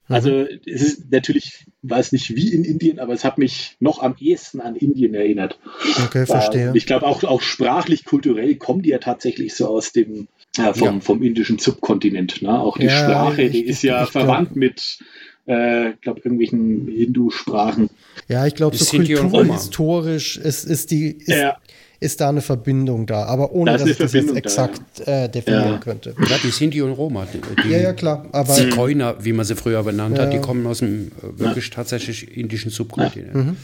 Mhm. 0.08 0.14
Also 0.14 0.46
es 0.66 0.82
ist 0.82 1.10
natürlich, 1.10 1.66
weiß 1.82 2.12
nicht 2.12 2.34
wie 2.36 2.52
in 2.52 2.64
Indien, 2.64 2.98
aber 2.98 3.14
es 3.14 3.24
hat 3.24 3.38
mich 3.38 3.76
noch 3.80 4.02
am 4.02 4.16
ehesten 4.20 4.60
an 4.60 4.76
Indien 4.76 5.14
erinnert. 5.14 5.58
Okay, 6.06 6.26
verstehe. 6.26 6.72
ich 6.74 6.86
glaube 6.86 7.06
auch, 7.06 7.24
auch 7.24 7.40
sprachlich, 7.40 8.04
kulturell 8.04 8.56
kommen 8.56 8.82
die 8.82 8.90
ja 8.90 8.98
tatsächlich 8.98 9.54
so 9.54 9.68
aus 9.68 9.92
dem 9.92 10.28
äh, 10.58 10.74
vom, 10.74 10.94
ja. 10.96 11.00
vom 11.00 11.22
indischen 11.22 11.58
Subkontinent. 11.58 12.42
Ne? 12.42 12.60
Auch 12.60 12.76
die 12.76 12.86
ja, 12.86 12.98
Sprache, 12.98 13.42
ich, 13.42 13.52
die 13.52 13.64
ist 13.64 13.82
ja 13.82 14.04
verwandt 14.04 14.50
glaub, 14.50 14.56
mit 14.56 14.98
äh, 15.46 15.92
glaube 16.00 16.20
irgendwelchen 16.24 16.88
Hindu-Sprachen. 16.88 17.88
Ja, 18.28 18.46
ich 18.46 18.54
glaube, 18.54 18.76
so 18.76 18.96
kulturhistorisch 18.96 20.36
ist, 20.36 20.64
ist 20.64 20.90
die 20.90 21.12
ist, 21.12 21.28
ja 21.28 21.56
ist 22.00 22.22
da 22.22 22.30
eine 22.30 22.40
Verbindung 22.40 23.06
da, 23.06 23.24
aber 23.24 23.52
ohne 23.52 23.72
da 23.72 23.78
dass 23.78 23.88
ich 23.88 23.98
das 23.98 24.14
jetzt 24.14 24.34
exakt 24.34 24.80
da, 24.96 25.04
ja. 25.04 25.24
äh, 25.24 25.28
definieren 25.28 25.72
ja. 25.72 25.78
könnte. 25.78 26.14
Ja, 26.28 26.38
die 26.42 26.50
Sinti 26.50 26.80
und 26.80 26.92
Roma. 26.92 27.26
Die, 27.26 27.68
ja, 27.68 27.78
ja, 27.78 27.92
klar. 27.92 28.26
Aber 28.32 28.54
Zigeuner, 28.54 29.16
wie 29.20 29.34
man 29.34 29.44
sie 29.44 29.54
früher 29.54 29.82
benannt 29.82 30.18
hat, 30.18 30.32
die 30.32 30.40
kommen 30.40 30.66
aus 30.66 30.78
dem 30.78 31.08
äh, 31.08 31.38
wirklich 31.38 31.68
tatsächlich 31.68 32.36
indischen 32.36 32.70
Subkontinent. 32.70 33.34
Mhm. 33.34 33.56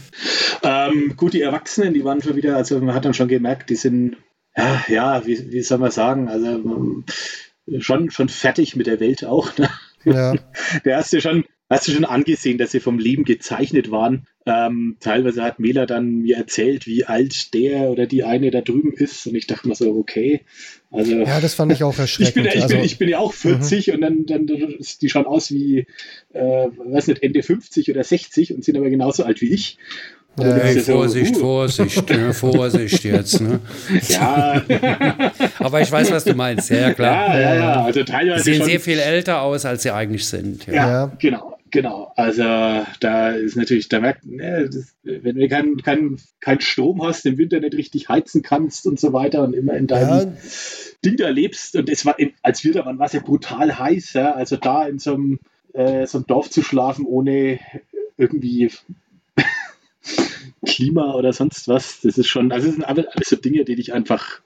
Ähm, 0.63 1.13
gut, 1.17 1.33
die 1.33 1.41
Erwachsenen, 1.41 1.95
die 1.95 2.03
waren 2.03 2.21
schon 2.21 2.35
wieder, 2.35 2.55
also 2.55 2.79
man 2.79 2.93
hat 2.93 3.05
dann 3.05 3.15
schon 3.15 3.27
gemerkt, 3.27 3.71
die 3.71 3.75
sind, 3.75 4.17
ja, 4.55 4.83
ja 4.87 5.25
wie, 5.25 5.51
wie 5.51 5.61
soll 5.63 5.79
man 5.79 5.91
sagen, 5.91 6.29
also 6.29 6.45
ähm, 6.45 7.05
schon, 7.79 8.11
schon 8.11 8.29
fertig 8.29 8.75
mit 8.75 8.85
der 8.85 8.99
Welt 8.99 9.25
auch. 9.25 9.57
Ne? 9.57 9.67
Ja. 10.13 10.33
Der 10.85 10.93
erste 10.93 11.21
schon, 11.21 11.45
hast 11.69 11.87
du 11.87 11.91
schon 11.91 12.05
angesehen, 12.05 12.57
dass 12.57 12.71
sie 12.71 12.79
vom 12.79 12.99
Leben 12.99 13.23
gezeichnet 13.23 13.91
waren. 13.91 14.25
Ähm, 14.45 14.95
teilweise 15.01 15.43
hat 15.43 15.59
Mela 15.59 15.85
dann 15.85 16.19
mir 16.19 16.37
erzählt, 16.37 16.87
wie 16.87 17.03
alt 17.03 17.53
der 17.53 17.89
oder 17.89 18.05
die 18.05 18.23
eine 18.23 18.49
da 18.49 18.61
drüben 18.61 18.93
ist. 18.93 19.27
Und 19.27 19.35
ich 19.35 19.45
dachte 19.47 19.67
mir 19.67 19.75
so, 19.75 19.93
okay. 19.93 20.45
Also, 20.89 21.17
ja, 21.17 21.41
das 21.41 21.53
fand 21.53 21.73
ich 21.73 21.83
auch 21.83 21.97
erschreckend. 21.97 22.37
ich, 22.37 22.43
bin, 22.43 22.45
ich, 22.45 22.63
also, 22.63 22.75
bin, 22.75 22.85
ich 22.85 22.97
bin 22.97 23.09
ja 23.09 23.19
auch 23.19 23.33
40 23.33 23.87
mhm. 23.87 23.93
und 23.93 24.01
dann, 24.01 24.25
dann 24.25 24.75
die 25.01 25.09
schauen 25.09 25.25
aus 25.25 25.51
wie, 25.51 25.85
äh, 26.31 26.39
weiß 26.41 27.07
nicht, 27.07 27.21
Ende 27.23 27.43
50 27.43 27.91
oder 27.91 28.03
60 28.03 28.53
und 28.53 28.63
sind 28.63 28.77
aber 28.77 28.89
genauso 28.89 29.23
alt 29.23 29.41
wie 29.41 29.53
ich. 29.53 29.77
Ja, 30.39 30.53
hey, 30.53 30.79
Vorsicht, 30.79 31.35
so, 31.35 31.41
uh. 31.41 31.43
Vorsicht, 31.43 32.09
ne, 32.09 32.33
Vorsicht 32.33 33.03
jetzt. 33.03 33.41
Ne? 33.41 33.59
Ja. 34.07 34.61
Aber 35.59 35.81
ich 35.81 35.91
weiß, 35.91 36.11
was 36.11 36.25
du 36.25 36.35
meinst. 36.35 36.69
Ja, 36.69 36.93
klar. 36.93 37.33
Ja, 37.33 37.39
ja, 37.39 37.55
ja. 37.55 37.83
Also 37.83 38.03
teilweise 38.03 38.43
sie 38.43 38.53
sehen 38.53 38.65
sehr 38.65 38.79
viel 38.79 38.99
älter 38.99 39.41
aus, 39.41 39.65
als 39.65 39.83
sie 39.83 39.91
eigentlich 39.91 40.27
sind. 40.27 40.67
Ja, 40.67 40.73
ja 40.73 41.11
genau. 41.17 41.57
Genau, 41.69 42.13
also 42.15 42.43
da 43.01 43.31
ist 43.31 43.57
natürlich, 43.57 43.89
da 43.89 43.99
merkt, 43.99 44.25
ne, 44.25 44.69
das, 44.71 44.95
wenn 45.03 45.35
du 45.35 45.47
keinen 45.49 45.77
kein, 45.81 46.17
kein 46.39 46.61
Strom 46.61 47.03
hast, 47.03 47.25
im 47.25 47.37
Winter 47.37 47.59
nicht 47.59 47.75
richtig 47.75 48.07
heizen 48.07 48.41
kannst 48.41 48.87
und 48.87 48.99
so 48.99 49.11
weiter 49.11 49.43
und 49.43 49.53
immer 49.53 49.73
in 49.73 49.85
deinem 49.85 50.09
ja. 50.09 50.37
Ding 51.03 51.17
da 51.17 51.27
lebst 51.27 51.75
und 51.75 51.89
es 51.89 52.05
war, 52.05 52.15
als 52.41 52.63
wir 52.63 52.73
da 52.73 52.85
waren, 52.85 52.99
war 52.99 53.07
es 53.07 53.13
ja 53.13 53.19
brutal 53.19 53.77
heiß, 53.77 54.13
ja? 54.13 54.33
also 54.33 54.55
da 54.55 54.87
in 54.87 54.99
so 54.99 55.15
einem, 55.15 55.39
äh, 55.73 56.07
so 56.07 56.19
einem 56.19 56.27
Dorf 56.27 56.49
zu 56.49 56.61
schlafen 56.61 57.05
ohne 57.05 57.59
irgendwie 58.17 58.71
Klima 60.65 61.13
oder 61.13 61.33
sonst 61.33 61.67
was, 61.67 62.01
das 62.01 62.17
ist 62.17 62.27
schon, 62.27 62.51
also 62.51 62.67
das 62.67 62.75
sind 62.75 62.83
alles 62.83 63.29
so 63.29 63.35
Dinge, 63.35 63.63
die 63.65 63.75
dich 63.75 63.93
einfach 63.93 64.41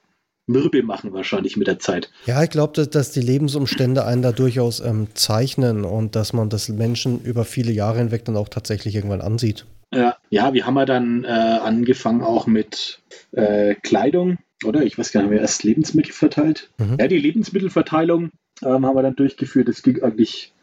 mürbe 0.47 0.83
machen 0.83 1.13
wahrscheinlich 1.13 1.57
mit 1.57 1.67
der 1.67 1.79
Zeit. 1.79 2.11
Ja, 2.25 2.43
ich 2.43 2.49
glaube, 2.49 2.73
dass, 2.73 2.89
dass, 2.89 3.11
die 3.11 3.21
Lebensumstände 3.21 4.05
einen 4.05 4.21
da 4.21 4.31
durchaus 4.31 4.79
ähm, 4.79 5.07
zeichnen 5.13 5.85
und 5.85 6.15
dass 6.15 6.33
man 6.33 6.49
das 6.49 6.69
Menschen 6.69 7.21
über 7.21 7.45
viele 7.45 7.71
Jahre 7.71 7.99
hinweg 7.99 8.25
dann 8.25 8.37
auch 8.37 8.49
tatsächlich 8.49 8.95
irgendwann 8.95 9.21
ansieht. 9.21 9.65
Ja, 9.93 10.17
ja 10.29 10.53
wir 10.53 10.65
haben 10.65 10.77
ja 10.77 10.85
dann 10.85 11.23
äh, 11.23 11.27
angefangen 11.27 12.21
auch 12.21 12.47
mit 12.47 13.01
äh, 13.31 13.75
Kleidung, 13.75 14.39
oder? 14.65 14.83
Ich 14.83 14.97
weiß 14.97 15.11
gar 15.11 15.21
nicht, 15.21 15.27
haben 15.27 15.33
wir 15.33 15.41
erst 15.41 15.63
Lebensmittel 15.63 16.13
verteilt? 16.13 16.69
Mhm. 16.77 16.97
Ja, 16.99 17.07
die 17.07 17.19
Lebensmittelverteilung 17.19 18.31
ähm, 18.63 18.85
haben 18.85 18.95
wir 18.95 19.03
dann 19.03 19.15
durchgeführt. 19.15 19.67
Das 19.67 19.83
ging 19.83 20.01
eigentlich, 20.01 20.53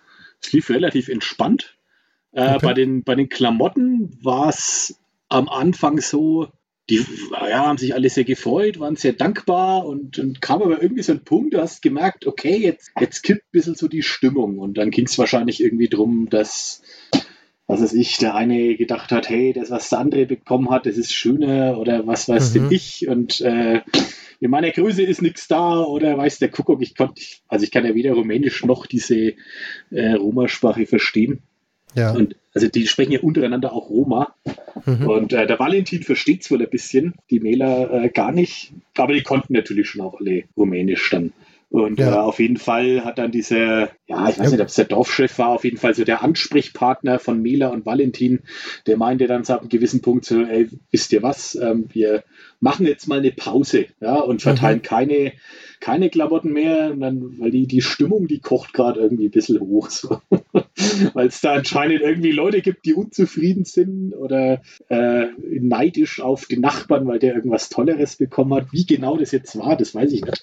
es 0.42 0.52
lief 0.52 0.70
relativ 0.70 1.08
entspannt. 1.08 1.76
Äh, 2.32 2.54
okay. 2.54 2.58
bei, 2.66 2.74
den, 2.74 3.04
bei 3.04 3.14
den 3.14 3.28
Klamotten 3.28 4.18
war 4.22 4.48
es 4.48 4.98
am 5.28 5.48
Anfang 5.48 6.00
so, 6.00 6.48
die 6.90 7.04
ja, 7.32 7.66
haben 7.66 7.78
sich 7.78 7.94
alle 7.94 8.08
sehr 8.08 8.24
gefreut, 8.24 8.80
waren 8.80 8.96
sehr 8.96 9.12
dankbar 9.12 9.86
und, 9.86 10.18
und 10.18 10.40
kam 10.40 10.62
aber 10.62 10.82
irgendwie 10.82 11.02
so 11.02 11.12
ein 11.12 11.24
Punkt, 11.24 11.54
du 11.54 11.60
hast 11.60 11.82
gemerkt, 11.82 12.26
okay, 12.26 12.56
jetzt, 12.56 12.92
jetzt 12.98 13.22
kippt 13.22 13.42
ein 13.42 13.52
bisschen 13.52 13.74
so 13.74 13.88
die 13.88 14.02
Stimmung 14.02 14.58
und 14.58 14.78
dann 14.78 14.90
ging 14.90 15.06
es 15.06 15.18
wahrscheinlich 15.18 15.62
irgendwie 15.62 15.88
darum, 15.88 16.28
dass, 16.30 16.82
was 17.66 17.82
weiß 17.82 17.92
ich, 17.92 18.16
der 18.16 18.34
eine 18.34 18.76
gedacht 18.76 19.12
hat, 19.12 19.28
hey, 19.28 19.52
das, 19.52 19.70
was 19.70 19.90
der 19.90 19.98
andere 19.98 20.24
bekommen 20.24 20.70
hat, 20.70 20.86
das 20.86 20.96
ist 20.96 21.12
schöner 21.12 21.78
oder 21.78 22.06
was 22.06 22.28
weiß 22.28 22.54
mhm. 22.54 22.54
denn 22.54 22.72
ich 22.72 23.06
und 23.06 23.40
äh, 23.42 23.82
in 24.40 24.50
meiner 24.50 24.70
Größe 24.70 25.02
ist 25.02 25.20
nichts 25.20 25.48
da 25.48 25.82
oder 25.82 26.16
weiß 26.16 26.38
der 26.38 26.50
Kuckuck, 26.50 26.80
ich 26.80 26.96
konnte, 26.96 27.20
also 27.48 27.64
ich 27.64 27.70
kann 27.70 27.84
ja 27.84 27.94
weder 27.94 28.12
Rumänisch 28.12 28.64
noch 28.64 28.86
diese 28.86 29.34
äh, 29.90 30.12
Roma-Sprache 30.12 30.86
verstehen. 30.86 31.42
Ja. 31.94 32.12
Und 32.12 32.36
also 32.54 32.68
die 32.68 32.86
sprechen 32.86 33.12
ja 33.12 33.20
untereinander 33.20 33.72
auch 33.72 33.88
Roma. 33.88 34.34
Mhm. 34.84 35.08
Und 35.08 35.32
äh, 35.32 35.46
der 35.46 35.58
Valentin 35.58 36.02
versteht 36.02 36.42
es 36.42 36.50
wohl 36.50 36.62
ein 36.62 36.70
bisschen, 36.70 37.14
die 37.30 37.40
Mela 37.40 38.04
äh, 38.04 38.08
gar 38.08 38.32
nicht, 38.32 38.72
aber 38.96 39.12
die 39.12 39.22
konnten 39.22 39.52
natürlich 39.52 39.88
schon 39.88 40.00
auch 40.00 40.18
alle 40.18 40.44
Rumänisch 40.56 41.10
dann. 41.10 41.32
Und 41.70 41.98
ja. 41.98 42.14
äh, 42.14 42.18
auf 42.18 42.40
jeden 42.40 42.56
Fall 42.56 43.04
hat 43.04 43.18
dann 43.18 43.30
dieser, 43.30 43.90
ja, 44.08 44.26
ich 44.30 44.38
weiß 44.38 44.52
nicht, 44.52 44.60
ob 44.62 44.68
es 44.68 44.74
der 44.74 44.86
Dorfchef 44.86 45.38
war, 45.38 45.48
auf 45.48 45.64
jeden 45.64 45.76
Fall 45.76 45.94
so 45.94 46.02
der 46.02 46.22
Ansprechpartner 46.22 47.18
von 47.18 47.42
Mela 47.42 47.68
und 47.68 47.84
Valentin, 47.84 48.40
der 48.86 48.96
meinte 48.96 49.26
dann 49.26 49.44
so 49.44 49.52
ab 49.52 49.60
einem 49.60 49.68
gewissen 49.68 50.00
Punkt 50.00 50.24
so, 50.24 50.40
ey, 50.40 50.70
wisst 50.90 51.12
ihr 51.12 51.22
was, 51.22 51.54
ähm, 51.56 51.88
wir 51.92 52.24
machen 52.58 52.86
jetzt 52.86 53.06
mal 53.06 53.18
eine 53.18 53.32
Pause, 53.32 53.86
ja, 54.00 54.14
und 54.14 54.40
verteilen 54.40 54.78
mhm. 54.78 54.82
keine, 54.82 55.32
keine 55.80 56.08
Klamotten 56.08 56.52
mehr, 56.54 56.94
dann, 56.94 57.38
weil 57.38 57.50
die, 57.50 57.66
die 57.66 57.82
Stimmung, 57.82 58.26
die 58.26 58.40
kocht 58.40 58.72
gerade 58.72 58.98
irgendwie 59.00 59.26
ein 59.26 59.30
bisschen 59.30 59.60
hoch, 59.60 59.90
so. 59.90 60.22
weil 61.12 61.28
es 61.28 61.40
da 61.40 61.52
anscheinend 61.52 62.00
irgendwie 62.00 62.32
Leute 62.32 62.62
gibt, 62.62 62.84
die 62.86 62.94
unzufrieden 62.94 63.64
sind 63.64 64.14
oder 64.14 64.62
äh, 64.88 65.26
neidisch 65.60 66.20
auf 66.20 66.46
den 66.46 66.60
Nachbarn, 66.60 67.06
weil 67.06 67.18
der 67.18 67.34
irgendwas 67.34 67.68
Tolleres 67.68 68.16
bekommen 68.16 68.54
hat. 68.54 68.72
Wie 68.72 68.86
genau 68.86 69.16
das 69.16 69.32
jetzt 69.32 69.58
war, 69.58 69.76
das 69.76 69.94
weiß 69.94 70.12
ich 70.12 70.24
nicht. 70.24 70.42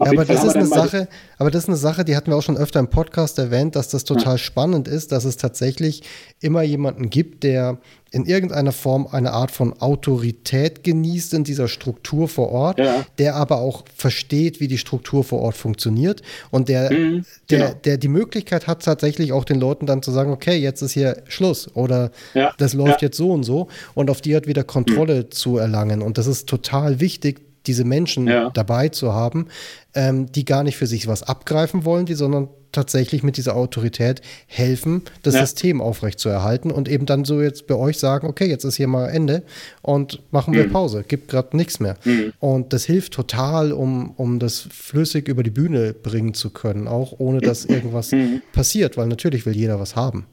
Ja, 0.00 0.06
aber 0.06 0.24
das 0.24 0.44
ist 0.44 0.56
eine 0.56 0.66
Sache, 0.66 1.08
aber 1.38 1.50
das 1.50 1.64
ist 1.64 1.68
eine 1.68 1.76
Sache, 1.76 2.04
die 2.04 2.16
hatten 2.16 2.30
wir 2.30 2.36
auch 2.36 2.42
schon 2.42 2.56
öfter 2.56 2.80
im 2.80 2.88
Podcast 2.94 3.38
erwähnt, 3.40 3.74
dass 3.74 3.88
das 3.88 4.04
total 4.04 4.38
spannend 4.38 4.86
ist, 4.86 5.10
dass 5.10 5.24
es 5.24 5.36
tatsächlich 5.36 6.02
immer 6.40 6.62
jemanden 6.62 7.10
gibt, 7.10 7.42
der 7.42 7.78
in 8.12 8.26
irgendeiner 8.26 8.70
Form 8.70 9.08
eine 9.10 9.32
Art 9.32 9.50
von 9.50 9.72
Autorität 9.80 10.84
genießt 10.84 11.34
in 11.34 11.42
dieser 11.42 11.66
Struktur 11.66 12.28
vor 12.28 12.52
Ort, 12.52 12.78
ja. 12.78 13.04
der 13.18 13.34
aber 13.34 13.58
auch 13.58 13.82
versteht, 13.96 14.60
wie 14.60 14.68
die 14.68 14.78
Struktur 14.78 15.24
vor 15.24 15.40
Ort 15.40 15.56
funktioniert 15.56 16.22
und 16.52 16.68
der, 16.68 16.92
mhm, 16.92 17.24
der, 17.50 17.58
genau. 17.58 17.80
der 17.84 17.96
die 17.96 18.08
Möglichkeit 18.08 18.68
hat, 18.68 18.84
tatsächlich 18.84 19.32
auch 19.32 19.44
den 19.44 19.58
Leuten 19.58 19.86
dann 19.86 20.00
zu 20.00 20.12
sagen, 20.12 20.30
okay, 20.30 20.56
jetzt 20.56 20.80
ist 20.80 20.92
hier 20.92 21.24
Schluss 21.26 21.68
oder 21.74 22.12
ja. 22.34 22.52
das 22.58 22.74
läuft 22.74 23.02
ja. 23.02 23.08
jetzt 23.08 23.16
so 23.16 23.32
und 23.32 23.42
so 23.42 23.66
und 23.94 24.08
auf 24.08 24.20
die 24.20 24.36
hat 24.36 24.46
wieder 24.46 24.62
Kontrolle 24.62 25.22
mhm. 25.24 25.30
zu 25.32 25.58
erlangen. 25.58 26.00
Und 26.00 26.16
das 26.16 26.28
ist 26.28 26.48
total 26.48 27.00
wichtig, 27.00 27.40
diese 27.66 27.84
Menschen 27.84 28.28
ja. 28.28 28.50
dabei 28.50 28.90
zu 28.90 29.12
haben, 29.12 29.48
ähm, 29.94 30.30
die 30.30 30.44
gar 30.44 30.62
nicht 30.62 30.76
für 30.76 30.86
sich 30.86 31.08
was 31.08 31.22
abgreifen 31.24 31.84
wollen, 31.84 32.06
die, 32.06 32.14
sondern 32.14 32.48
tatsächlich 32.74 33.22
mit 33.22 33.36
dieser 33.36 33.56
Autorität 33.56 34.20
helfen, 34.46 35.02
das 35.22 35.34
ja. 35.34 35.40
System 35.40 35.80
aufrechtzuerhalten 35.80 36.70
und 36.70 36.88
eben 36.88 37.06
dann 37.06 37.24
so 37.24 37.40
jetzt 37.40 37.66
bei 37.66 37.74
euch 37.74 37.98
sagen, 37.98 38.26
okay, 38.26 38.46
jetzt 38.46 38.64
ist 38.64 38.76
hier 38.76 38.88
mal 38.88 39.08
Ende 39.08 39.42
und 39.82 40.20
machen 40.30 40.54
wir 40.54 40.66
mhm. 40.66 40.72
Pause, 40.72 41.04
gibt 41.06 41.28
gerade 41.28 41.56
nichts 41.56 41.80
mehr. 41.80 41.96
Mhm. 42.04 42.32
Und 42.40 42.72
das 42.72 42.84
hilft 42.84 43.14
total, 43.14 43.72
um, 43.72 44.12
um 44.16 44.38
das 44.38 44.66
flüssig 44.70 45.28
über 45.28 45.42
die 45.42 45.50
Bühne 45.50 45.94
bringen 45.94 46.34
zu 46.34 46.50
können, 46.50 46.88
auch 46.88 47.14
ohne 47.18 47.40
dass 47.40 47.64
irgendwas 47.64 48.12
mhm. 48.12 48.42
passiert, 48.52 48.96
weil 48.96 49.06
natürlich 49.06 49.46
will 49.46 49.56
jeder 49.56 49.80
was 49.80 49.96
haben. 49.96 50.26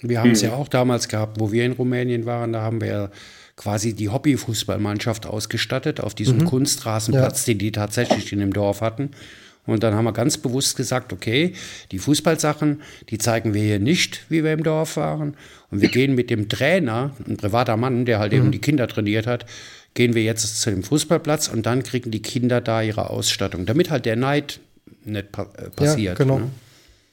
Wir 0.00 0.20
haben 0.20 0.32
es 0.32 0.42
ja 0.42 0.52
auch 0.52 0.68
damals 0.68 1.08
gehabt, 1.08 1.40
wo 1.40 1.52
wir 1.52 1.64
in 1.64 1.72
Rumänien 1.72 2.26
waren, 2.26 2.52
da 2.52 2.60
haben 2.60 2.82
wir 2.82 3.10
quasi 3.56 3.94
die 3.94 4.10
Hobbyfußballmannschaft 4.10 5.26
ausgestattet 5.26 6.00
auf 6.00 6.14
diesem 6.14 6.38
mhm. 6.38 6.44
Kunstrasenplatz, 6.44 7.46
ja. 7.46 7.52
den 7.52 7.58
die 7.58 7.72
tatsächlich 7.72 8.32
in 8.32 8.40
dem 8.40 8.52
Dorf 8.52 8.82
hatten. 8.82 9.10
Und 9.66 9.82
dann 9.82 9.94
haben 9.94 10.04
wir 10.04 10.12
ganz 10.12 10.38
bewusst 10.38 10.76
gesagt, 10.76 11.12
okay, 11.12 11.54
die 11.90 11.98
Fußballsachen, 11.98 12.82
die 13.10 13.18
zeigen 13.18 13.52
wir 13.52 13.62
hier 13.62 13.78
nicht, 13.78 14.24
wie 14.28 14.44
wir 14.44 14.52
im 14.52 14.62
Dorf 14.62 14.96
waren. 14.96 15.36
Und 15.70 15.80
wir 15.80 15.88
gehen 15.88 16.14
mit 16.14 16.30
dem 16.30 16.48
Trainer, 16.48 17.10
ein 17.26 17.36
privater 17.36 17.76
Mann, 17.76 18.04
der 18.04 18.18
halt 18.18 18.32
mhm. 18.32 18.38
eben 18.38 18.52
die 18.52 18.60
Kinder 18.60 18.86
trainiert 18.86 19.26
hat, 19.26 19.46
gehen 19.94 20.14
wir 20.14 20.22
jetzt 20.22 20.60
zu 20.60 20.70
dem 20.70 20.82
Fußballplatz 20.82 21.48
und 21.48 21.66
dann 21.66 21.82
kriegen 21.82 22.10
die 22.10 22.22
Kinder 22.22 22.60
da 22.60 22.82
ihre 22.82 23.10
Ausstattung, 23.10 23.66
damit 23.66 23.90
halt 23.90 24.06
der 24.06 24.16
Neid 24.16 24.60
nicht 25.04 25.32
pa 25.32 25.42
äh, 25.56 25.70
passiert. 25.70 26.18
Ja, 26.18 26.24
genau. 26.24 26.38
Ne? 26.38 26.50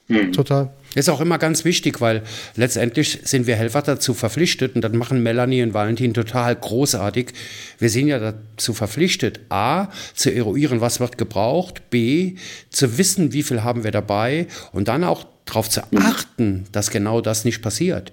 Mhm. 0.08 0.32
Total. 0.32 0.70
Ist 0.94 1.08
auch 1.08 1.20
immer 1.20 1.38
ganz 1.38 1.64
wichtig, 1.64 2.00
weil 2.00 2.22
letztendlich 2.54 3.20
sind 3.24 3.46
wir 3.46 3.56
Helfer 3.56 3.82
dazu 3.82 4.14
verpflichtet 4.14 4.76
und 4.76 4.82
das 4.82 4.92
machen 4.92 5.22
Melanie 5.22 5.62
und 5.62 5.74
Valentin 5.74 6.14
total 6.14 6.54
großartig. 6.54 7.32
Wir 7.78 7.90
sind 7.90 8.08
ja 8.08 8.18
dazu 8.18 8.74
verpflichtet, 8.74 9.40
a, 9.48 9.88
zu 10.14 10.32
eruieren, 10.32 10.80
was 10.80 11.00
wird 11.00 11.18
gebraucht, 11.18 11.90
b, 11.90 12.36
zu 12.70 12.96
wissen, 12.96 13.32
wie 13.32 13.42
viel 13.42 13.64
haben 13.64 13.82
wir 13.82 13.90
dabei 13.90 14.46
und 14.72 14.88
dann 14.88 15.04
auch 15.04 15.26
darauf 15.44 15.68
zu 15.68 15.82
achten, 15.96 16.64
dass 16.72 16.90
genau 16.90 17.20
das 17.20 17.44
nicht 17.44 17.60
passiert. 17.60 18.12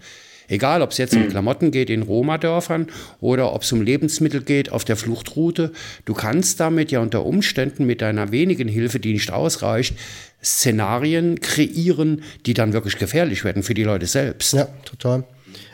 Egal, 0.52 0.82
ob 0.82 0.92
es 0.92 0.98
jetzt 0.98 1.16
um 1.16 1.30
Klamotten 1.30 1.72
geht 1.72 1.90
in 1.90 2.02
Roma-Dörfern 2.02 2.88
oder 3.22 3.54
ob 3.54 3.62
es 3.62 3.72
um 3.72 3.82
Lebensmittel 3.82 4.42
geht 4.42 4.70
auf 4.70 4.84
der 4.84 4.98
Fluchtroute, 4.98 5.72
du 6.04 6.14
kannst 6.14 6.60
damit 6.60 6.92
ja 6.92 7.00
unter 7.00 7.26
Umständen 7.26 7.86
mit 7.86 8.02
deiner 8.02 8.34
wenigen 8.34 8.68
Hilfe, 8.68 9.00
die 9.00 9.14
nicht 9.14 9.32
ausreicht, 9.32 9.96
Szenarien 10.44 11.40
kreieren, 11.40 12.24
die 12.46 12.54
dann 12.54 12.74
wirklich 12.74 12.98
gefährlich 12.98 13.46
werden 13.46 13.64
für 13.64 13.74
die 13.74 13.86
Leute 13.86 14.08
selbst. 14.08 14.52
Ja, 14.52 14.68
total. 14.84 15.24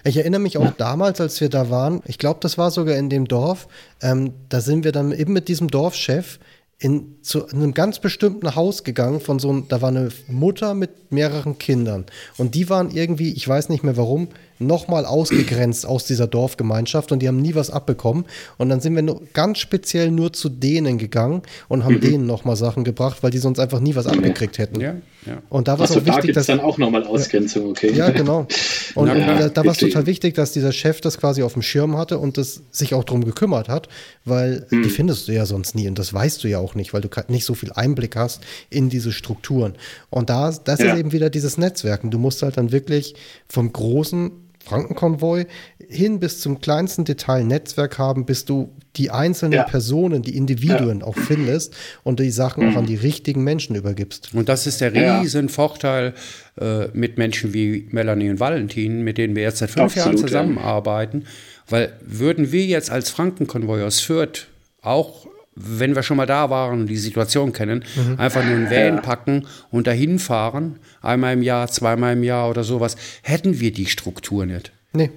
Ich 0.04 0.18
erinnere 0.18 0.42
mich 0.42 0.60
auch 0.60 0.72
damals, 0.78 1.20
als 1.22 1.42
wir 1.42 1.50
da 1.50 1.72
waren, 1.72 2.04
ich 2.06 2.20
glaube, 2.20 2.40
das 2.42 2.60
war 2.60 2.70
sogar 2.70 2.98
in 2.98 3.10
dem 3.10 3.28
Dorf, 3.28 3.68
ähm, 4.02 4.34
da 4.50 4.62
sind 4.62 4.84
wir 4.84 4.92
dann 4.92 5.12
eben 5.12 5.34
mit 5.34 5.48
diesem 5.48 5.70
Dorfchef 5.70 6.38
in 6.80 7.16
zu 7.24 7.48
einem 7.48 7.74
ganz 7.74 8.00
bestimmten 8.00 8.56
Haus 8.56 8.84
gegangen 8.84 9.20
von 9.20 9.40
so 9.40 9.62
da 9.62 9.82
war 9.82 9.90
eine 9.90 10.10
Mutter 10.28 10.76
mit 10.76 11.12
mehreren 11.12 11.58
Kindern 11.58 12.06
und 12.38 12.54
die 12.54 12.70
waren 12.70 12.92
irgendwie, 12.92 13.34
ich 13.34 13.48
weiß 13.48 13.70
nicht 13.70 13.84
mehr 13.84 13.98
warum, 13.98 14.30
nochmal 14.60 15.06
ausgegrenzt 15.06 15.86
aus 15.86 16.06
dieser 16.06 16.28
Dorfgemeinschaft 16.28 17.12
und 17.12 17.20
die 17.20 17.28
haben 17.28 17.42
nie 17.42 17.56
was 17.56 17.70
abbekommen. 17.70 18.26
Und 18.58 18.70
dann 18.70 18.80
sind 18.80 18.96
wir 18.96 19.02
nur, 19.02 19.22
ganz 19.34 19.60
speziell 19.60 20.12
nur 20.12 20.34
zu 20.34 20.50
denen 20.50 20.98
gegangen 20.98 21.44
und 21.68 21.84
haben 21.84 21.96
mhm. 21.96 22.02
denen 22.02 22.26
nochmal 22.26 22.56
Sachen 22.56 22.84
gebracht, 22.84 23.22
weil 23.22 23.32
die 23.32 23.38
sonst 23.38 23.60
einfach 23.60 23.80
nie 23.80 23.96
was 23.96 24.08
abgekriegt 24.08 24.58
hätten. 24.58 24.80
Ja, 24.80 24.96
ja. 25.28 25.42
Und 25.50 25.68
da 25.68 25.78
war 25.78 25.86
es 25.86 25.92
auch 25.92 26.06
wichtig, 26.06 26.34
da 26.34 26.40
dass 26.40 26.48
dann 26.48 26.60
auch 26.60 26.78
nochmal 26.78 27.04
Ausgrenzung, 27.04 27.70
okay. 27.70 27.92
Ja, 27.92 28.10
genau. 28.10 28.48
Und 28.96 29.08
ja, 29.08 29.38
da, 29.38 29.50
da 29.50 29.66
war 29.66 29.74
es 29.74 29.78
total 29.78 30.06
wichtig, 30.06 30.36
dass 30.36 30.54
dieser 30.54 30.72
Chef 30.72 31.02
das 31.02 31.18
quasi 31.18 31.44
auf 31.44 31.54
dem 31.54 31.62
Schirm 31.62 31.98
hatte 31.98 32.18
und 32.18 32.38
das 32.38 32.62
sich 32.72 32.94
auch 32.94 33.04
darum 33.04 33.24
gekümmert 33.26 33.70
hat, 33.70 33.90
weil 34.26 34.66
mhm. 34.70 34.84
die 34.84 34.90
findest 34.90 35.28
du 35.28 35.34
ja 35.34 35.46
sonst 35.46 35.76
nie 35.76 35.88
und 35.88 36.00
das 36.00 36.14
weißt 36.14 36.44
du 36.44 36.48
ja 36.48 36.60
auch 36.60 36.74
nicht, 36.74 36.94
weil 36.94 37.02
du 37.02 37.10
nicht 37.28 37.46
so 37.46 37.54
viel 37.54 37.72
Einblick 37.74 38.16
hast 38.16 38.42
in 38.70 38.90
diese 38.90 39.12
Strukturen. 39.12 39.76
Und 40.10 40.30
da, 40.30 40.52
das 40.52 40.80
ja. 40.80 40.94
ist 40.94 41.00
eben 41.00 41.12
wieder 41.12 41.30
dieses 41.30 41.58
Netzwerken. 41.58 42.10
Du 42.10 42.18
musst 42.18 42.42
halt 42.42 42.58
dann 42.58 42.72
wirklich 42.72 43.16
vom 43.48 43.72
großen 43.72 44.32
Frankenkonvoi 44.68 45.46
hin 45.88 46.20
bis 46.20 46.42
zum 46.42 46.60
kleinsten 46.60 47.06
Detail 47.06 47.44
Netzwerk 47.44 47.98
haben, 47.98 48.26
bis 48.26 48.46
du 48.46 48.74
die 48.96 49.12
einzelnen 49.12 49.54
ja. 49.54 49.64
Personen, 49.64 50.22
die 50.22 50.36
Individuen 50.36 51.00
ja. 51.00 51.06
auch 51.06 51.16
findest 51.16 51.76
und 52.04 52.20
die 52.20 52.32
Sachen 52.32 52.66
mhm. 52.66 52.74
auch 52.74 52.78
an 52.80 52.86
die 52.86 52.96
richtigen 52.96 53.44
Menschen 53.44 53.76
übergibst. 53.76 54.34
Und 54.34 54.50
das 54.50 54.68
ist 54.68 54.82
der 54.82 54.94
riesen 54.94 55.48
ja. 55.48 55.54
Vorteil 55.54 56.14
äh, 56.60 56.88
mit 56.94 57.18
Menschen 57.18 57.54
wie 57.54 57.88
Melanie 57.92 58.30
und 58.30 58.40
Valentin, 58.40 59.04
mit 59.04 59.18
denen 59.18 59.36
wir 59.36 59.44
jetzt 59.44 59.60
seit 59.60 59.70
fünf 59.70 59.86
Absolut, 59.86 60.06
Jahren 60.06 60.18
zusammenarbeiten. 60.18 61.26
Weil 61.70 61.94
würden 62.02 62.52
wir 62.52 62.66
jetzt 62.66 62.90
als 62.90 63.10
Frankenkonvoi 63.10 63.84
aus 63.84 64.00
Fürth 64.00 64.48
auch 64.82 65.28
wenn 65.58 65.96
wir 65.96 66.04
schon 66.04 66.18
mal 66.18 66.26
da 66.26 66.50
waren 66.50 66.82
und 66.82 66.88
die 66.88 66.98
Situation 66.98 67.52
kennen, 67.52 67.84
mhm. 67.96 68.20
einfach 68.20 68.44
nur 68.44 68.56
einen 68.56 68.70
Van 68.70 69.02
packen 69.02 69.48
und 69.72 69.88
dahin 69.88 70.20
fahren, 70.20 70.78
einmal 71.02 71.34
im 71.34 71.42
Jahr, 71.42 71.68
zweimal 71.68 72.14
im 72.14 72.24
Jahr 72.24 72.50
oder 72.50 72.64
sowas, 72.64 72.96
hätten 73.24 73.60
wir 73.60 73.72
die 73.72 73.88
Struktur 73.88 74.46
nicht. 74.46 74.72
Nee. 74.94 75.10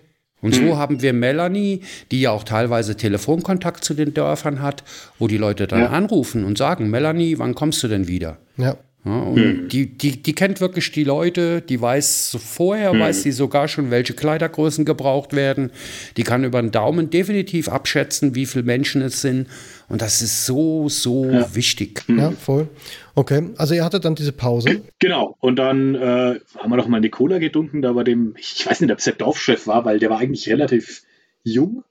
Und 0.42 0.54
so 0.54 0.62
mhm. 0.62 0.76
haben 0.78 1.02
wir 1.02 1.12
Melanie, 1.12 1.82
die 2.10 2.22
ja 2.22 2.30
auch 2.30 2.44
teilweise 2.44 2.96
Telefonkontakt 2.96 3.84
zu 3.84 3.92
den 3.92 4.14
Dörfern 4.14 4.62
hat, 4.62 4.82
wo 5.18 5.28
die 5.28 5.36
Leute 5.36 5.66
dann 5.66 5.80
ja. 5.80 5.90
anrufen 5.90 6.44
und 6.44 6.56
sagen, 6.56 6.88
Melanie, 6.88 7.38
wann 7.38 7.54
kommst 7.54 7.82
du 7.82 7.88
denn 7.88 8.08
wieder? 8.08 8.38
Ja. 8.56 8.76
Ja, 9.04 9.12
und 9.12 9.34
mhm. 9.34 9.68
die, 9.70 9.86
die, 9.86 10.22
die 10.22 10.34
kennt 10.34 10.60
wirklich 10.60 10.92
die 10.92 11.04
Leute, 11.04 11.62
die 11.62 11.80
weiß 11.80 12.36
vorher, 12.38 12.92
mhm. 12.92 13.00
weiß 13.00 13.22
sie 13.22 13.32
sogar 13.32 13.66
schon, 13.66 13.90
welche 13.90 14.12
Kleidergrößen 14.12 14.84
gebraucht 14.84 15.32
werden. 15.32 15.70
Die 16.18 16.22
kann 16.22 16.44
über 16.44 16.60
den 16.60 16.70
Daumen 16.70 17.08
definitiv 17.08 17.70
abschätzen, 17.70 18.34
wie 18.34 18.44
viele 18.44 18.64
Menschen 18.64 19.00
es 19.00 19.22
sind. 19.22 19.48
Und 19.90 20.00
das 20.00 20.22
ist 20.22 20.46
so, 20.46 20.88
so 20.88 21.26
ja. 21.26 21.54
wichtig. 21.54 22.04
Mhm. 22.08 22.18
Ja, 22.18 22.30
voll. 22.30 22.68
Okay, 23.14 23.50
also 23.56 23.74
ihr 23.74 23.84
hattet 23.84 24.06
dann 24.06 24.14
diese 24.14 24.32
Pause. 24.32 24.80
Genau, 24.98 25.36
und 25.40 25.56
dann 25.56 25.94
äh, 25.94 26.40
haben 26.56 26.70
wir 26.70 26.76
noch 26.76 26.88
mal 26.88 26.96
eine 26.96 27.10
Cola 27.10 27.38
gedunken, 27.38 27.82
da 27.82 27.94
war 27.94 28.04
dem, 28.04 28.34
ich 28.38 28.66
weiß 28.66 28.80
nicht, 28.80 28.90
ob 28.90 28.98
es 28.98 29.04
der 29.04 29.14
Dorfchef 29.14 29.66
war, 29.66 29.84
weil 29.84 29.98
der 29.98 30.08
war 30.08 30.18
eigentlich 30.18 30.48
relativ 30.48 31.02
jung 31.42 31.84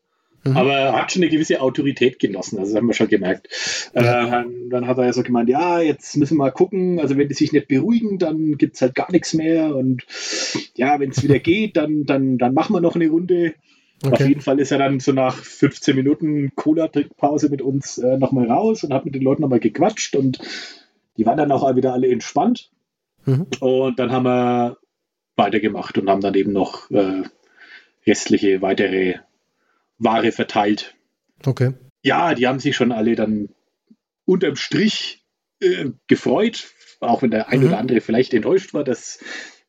Mhm. 0.43 0.55
Aber 0.57 0.73
er 0.73 0.93
hat 0.93 1.11
schon 1.11 1.21
eine 1.21 1.31
gewisse 1.31 1.59
Autorität 1.61 2.19
genossen, 2.19 2.59
also 2.59 2.71
das 2.71 2.77
haben 2.77 2.87
wir 2.87 2.93
schon 2.93 3.09
gemerkt. 3.09 3.49
Ja. 3.93 4.41
Äh, 4.41 4.45
dann 4.69 4.87
hat 4.87 4.97
er 4.97 5.05
ja 5.05 5.13
so 5.13 5.23
gemeint, 5.23 5.49
ja, 5.49 5.81
jetzt 5.81 6.15
müssen 6.15 6.37
wir 6.37 6.45
mal 6.45 6.51
gucken, 6.51 6.99
also 6.99 7.17
wenn 7.17 7.27
die 7.27 7.33
sich 7.33 7.51
nicht 7.51 7.67
beruhigen, 7.67 8.17
dann 8.17 8.57
gibt 8.57 8.75
es 8.75 8.81
halt 8.81 8.95
gar 8.95 9.11
nichts 9.11 9.33
mehr 9.33 9.75
und 9.75 10.05
ja, 10.75 10.99
wenn 10.99 11.11
es 11.11 11.23
wieder 11.23 11.39
geht, 11.39 11.75
dann, 11.75 12.05
dann, 12.05 12.37
dann 12.37 12.53
machen 12.53 12.73
wir 12.73 12.81
noch 12.81 12.95
eine 12.95 13.09
Runde. 13.09 13.53
Okay. 14.01 14.13
Auf 14.13 14.27
jeden 14.27 14.41
Fall 14.41 14.59
ist 14.59 14.71
er 14.71 14.77
dann 14.77 14.99
so 14.99 15.11
nach 15.11 15.35
15 15.35 15.95
Minuten 15.95 16.55
Cola-Trickpause 16.55 17.49
mit 17.49 17.61
uns 17.61 17.97
äh, 17.97 18.17
nochmal 18.17 18.49
raus 18.49 18.83
und 18.83 18.93
hat 18.93 19.03
mit 19.03 19.13
den 19.13 19.23
Leuten 19.23 19.41
nochmal 19.41 19.59
gequatscht 19.59 20.15
und 20.15 20.39
die 21.17 21.25
waren 21.25 21.37
dann 21.37 21.51
auch 21.51 21.75
wieder 21.75 21.93
alle 21.93 22.07
entspannt. 22.07 22.71
Mhm. 23.25 23.47
Und 23.59 23.99
dann 23.99 24.11
haben 24.11 24.23
wir 24.23 24.77
weitergemacht 25.35 25.97
und 25.97 26.09
haben 26.09 26.21
dann 26.21 26.35
eben 26.35 26.53
noch 26.53 26.89
äh, 26.91 27.23
restliche 28.07 28.61
weitere 28.61 29.15
Ware 29.97 30.31
verteilt. 30.31 30.95
Okay. 31.45 31.73
Ja, 32.01 32.33
die 32.33 32.47
haben 32.47 32.59
sich 32.59 32.75
schon 32.75 32.93
alle 32.93 33.15
dann 33.15 33.49
unterm 34.25 34.55
Strich 34.55 35.25
äh, 35.59 35.89
gefreut, 36.07 36.71
auch 37.01 37.21
wenn 37.21 37.31
der 37.31 37.49
ein 37.49 37.59
mhm. 37.59 37.67
oder 37.67 37.77
andere 37.79 37.99
vielleicht 37.99 38.33
enttäuscht 38.33 38.73
war, 38.73 38.85
dass 38.85 39.19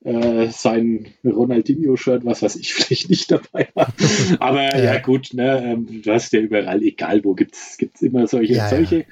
äh, 0.02 0.48
sein 0.48 1.08
Ronaldinho-Shirt, 1.24 2.24
was 2.24 2.42
weiß 2.42 2.56
ich, 2.56 2.74
vielleicht 2.74 3.10
nicht 3.10 3.30
dabei 3.30 3.68
war. 3.74 3.92
Aber 4.38 4.62
ja, 4.76 4.94
ja 4.94 4.98
gut, 4.98 5.34
ne, 5.34 5.62
ähm, 5.64 6.02
du 6.02 6.12
hast 6.12 6.32
ja 6.32 6.40
überall, 6.40 6.82
egal 6.82 7.24
wo, 7.24 7.34
gibt 7.34 7.54
es 7.54 8.02
immer 8.02 8.26
solche 8.26 8.54
ja, 8.54 8.68
solche. 8.68 9.00
Ja. 9.00 9.04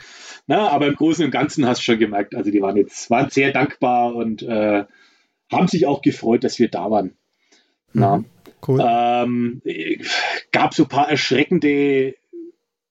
Na, 0.47 0.69
aber 0.69 0.87
im 0.87 0.95
Großen 0.95 1.25
und 1.25 1.31
Ganzen 1.31 1.67
hast 1.67 1.81
du 1.81 1.85
schon 1.85 1.99
gemerkt, 1.99 2.35
also 2.35 2.51
die 2.51 2.63
waren 2.63 2.77
jetzt 2.77 3.11
waren 3.11 3.29
sehr 3.29 3.53
dankbar 3.53 4.15
und 4.15 4.43
äh, 4.43 4.85
haben 5.53 5.69
sich 5.69 5.87
auch 5.87 6.03
gefreut, 6.03 6.45
dass 6.45 6.59
wir 6.59 6.69
da 6.69 6.91
waren. 6.91 7.13
Mhm. 7.93 8.25
Cool. 8.67 8.83
Ähm, 8.85 9.63
gab 10.53 10.75
so 10.75 10.85
ein 10.85 10.89
paar 10.89 11.09
erschreckende 11.09 12.15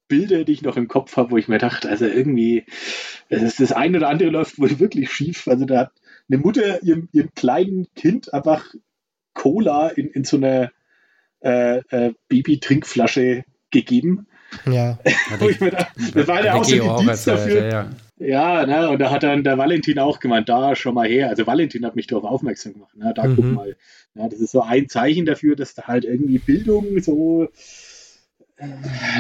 Bilder, 0.08 0.44
die 0.44 0.54
ich 0.54 0.62
noch 0.62 0.78
im 0.78 0.88
Kopf 0.88 1.18
habe, 1.18 1.32
wo 1.32 1.38
ich 1.38 1.48
mir 1.48 1.58
dachte, 1.58 1.90
also 1.90 2.06
irgendwie, 2.06 2.66
das, 3.30 3.58
das 3.58 3.72
eine 3.74 3.98
oder 3.98 4.10
andere 4.10 4.30
läuft 4.30 4.60
wohl 4.60 4.80
wirklich 4.80 5.12
schief. 5.12 5.48
Also 5.48 5.66
da 5.66 5.80
hat 5.80 5.92
eine 6.30 6.40
Mutter 6.40 6.84
ihrem, 6.84 7.10
ihrem 7.12 7.30
kleinen 7.36 7.88
Kind 7.96 8.34
einfach 8.34 8.66
Cola 9.34 9.90
in, 9.90 10.10
in 10.10 10.24
so 10.24 10.38
einer 10.38 10.72
äh, 11.42 11.78
äh, 11.90 12.14
Baby-Trinkflasche 12.28 13.44
gegeben. 13.72 14.28
Ja. 14.66 14.98
Wo 15.40 15.50
ich 15.50 15.60
mir 15.60 15.72
da, 15.72 15.88
das 16.14 16.28
war 16.28 16.44
ja 16.44 16.56
auch 16.56 16.64
so 16.64 16.76
ein 16.76 17.00
Indiz 17.02 17.26
dafür. 17.26 17.70
Ja, 17.70 17.90
ja. 18.20 18.66
ne, 18.66 18.90
und 18.90 19.00
da 19.00 19.12
hat 19.12 19.24
dann 19.24 19.44
der 19.44 19.58
Valentin 19.58 20.00
auch 20.00 20.20
gemeint, 20.20 20.50
da 20.50 20.76
schon 20.76 20.96
mal 20.96 21.08
her. 21.08 21.30
Also 21.30 21.46
Valentin 21.46 21.86
hat 21.86 21.96
mich 21.96 22.08
darauf 22.08 22.24
aufmerksam 22.24 22.74
gemacht. 22.74 22.96
Ne, 22.96 23.14
da 23.16 23.26
mhm. 23.26 23.36
guck 23.36 23.46
mal. 23.46 23.76
Ja, 24.16 24.28
das 24.28 24.40
ist 24.40 24.52
so 24.52 24.62
ein 24.62 24.90
Zeichen 24.90 25.26
dafür, 25.26 25.56
dass 25.56 25.76
da 25.76 25.84
halt 25.84 26.06
irgendwie 26.06 26.40
Bildung 26.40 27.00
so 27.02 27.44
äh, 27.44 27.48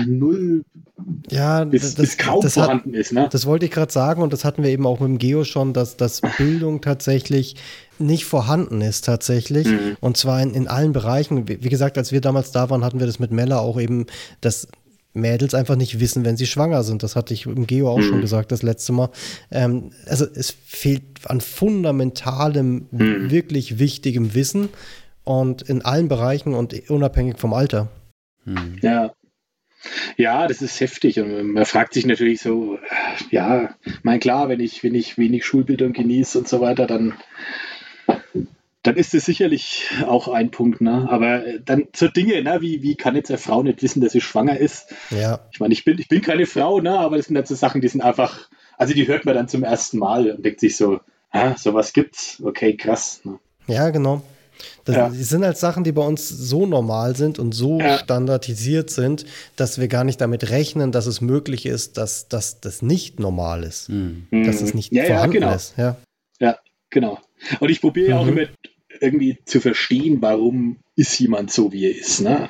null 0.05 0.63
ja, 1.29 1.63
bis, 1.63 1.81
das, 1.81 1.95
bis 1.95 2.17
kaum 2.17 2.41
das 2.41 2.55
vorhanden 2.55 2.91
hat, 2.93 2.99
ist. 2.99 3.13
Ne? 3.13 3.29
Das 3.31 3.45
wollte 3.45 3.65
ich 3.65 3.71
gerade 3.71 3.91
sagen 3.91 4.21
und 4.21 4.33
das 4.33 4.43
hatten 4.43 4.63
wir 4.63 4.69
eben 4.69 4.85
auch 4.85 4.99
mit 4.99 5.09
dem 5.09 5.17
Geo 5.19 5.43
schon, 5.43 5.73
dass, 5.73 5.95
dass 5.95 6.21
Bildung 6.38 6.81
tatsächlich 6.81 7.55
nicht 7.99 8.25
vorhanden 8.25 8.81
ist 8.81 9.05
tatsächlich 9.05 9.67
mhm. 9.67 9.97
und 9.99 10.17
zwar 10.17 10.41
in, 10.41 10.53
in 10.53 10.67
allen 10.67 10.93
Bereichen. 10.93 11.47
Wie, 11.47 11.63
wie, 11.63 11.69
gesagt, 11.69 11.97
als 11.97 12.11
wir 12.11 12.21
damals 12.21 12.51
da 12.51 12.69
waren, 12.69 12.83
hatten 12.83 12.99
wir 12.99 13.07
das 13.07 13.19
mit 13.19 13.31
Mella 13.31 13.59
auch 13.59 13.79
eben, 13.79 14.07
dass 14.41 14.67
Mädels 15.13 15.53
einfach 15.53 15.75
nicht 15.75 15.99
wissen, 15.99 16.25
wenn 16.25 16.38
sie 16.38 16.47
schwanger 16.47 16.83
sind. 16.83 17.03
Das 17.03 17.15
hatte 17.15 17.33
ich 17.33 17.45
im 17.45 17.67
Geo 17.67 17.89
auch 17.89 17.97
mhm. 17.97 18.03
schon 18.03 18.21
gesagt 18.21 18.51
das 18.51 18.63
letzte 18.63 18.93
Mal. 18.93 19.09
Ähm, 19.51 19.91
also 20.07 20.25
es 20.25 20.51
fehlt 20.51 21.03
an 21.25 21.41
fundamentalem, 21.41 22.88
mhm. 22.91 23.29
wirklich 23.29 23.79
wichtigem 23.79 24.33
Wissen 24.33 24.69
und 25.23 25.63
in 25.63 25.83
allen 25.83 26.07
Bereichen 26.07 26.53
und 26.53 26.89
unabhängig 26.89 27.38
vom 27.38 27.53
Alter. 27.53 27.89
Mhm. 28.45 28.77
Ja, 28.81 29.11
ja, 30.17 30.47
das 30.47 30.61
ist 30.61 30.79
heftig 30.79 31.19
und 31.19 31.53
man 31.53 31.65
fragt 31.65 31.93
sich 31.93 32.05
natürlich 32.05 32.41
so, 32.41 32.79
ja, 33.29 33.75
mein 34.03 34.19
klar, 34.19 34.49
wenn 34.49 34.59
ich, 34.59 34.83
wenn 34.83 34.95
ich 34.95 35.17
wenig 35.17 35.45
Schulbildung 35.45 35.93
genieße 35.93 36.38
und 36.38 36.47
so 36.47 36.61
weiter, 36.61 36.88
dann, 36.88 37.13
dann 38.83 38.95
ist 38.95 39.13
das 39.13 39.25
sicherlich 39.25 39.89
auch 40.05 40.27
ein 40.27 40.51
Punkt, 40.51 40.81
ne? 40.81 41.07
Aber 41.09 41.43
dann 41.65 41.88
zur 41.93 42.09
Dinge, 42.09 42.41
ne? 42.41 42.61
Wie, 42.61 42.81
wie 42.83 42.95
kann 42.95 43.15
jetzt 43.15 43.29
eine 43.29 43.38
Frau 43.38 43.63
nicht 43.63 43.81
wissen, 43.81 44.01
dass 44.01 44.13
sie 44.13 44.21
schwanger 44.21 44.57
ist? 44.57 44.93
Ja. 45.09 45.41
Ich 45.51 45.59
meine, 45.59 45.73
ich 45.73 45.83
bin, 45.83 45.99
ich 45.99 46.07
bin 46.07 46.21
keine 46.21 46.45
Frau, 46.45 46.79
ne? 46.79 46.97
Aber 46.97 47.17
das 47.17 47.27
sind 47.27 47.35
halt 47.35 47.47
so 47.47 47.55
Sachen, 47.55 47.81
die 47.81 47.88
sind 47.88 48.01
einfach, 48.01 48.49
also 48.77 48.93
die 48.93 49.07
hört 49.07 49.25
man 49.25 49.35
dann 49.35 49.47
zum 49.47 49.63
ersten 49.63 49.97
Mal 49.97 50.31
und 50.31 50.45
denkt 50.45 50.59
sich 50.59 50.77
so, 50.77 50.99
ah, 51.31 51.55
sowas 51.57 51.93
gibt's, 51.93 52.41
okay, 52.43 52.75
krass. 52.75 53.21
Ne? 53.23 53.39
Ja, 53.67 53.89
genau. 53.89 54.21
Das 54.86 54.95
ja. 54.95 55.10
sind 55.12 55.43
halt 55.43 55.58
Sachen, 55.58 55.84
die 55.84 55.91
bei 55.91 56.01
uns 56.01 56.30
so 56.30 56.66
normal 56.66 57.16
sind 57.16 57.39
und 57.39 57.53
so 57.53 57.80
ja. 57.80 57.97
standardisiert 57.97 58.89
sind, 58.89 59.26
dass 59.55 59.80
wir 59.80 59.88
gar 59.88 60.03
nicht 60.03 60.22
damit 60.22 60.49
rechnen, 60.49 60.91
dass 60.91 61.05
es 61.05 61.22
möglich 61.22 61.66
ist, 61.66 61.97
dass, 61.97 62.28
dass 62.28 62.62
das 62.62 62.82
nicht 62.82 63.20
normal 63.20 63.64
ist. 63.64 63.89
Mhm. 63.89 64.28
Dass 64.32 64.62
es 64.62 64.74
nicht 64.74 64.93
ja, 64.93 65.05
vorhanden 65.05 65.34
genau. 65.34 65.53
ist. 65.53 65.76
Ja. 65.78 65.97
ja, 66.39 66.58
genau. 66.89 67.20
Und 67.60 67.70
ich 67.70 67.82
probiere 67.82 68.14
mhm. 68.14 68.18
auch 68.18 68.28
immer 68.28 68.47
irgendwie 68.99 69.38
zu 69.45 69.60
verstehen, 69.60 70.22
warum 70.22 70.78
ist 70.95 71.20
jemand 71.20 71.51
so, 71.51 71.72
wie 71.72 71.86
er 71.86 71.95
ist. 71.95 72.22
Ne? 72.22 72.49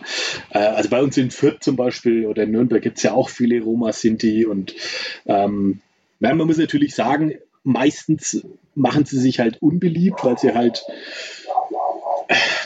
Äh, 0.52 0.60
also 0.60 0.90
bei 0.90 1.02
uns 1.02 1.18
in 1.18 1.32
Fürth 1.32 1.62
zum 1.62 1.76
Beispiel 1.76 2.26
oder 2.26 2.44
in 2.44 2.52
Nürnberg 2.52 2.82
gibt 2.82 2.98
es 2.98 3.04
ja 3.04 3.14
auch 3.14 3.30
viele 3.30 3.62
Roma, 3.62 3.92
Sinti 3.92 4.46
und 4.46 4.74
ähm, 5.26 5.82
man 6.20 6.38
muss 6.38 6.58
natürlich 6.58 6.96
sagen, 6.96 7.36
meistens 7.64 8.46
machen 8.74 9.06
sie 9.06 9.20
sich 9.20 9.40
halt 9.40 9.62
unbeliebt, 9.62 10.24
weil 10.24 10.38
sie 10.38 10.54
halt 10.54 10.84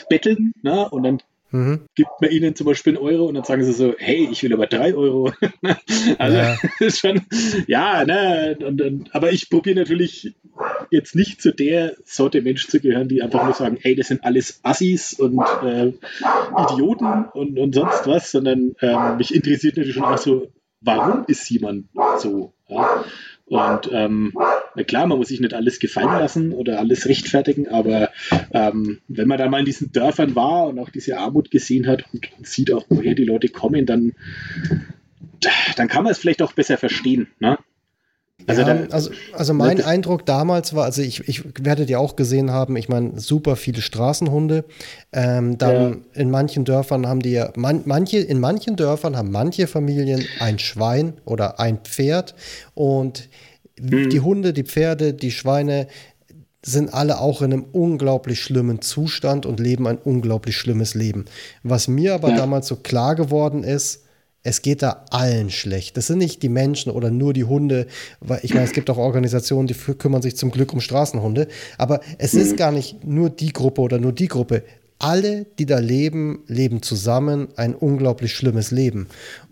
betteln, 0.08 0.52
ne? 0.62 0.88
Und 0.90 1.02
dann 1.02 1.18
mhm. 1.50 1.80
gibt 1.94 2.10
man 2.20 2.30
ihnen 2.30 2.54
zum 2.54 2.66
Beispiel 2.66 2.96
einen 2.96 3.04
Euro 3.04 3.26
und 3.26 3.34
dann 3.34 3.44
sagen 3.44 3.64
sie 3.64 3.72
so, 3.72 3.94
hey, 3.98 4.28
ich 4.30 4.42
will 4.42 4.52
aber 4.52 4.66
drei 4.66 4.94
Euro. 4.94 5.32
also 6.18 6.36
ja. 6.36 6.56
ist 6.80 7.00
schon, 7.00 7.22
ja, 7.66 8.04
ne? 8.04 8.56
Und, 8.64 8.80
und, 8.80 9.14
aber 9.14 9.32
ich 9.32 9.50
probiere 9.50 9.80
natürlich 9.80 10.34
jetzt 10.90 11.14
nicht 11.14 11.40
zu 11.40 11.52
der 11.52 11.96
Sorte 12.04 12.42
Mensch 12.42 12.68
zu 12.68 12.80
gehören, 12.80 13.08
die 13.08 13.22
einfach 13.22 13.44
nur 13.44 13.54
sagen, 13.54 13.78
hey, 13.80 13.94
das 13.94 14.08
sind 14.08 14.24
alles 14.24 14.60
Assis 14.62 15.14
und 15.14 15.40
äh, 15.64 15.92
Idioten 16.58 17.24
und, 17.32 17.58
und 17.58 17.74
sonst 17.74 18.06
was, 18.06 18.30
sondern 18.30 18.74
ähm, 18.80 19.16
mich 19.16 19.34
interessiert 19.34 19.76
natürlich 19.76 19.94
schon 19.94 20.04
auch 20.04 20.18
so, 20.18 20.52
warum 20.80 21.24
ist 21.26 21.48
jemand 21.50 21.86
so? 22.18 22.52
Ja? 22.74 23.04
Und 23.46 23.90
ähm, 23.92 24.32
na 24.74 24.82
klar, 24.82 25.06
man 25.06 25.18
muss 25.18 25.28
sich 25.28 25.40
nicht 25.40 25.52
alles 25.52 25.78
gefallen 25.78 26.18
lassen 26.18 26.52
oder 26.52 26.78
alles 26.78 27.06
rechtfertigen, 27.06 27.68
aber 27.68 28.10
ähm, 28.52 29.00
wenn 29.08 29.28
man 29.28 29.36
da 29.36 29.48
mal 29.48 29.58
in 29.58 29.66
diesen 29.66 29.92
Dörfern 29.92 30.34
war 30.34 30.68
und 30.68 30.78
auch 30.78 30.88
diese 30.88 31.18
Armut 31.18 31.50
gesehen 31.50 31.86
hat 31.86 32.04
und, 32.14 32.30
und 32.38 32.46
sieht 32.46 32.72
auch, 32.72 32.86
woher 32.88 33.14
die 33.14 33.24
Leute 33.24 33.48
kommen, 33.48 33.84
dann, 33.84 34.14
dann 35.76 35.88
kann 35.88 36.04
man 36.04 36.12
es 36.12 36.18
vielleicht 36.18 36.40
auch 36.40 36.54
besser 36.54 36.78
verstehen. 36.78 37.28
Ne? 37.40 37.58
Also, 38.46 38.62
ja, 38.62 38.86
also, 38.90 39.10
also 39.32 39.54
mein 39.54 39.82
Eindruck 39.82 40.26
damals 40.26 40.74
war, 40.74 40.84
also 40.84 41.02
ich, 41.02 41.26
ich 41.28 41.42
werdet 41.64 41.88
ja 41.90 41.98
auch 41.98 42.16
gesehen 42.16 42.50
haben, 42.50 42.76
ich 42.76 42.88
meine, 42.88 43.18
super 43.20 43.56
viele 43.56 43.80
Straßenhunde. 43.80 44.64
Ähm, 45.12 45.58
dann 45.58 45.74
ja. 45.74 46.20
in 46.20 46.30
manchen 46.30 46.64
Dörfern 46.64 47.06
haben 47.06 47.20
die 47.20 47.32
ja, 47.32 47.52
man, 47.56 47.82
manche, 47.84 48.18
in 48.18 48.40
manchen 48.40 48.76
Dörfern 48.76 49.16
haben 49.16 49.30
manche 49.30 49.66
Familien 49.66 50.24
ein 50.40 50.58
Schwein 50.58 51.14
oder 51.24 51.60
ein 51.60 51.78
Pferd 51.78 52.34
und 52.74 53.28
mhm. 53.80 54.10
die 54.10 54.20
Hunde, 54.20 54.52
die 54.52 54.64
Pferde, 54.64 55.14
die 55.14 55.30
Schweine 55.30 55.86
sind 56.64 56.94
alle 56.94 57.20
auch 57.20 57.42
in 57.42 57.52
einem 57.52 57.64
unglaublich 57.72 58.40
schlimmen 58.40 58.80
Zustand 58.80 59.46
und 59.46 59.58
leben 59.58 59.86
ein 59.88 59.98
unglaublich 59.98 60.56
schlimmes 60.56 60.94
Leben. 60.94 61.24
Was 61.62 61.88
mir 61.88 62.14
aber 62.14 62.30
ja. 62.30 62.36
damals 62.36 62.68
so 62.68 62.76
klar 62.76 63.16
geworden 63.16 63.64
ist, 63.64 64.01
es 64.42 64.62
geht 64.62 64.82
da 64.82 65.04
allen 65.10 65.50
schlecht. 65.50 65.96
Das 65.96 66.08
sind 66.08 66.18
nicht 66.18 66.42
die 66.42 66.48
Menschen 66.48 66.90
oder 66.90 67.10
nur 67.10 67.32
die 67.32 67.44
Hunde, 67.44 67.86
weil 68.20 68.40
ich 68.42 68.54
meine, 68.54 68.66
es 68.66 68.72
gibt 68.72 68.90
auch 68.90 68.98
Organisationen, 68.98 69.68
die 69.68 69.74
kümmern 69.74 70.22
sich 70.22 70.36
zum 70.36 70.50
Glück 70.50 70.72
um 70.72 70.80
Straßenhunde, 70.80 71.48
aber 71.78 72.00
es 72.18 72.32
mhm. 72.34 72.40
ist 72.40 72.56
gar 72.56 72.72
nicht 72.72 73.04
nur 73.04 73.30
die 73.30 73.52
Gruppe 73.52 73.80
oder 73.82 73.98
nur 73.98 74.12
die 74.12 74.28
Gruppe. 74.28 74.64
Alle, 74.98 75.46
die 75.58 75.66
da 75.66 75.80
leben, 75.80 76.44
leben 76.46 76.80
zusammen 76.80 77.48
ein 77.56 77.74
unglaublich 77.74 78.32
schlimmes 78.34 78.70
Leben. 78.70 79.08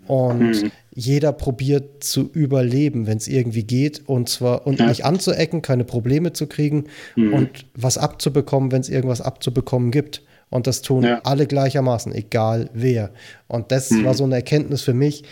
Und 0.07 0.63
mhm. 0.63 0.71
jeder 0.93 1.33
probiert 1.33 2.03
zu 2.03 2.29
überleben, 2.31 3.05
wenn 3.05 3.17
es 3.17 3.27
irgendwie 3.27 3.63
geht, 3.63 4.07
und 4.07 4.29
zwar 4.29 4.65
und 4.65 4.79
ja. 4.79 4.87
nicht 4.87 5.03
anzuecken, 5.03 5.61
keine 5.61 5.83
Probleme 5.83 6.31
zu 6.31 6.47
kriegen 6.47 6.85
mhm. 7.15 7.33
und 7.33 7.49
was 7.75 7.97
abzubekommen, 7.97 8.71
wenn 8.71 8.81
es 8.81 8.89
irgendwas 8.89 9.21
abzubekommen 9.21 9.91
gibt. 9.91 10.21
Und 10.51 10.67
das 10.67 10.83
tun 10.83 11.03
ja. 11.03 11.21
alle 11.23 11.47
gleichermaßen, 11.47 12.13
egal 12.13 12.69
wer. 12.73 13.09
Und 13.47 13.71
das 13.71 13.89
mhm. 13.89 14.05
war 14.05 14.13
so 14.13 14.25
eine 14.25 14.35
Erkenntnis 14.35 14.83
für 14.83 14.93
mich. 14.93 15.23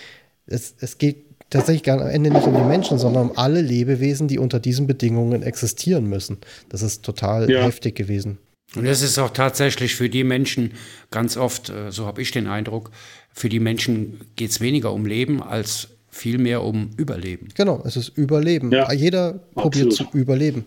Es, 0.47 0.73
es 0.79 0.97
geht 0.97 1.25
tatsächlich 1.49 1.83
gar 1.83 2.01
am 2.01 2.07
Ende 2.07 2.31
nicht 2.31 2.47
um 2.47 2.55
die 2.55 2.63
Menschen, 2.63 2.97
sondern 2.97 3.29
um 3.29 3.37
alle 3.37 3.61
Lebewesen, 3.61 4.27
die 4.27 4.39
unter 4.39 4.59
diesen 4.59 4.87
Bedingungen 4.87 5.43
existieren 5.43 6.05
müssen. 6.05 6.37
Das 6.69 6.81
ist 6.81 7.03
total 7.03 7.49
ja. 7.51 7.63
heftig 7.63 7.95
gewesen. 7.95 8.39
Und 8.75 8.85
es 8.85 9.01
ist 9.01 9.17
auch 9.17 9.31
tatsächlich 9.31 9.95
für 9.95 10.09
die 10.09 10.23
Menschen 10.23 10.71
ganz 11.11 11.37
oft, 11.37 11.69
äh, 11.69 11.91
so 11.91 12.05
habe 12.05 12.21
ich 12.21 12.31
den 12.31 12.47
Eindruck, 12.47 12.91
für 13.33 13.49
die 13.49 13.59
Menschen 13.59 14.21
geht 14.35 14.51
es 14.51 14.61
weniger 14.61 14.93
um 14.93 15.05
Leben 15.05 15.41
als 15.41 15.89
vielmehr 16.09 16.63
um 16.63 16.91
Überleben. 16.97 17.49
Genau, 17.55 17.81
es 17.85 17.97
ist 17.97 18.09
Überleben. 18.09 18.71
Ja, 18.71 18.91
Jeder 18.91 19.33
probiert 19.53 19.93
zu 19.93 20.05
überleben. 20.13 20.65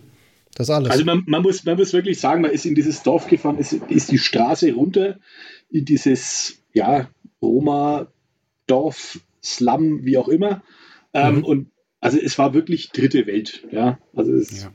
Das 0.55 0.69
alles. 0.69 0.91
Also 0.91 1.05
man, 1.05 1.23
man, 1.25 1.41
muss, 1.41 1.65
man 1.65 1.77
muss 1.77 1.93
wirklich 1.93 2.19
sagen, 2.19 2.41
man 2.41 2.51
ist 2.51 2.65
in 2.65 2.75
dieses 2.75 3.03
Dorf 3.03 3.27
gefahren, 3.27 3.57
ist, 3.57 3.73
ist 3.73 4.11
die 4.11 4.19
Straße 4.19 4.71
runter 4.73 5.17
in 5.71 5.85
dieses 5.85 6.63
ja, 6.73 7.09
Roma-Dorf, 7.41 9.19
Slum, 9.43 10.05
wie 10.05 10.17
auch 10.17 10.29
immer. 10.29 10.63
Ähm, 11.13 11.37
mhm. 11.37 11.43
Und 11.43 11.67
also 11.99 12.17
es 12.17 12.37
war 12.37 12.53
wirklich 12.53 12.89
dritte 12.89 13.27
Welt. 13.27 13.65
Ja, 13.71 13.97
also 14.15 14.33
es, 14.33 14.63
ja. 14.63 14.71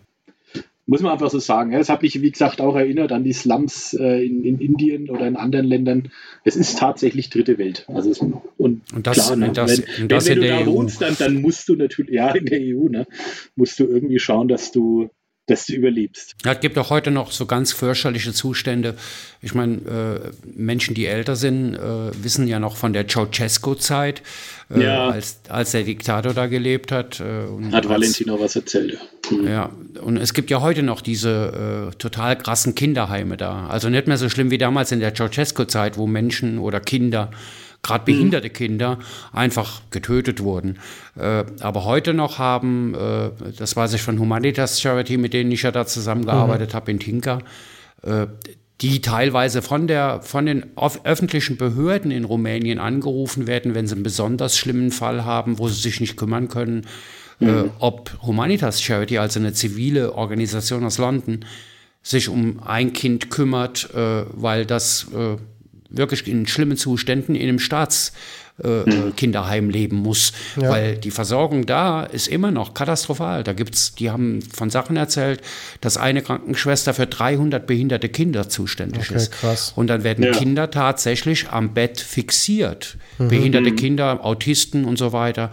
muss 0.86 1.00
man 1.00 1.12
einfach 1.12 1.30
so 1.30 1.38
sagen. 1.38 1.72
Ja, 1.72 1.78
es 1.78 1.88
hat 1.88 2.02
mich, 2.02 2.20
wie 2.20 2.30
gesagt, 2.30 2.60
auch 2.60 2.76
erinnert 2.76 3.12
an 3.12 3.24
die 3.24 3.32
Slums 3.32 3.94
äh, 3.94 4.24
in, 4.24 4.44
in, 4.44 4.60
Indien 4.60 5.10
oder 5.10 5.26
in 5.26 5.36
anderen 5.36 5.66
Ländern. 5.66 6.10
Es 6.44 6.56
ist 6.56 6.78
tatsächlich 6.78 7.30
dritte 7.30 7.58
Welt. 7.58 7.86
Also 7.88 8.10
es, 8.10 8.18
und, 8.18 8.42
und 8.56 9.06
das, 9.06 9.26
klar, 9.26 9.36
ne, 9.36 9.52
das, 9.52 9.82
wenn, 9.98 10.08
das 10.08 10.26
wenn, 10.26 10.36
wenn 10.36 10.42
du 10.42 10.48
da 10.48 10.60
EU. 10.60 10.66
wohnst, 10.66 11.00
dann, 11.00 11.16
dann 11.18 11.40
musst 11.40 11.68
du 11.68 11.76
natürlich, 11.76 12.14
ja, 12.14 12.30
in 12.30 12.46
der 12.46 12.60
EU, 12.60 12.88
ne, 12.88 13.06
musst 13.56 13.78
du 13.78 13.84
irgendwie 13.84 14.18
schauen, 14.18 14.48
dass 14.48 14.72
du 14.72 15.10
dass 15.48 15.66
du 15.66 15.72
überlebst. 15.72 16.36
Ja, 16.44 16.52
es 16.52 16.60
gibt 16.60 16.76
auch 16.78 16.90
heute 16.90 17.10
noch 17.10 17.32
so 17.32 17.46
ganz 17.46 17.72
fürchterliche 17.72 18.32
Zustände. 18.32 18.94
Ich 19.40 19.54
meine, 19.54 19.76
äh, 19.76 20.30
Menschen, 20.54 20.94
die 20.94 21.06
älter 21.06 21.36
sind, 21.36 21.74
äh, 21.74 22.22
wissen 22.22 22.46
ja 22.46 22.60
noch 22.60 22.76
von 22.76 22.92
der 22.92 23.08
Ceausescu-Zeit, 23.08 24.22
äh, 24.70 24.82
ja. 24.82 25.08
als, 25.08 25.40
als 25.48 25.72
der 25.72 25.84
Diktator 25.84 26.34
da 26.34 26.46
gelebt 26.46 26.92
hat. 26.92 27.20
Äh, 27.20 27.72
hat 27.72 27.88
Valentin 27.88 28.28
auch 28.30 28.40
was 28.40 28.56
erzählt. 28.56 28.98
Mhm. 29.30 29.48
Ja, 29.48 29.70
und 30.02 30.18
es 30.18 30.34
gibt 30.34 30.50
ja 30.50 30.60
heute 30.60 30.82
noch 30.82 31.00
diese 31.00 31.90
äh, 31.92 31.96
total 31.96 32.36
krassen 32.36 32.74
Kinderheime 32.74 33.38
da. 33.38 33.68
Also 33.68 33.88
nicht 33.88 34.06
mehr 34.06 34.18
so 34.18 34.28
schlimm 34.28 34.50
wie 34.50 34.58
damals 34.58 34.92
in 34.92 35.00
der 35.00 35.14
Ceausescu-Zeit, 35.14 35.96
wo 35.96 36.06
Menschen 36.06 36.58
oder 36.58 36.80
Kinder 36.80 37.30
gerade 37.88 38.04
behinderte 38.04 38.50
Kinder 38.50 38.98
einfach 39.32 39.80
getötet 39.90 40.42
wurden. 40.42 40.78
Äh, 41.16 41.44
aber 41.60 41.84
heute 41.84 42.14
noch 42.14 42.38
haben, 42.38 42.94
äh, 42.94 43.30
das 43.58 43.74
weiß 43.76 43.94
ich 43.94 44.02
von 44.02 44.18
Humanitas 44.18 44.80
Charity, 44.80 45.16
mit 45.16 45.32
denen 45.32 45.50
ich 45.50 45.62
ja 45.62 45.72
da 45.72 45.86
zusammengearbeitet 45.86 46.72
mhm. 46.72 46.76
habe 46.76 46.90
in 46.90 47.00
Tinker, 47.00 47.38
äh, 48.02 48.26
die 48.80 49.00
teilweise 49.00 49.60
von, 49.60 49.88
der, 49.88 50.20
von 50.22 50.46
den 50.46 50.66
öffentlichen 51.02 51.56
Behörden 51.56 52.12
in 52.12 52.24
Rumänien 52.24 52.78
angerufen 52.78 53.48
werden, 53.48 53.74
wenn 53.74 53.88
sie 53.88 53.94
einen 53.94 54.04
besonders 54.04 54.56
schlimmen 54.56 54.92
Fall 54.92 55.24
haben, 55.24 55.58
wo 55.58 55.68
sie 55.68 55.80
sich 55.80 56.00
nicht 56.00 56.16
kümmern 56.16 56.48
können. 56.48 56.86
Äh, 57.40 57.46
mhm. 57.46 57.70
Ob 57.78 58.16
Humanitas 58.22 58.82
Charity, 58.82 59.18
also 59.18 59.40
eine 59.40 59.52
zivile 59.52 60.14
Organisation 60.14 60.84
aus 60.84 60.98
London, 60.98 61.44
sich 62.02 62.28
um 62.28 62.60
ein 62.64 62.92
Kind 62.92 63.30
kümmert, 63.30 63.92
äh, 63.94 64.24
weil 64.32 64.64
das 64.64 65.06
äh, 65.14 65.36
wirklich 65.90 66.28
in 66.28 66.46
schlimmen 66.46 66.76
Zuständen 66.76 67.34
in 67.34 67.48
einem 67.48 67.58
Staatskinderheim 67.58 69.68
äh, 69.68 69.72
leben 69.72 69.96
muss. 69.96 70.32
Ja. 70.60 70.70
Weil 70.70 70.96
die 70.96 71.10
Versorgung 71.10 71.66
da 71.66 72.04
ist 72.04 72.28
immer 72.28 72.50
noch 72.50 72.74
katastrophal. 72.74 73.44
Da 73.44 73.52
gibt's, 73.52 73.94
die 73.94 74.10
haben 74.10 74.42
von 74.42 74.70
Sachen 74.70 74.96
erzählt, 74.96 75.42
dass 75.80 75.96
eine 75.96 76.22
Krankenschwester 76.22 76.94
für 76.94 77.06
300 77.06 77.66
behinderte 77.66 78.08
Kinder 78.08 78.48
zuständig 78.48 79.06
okay, 79.06 79.16
ist. 79.16 79.32
Krass. 79.32 79.72
Und 79.76 79.88
dann 79.88 80.04
werden 80.04 80.24
ja. 80.24 80.32
Kinder 80.32 80.70
tatsächlich 80.70 81.50
am 81.50 81.74
Bett 81.74 82.00
fixiert. 82.00 82.96
Mhm. 83.18 83.28
Behinderte 83.28 83.70
mhm. 83.70 83.76
Kinder, 83.76 84.24
Autisten 84.24 84.84
und 84.84 84.98
so 84.98 85.12
weiter 85.12 85.50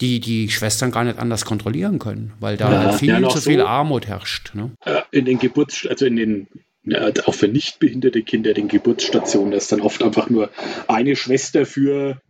die 0.00 0.18
die 0.18 0.50
Schwestern 0.50 0.90
gar 0.90 1.04
nicht 1.04 1.18
anders 1.18 1.44
kontrollieren 1.44 2.00
können, 2.00 2.32
weil 2.40 2.56
da 2.56 2.70
ja, 2.70 2.78
halt 2.80 2.94
viel 2.96 3.28
zu 3.28 3.40
viel 3.40 3.60
so 3.60 3.66
Armut 3.66 4.08
herrscht. 4.08 4.52
Ne? 4.54 4.72
In 5.12 5.24
den 5.24 5.38
Geburts, 5.38 5.86
also 5.86 6.04
in 6.04 6.16
den 6.16 6.48
ja, 6.84 7.10
auch 7.24 7.34
für 7.34 7.48
nicht 7.48 7.78
behinderte 7.78 8.22
Kinder 8.22 8.54
den 8.54 8.68
Geburtsstationen, 8.68 9.50
da 9.50 9.56
ist 9.56 9.72
dann 9.72 9.80
oft 9.80 10.02
einfach 10.02 10.28
nur 10.28 10.50
eine 10.86 11.16
Schwester 11.16 11.66
für 11.66 12.20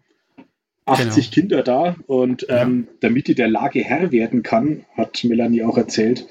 80 0.87 1.31
genau. 1.31 1.35
Kinder 1.35 1.63
da 1.63 1.97
und 2.07 2.47
ähm, 2.49 2.87
ja. 2.87 2.95
damit 3.01 3.29
die 3.29 3.35
der 3.35 3.49
Lage 3.49 3.81
Herr 3.81 4.13
werden 4.13 4.43
kann, 4.43 4.85
hat 4.97 5.25
Melanie 5.25 5.63
auch 5.63 5.79
erzählt, 5.79 6.27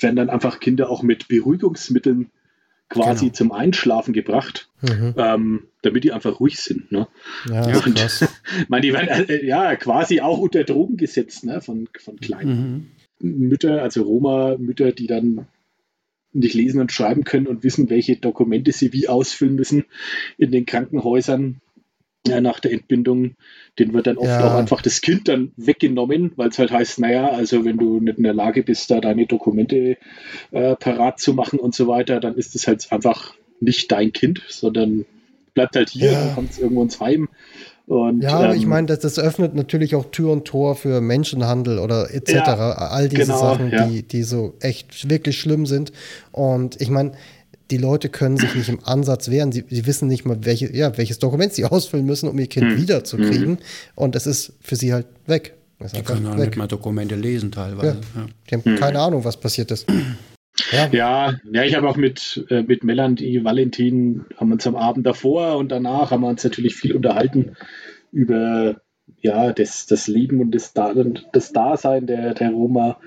werden 0.00 0.16
dann 0.16 0.30
einfach 0.30 0.60
Kinder 0.60 0.90
auch 0.90 1.02
mit 1.02 1.28
Beruhigungsmitteln 1.28 2.30
quasi 2.88 3.26
genau. 3.26 3.34
zum 3.34 3.52
Einschlafen 3.52 4.14
gebracht, 4.14 4.70
mhm. 4.80 5.14
ähm, 5.18 5.62
damit 5.82 6.04
die 6.04 6.12
einfach 6.12 6.40
ruhig 6.40 6.56
sind. 6.56 6.90
Ne? 6.90 7.06
Ja, 7.50 7.64
und, 7.84 7.96
krass. 7.96 8.26
meine, 8.68 8.82
die 8.82 8.92
werden 8.94 9.28
äh, 9.28 9.44
ja 9.44 9.76
quasi 9.76 10.20
auch 10.20 10.38
unter 10.38 10.64
Drogen 10.64 10.96
gesetzt 10.96 11.44
ne? 11.44 11.60
von, 11.60 11.88
von 11.98 12.16
kleinen 12.16 12.90
mhm. 13.20 13.48
Mütter, 13.48 13.82
also 13.82 14.02
Roma-Mütter, 14.02 14.92
die 14.92 15.06
dann 15.06 15.46
nicht 16.32 16.54
lesen 16.54 16.80
und 16.80 16.92
schreiben 16.92 17.24
können 17.24 17.46
und 17.46 17.64
wissen, 17.64 17.90
welche 17.90 18.16
Dokumente 18.16 18.72
sie 18.72 18.92
wie 18.92 19.08
ausfüllen 19.08 19.54
müssen 19.54 19.84
in 20.36 20.50
den 20.50 20.66
Krankenhäusern 20.66 21.60
ja, 22.26 22.40
nach 22.40 22.60
der 22.60 22.72
Entbindung. 22.72 23.34
Den 23.78 23.92
wird 23.92 24.06
dann 24.06 24.18
oft 24.18 24.28
ja. 24.28 24.46
auch 24.46 24.58
einfach 24.58 24.82
das 24.82 25.00
Kind 25.00 25.28
dann 25.28 25.52
weggenommen, 25.56 26.32
weil 26.36 26.48
es 26.48 26.58
halt 26.58 26.70
heißt, 26.70 26.98
naja, 27.00 27.28
also 27.28 27.64
wenn 27.64 27.78
du 27.78 28.00
nicht 28.00 28.18
in 28.18 28.24
der 28.24 28.34
Lage 28.34 28.62
bist, 28.62 28.90
da 28.90 29.00
deine 29.00 29.26
Dokumente 29.26 29.96
äh, 30.50 30.76
parat 30.76 31.20
zu 31.20 31.32
machen 31.32 31.58
und 31.58 31.74
so 31.74 31.86
weiter, 31.86 32.20
dann 32.20 32.34
ist 32.34 32.54
es 32.54 32.66
halt 32.66 32.90
einfach 32.92 33.34
nicht 33.60 33.90
dein 33.90 34.12
Kind, 34.12 34.42
sondern 34.48 35.06
bleibt 35.54 35.76
halt 35.76 35.90
hier, 35.90 36.12
ja. 36.12 36.32
kommt 36.34 36.50
es 36.50 36.58
irgendwo 36.58 36.82
ins 36.82 37.00
Heim. 37.00 37.28
Und, 37.88 38.20
ja, 38.20 38.52
ähm, 38.52 38.58
ich 38.58 38.66
meine, 38.66 38.86
das, 38.86 38.98
das, 38.98 39.18
öffnet 39.18 39.54
natürlich 39.54 39.94
auch 39.94 40.10
Tür 40.10 40.30
und 40.32 40.44
Tor 40.44 40.76
für 40.76 41.00
Menschenhandel 41.00 41.78
oder 41.78 42.14
etc. 42.14 42.32
Ja, 42.34 42.54
All 42.72 43.08
diese 43.08 43.22
genau, 43.22 43.38
Sachen, 43.40 43.70
ja. 43.70 43.86
die, 43.86 44.02
die 44.02 44.24
so 44.24 44.54
echt 44.60 45.08
wirklich 45.08 45.40
schlimm 45.40 45.64
sind. 45.64 45.92
Und 46.30 46.78
ich 46.82 46.90
meine, 46.90 47.12
die 47.70 47.78
Leute 47.78 48.10
können 48.10 48.36
sich 48.36 48.54
nicht 48.54 48.68
im 48.68 48.80
Ansatz 48.84 49.30
wehren. 49.30 49.52
Sie, 49.52 49.64
sie 49.70 49.86
wissen 49.86 50.06
nicht 50.06 50.26
mal, 50.26 50.36
welche, 50.42 50.74
ja, 50.74 50.98
welches 50.98 51.18
Dokument 51.18 51.54
sie 51.54 51.64
ausfüllen 51.64 52.04
müssen, 52.04 52.28
um 52.28 52.38
ihr 52.38 52.46
Kind 52.46 52.72
hm. 52.72 52.76
wiederzukriegen. 52.76 53.56
Hm. 53.56 53.58
Und 53.94 54.16
es 54.16 54.26
ist 54.26 54.52
für 54.60 54.76
sie 54.76 54.92
halt 54.92 55.06
weg. 55.26 55.54
die 55.80 56.02
können 56.02 56.26
auch 56.26 56.36
weg. 56.36 56.48
nicht 56.48 56.58
mal 56.58 56.66
Dokumente 56.66 57.14
lesen 57.14 57.52
teilweise. 57.52 57.98
Ja. 58.14 58.26
Die 58.50 58.54
haben 58.54 58.64
hm. 58.64 58.76
keine 58.76 59.00
Ahnung, 59.00 59.24
was 59.24 59.38
passiert 59.38 59.70
ist. 59.70 59.86
Ja, 60.70 60.88
ja, 60.92 61.34
ja 61.50 61.64
ich 61.64 61.74
habe 61.74 61.88
auch 61.88 61.96
mit, 61.96 62.44
äh, 62.50 62.62
mit 62.62 62.84
Melanie 62.84 63.44
Valentin, 63.44 64.24
haben 64.36 64.52
uns 64.52 64.66
am 64.66 64.76
Abend 64.76 65.06
davor 65.06 65.56
und 65.56 65.70
danach 65.70 66.10
haben 66.10 66.22
wir 66.22 66.28
uns 66.28 66.44
natürlich 66.44 66.74
viel 66.74 66.94
unterhalten 66.94 67.56
über 68.12 68.76
ja, 69.20 69.52
das, 69.52 69.86
das 69.86 70.06
Leben 70.06 70.40
und 70.40 70.54
das, 70.54 70.74
das 71.32 71.52
Dasein 71.52 72.06
der, 72.06 72.34
der 72.34 72.50
Roma. 72.50 72.98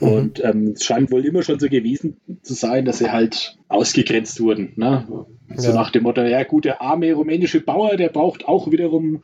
Mhm. 0.00 0.08
Und 0.08 0.44
ähm, 0.44 0.72
es 0.76 0.84
scheint 0.84 1.10
wohl 1.10 1.24
immer 1.24 1.42
schon 1.42 1.58
so 1.58 1.68
gewesen 1.68 2.18
zu 2.42 2.54
sein, 2.54 2.84
dass 2.84 2.98
sie 2.98 3.10
halt 3.10 3.58
ausgegrenzt 3.68 4.40
wurden. 4.40 4.72
Ne? 4.76 5.06
So 5.56 5.70
ja. 5.70 5.74
nach 5.74 5.90
dem 5.90 6.04
Motto, 6.04 6.22
ja 6.22 6.44
gut, 6.44 6.64
der 6.64 6.80
arme 6.80 7.12
rumänische 7.12 7.60
Bauer, 7.60 7.96
der 7.96 8.08
braucht 8.08 8.46
auch 8.46 8.70
wiederum 8.70 9.22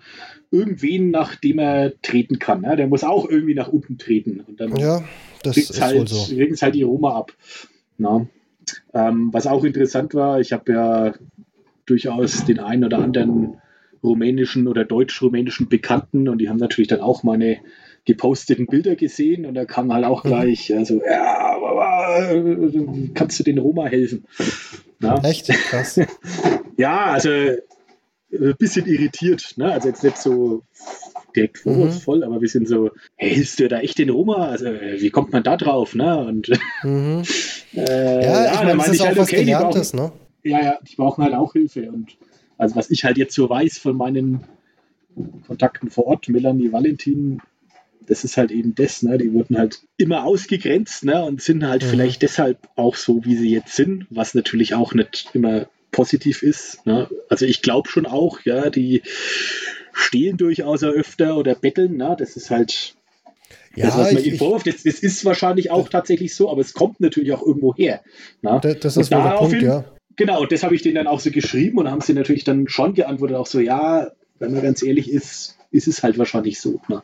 irgendwen, 0.51 1.11
nach 1.11 1.37
dem 1.37 1.59
er 1.59 1.93
treten 2.03 2.39
kann. 2.39 2.63
Ne? 2.63 2.77
Der 2.77 2.89
muss 2.89 3.05
auch 3.05 3.29
irgendwie 3.29 3.55
nach 3.55 3.69
unten 3.69 3.99
treten. 3.99 4.41
Und 4.41 4.61
dann 4.61 4.75
ja, 4.77 5.05
das 5.43 5.57
ist 5.57 5.81
halt, 5.81 6.09
so. 6.09 6.35
halt 6.37 6.75
die 6.75 6.83
Roma 6.83 7.17
ab. 7.17 7.33
Na? 7.99 8.27
Ähm, 8.93 9.29
was 9.33 9.47
auch 9.47 9.65
interessant 9.65 10.15
war, 10.15 10.41
ich 10.41 10.53
habe 10.53 10.73
ja 10.73 11.15
durchaus 11.87 12.45
den 12.45 12.61
einen 12.61 12.85
oder 12.85 12.99
anderen 12.99 13.59
rumänischen 14.03 14.69
oder 14.69 14.85
deutsch-rumänischen 14.85 15.69
Bekannten 15.69 16.29
und 16.29 16.39
die 16.39 16.49
haben 16.49 16.59
natürlich 16.59 16.89
dann 16.89 17.01
auch 17.01 17.23
meine 17.23 17.59
geposteten 18.05 18.67
Bilder 18.67 18.97
gesehen 18.97 19.47
und 19.47 19.55
da 19.55 19.65
kam 19.65 19.93
halt 19.93 20.05
auch 20.05 20.25
mhm. 20.25 20.29
gleich, 20.29 20.75
also, 20.75 21.01
ja, 21.05 21.57
kannst 23.15 23.41
du 23.41 23.45
den 23.45 23.59
Roma 23.59 23.87
helfen? 23.87 24.27
Na? 25.01 25.23
Echt? 25.25 25.49
Krass. 25.49 26.01
ja, 26.77 27.05
also 27.07 27.31
ein 27.31 28.57
bisschen 28.59 28.87
irritiert, 28.87 29.55
ne? 29.57 29.73
also 29.73 29.89
jetzt 29.89 30.05
nicht 30.05 30.19
so 30.19 30.63
direkt 31.37 31.59
vorwurfsvoll, 31.59 32.19
mhm. 32.19 32.23
aber 32.25 32.41
wir 32.41 32.49
sind 32.49 32.69
so, 32.69 32.91
hey, 33.17 33.35
hilfst 33.35 33.61
du 33.61 33.69
da 33.69 33.81
echt 33.81 33.99
den 33.99 34.11
Roma? 34.11 34.49
Also, 34.49 34.67
wie 34.67 35.11
kommt 35.11 35.33
man 35.33 35.43
da 35.43 35.57
drauf? 35.57 35.95
Ne? 35.95 36.19
Und, 36.19 36.51
mhm. 36.83 37.23
äh, 37.75 38.25
ja, 38.25 38.53
ich 38.53 38.63
meine, 38.63 38.77
das 38.77 38.89
ist 38.89 39.01
auch 39.01 39.07
halt, 39.07 39.17
was 39.17 39.29
okay, 39.29 39.45
Gelerntes, 39.45 39.93
brauchen, 39.93 40.13
ne? 40.43 40.51
Ja, 40.51 40.63
ja, 40.63 40.79
die 40.89 40.97
brauchen 40.97 41.25
halt 41.25 41.35
auch 41.35 41.53
Hilfe. 41.53 41.91
Und 41.91 42.17
also 42.59 42.77
was 42.77 42.91
ich 42.91 43.05
halt 43.05 43.19
jetzt 43.19 43.35
so 43.35 43.49
weiß 43.49 43.79
von 43.79 43.97
meinen 43.97 44.45
Kontakten 45.47 45.91
vor 45.91 46.07
Ort, 46.07 46.29
Melanie 46.29 46.73
Valentin, 46.73 47.41
das 48.07 48.25
ist 48.25 48.37
halt 48.37 48.51
eben 48.51 48.75
das, 48.75 49.03
ne? 49.03 49.17
Die 49.17 49.33
wurden 49.33 49.57
halt 49.57 49.83
immer 49.97 50.25
ausgegrenzt, 50.25 51.05
ne? 51.05 51.25
Und 51.25 51.41
sind 51.41 51.67
halt 51.67 51.83
mhm. 51.85 51.89
vielleicht 51.89 52.23
deshalb 52.23 52.59
auch 52.77 52.97
so, 52.97 53.25
wie 53.25 53.37
sie 53.37 53.51
jetzt 53.51 53.75
sind, 53.75 54.07
was 54.11 54.35
natürlich 54.35 54.75
auch 54.75 54.93
nicht 54.93 55.31
immer 55.33 55.67
positiv 55.95 56.43
ist. 56.43 56.85
Ne? 56.87 57.09
Also 57.31 57.47
ich 57.47 57.63
glaube 57.63 57.89
schon 57.89 58.05
auch, 58.05 58.41
ja, 58.45 58.69
die 58.69 59.03
stehlen 59.95 60.37
durchaus 60.37 60.83
öfter 60.83 61.37
oder 61.37 61.55
betteln, 61.55 61.97
ne? 61.97 62.15
Das 62.19 62.37
ist 62.37 62.51
halt 62.51 62.95
ja, 63.77 63.87
das, 63.87 63.99
was 63.99 64.13
man 64.13 64.25
ihnen 64.25 64.39
vorwirft. 64.39 64.67
Das, 64.67 64.83
das, 64.83 65.01
ist 65.01 65.25
wahrscheinlich 65.25 65.71
auch 65.71 65.89
tatsächlich 65.89 66.35
so, 66.35 66.51
aber 66.51 66.61
es 66.61 66.75
kommt 66.75 67.01
natürlich 67.01 67.33
auch 67.33 67.43
irgendwo 67.45 67.75
her. 67.75 68.01
Ne? 68.43 68.61
Das, 68.63 68.79
das 68.81 68.97
ist 68.97 69.11
der 69.11 69.37
Punkt, 69.39 69.63
ja. 69.63 69.85
Genau, 70.17 70.47
das 70.47 70.63
habe 70.63 70.75
ich 70.77 70.83
denen 70.83 70.95
dann 70.95 71.07
auch 71.09 71.19
so 71.19 71.31
geschrieben 71.31 71.79
und 71.79 71.91
haben 71.91 72.01
sie 72.01 72.13
natürlich 72.13 72.45
dann 72.45 72.69
schon 72.69 72.95
geantwortet, 72.95 73.37
auch 73.37 73.47
so, 73.47 73.59
ja, 73.59 74.13
wenn 74.39 74.53
man 74.53 74.63
ganz 74.63 74.83
ehrlich 74.83 75.11
ist, 75.11 75.57
ist 75.73 75.89
es 75.89 76.05
halt 76.05 76.19
wahrscheinlich 76.19 76.61
so. 76.61 76.81
Ne? 76.89 77.03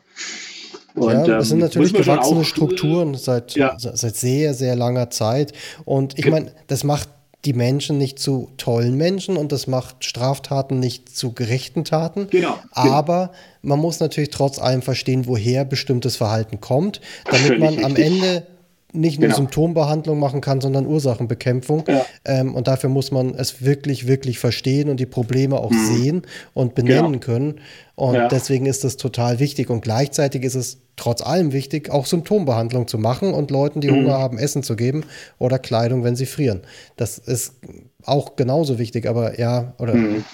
Und, 0.95 1.11
ja, 1.11 1.25
das 1.25 1.49
sind 1.49 1.57
ähm, 1.57 1.63
natürlich 1.63 1.93
gewachsene 1.93 2.39
auch, 2.39 2.45
Strukturen 2.45 3.15
seit, 3.15 3.55
ja. 3.55 3.75
seit 3.77 4.15
sehr, 4.15 4.53
sehr 4.53 4.75
langer 4.75 5.09
Zeit. 5.09 5.53
Und 5.83 6.17
ich 6.17 6.29
meine, 6.29 6.53
das 6.67 6.83
macht 6.83 7.09
die 7.45 7.53
Menschen 7.53 7.97
nicht 7.97 8.19
zu 8.19 8.49
tollen 8.57 8.95
Menschen 8.95 9.35
und 9.35 9.51
das 9.51 9.65
macht 9.65 10.05
Straftaten 10.05 10.79
nicht 10.79 11.15
zu 11.15 11.33
gerechten 11.33 11.83
Taten. 11.83 12.27
Genau. 12.29 12.55
Aber 12.71 13.27
genau. 13.27 13.73
man 13.73 13.79
muss 13.79 13.99
natürlich 13.99 14.29
trotz 14.29 14.59
allem 14.59 14.81
verstehen, 14.81 15.25
woher 15.25 15.65
bestimmtes 15.65 16.15
Verhalten 16.15 16.61
kommt, 16.61 17.01
damit 17.25 17.47
Völlig 17.47 17.59
man 17.59 17.83
am 17.83 17.93
richtig. 17.93 18.05
Ende 18.05 18.47
nicht 18.93 19.19
nur 19.19 19.27
genau. 19.27 19.37
Symptombehandlung 19.37 20.19
machen 20.19 20.41
kann, 20.41 20.61
sondern 20.61 20.85
Ursachenbekämpfung. 20.85 21.83
Ja. 21.87 22.05
Ähm, 22.25 22.55
und 22.55 22.67
dafür 22.67 22.89
muss 22.89 23.11
man 23.11 23.33
es 23.35 23.63
wirklich, 23.63 24.07
wirklich 24.07 24.39
verstehen 24.39 24.89
und 24.89 24.99
die 24.99 25.05
Probleme 25.05 25.59
auch 25.59 25.71
mhm. 25.71 25.85
sehen 25.85 26.21
und 26.53 26.75
benennen 26.75 27.13
genau. 27.13 27.25
können. 27.25 27.61
Und 27.95 28.15
ja. 28.15 28.27
deswegen 28.27 28.65
ist 28.65 28.83
das 28.83 28.97
total 28.97 29.39
wichtig. 29.39 29.69
Und 29.69 29.81
gleichzeitig 29.81 30.43
ist 30.43 30.55
es 30.55 30.79
trotz 30.95 31.21
allem 31.21 31.51
wichtig, 31.53 31.89
auch 31.89 32.05
Symptombehandlung 32.05 32.87
zu 32.87 32.97
machen 32.97 33.33
und 33.33 33.51
Leuten, 33.51 33.81
die 33.81 33.89
mhm. 33.89 33.95
Hunger 33.95 34.19
haben, 34.19 34.37
Essen 34.37 34.63
zu 34.63 34.75
geben 34.75 35.03
oder 35.39 35.59
Kleidung, 35.59 36.03
wenn 36.03 36.15
sie 36.15 36.25
frieren. 36.25 36.61
Das 36.97 37.17
ist 37.17 37.55
auch 38.03 38.35
genauso 38.35 38.79
wichtig, 38.79 39.07
aber 39.07 39.39
ja, 39.39 39.73
oder 39.77 39.93
mhm 39.93 40.25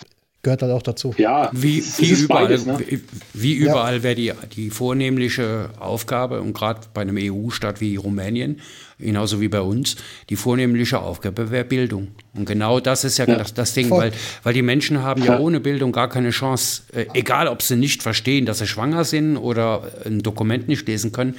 gehört 0.48 0.62
halt 0.62 0.72
auch 0.72 0.82
dazu. 0.82 1.14
Ja, 1.18 1.50
wie, 1.52 1.84
wie 1.98 2.12
überall, 2.12 2.48
beides, 2.48 2.66
ne? 2.66 2.80
wie, 2.80 3.02
wie, 3.34 3.54
überall 3.54 3.98
ja. 3.98 4.04
wäre 4.04 4.16
die, 4.16 4.32
die 4.56 4.70
vornehmliche 4.70 5.72
Aufgabe, 5.78 6.42
und 6.42 6.54
gerade 6.54 6.82
bei 6.94 7.02
einem 7.02 7.18
EU-Staat 7.20 7.82
wie 7.82 7.98
Rumänien, 7.98 8.62
genauso 8.98 9.42
wie 9.42 9.50
bei 9.50 9.60
uns, 9.60 9.98
die 10.30 10.38
vornehmliche 10.38 11.00
Aufgabe 11.00 11.52
wäre 11.52 11.66
Bildung. 11.66 12.08
Und 12.34 12.46
genau 12.46 12.80
das 12.80 13.04
ist 13.04 13.18
ja, 13.18 13.26
ja. 13.28 13.36
Das, 13.36 13.54
das, 13.54 13.74
Ding, 13.74 13.90
weil, 13.90 14.14
weil 14.44 14.54
die 14.54 14.62
Menschen 14.62 15.04
haben 15.04 15.22
ja, 15.22 15.34
ja 15.34 15.40
ohne 15.40 15.60
Bildung 15.60 15.92
gar 15.92 16.08
keine 16.08 16.30
Chance, 16.30 16.84
äh, 16.94 17.08
egal 17.14 17.50
ob 17.50 17.62
sie 17.62 17.76
nicht 17.76 18.02
verstehen, 18.02 18.46
dass 18.46 18.60
sie 18.60 18.68
schwanger 18.68 19.04
sind 19.04 19.36
oder 19.36 19.92
ein 20.06 20.24
Dokument 20.24 20.70
nicht 20.70 20.88
lesen 20.88 21.12
können, 21.12 21.36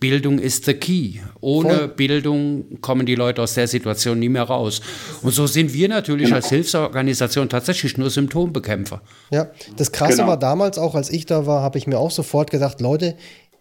Bildung 0.00 0.38
ist 0.38 0.64
the 0.64 0.74
key. 0.74 1.20
Ohne 1.40 1.74
Voll. 1.74 1.88
Bildung 1.88 2.80
kommen 2.80 3.04
die 3.04 3.14
Leute 3.14 3.42
aus 3.42 3.54
der 3.54 3.68
Situation 3.68 4.18
nie 4.18 4.30
mehr 4.30 4.44
raus. 4.44 4.80
Und 5.22 5.32
so 5.32 5.46
sind 5.46 5.74
wir 5.74 5.88
natürlich 5.88 6.26
genau. 6.26 6.36
als 6.36 6.48
Hilfsorganisation 6.48 7.50
tatsächlich 7.50 7.98
nur 7.98 8.08
Symptombekämpfer. 8.08 9.02
Ja, 9.30 9.50
das 9.76 9.92
Krasse 9.92 10.16
genau. 10.16 10.28
war 10.28 10.38
damals 10.38 10.78
auch, 10.78 10.94
als 10.94 11.10
ich 11.10 11.26
da 11.26 11.46
war, 11.46 11.62
habe 11.62 11.76
ich 11.76 11.86
mir 11.86 11.98
auch 11.98 12.10
sofort 12.10 12.50
gedacht, 12.50 12.80
Leute, 12.80 13.14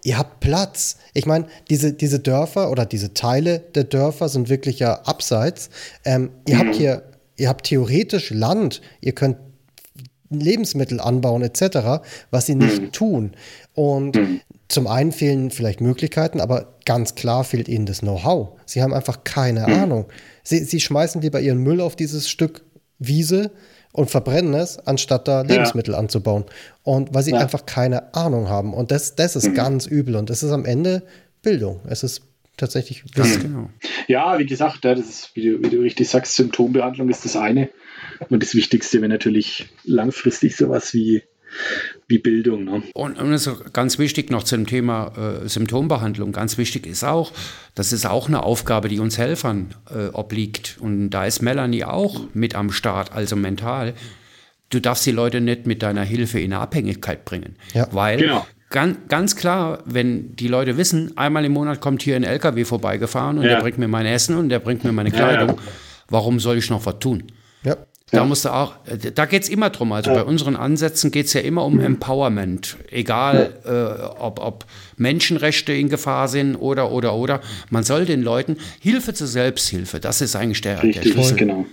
ihr 0.04 0.18
habt 0.18 0.40
Platz. 0.40 0.98
Ich 1.14 1.26
meine, 1.26 1.46
diese, 1.70 1.94
diese 1.94 2.20
Dörfer 2.20 2.72
oder 2.72 2.86
diese 2.86 3.14
Teile 3.14 3.60
der 3.76 3.84
Dörfer 3.84 4.30
sind 4.30 4.50
wirklich 4.50 4.80
ja 4.80 5.02
abseits. 5.02 5.70
Ähm, 6.06 6.32
ihr 6.48 6.56
mhm. 6.56 6.60
habt 6.60 6.76
hier, 6.76 7.04
ihr 7.36 7.50
habt 7.50 7.66
theoretisch 7.66 8.30
Land, 8.30 8.82
ihr 9.02 9.12
könnt 9.12 9.38
Lebensmittel 10.30 11.00
anbauen 11.00 11.42
etc., 11.42 12.02
was 12.32 12.46
sie 12.46 12.56
nicht 12.56 12.82
mhm. 12.82 12.92
tun. 12.92 13.32
Und 13.74 14.16
mhm. 14.16 14.42
Zum 14.70 14.86
einen 14.88 15.12
fehlen 15.12 15.50
vielleicht 15.50 15.82
Möglichkeiten, 15.82 16.40
aber 16.40 16.78
ganz 16.86 17.16
klar 17.16 17.44
fehlt 17.44 17.68
ihnen 17.68 17.88
das 17.88 18.00
Know-how. 18.00 18.60
Sie 18.66 18.82
haben 18.82 18.94
einfach 18.94 19.24
keine 19.24 19.68
mhm. 19.68 19.74
Ahnung. 19.74 20.06
Sie, 20.44 20.64
sie 20.64 20.80
schmeißen 20.80 21.22
lieber 21.22 21.42
ihren 21.42 21.58
Müll 21.60 21.82
auf 21.82 21.96
dieses 21.96 22.30
Stück 22.30 22.62
Wiese 23.00 23.52
und 23.92 24.12
verbrennen 24.12 24.54
es, 24.54 24.78
anstatt 24.78 25.28
da 25.28 25.42
Lebensmittel 25.42 25.94
ja. 25.94 26.00
anzubauen. 26.00 26.46
Und 26.84 27.14
weil 27.14 27.24
sie 27.24 27.32
ja. 27.32 27.40
einfach 27.40 27.66
keine 27.66 28.14
Ahnung 28.14 28.48
haben. 28.48 28.74
Und 28.74 28.92
das, 28.92 29.16
das 29.16 29.36
ist 29.36 29.50
mhm. 29.50 29.56
ganz 29.56 29.88
übel. 29.88 30.16
Und 30.16 30.30
das 30.30 30.44
ist 30.44 30.52
am 30.52 30.66
Ende 30.66 31.04
Bildung. 31.42 31.82
Es 31.88 32.04
ist 32.04 32.22
tatsächlich 32.56 33.04
Wissen. 33.16 33.42
Genau. 33.42 33.70
Ja, 34.08 34.38
wie 34.38 34.46
gesagt, 34.46 34.86
das 34.86 35.00
ist, 35.00 35.32
wie 35.34 35.50
du, 35.50 35.64
wie 35.64 35.70
du 35.70 35.82
richtig 35.82 36.08
sagst, 36.10 36.36
Symptombehandlung 36.36 37.10
ist 37.10 37.26
das 37.26 37.36
eine. 37.36 37.70
Und 38.30 38.44
das 38.44 38.54
Wichtigste 38.54 39.00
wäre 39.00 39.10
natürlich 39.10 39.70
langfristig 39.84 40.56
sowas 40.56 40.94
wie 40.94 41.24
wie 42.08 42.18
Bildung. 42.18 42.66
Ne? 42.66 42.84
Und, 42.94 43.20
und 43.20 43.34
ist 43.34 43.50
ganz 43.74 44.00
wichtig 44.00 44.32
noch 44.32 44.44
zum 44.44 44.66
Thema 44.66 45.42
äh, 45.44 45.48
Symptombehandlung. 45.48 46.32
Ganz 46.32 46.58
wichtig 46.58 46.88
ist 46.88 47.04
auch, 47.04 47.32
das 47.76 47.94
ist 47.94 48.06
auch 48.06 48.28
eine 48.28 48.44
Aufgabe, 48.44 48.90
die 48.90 49.00
uns 49.00 49.18
Helfern 49.18 49.76
äh, 49.90 50.08
obliegt. 50.08 50.78
Und 50.80 51.12
da 51.12 51.26
ist 51.26 51.42
Melanie 51.42 51.84
auch 51.84 52.22
mit 52.34 52.56
am 52.56 52.72
Start, 52.72 53.14
also 53.14 53.36
mental. 53.36 53.94
Du 54.70 54.80
darfst 54.80 55.06
die 55.06 55.12
Leute 55.12 55.42
nicht 55.42 55.66
mit 55.66 55.82
deiner 55.82 56.04
Hilfe 56.04 56.40
in 56.40 56.54
Abhängigkeit 56.54 57.26
bringen. 57.26 57.56
Ja. 57.74 57.88
Weil 57.92 58.18
genau. 58.18 58.46
Ganz, 58.72 58.98
ganz 59.08 59.36
klar, 59.36 59.80
wenn 59.86 60.36
die 60.36 60.48
Leute 60.48 60.78
wissen, 60.78 61.18
einmal 61.18 61.44
im 61.44 61.54
Monat 61.54 61.82
kommt 61.82 62.04
hier 62.04 62.16
ein 62.16 62.24
LKW 62.24 62.66
vorbeigefahren 62.66 63.40
und 63.40 63.44
ja. 63.44 63.56
der 63.56 63.62
bringt 63.62 63.80
mir 63.80 63.88
mein 63.88 64.06
Essen 64.06 64.38
und 64.38 64.50
der 64.50 64.60
bringt 64.60 64.84
mir 64.84 64.92
meine 64.92 65.10
Kleidung, 65.10 65.50
ja, 65.50 65.64
warum 66.08 66.40
soll 66.40 66.58
ich 66.58 66.70
noch 66.70 66.86
was 66.86 67.00
tun? 67.00 67.24
Ja. 67.64 67.78
Da 68.12 68.26
musst 68.26 68.46
du 68.46 68.50
auch, 68.50 68.74
da 69.14 69.26
geht 69.26 69.44
es 69.44 69.50
immer 69.50 69.70
drum. 69.70 69.92
Also 69.92 70.12
ja. 70.12 70.18
bei 70.18 70.24
unseren 70.24 70.56
Ansätzen 70.56 71.12
geht 71.12 71.28
es 71.28 71.34
ja 71.34 71.42
immer 71.42 71.64
um 71.66 71.80
Empowerment. 71.80 72.78
Egal, 72.90 73.54
ja. 73.66 73.72
äh, 73.72 74.02
ob, 74.20 74.40
ob, 74.40 74.66
Menschenrechte 74.98 75.74
in 75.74 75.90
Gefahr 75.90 76.28
sind 76.28 76.56
oder, 76.56 76.92
oder, 76.92 77.16
oder. 77.16 77.42
Man 77.70 77.84
soll 77.84 78.06
den 78.06 78.22
Leuten 78.22 78.58
Hilfe 78.80 79.14
zur 79.14 79.28
Selbsthilfe, 79.28 80.00
das 80.00 80.22
ist 80.22 80.36
eigentlich 80.36 80.62
der, 80.62 80.84
Richtig, 80.84 81.04
der 81.04 81.12
Schlüssel. 81.12 81.38
Genau. 81.38 81.66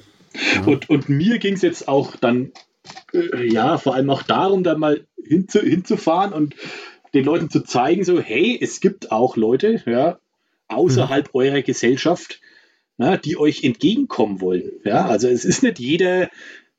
Und, 0.64 0.91
und 0.91 1.09
mir 1.09 1.39
ging 1.39 1.55
es 1.55 1.62
jetzt 1.62 1.89
auch 1.89 2.16
dann, 2.16 2.53
äh, 3.12 3.47
ja, 3.51 3.78
vor 3.78 3.95
allem 3.95 4.11
auch 4.11 4.22
darum, 4.22 4.62
da 4.62 4.76
mal 4.76 5.07
hinzu, 5.24 5.61
hinzufahren 5.61 6.32
und 6.32 6.55
den 7.14 7.24
Leuten 7.24 7.51
zu 7.51 7.64
zeigen, 7.64 8.05
so, 8.05 8.20
hey, 8.20 8.59
es 8.61 8.80
gibt 8.80 9.11
auch 9.11 9.37
Leute, 9.37 9.82
ja, 9.87 10.18
außerhalb 10.68 11.26
mhm. 11.26 11.41
eurer 11.41 11.62
Gesellschaft, 11.62 12.41
na, 12.99 13.16
die 13.16 13.38
euch 13.38 13.64
entgegenkommen 13.64 14.40
wollen. 14.40 14.72
Ja, 14.84 15.07
also 15.07 15.28
es 15.28 15.44
ist 15.44 15.62
nicht 15.62 15.78
jeder 15.78 16.28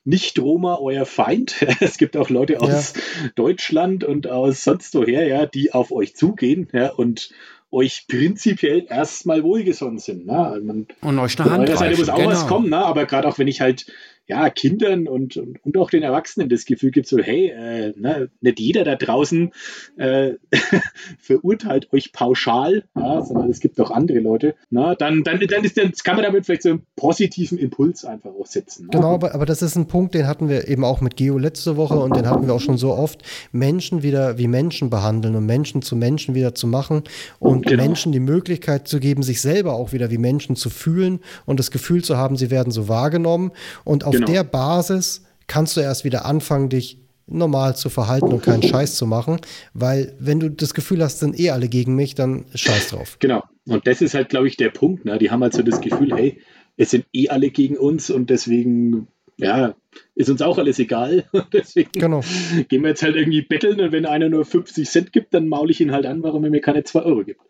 nicht-Roma 0.04 0.78
euer 0.80 1.06
Feind. 1.06 1.58
Es 1.82 1.98
gibt 1.98 2.16
auch 2.18 2.30
Leute 2.30 2.62
aus 2.62 2.94
ja. 2.96 3.30
Deutschland 3.36 4.04
und 4.04 4.28
aus 4.28 4.64
sonst 4.64 4.96
woher, 4.96 5.28
ja, 5.28 5.46
die 5.46 5.74
auf 5.74 5.92
euch 5.92 6.16
zugehen 6.16 6.70
ja, 6.74 6.92
und 6.92 7.30
euch 7.70 8.06
prinzipiell 8.08 8.86
erstmal 8.90 9.44
wohlgesonnen 9.44 10.00
sind. 10.00 10.26
Ne? 10.26 10.62
Man, 10.64 10.88
und 11.02 11.20
euch 11.20 11.40
eine 11.40 11.52
Hand 11.52 11.70
Seite 11.70 11.98
muss 11.98 12.10
auch 12.10 12.18
genau. 12.18 12.30
was 12.30 12.48
kommen, 12.48 12.70
ne? 12.70 12.78
aber 12.78 13.06
gerade 13.06 13.28
auch 13.28 13.38
wenn 13.38 13.50
ich 13.50 13.60
halt 13.60 13.86
ja, 14.28 14.50
Kindern 14.50 15.08
und, 15.08 15.38
und, 15.38 15.64
und, 15.66 15.78
auch 15.78 15.90
den 15.90 16.04
Erwachsenen 16.04 16.50
das 16.50 16.66
Gefühl 16.66 16.92
gibt, 16.92 17.08
so, 17.08 17.18
hey, 17.18 17.48
äh, 17.48 17.94
ne, 17.96 18.30
nicht 18.42 18.60
jeder 18.60 18.84
da 18.84 18.96
draußen 18.96 19.52
äh, 19.96 20.34
verurteilt 21.18 21.94
euch 21.94 22.12
pauschal, 22.12 22.84
ja, 22.96 23.24
sondern 23.24 23.50
es 23.50 23.62
gibt 23.62 23.80
auch 23.80 23.90
andere 23.90 24.20
Leute, 24.20 24.56
na, 24.70 24.96
dann, 24.96 25.24
dann, 25.24 25.40
dann, 25.40 25.64
ist, 25.64 25.78
dann 25.78 25.94
kann 26.04 26.18
man 26.18 26.26
damit 26.26 26.46
vielleicht 26.46 26.64
so 26.64 26.70
einen 26.72 26.82
positiven 26.98 27.58
Impuls 27.58 28.04
einfach 28.04 28.32
auch 28.32 28.46
setzen. 28.46 28.90
Genau, 28.92 29.14
aber, 29.14 29.34
aber 29.34 29.46
das 29.46 29.62
ist 29.62 29.78
ein 29.78 29.88
Punkt, 29.88 30.14
den 30.14 30.28
hatten 30.28 30.50
wir 30.50 30.68
eben 30.68 30.84
auch 30.84 31.00
mit 31.00 31.16
Geo 31.16 31.38
letzte 31.38 31.78
Woche 31.78 31.98
und 31.98 32.18
den 32.18 32.30
hatten 32.30 32.48
wir 32.48 32.54
auch 32.54 32.60
schon 32.60 32.78
so 32.78 32.94
oft, 32.94 33.24
Menschen 33.54 34.04
wieder 34.04 34.38
wie 34.38 34.48
Menschen 34.48 34.90
behandeln 34.90 35.38
und 35.38 35.46
Menschen 35.46 35.82
zu 35.82 35.96
Menschen 35.96 36.36
wieder 36.36 36.54
zu 36.54 36.68
machen 36.68 37.04
und 37.40 37.66
genau. 37.66 37.82
Menschen 37.82 38.12
die 38.12 38.20
Möglichkeit 38.20 38.90
zu 38.90 39.00
geben, 39.00 39.24
sich 39.24 39.40
selber 39.40 39.74
auch 39.74 39.94
wieder 39.94 40.12
wie 40.12 40.18
Menschen 40.18 40.58
zu 40.58 40.70
fühlen 40.70 41.22
und 41.46 41.62
das 41.62 41.72
Gefühl 41.72 42.04
zu 42.04 42.18
haben, 42.18 42.36
sie 42.36 42.52
werden 42.52 42.72
so 42.72 42.90
wahrgenommen 42.90 43.52
und 43.86 44.04
auf 44.04 44.17
genau. 44.20 44.32
der 44.32 44.44
Basis 44.44 45.24
kannst 45.48 45.78
du 45.78 45.82
erst 45.82 46.04
wieder 46.04 46.26
anfangen, 46.26 46.70
dich 46.70 47.00
normal 47.28 47.76
zu 47.76 47.90
verhalten 47.90 48.28
und 48.28 48.42
keinen 48.42 48.64
Scheiß 48.64 48.96
zu 48.96 49.06
machen, 49.06 49.40
weil 49.74 50.14
wenn 50.20 50.40
du 50.40 50.50
das 50.50 50.74
Gefühl 50.74 51.04
hast, 51.04 51.20
sind 51.20 51.38
eh 51.40 51.52
alle 51.52 51.68
gegen 51.68 51.96
mich, 51.96 52.16
dann 52.16 52.46
scheiß 52.56 52.90
drauf. 52.90 53.18
Genau. 53.20 53.44
Und 53.68 53.86
das 53.86 54.02
ist 54.02 54.14
halt, 54.14 54.30
glaube 54.30 54.48
ich, 54.48 54.56
der 54.56 54.70
Punkt. 54.70 55.04
Ne? 55.04 55.18
Die 55.18 55.30
haben 55.30 55.44
halt 55.44 55.54
so 55.54 55.62
das 55.62 55.82
Gefühl, 55.82 56.16
hey, 56.16 56.42
es 56.78 56.92
sind 56.92 57.06
eh 57.12 57.28
alle 57.30 57.50
gegen 57.50 57.76
uns 57.76 58.10
und 58.10 58.30
deswegen, 58.30 59.08
ja, 59.36 59.76
ist 60.16 60.30
uns 60.30 60.42
auch 60.42 60.58
alles 60.58 60.80
egal. 60.80 61.26
deswegen 61.54 61.92
genau. 61.92 62.22
gehen 62.70 62.82
wir 62.84 62.90
jetzt 62.90 63.04
halt 63.04 63.16
irgendwie 63.16 63.42
betteln 63.42 63.82
und 63.82 63.92
wenn 63.92 64.06
einer 64.06 64.30
nur 64.30 64.46
50 64.46 64.88
Cent 64.88 65.12
gibt, 65.12 65.34
dann 65.34 65.48
maule 65.48 65.72
ich 65.72 65.82
ihn 65.82 65.92
halt 65.92 66.06
an, 66.06 66.24
warum 66.24 66.46
er 66.46 66.50
mir 66.50 66.62
keine 66.62 66.84
2 66.84 67.02
Euro 67.02 67.26
gibt. 67.26 67.42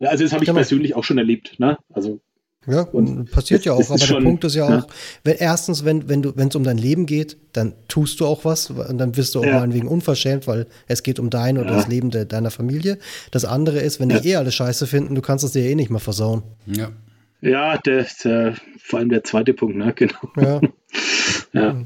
Also 0.00 0.24
das 0.24 0.32
habe 0.32 0.44
ich 0.44 0.48
genau. 0.48 0.58
persönlich 0.58 0.94
auch 0.94 1.04
schon 1.04 1.18
erlebt. 1.18 1.58
Ne? 1.58 1.78
Also 1.90 2.20
ja, 2.66 2.82
und 2.82 3.30
passiert 3.30 3.64
ja 3.64 3.72
auch. 3.72 3.90
Aber 3.90 3.98
der 3.98 4.20
Punkt 4.20 4.44
ist 4.44 4.54
ja 4.54 4.66
auch, 4.66 4.86
wenn, 5.24 5.36
erstens, 5.36 5.84
wenn 5.84 6.08
wenn 6.08 6.22
du 6.22 6.32
wenn 6.36 6.48
es 6.48 6.54
um 6.54 6.62
dein 6.62 6.78
Leben 6.78 7.06
geht, 7.06 7.36
dann 7.52 7.74
tust 7.88 8.20
du 8.20 8.26
auch 8.26 8.44
was 8.44 8.70
und 8.70 8.98
dann 8.98 9.16
wirst 9.16 9.34
du 9.34 9.40
auch 9.40 9.44
ja. 9.44 9.58
meinetwegen 9.58 9.88
unverschämt, 9.88 10.46
weil 10.46 10.66
es 10.86 11.02
geht 11.02 11.18
um 11.18 11.28
dein 11.28 11.58
oder 11.58 11.70
ja. 11.70 11.76
das 11.76 11.88
Leben 11.88 12.10
de, 12.10 12.24
deiner 12.24 12.50
Familie. 12.50 12.98
Das 13.32 13.44
andere 13.44 13.80
ist, 13.80 13.98
wenn 13.98 14.10
ja. 14.10 14.20
die 14.20 14.30
eh 14.30 14.36
alle 14.36 14.52
Scheiße 14.52 14.86
finden, 14.86 15.14
du 15.14 15.22
kannst 15.22 15.44
es 15.44 15.52
dir 15.52 15.64
eh 15.64 15.74
nicht 15.74 15.90
mehr 15.90 16.00
versauen. 16.00 16.42
Ja. 16.66 16.90
Ja, 17.42 17.76
der, 17.76 18.06
der, 18.22 18.54
vor 18.78 19.00
allem 19.00 19.08
der 19.08 19.24
zweite 19.24 19.52
Punkt, 19.52 19.76
ne? 19.76 19.92
Genau. 19.96 20.14
Ja. 20.36 20.60
ja. 21.52 21.84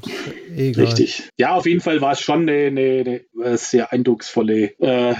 Egal. 0.55 0.85
Richtig. 0.85 1.29
Ja, 1.37 1.55
auf 1.55 1.65
jeden 1.65 1.81
Fall 1.81 1.99
war 1.99 2.11
es 2.11 2.21
schon 2.21 2.47
eine, 2.47 2.67
eine, 2.67 3.21
eine 3.43 3.57
sehr 3.57 3.91
eindrucksvolle 3.91 4.79
äh, 4.79 5.15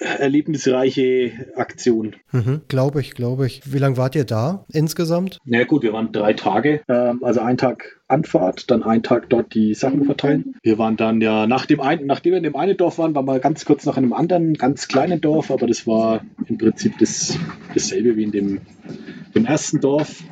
erlebnisreiche 0.00 1.52
Aktion. 1.56 2.16
Mhm, 2.32 2.62
glaube 2.68 3.00
ich, 3.00 3.14
glaube 3.14 3.46
ich. 3.46 3.72
Wie 3.72 3.78
lange 3.78 3.96
wart 3.96 4.14
ihr 4.14 4.24
da 4.24 4.64
insgesamt? 4.72 5.38
Na 5.44 5.64
gut, 5.64 5.82
wir 5.82 5.92
waren 5.92 6.12
drei 6.12 6.32
Tage. 6.32 6.82
Ähm, 6.88 7.20
also 7.22 7.40
ein 7.40 7.56
Tag 7.56 7.98
Anfahrt, 8.08 8.70
dann 8.70 8.82
einen 8.82 9.02
Tag 9.02 9.28
dort 9.28 9.54
die 9.54 9.74
Sachen 9.74 10.04
verteilen. 10.04 10.56
Wir 10.62 10.78
waren 10.78 10.96
dann 10.96 11.20
ja 11.20 11.46
nach 11.46 11.66
dem 11.66 11.80
einen, 11.80 12.06
nachdem 12.06 12.32
wir 12.32 12.38
in 12.38 12.42
dem 12.42 12.56
einen 12.56 12.76
Dorf 12.76 12.98
waren, 12.98 13.14
waren 13.14 13.26
wir 13.26 13.38
ganz 13.38 13.66
kurz 13.66 13.84
nach 13.84 13.98
einem 13.98 14.14
anderen, 14.14 14.54
ganz 14.54 14.88
kleinen 14.88 15.20
Dorf, 15.20 15.50
aber 15.50 15.66
das 15.66 15.86
war 15.86 16.22
im 16.46 16.56
Prinzip 16.56 16.98
das, 16.98 17.38
dasselbe 17.74 18.16
wie 18.16 18.24
in 18.24 18.32
dem, 18.32 18.60
dem 19.34 19.44
ersten 19.44 19.80
Dorf. 19.80 20.22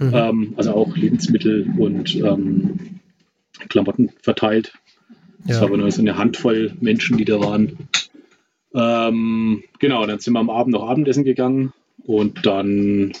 Mhm. 0.00 0.12
Ähm, 0.12 0.54
also 0.56 0.74
auch 0.74 0.96
Lebensmittel 0.96 1.66
und 1.78 2.14
ähm, 2.16 3.00
Klamotten 3.68 4.10
verteilt. 4.20 4.74
Es 5.46 5.56
ja. 5.56 5.60
war 5.60 5.68
aber 5.68 5.76
nur 5.76 5.90
so 5.90 6.02
eine 6.02 6.18
Handvoll 6.18 6.72
Menschen, 6.80 7.16
die 7.16 7.24
da 7.24 7.40
waren. 7.40 7.88
Ähm, 8.74 9.62
genau, 9.78 10.06
dann 10.06 10.18
sind 10.18 10.32
wir 10.34 10.40
am 10.40 10.50
Abend 10.50 10.72
noch 10.72 10.88
Abendessen 10.88 11.24
gegangen 11.24 11.72
und 12.04 12.44
dann 12.46 13.12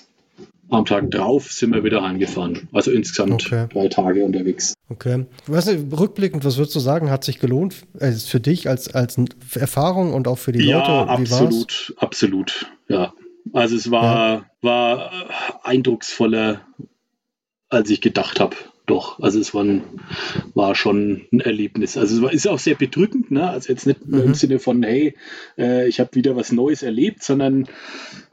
am 0.68 0.84
Tag 0.84 1.10
drauf 1.10 1.52
sind 1.52 1.72
wir 1.72 1.84
wieder 1.84 2.02
heimgefahren. 2.02 2.68
Also 2.72 2.90
insgesamt 2.90 3.46
okay. 3.46 3.66
drei 3.72 3.88
Tage 3.88 4.24
unterwegs. 4.24 4.74
Okay. 4.88 5.26
Was, 5.46 5.68
rückblickend, 5.68 6.44
was 6.44 6.56
würdest 6.56 6.74
du 6.74 6.80
sagen, 6.80 7.10
hat 7.10 7.24
sich 7.24 7.38
gelohnt 7.38 7.86
äh, 7.98 8.12
für 8.12 8.40
dich 8.40 8.68
als, 8.68 8.92
als 8.92 9.16
Erfahrung 9.54 10.12
und 10.12 10.26
auch 10.26 10.38
für 10.38 10.52
die 10.52 10.64
ja, 10.64 10.78
Leute? 10.78 10.90
Ja, 10.90 11.04
absolut, 11.04 11.94
absolut. 11.98 12.66
Ja. 12.88 13.12
Also 13.52 13.76
es 13.76 13.90
war, 13.92 14.34
ja. 14.34 14.44
war 14.60 15.12
eindrucksvoller, 15.62 16.62
als 17.68 17.90
ich 17.90 18.00
gedacht 18.00 18.40
habe 18.40 18.56
doch, 18.86 19.20
also 19.20 19.40
es 19.40 19.52
war, 19.52 19.64
ein, 19.64 19.82
war 20.54 20.74
schon 20.74 21.26
ein 21.32 21.40
Erlebnis. 21.40 21.96
Also 21.96 22.16
es 22.16 22.22
war, 22.22 22.32
ist 22.32 22.46
auch 22.46 22.58
sehr 22.58 22.76
bedrückend, 22.76 23.30
ne? 23.30 23.50
Also 23.50 23.72
jetzt 23.72 23.86
nicht 23.86 24.06
mhm. 24.06 24.20
im 24.20 24.34
Sinne 24.34 24.58
von, 24.58 24.82
hey, 24.82 25.16
äh, 25.58 25.88
ich 25.88 26.00
habe 26.00 26.14
wieder 26.14 26.36
was 26.36 26.52
Neues 26.52 26.82
erlebt, 26.82 27.22
sondern 27.22 27.68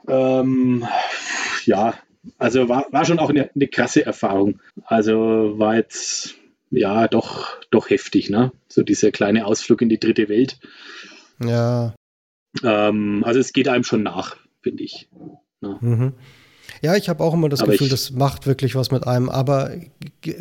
ähm, 0.08 0.86
ja, 1.66 1.96
also 2.38 2.70
war, 2.70 2.86
war 2.92 3.06
schon 3.06 3.20
auch 3.20 3.30
eine, 3.30 3.50
eine 3.54 3.68
krasse 3.68 4.06
Erfahrung. 4.06 4.60
Also 4.86 5.58
war 5.58 5.76
jetzt 5.76 6.36
ja 6.70 7.08
doch, 7.08 7.58
doch 7.70 7.90
heftig, 7.90 8.30
ne? 8.30 8.52
So 8.68 8.84
dieser 8.84 9.12
kleine 9.12 9.46
Ausflug 9.46 9.82
in 9.82 9.90
die 9.90 10.00
dritte 10.00 10.30
Welt. 10.30 10.60
Ja. 11.44 11.96
Ähm, 12.64 13.24
also 13.26 13.40
es 13.40 13.54
geht 13.54 13.68
einem 13.68 13.84
schon 13.84 14.04
nach, 14.04 14.38
finde 14.62 14.84
ich. 14.84 15.10
Ne? 15.62 15.78
Mhm. 15.82 16.14
Ja, 16.84 16.98
ich 16.98 17.08
habe 17.08 17.24
auch 17.24 17.34
immer 17.34 17.48
das 17.48 17.62
aber 17.62 17.72
Gefühl, 17.72 17.88
das 17.88 18.12
macht 18.12 18.46
wirklich 18.46 18.76
was 18.76 18.92
mit 18.92 19.08
einem, 19.08 19.30
aber 19.30 19.72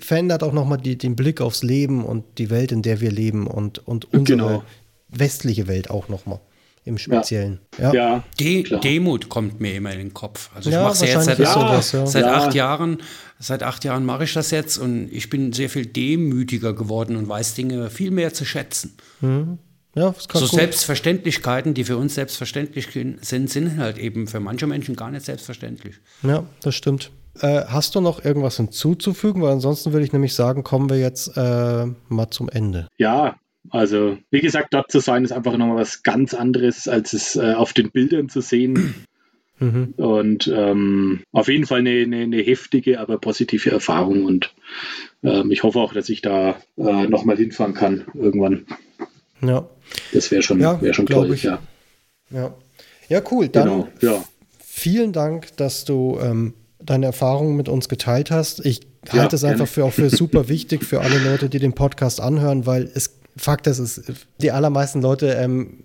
verändert 0.01 0.43
auch 0.43 0.53
nochmal 0.53 0.79
den 0.79 1.15
Blick 1.15 1.41
aufs 1.41 1.63
Leben 1.63 2.05
und 2.05 2.25
die 2.39 2.51
Welt, 2.51 2.73
in 2.73 2.83
der 2.83 3.01
wir 3.01 3.13
leben 3.13 3.47
und, 3.47 3.87
und 3.87 4.13
unsere 4.13 4.39
genau. 4.39 4.65
westliche 5.09 5.69
Welt 5.69 5.89
auch 5.89 6.09
nochmal 6.09 6.41
im 6.85 6.99
Speziellen. 6.99 7.61
Ja, 7.79 7.93
ja. 7.93 8.25
De 8.41 8.81
Demut 8.81 9.29
kommt 9.29 9.61
mir 9.61 9.77
immer 9.77 9.93
in 9.93 9.99
den 9.99 10.15
Kopf. 10.15 10.51
Also 10.53 10.71
ich 10.71 10.75
ja, 10.75 10.83
mache 10.83 10.95
es 10.95 11.01
jetzt 11.13 11.25
seit, 11.25 11.37
sowas, 11.37 11.93
ja. 11.93 12.07
seit 12.07 12.25
acht 12.25 12.55
Jahren. 12.55 12.99
Seit 13.39 13.63
acht 13.63 13.85
Jahren 13.85 14.05
mache 14.05 14.25
ich 14.25 14.35
das 14.35 14.51
jetzt 14.51 14.79
und 14.79 15.09
ich 15.13 15.31
bin 15.31 15.53
sehr 15.53 15.71
viel 15.71 15.87
demütiger 15.87 16.73
geworden 16.73 17.15
und 17.15 17.29
weiß 17.29 17.55
Dinge 17.55 17.89
viel 17.89 18.11
mehr 18.11 18.35
zu 18.35 18.45
schätzen. 18.45 18.97
Mhm. 19.21 19.59
Ja, 19.95 20.15
so 20.17 20.41
gut. 20.41 20.51
Selbstverständlichkeiten, 20.51 21.75
die 21.75 21.85
für 21.85 21.99
uns 21.99 22.15
selbstverständlich 22.15 22.89
sind, 23.21 23.51
sind 23.51 23.77
halt 23.79 23.99
eben 23.99 24.27
für 24.27 24.41
manche 24.41 24.67
Menschen 24.67 24.97
gar 24.97 25.11
nicht 25.11 25.25
selbstverständlich. 25.25 25.97
Ja, 26.23 26.45
das 26.63 26.75
stimmt. 26.75 27.11
Äh, 27.41 27.63
hast 27.67 27.95
du 27.95 28.01
noch 28.01 28.25
irgendwas 28.25 28.57
hinzuzufügen? 28.57 29.43
Weil 29.43 29.53
ansonsten 29.53 29.93
würde 29.93 30.05
ich 30.05 30.13
nämlich 30.13 30.35
sagen, 30.35 30.63
kommen 30.63 30.89
wir 30.91 30.99
jetzt 30.99 31.37
äh, 31.37 31.87
mal 32.09 32.31
zum 32.31 32.49
Ende. 32.49 32.89
Ja, 32.99 33.37
also 33.71 34.19
wie 34.31 34.41
gesagt, 34.41 34.75
dort 34.75 34.91
zu 34.91 35.01
sein 35.01 35.25
ist 35.25 35.33
einfach 35.33 35.57
nochmal 35.57 35.77
was 35.77 36.03
ganz 36.03 36.35
anderes, 36.35 36.89
als 36.89 37.13
es 37.13 37.37
äh, 37.37 37.55
auf 37.55 37.73
den 37.73 37.91
Bildern 37.91 38.29
zu 38.29 38.41
sehen. 38.41 38.95
Mhm. 39.59 39.95
Und 39.97 40.53
ähm, 40.53 41.21
auf 41.31 41.47
jeden 41.47 41.67
Fall 41.67 41.81
eine, 41.81 41.91
eine, 41.91 42.23
eine, 42.23 42.39
heftige, 42.39 42.99
aber 42.99 43.19
positive 43.19 43.71
Erfahrung. 43.71 44.25
Und 44.25 44.53
ähm, 45.23 45.53
ich 45.53 45.63
hoffe 45.63 45.79
auch, 45.79 45.95
dass 45.95 46.09
ich 46.09 46.21
da 46.21 46.57
äh, 46.77 47.07
nochmal 47.07 47.37
hinfahren 47.37 47.73
kann 47.75 48.07
irgendwann. 48.13 48.67
Ja. 49.45 49.69
Das 50.13 50.31
wäre 50.31 50.43
schon, 50.43 50.61
ja, 50.61 50.81
wär 50.81 50.95
schon 50.95 51.07
toll, 51.07 51.33
ich. 51.35 51.43
ja. 51.43 51.59
ja. 52.31 52.55
Ja, 53.09 53.21
cool. 53.31 53.49
Dann 53.49 53.65
genau, 53.69 53.89
ja. 54.01 54.25
vielen 54.65 55.13
Dank, 55.13 55.57
dass 55.57 55.85
du 55.85 56.19
ähm, 56.23 56.55
deine 56.81 57.07
Erfahrungen 57.07 57.57
mit 57.57 57.69
uns 57.69 57.89
geteilt 57.89 58.31
hast. 58.31 58.65
Ich 58.65 58.81
halte 59.11 59.37
ja, 59.37 59.37
es 59.37 59.45
einfach 59.45 59.69
für, 59.69 59.85
auch 59.85 59.93
für 59.93 60.09
super 60.17 60.49
wichtig 60.49 60.85
für 60.85 61.01
alle 61.01 61.19
Leute, 61.19 61.49
die 61.49 61.59
den 61.59 61.75
Podcast 61.75 62.21
anhören, 62.21 62.67
weil 62.67 62.91
es 62.95 63.19
Fakt 63.37 63.67
ist, 63.67 63.79
es, 63.79 64.03
die 64.41 64.51
allermeisten 64.51 65.01
Leute 65.01 65.33
ähm, 65.33 65.85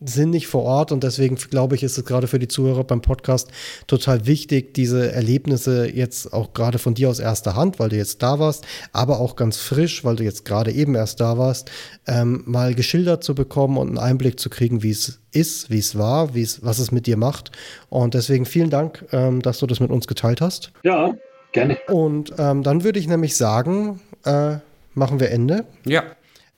sind 0.00 0.30
nicht 0.30 0.46
vor 0.46 0.62
Ort 0.62 0.92
und 0.92 1.02
deswegen 1.02 1.34
glaube 1.36 1.74
ich, 1.74 1.82
ist 1.82 1.98
es 1.98 2.04
gerade 2.04 2.28
für 2.28 2.38
die 2.38 2.46
Zuhörer 2.46 2.84
beim 2.84 3.02
Podcast 3.02 3.50
total 3.86 4.26
wichtig, 4.26 4.74
diese 4.74 5.10
Erlebnisse 5.12 5.90
jetzt 5.90 6.32
auch 6.32 6.52
gerade 6.52 6.78
von 6.78 6.94
dir 6.94 7.08
aus 7.08 7.18
erster 7.18 7.56
Hand, 7.56 7.80
weil 7.80 7.88
du 7.88 7.96
jetzt 7.96 8.22
da 8.22 8.38
warst, 8.38 8.64
aber 8.92 9.18
auch 9.18 9.34
ganz 9.34 9.56
frisch, 9.56 10.04
weil 10.04 10.16
du 10.16 10.22
jetzt 10.22 10.44
gerade 10.44 10.70
eben 10.70 10.94
erst 10.94 11.20
da 11.20 11.36
warst, 11.36 11.70
ähm, 12.06 12.42
mal 12.46 12.74
geschildert 12.74 13.24
zu 13.24 13.34
bekommen 13.34 13.76
und 13.76 13.88
einen 13.88 13.98
Einblick 13.98 14.38
zu 14.38 14.50
kriegen, 14.50 14.84
wie 14.84 14.90
es 14.90 15.20
ist, 15.32 15.68
wie 15.68 15.78
es 15.78 15.98
war, 15.98 16.34
wie 16.34 16.42
es, 16.42 16.64
was 16.64 16.78
es 16.78 16.92
mit 16.92 17.06
dir 17.06 17.16
macht. 17.16 17.50
Und 17.88 18.14
deswegen 18.14 18.46
vielen 18.46 18.70
Dank, 18.70 19.04
ähm, 19.10 19.42
dass 19.42 19.58
du 19.58 19.66
das 19.66 19.80
mit 19.80 19.90
uns 19.90 20.06
geteilt 20.06 20.40
hast. 20.40 20.72
Ja, 20.84 21.14
gerne. 21.52 21.76
Und 21.88 22.32
ähm, 22.38 22.62
dann 22.62 22.84
würde 22.84 23.00
ich 23.00 23.08
nämlich 23.08 23.36
sagen, 23.36 24.00
äh, 24.24 24.56
machen 24.94 25.18
wir 25.18 25.30
Ende. 25.30 25.64
Ja. 25.84 26.04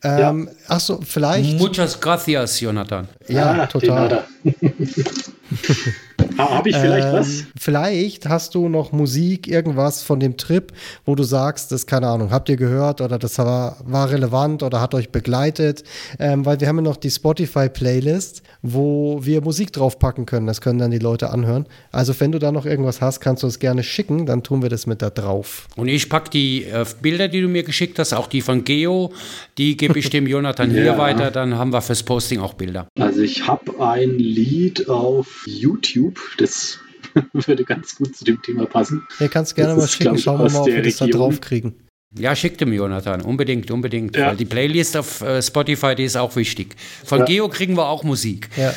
Ähm, 0.03 0.49
ja. 0.49 0.75
Achso, 0.75 1.01
vielleicht. 1.03 1.59
Muchas 1.59 2.01
gracias, 2.01 2.61
Jonathan. 2.61 3.09
Ja, 3.29 3.63
ah, 3.63 3.67
total. 3.67 4.25
Habe 6.39 6.71
ich 6.71 6.77
vielleicht 6.77 7.09
ähm, 7.09 7.13
was? 7.15 7.45
Vielleicht 7.59 8.29
hast 8.29 8.55
du 8.55 8.69
noch 8.69 8.93
Musik, 8.93 9.49
irgendwas 9.49 10.03
von 10.03 10.21
dem 10.21 10.37
Trip, 10.37 10.73
wo 11.05 11.15
du 11.15 11.23
sagst, 11.23 11.73
das 11.73 11.87
keine 11.87 12.09
Ahnung, 12.09 12.31
habt 12.31 12.49
ihr 12.49 12.57
gehört 12.57 13.01
oder 13.01 13.19
das 13.19 13.39
war, 13.39 13.77
war 13.85 14.11
relevant 14.11 14.63
oder 14.63 14.81
hat 14.81 14.95
euch 14.95 15.11
begleitet? 15.11 15.85
Ähm, 16.19 16.45
weil 16.47 16.61
wir 16.61 16.69
haben 16.69 16.77
ja 16.77 16.83
noch 16.83 16.97
die 16.97 17.11
Spotify-Playlist, 17.11 18.43
wo 18.63 19.21
wir 19.23 19.43
Musik 19.43 19.73
draufpacken 19.73 20.27
können. 20.27 20.47
Das 20.47 20.61
können 20.61 20.79
dann 20.79 20.91
die 20.91 20.99
Leute 20.99 21.31
anhören. 21.31 21.67
Also 21.91 22.19
wenn 22.19 22.33
du 22.33 22.39
da 22.39 22.53
noch 22.53 22.67
irgendwas 22.67 23.01
hast, 23.01 23.21
kannst 23.21 23.43
du 23.43 23.47
es 23.47 23.59
gerne 23.59 23.83
schicken, 23.83 24.27
dann 24.27 24.43
tun 24.43 24.63
wir 24.63 24.69
das 24.69 24.87
mit 24.87 25.03
da 25.03 25.11
drauf. 25.11 25.69
Und 25.77 25.89
ich 25.89 26.09
packe 26.09 26.31
die 26.31 26.65
äh, 26.65 26.85
Bilder, 27.01 27.29
die 27.29 27.41
du 27.41 27.49
mir 27.49 27.63
geschickt 27.63 27.99
hast, 27.99 28.13
auch 28.13 28.27
die 28.27 28.41
von 28.41 28.65
Geo, 28.65 29.13
die 29.59 29.77
gebe 29.77 29.99
ich 29.99 30.11
dem 30.11 30.27
Jonathan 30.27 30.71
ja. 30.75 30.83
hier 30.83 30.99
weiter, 30.99 31.31
dann 31.31 31.57
haben 31.57 31.73
wir 31.73 31.83
fürs 31.83 32.03
Posting 32.03 32.41
auch 32.41 32.55
Bilder. 32.55 32.87
Also 32.99 33.21
ich 33.21 33.47
habe 33.47 33.81
ein 33.81 34.19
Lied 34.19 34.89
auf 34.89 35.40
YouTube, 35.47 36.21
das 36.39 36.79
würde 37.33 37.65
ganz 37.65 37.97
gut 37.97 38.17
zu 38.17 38.25
dem 38.25 38.41
Thema 38.43 38.67
passen. 38.67 39.07
Ihr 39.19 39.29
kannst 39.29 39.55
gerne 39.55 39.75
das 39.75 39.83
mal 39.83 39.89
schicken, 39.89 40.19
schauen 40.19 40.39
wir 40.39 40.51
mal, 40.51 40.61
ob 40.61 40.67
wir 40.67 40.83
das 40.83 40.97
da 40.97 41.07
drauf 41.07 41.41
kriegen. 41.41 41.75
Ja, 42.19 42.35
schick 42.35 42.59
dem 42.59 42.73
Jonathan, 42.73 43.23
unbedingt, 43.23 43.71
unbedingt. 43.71 44.17
Ja. 44.17 44.29
Weil 44.29 44.37
die 44.37 44.45
Playlist 44.45 44.97
auf 44.97 45.21
äh, 45.21 45.41
Spotify, 45.43 45.95
die 45.95 46.05
ist 46.05 46.17
auch 46.17 46.35
wichtig. 46.35 46.75
Von 47.05 47.21
ja. 47.21 47.25
Geo 47.25 47.49
kriegen 47.49 47.77
wir 47.77 47.89
auch 47.89 48.03
Musik. 48.03 48.49
Ja. 48.57 48.75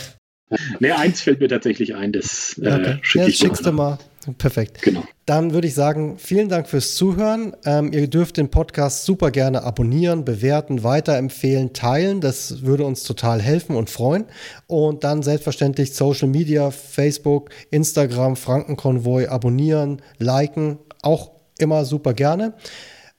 Ne, 0.80 0.96
eins 0.96 1.22
fällt 1.22 1.40
mir 1.40 1.48
tatsächlich 1.48 1.96
ein, 1.96 2.12
das 2.12 2.60
äh, 2.62 2.68
okay. 2.68 3.00
schicke 3.02 3.24
ja, 3.24 3.30
ich 3.30 3.38
schickst 3.38 3.66
du 3.66 3.72
mal. 3.72 3.98
Perfekt. 4.38 4.82
Genau. 4.82 5.04
Dann 5.26 5.54
würde 5.54 5.68
ich 5.68 5.74
sagen, 5.74 6.18
vielen 6.18 6.50
Dank 6.50 6.68
fürs 6.68 6.96
Zuhören. 6.96 7.56
Ähm, 7.66 7.92
ihr 7.94 8.10
dürft 8.10 8.38
den 8.38 8.50
Podcast 8.50 9.06
super 9.06 9.32
gerne 9.32 9.64
abonnieren, 9.64 10.26
bewerten, 10.26 10.84
weiterempfehlen, 10.84 11.74
teilen. 11.74 12.22
Das 12.22 12.64
würde 12.64 12.86
uns 12.86 13.04
total 13.04 13.42
helfen 13.42 13.76
und 13.76 13.90
freuen. 13.90 14.26
Und 14.68 15.04
dann 15.04 15.24
selbstverständlich 15.24 15.94
Social 15.94 16.28
Media, 16.28 16.72
Facebook, 16.72 17.50
Instagram, 17.72 18.36
Frankenkonvoi 18.36 19.28
abonnieren, 19.28 20.02
liken. 20.18 20.80
Auch 21.02 21.32
immer 21.60 21.86
super 21.86 22.14
gerne. 22.14 22.54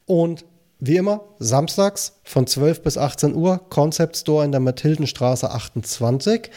Und 0.06 0.44
wie 0.80 0.96
immer, 0.96 1.22
samstags 1.38 2.20
von 2.24 2.46
12 2.46 2.82
bis 2.82 2.98
18 2.98 3.34
Uhr, 3.34 3.60
Concept 3.70 4.16
Store 4.16 4.44
in 4.44 4.52
der 4.52 4.60
Mathildenstraße 4.60 5.50
28. 5.50 6.50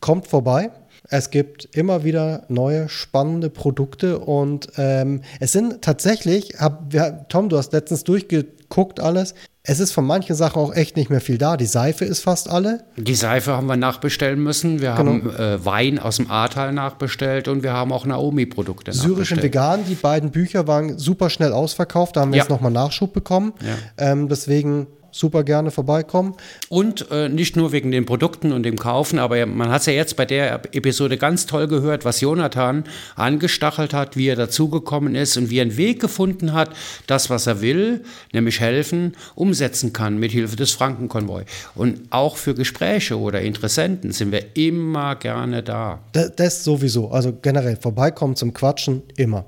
Kommt 0.00 0.28
vorbei. 0.28 0.70
Es 1.08 1.30
gibt 1.30 1.68
immer 1.76 2.04
wieder 2.04 2.44
neue 2.48 2.88
spannende 2.88 3.50
Produkte 3.50 4.18
und 4.18 4.68
ähm, 4.76 5.22
es 5.40 5.52
sind 5.52 5.82
tatsächlich, 5.82 6.54
hab, 6.58 6.92
ja, 6.94 7.10
Tom, 7.10 7.48
du 7.48 7.58
hast 7.58 7.72
letztens 7.72 8.04
durchgeguckt 8.04 9.00
alles. 9.00 9.34
Es 9.64 9.78
ist 9.78 9.92
von 9.92 10.04
manchen 10.04 10.34
Sachen 10.34 10.60
auch 10.60 10.74
echt 10.74 10.96
nicht 10.96 11.08
mehr 11.08 11.20
viel 11.20 11.38
da. 11.38 11.56
Die 11.56 11.66
Seife 11.66 12.04
ist 12.04 12.20
fast 12.20 12.50
alle. 12.50 12.84
Die 12.96 13.14
Seife 13.14 13.52
haben 13.56 13.68
wir 13.68 13.76
nachbestellen 13.76 14.42
müssen. 14.42 14.80
Wir 14.80 14.94
genau. 14.94 15.12
haben 15.12 15.36
äh, 15.36 15.64
Wein 15.64 16.00
aus 16.00 16.16
dem 16.16 16.28
Ahrtal 16.30 16.72
nachbestellt 16.72 17.46
und 17.46 17.62
wir 17.62 17.72
haben 17.72 17.92
auch 17.92 18.04
Naomi-Produkte 18.04 18.92
Syrisch 18.92 19.30
und 19.30 19.42
Vegan, 19.42 19.84
die 19.88 19.94
beiden 19.94 20.32
Bücher 20.32 20.66
waren 20.66 20.98
super 20.98 21.30
schnell 21.30 21.52
ausverkauft. 21.52 22.16
Da 22.16 22.22
haben 22.22 22.32
wir 22.32 22.38
ja. 22.38 22.42
jetzt 22.42 22.50
nochmal 22.50 22.72
Nachschub 22.72 23.12
bekommen. 23.12 23.52
Ja. 23.60 24.10
Ähm, 24.12 24.28
deswegen 24.28 24.88
super 25.12 25.44
gerne 25.44 25.70
vorbeikommen. 25.70 26.34
Und 26.68 27.10
äh, 27.10 27.28
nicht 27.28 27.54
nur 27.54 27.70
wegen 27.70 27.92
den 27.92 28.06
Produkten 28.06 28.50
und 28.50 28.64
dem 28.64 28.78
Kaufen, 28.78 29.18
aber 29.18 29.46
man 29.46 29.70
hat 29.70 29.82
es 29.82 29.86
ja 29.86 29.92
jetzt 29.92 30.16
bei 30.16 30.24
der 30.24 30.62
Episode 30.74 31.18
ganz 31.18 31.46
toll 31.46 31.68
gehört, 31.68 32.04
was 32.04 32.20
Jonathan 32.20 32.84
angestachelt 33.14 33.94
hat, 33.94 34.16
wie 34.16 34.28
er 34.28 34.36
dazugekommen 34.36 35.14
ist 35.14 35.36
und 35.36 35.50
wie 35.50 35.58
er 35.58 35.62
einen 35.62 35.76
Weg 35.76 36.00
gefunden 36.00 36.52
hat, 36.52 36.70
das, 37.06 37.30
was 37.30 37.46
er 37.46 37.60
will, 37.60 38.02
nämlich 38.32 38.60
helfen, 38.60 39.14
umsetzen 39.34 39.92
kann 39.92 40.18
mit 40.18 40.32
Hilfe 40.32 40.56
des 40.56 40.72
Frankenkonvoi. 40.72 41.44
Und 41.74 42.00
auch 42.10 42.36
für 42.36 42.54
Gespräche 42.54 43.18
oder 43.18 43.42
Interessenten 43.42 44.12
sind 44.12 44.32
wir 44.32 44.56
immer 44.56 45.14
gerne 45.16 45.62
da. 45.62 46.00
Das, 46.12 46.34
das 46.34 46.64
sowieso, 46.64 47.10
also 47.10 47.32
generell 47.40 47.76
vorbeikommen 47.76 48.34
zum 48.34 48.54
Quatschen, 48.54 49.02
immer. 49.16 49.44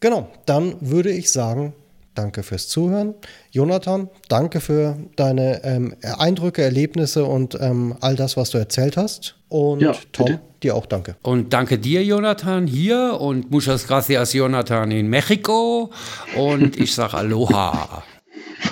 Genau, 0.00 0.30
dann 0.46 0.76
würde 0.80 1.10
ich 1.10 1.30
sagen, 1.30 1.74
danke 2.16 2.42
fürs 2.42 2.68
Zuhören. 2.68 3.14
Jonathan, 3.50 4.08
danke 4.28 4.60
für 4.60 4.96
deine 5.16 5.62
ähm, 5.64 5.94
Eindrücke, 6.18 6.62
Erlebnisse 6.62 7.24
und 7.24 7.56
ähm, 7.60 7.96
all 8.00 8.16
das, 8.16 8.36
was 8.36 8.50
du 8.50 8.58
erzählt 8.58 8.96
hast. 8.96 9.36
Und 9.48 9.80
ja, 9.80 9.92
Tom, 10.12 10.26
bitte. 10.26 10.40
dir 10.62 10.74
auch 10.74 10.86
danke. 10.86 11.16
Und 11.22 11.52
danke 11.52 11.78
dir, 11.78 12.04
Jonathan, 12.04 12.66
hier 12.66 13.18
und 13.20 13.50
muchas 13.50 13.86
gracias, 13.86 14.32
Jonathan, 14.32 14.90
in 14.90 15.08
Mexiko. 15.08 15.90
Und 16.36 16.78
ich 16.78 16.94
sage 16.94 17.16
Aloha. 17.16 18.02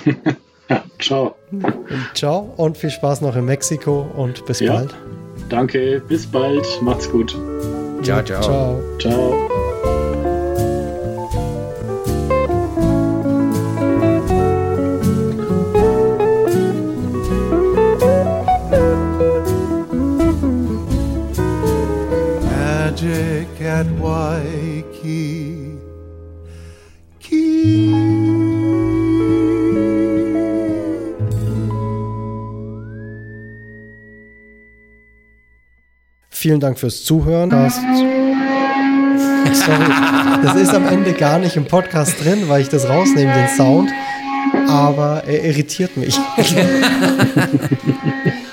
ciao. 0.99 1.35
Ciao 2.13 2.53
und 2.57 2.77
viel 2.77 2.89
Spaß 2.89 3.21
noch 3.21 3.35
in 3.35 3.45
Mexiko 3.45 4.01
und 4.15 4.45
bis 4.45 4.59
ja. 4.59 4.73
bald. 4.73 4.95
Danke, 5.49 6.01
bis 6.07 6.25
bald. 6.25 6.65
Macht's 6.81 7.09
gut. 7.09 7.35
Ciao, 8.01 8.21
ciao. 8.23 8.41
Ciao. 8.41 8.81
ciao. 8.99 9.64
At 23.75 23.87
Waikiki. 23.99 25.75
Vielen 36.29 36.59
Dank 36.59 36.79
fürs 36.79 37.03
Zuhören. 37.03 37.49
Das, 37.49 37.75
sorry, 39.65 39.89
das 40.43 40.55
ist 40.55 40.73
am 40.73 40.87
Ende 40.87 41.13
gar 41.13 41.39
nicht 41.39 41.57
im 41.57 41.65
Podcast 41.65 42.23
drin, 42.23 42.47
weil 42.47 42.61
ich 42.61 42.69
das 42.69 42.87
rausnehme, 42.87 43.33
den 43.33 43.49
Sound. 43.57 43.91
Aber 44.69 45.23
er 45.25 45.43
irritiert 45.43 45.97
mich. 45.97 46.17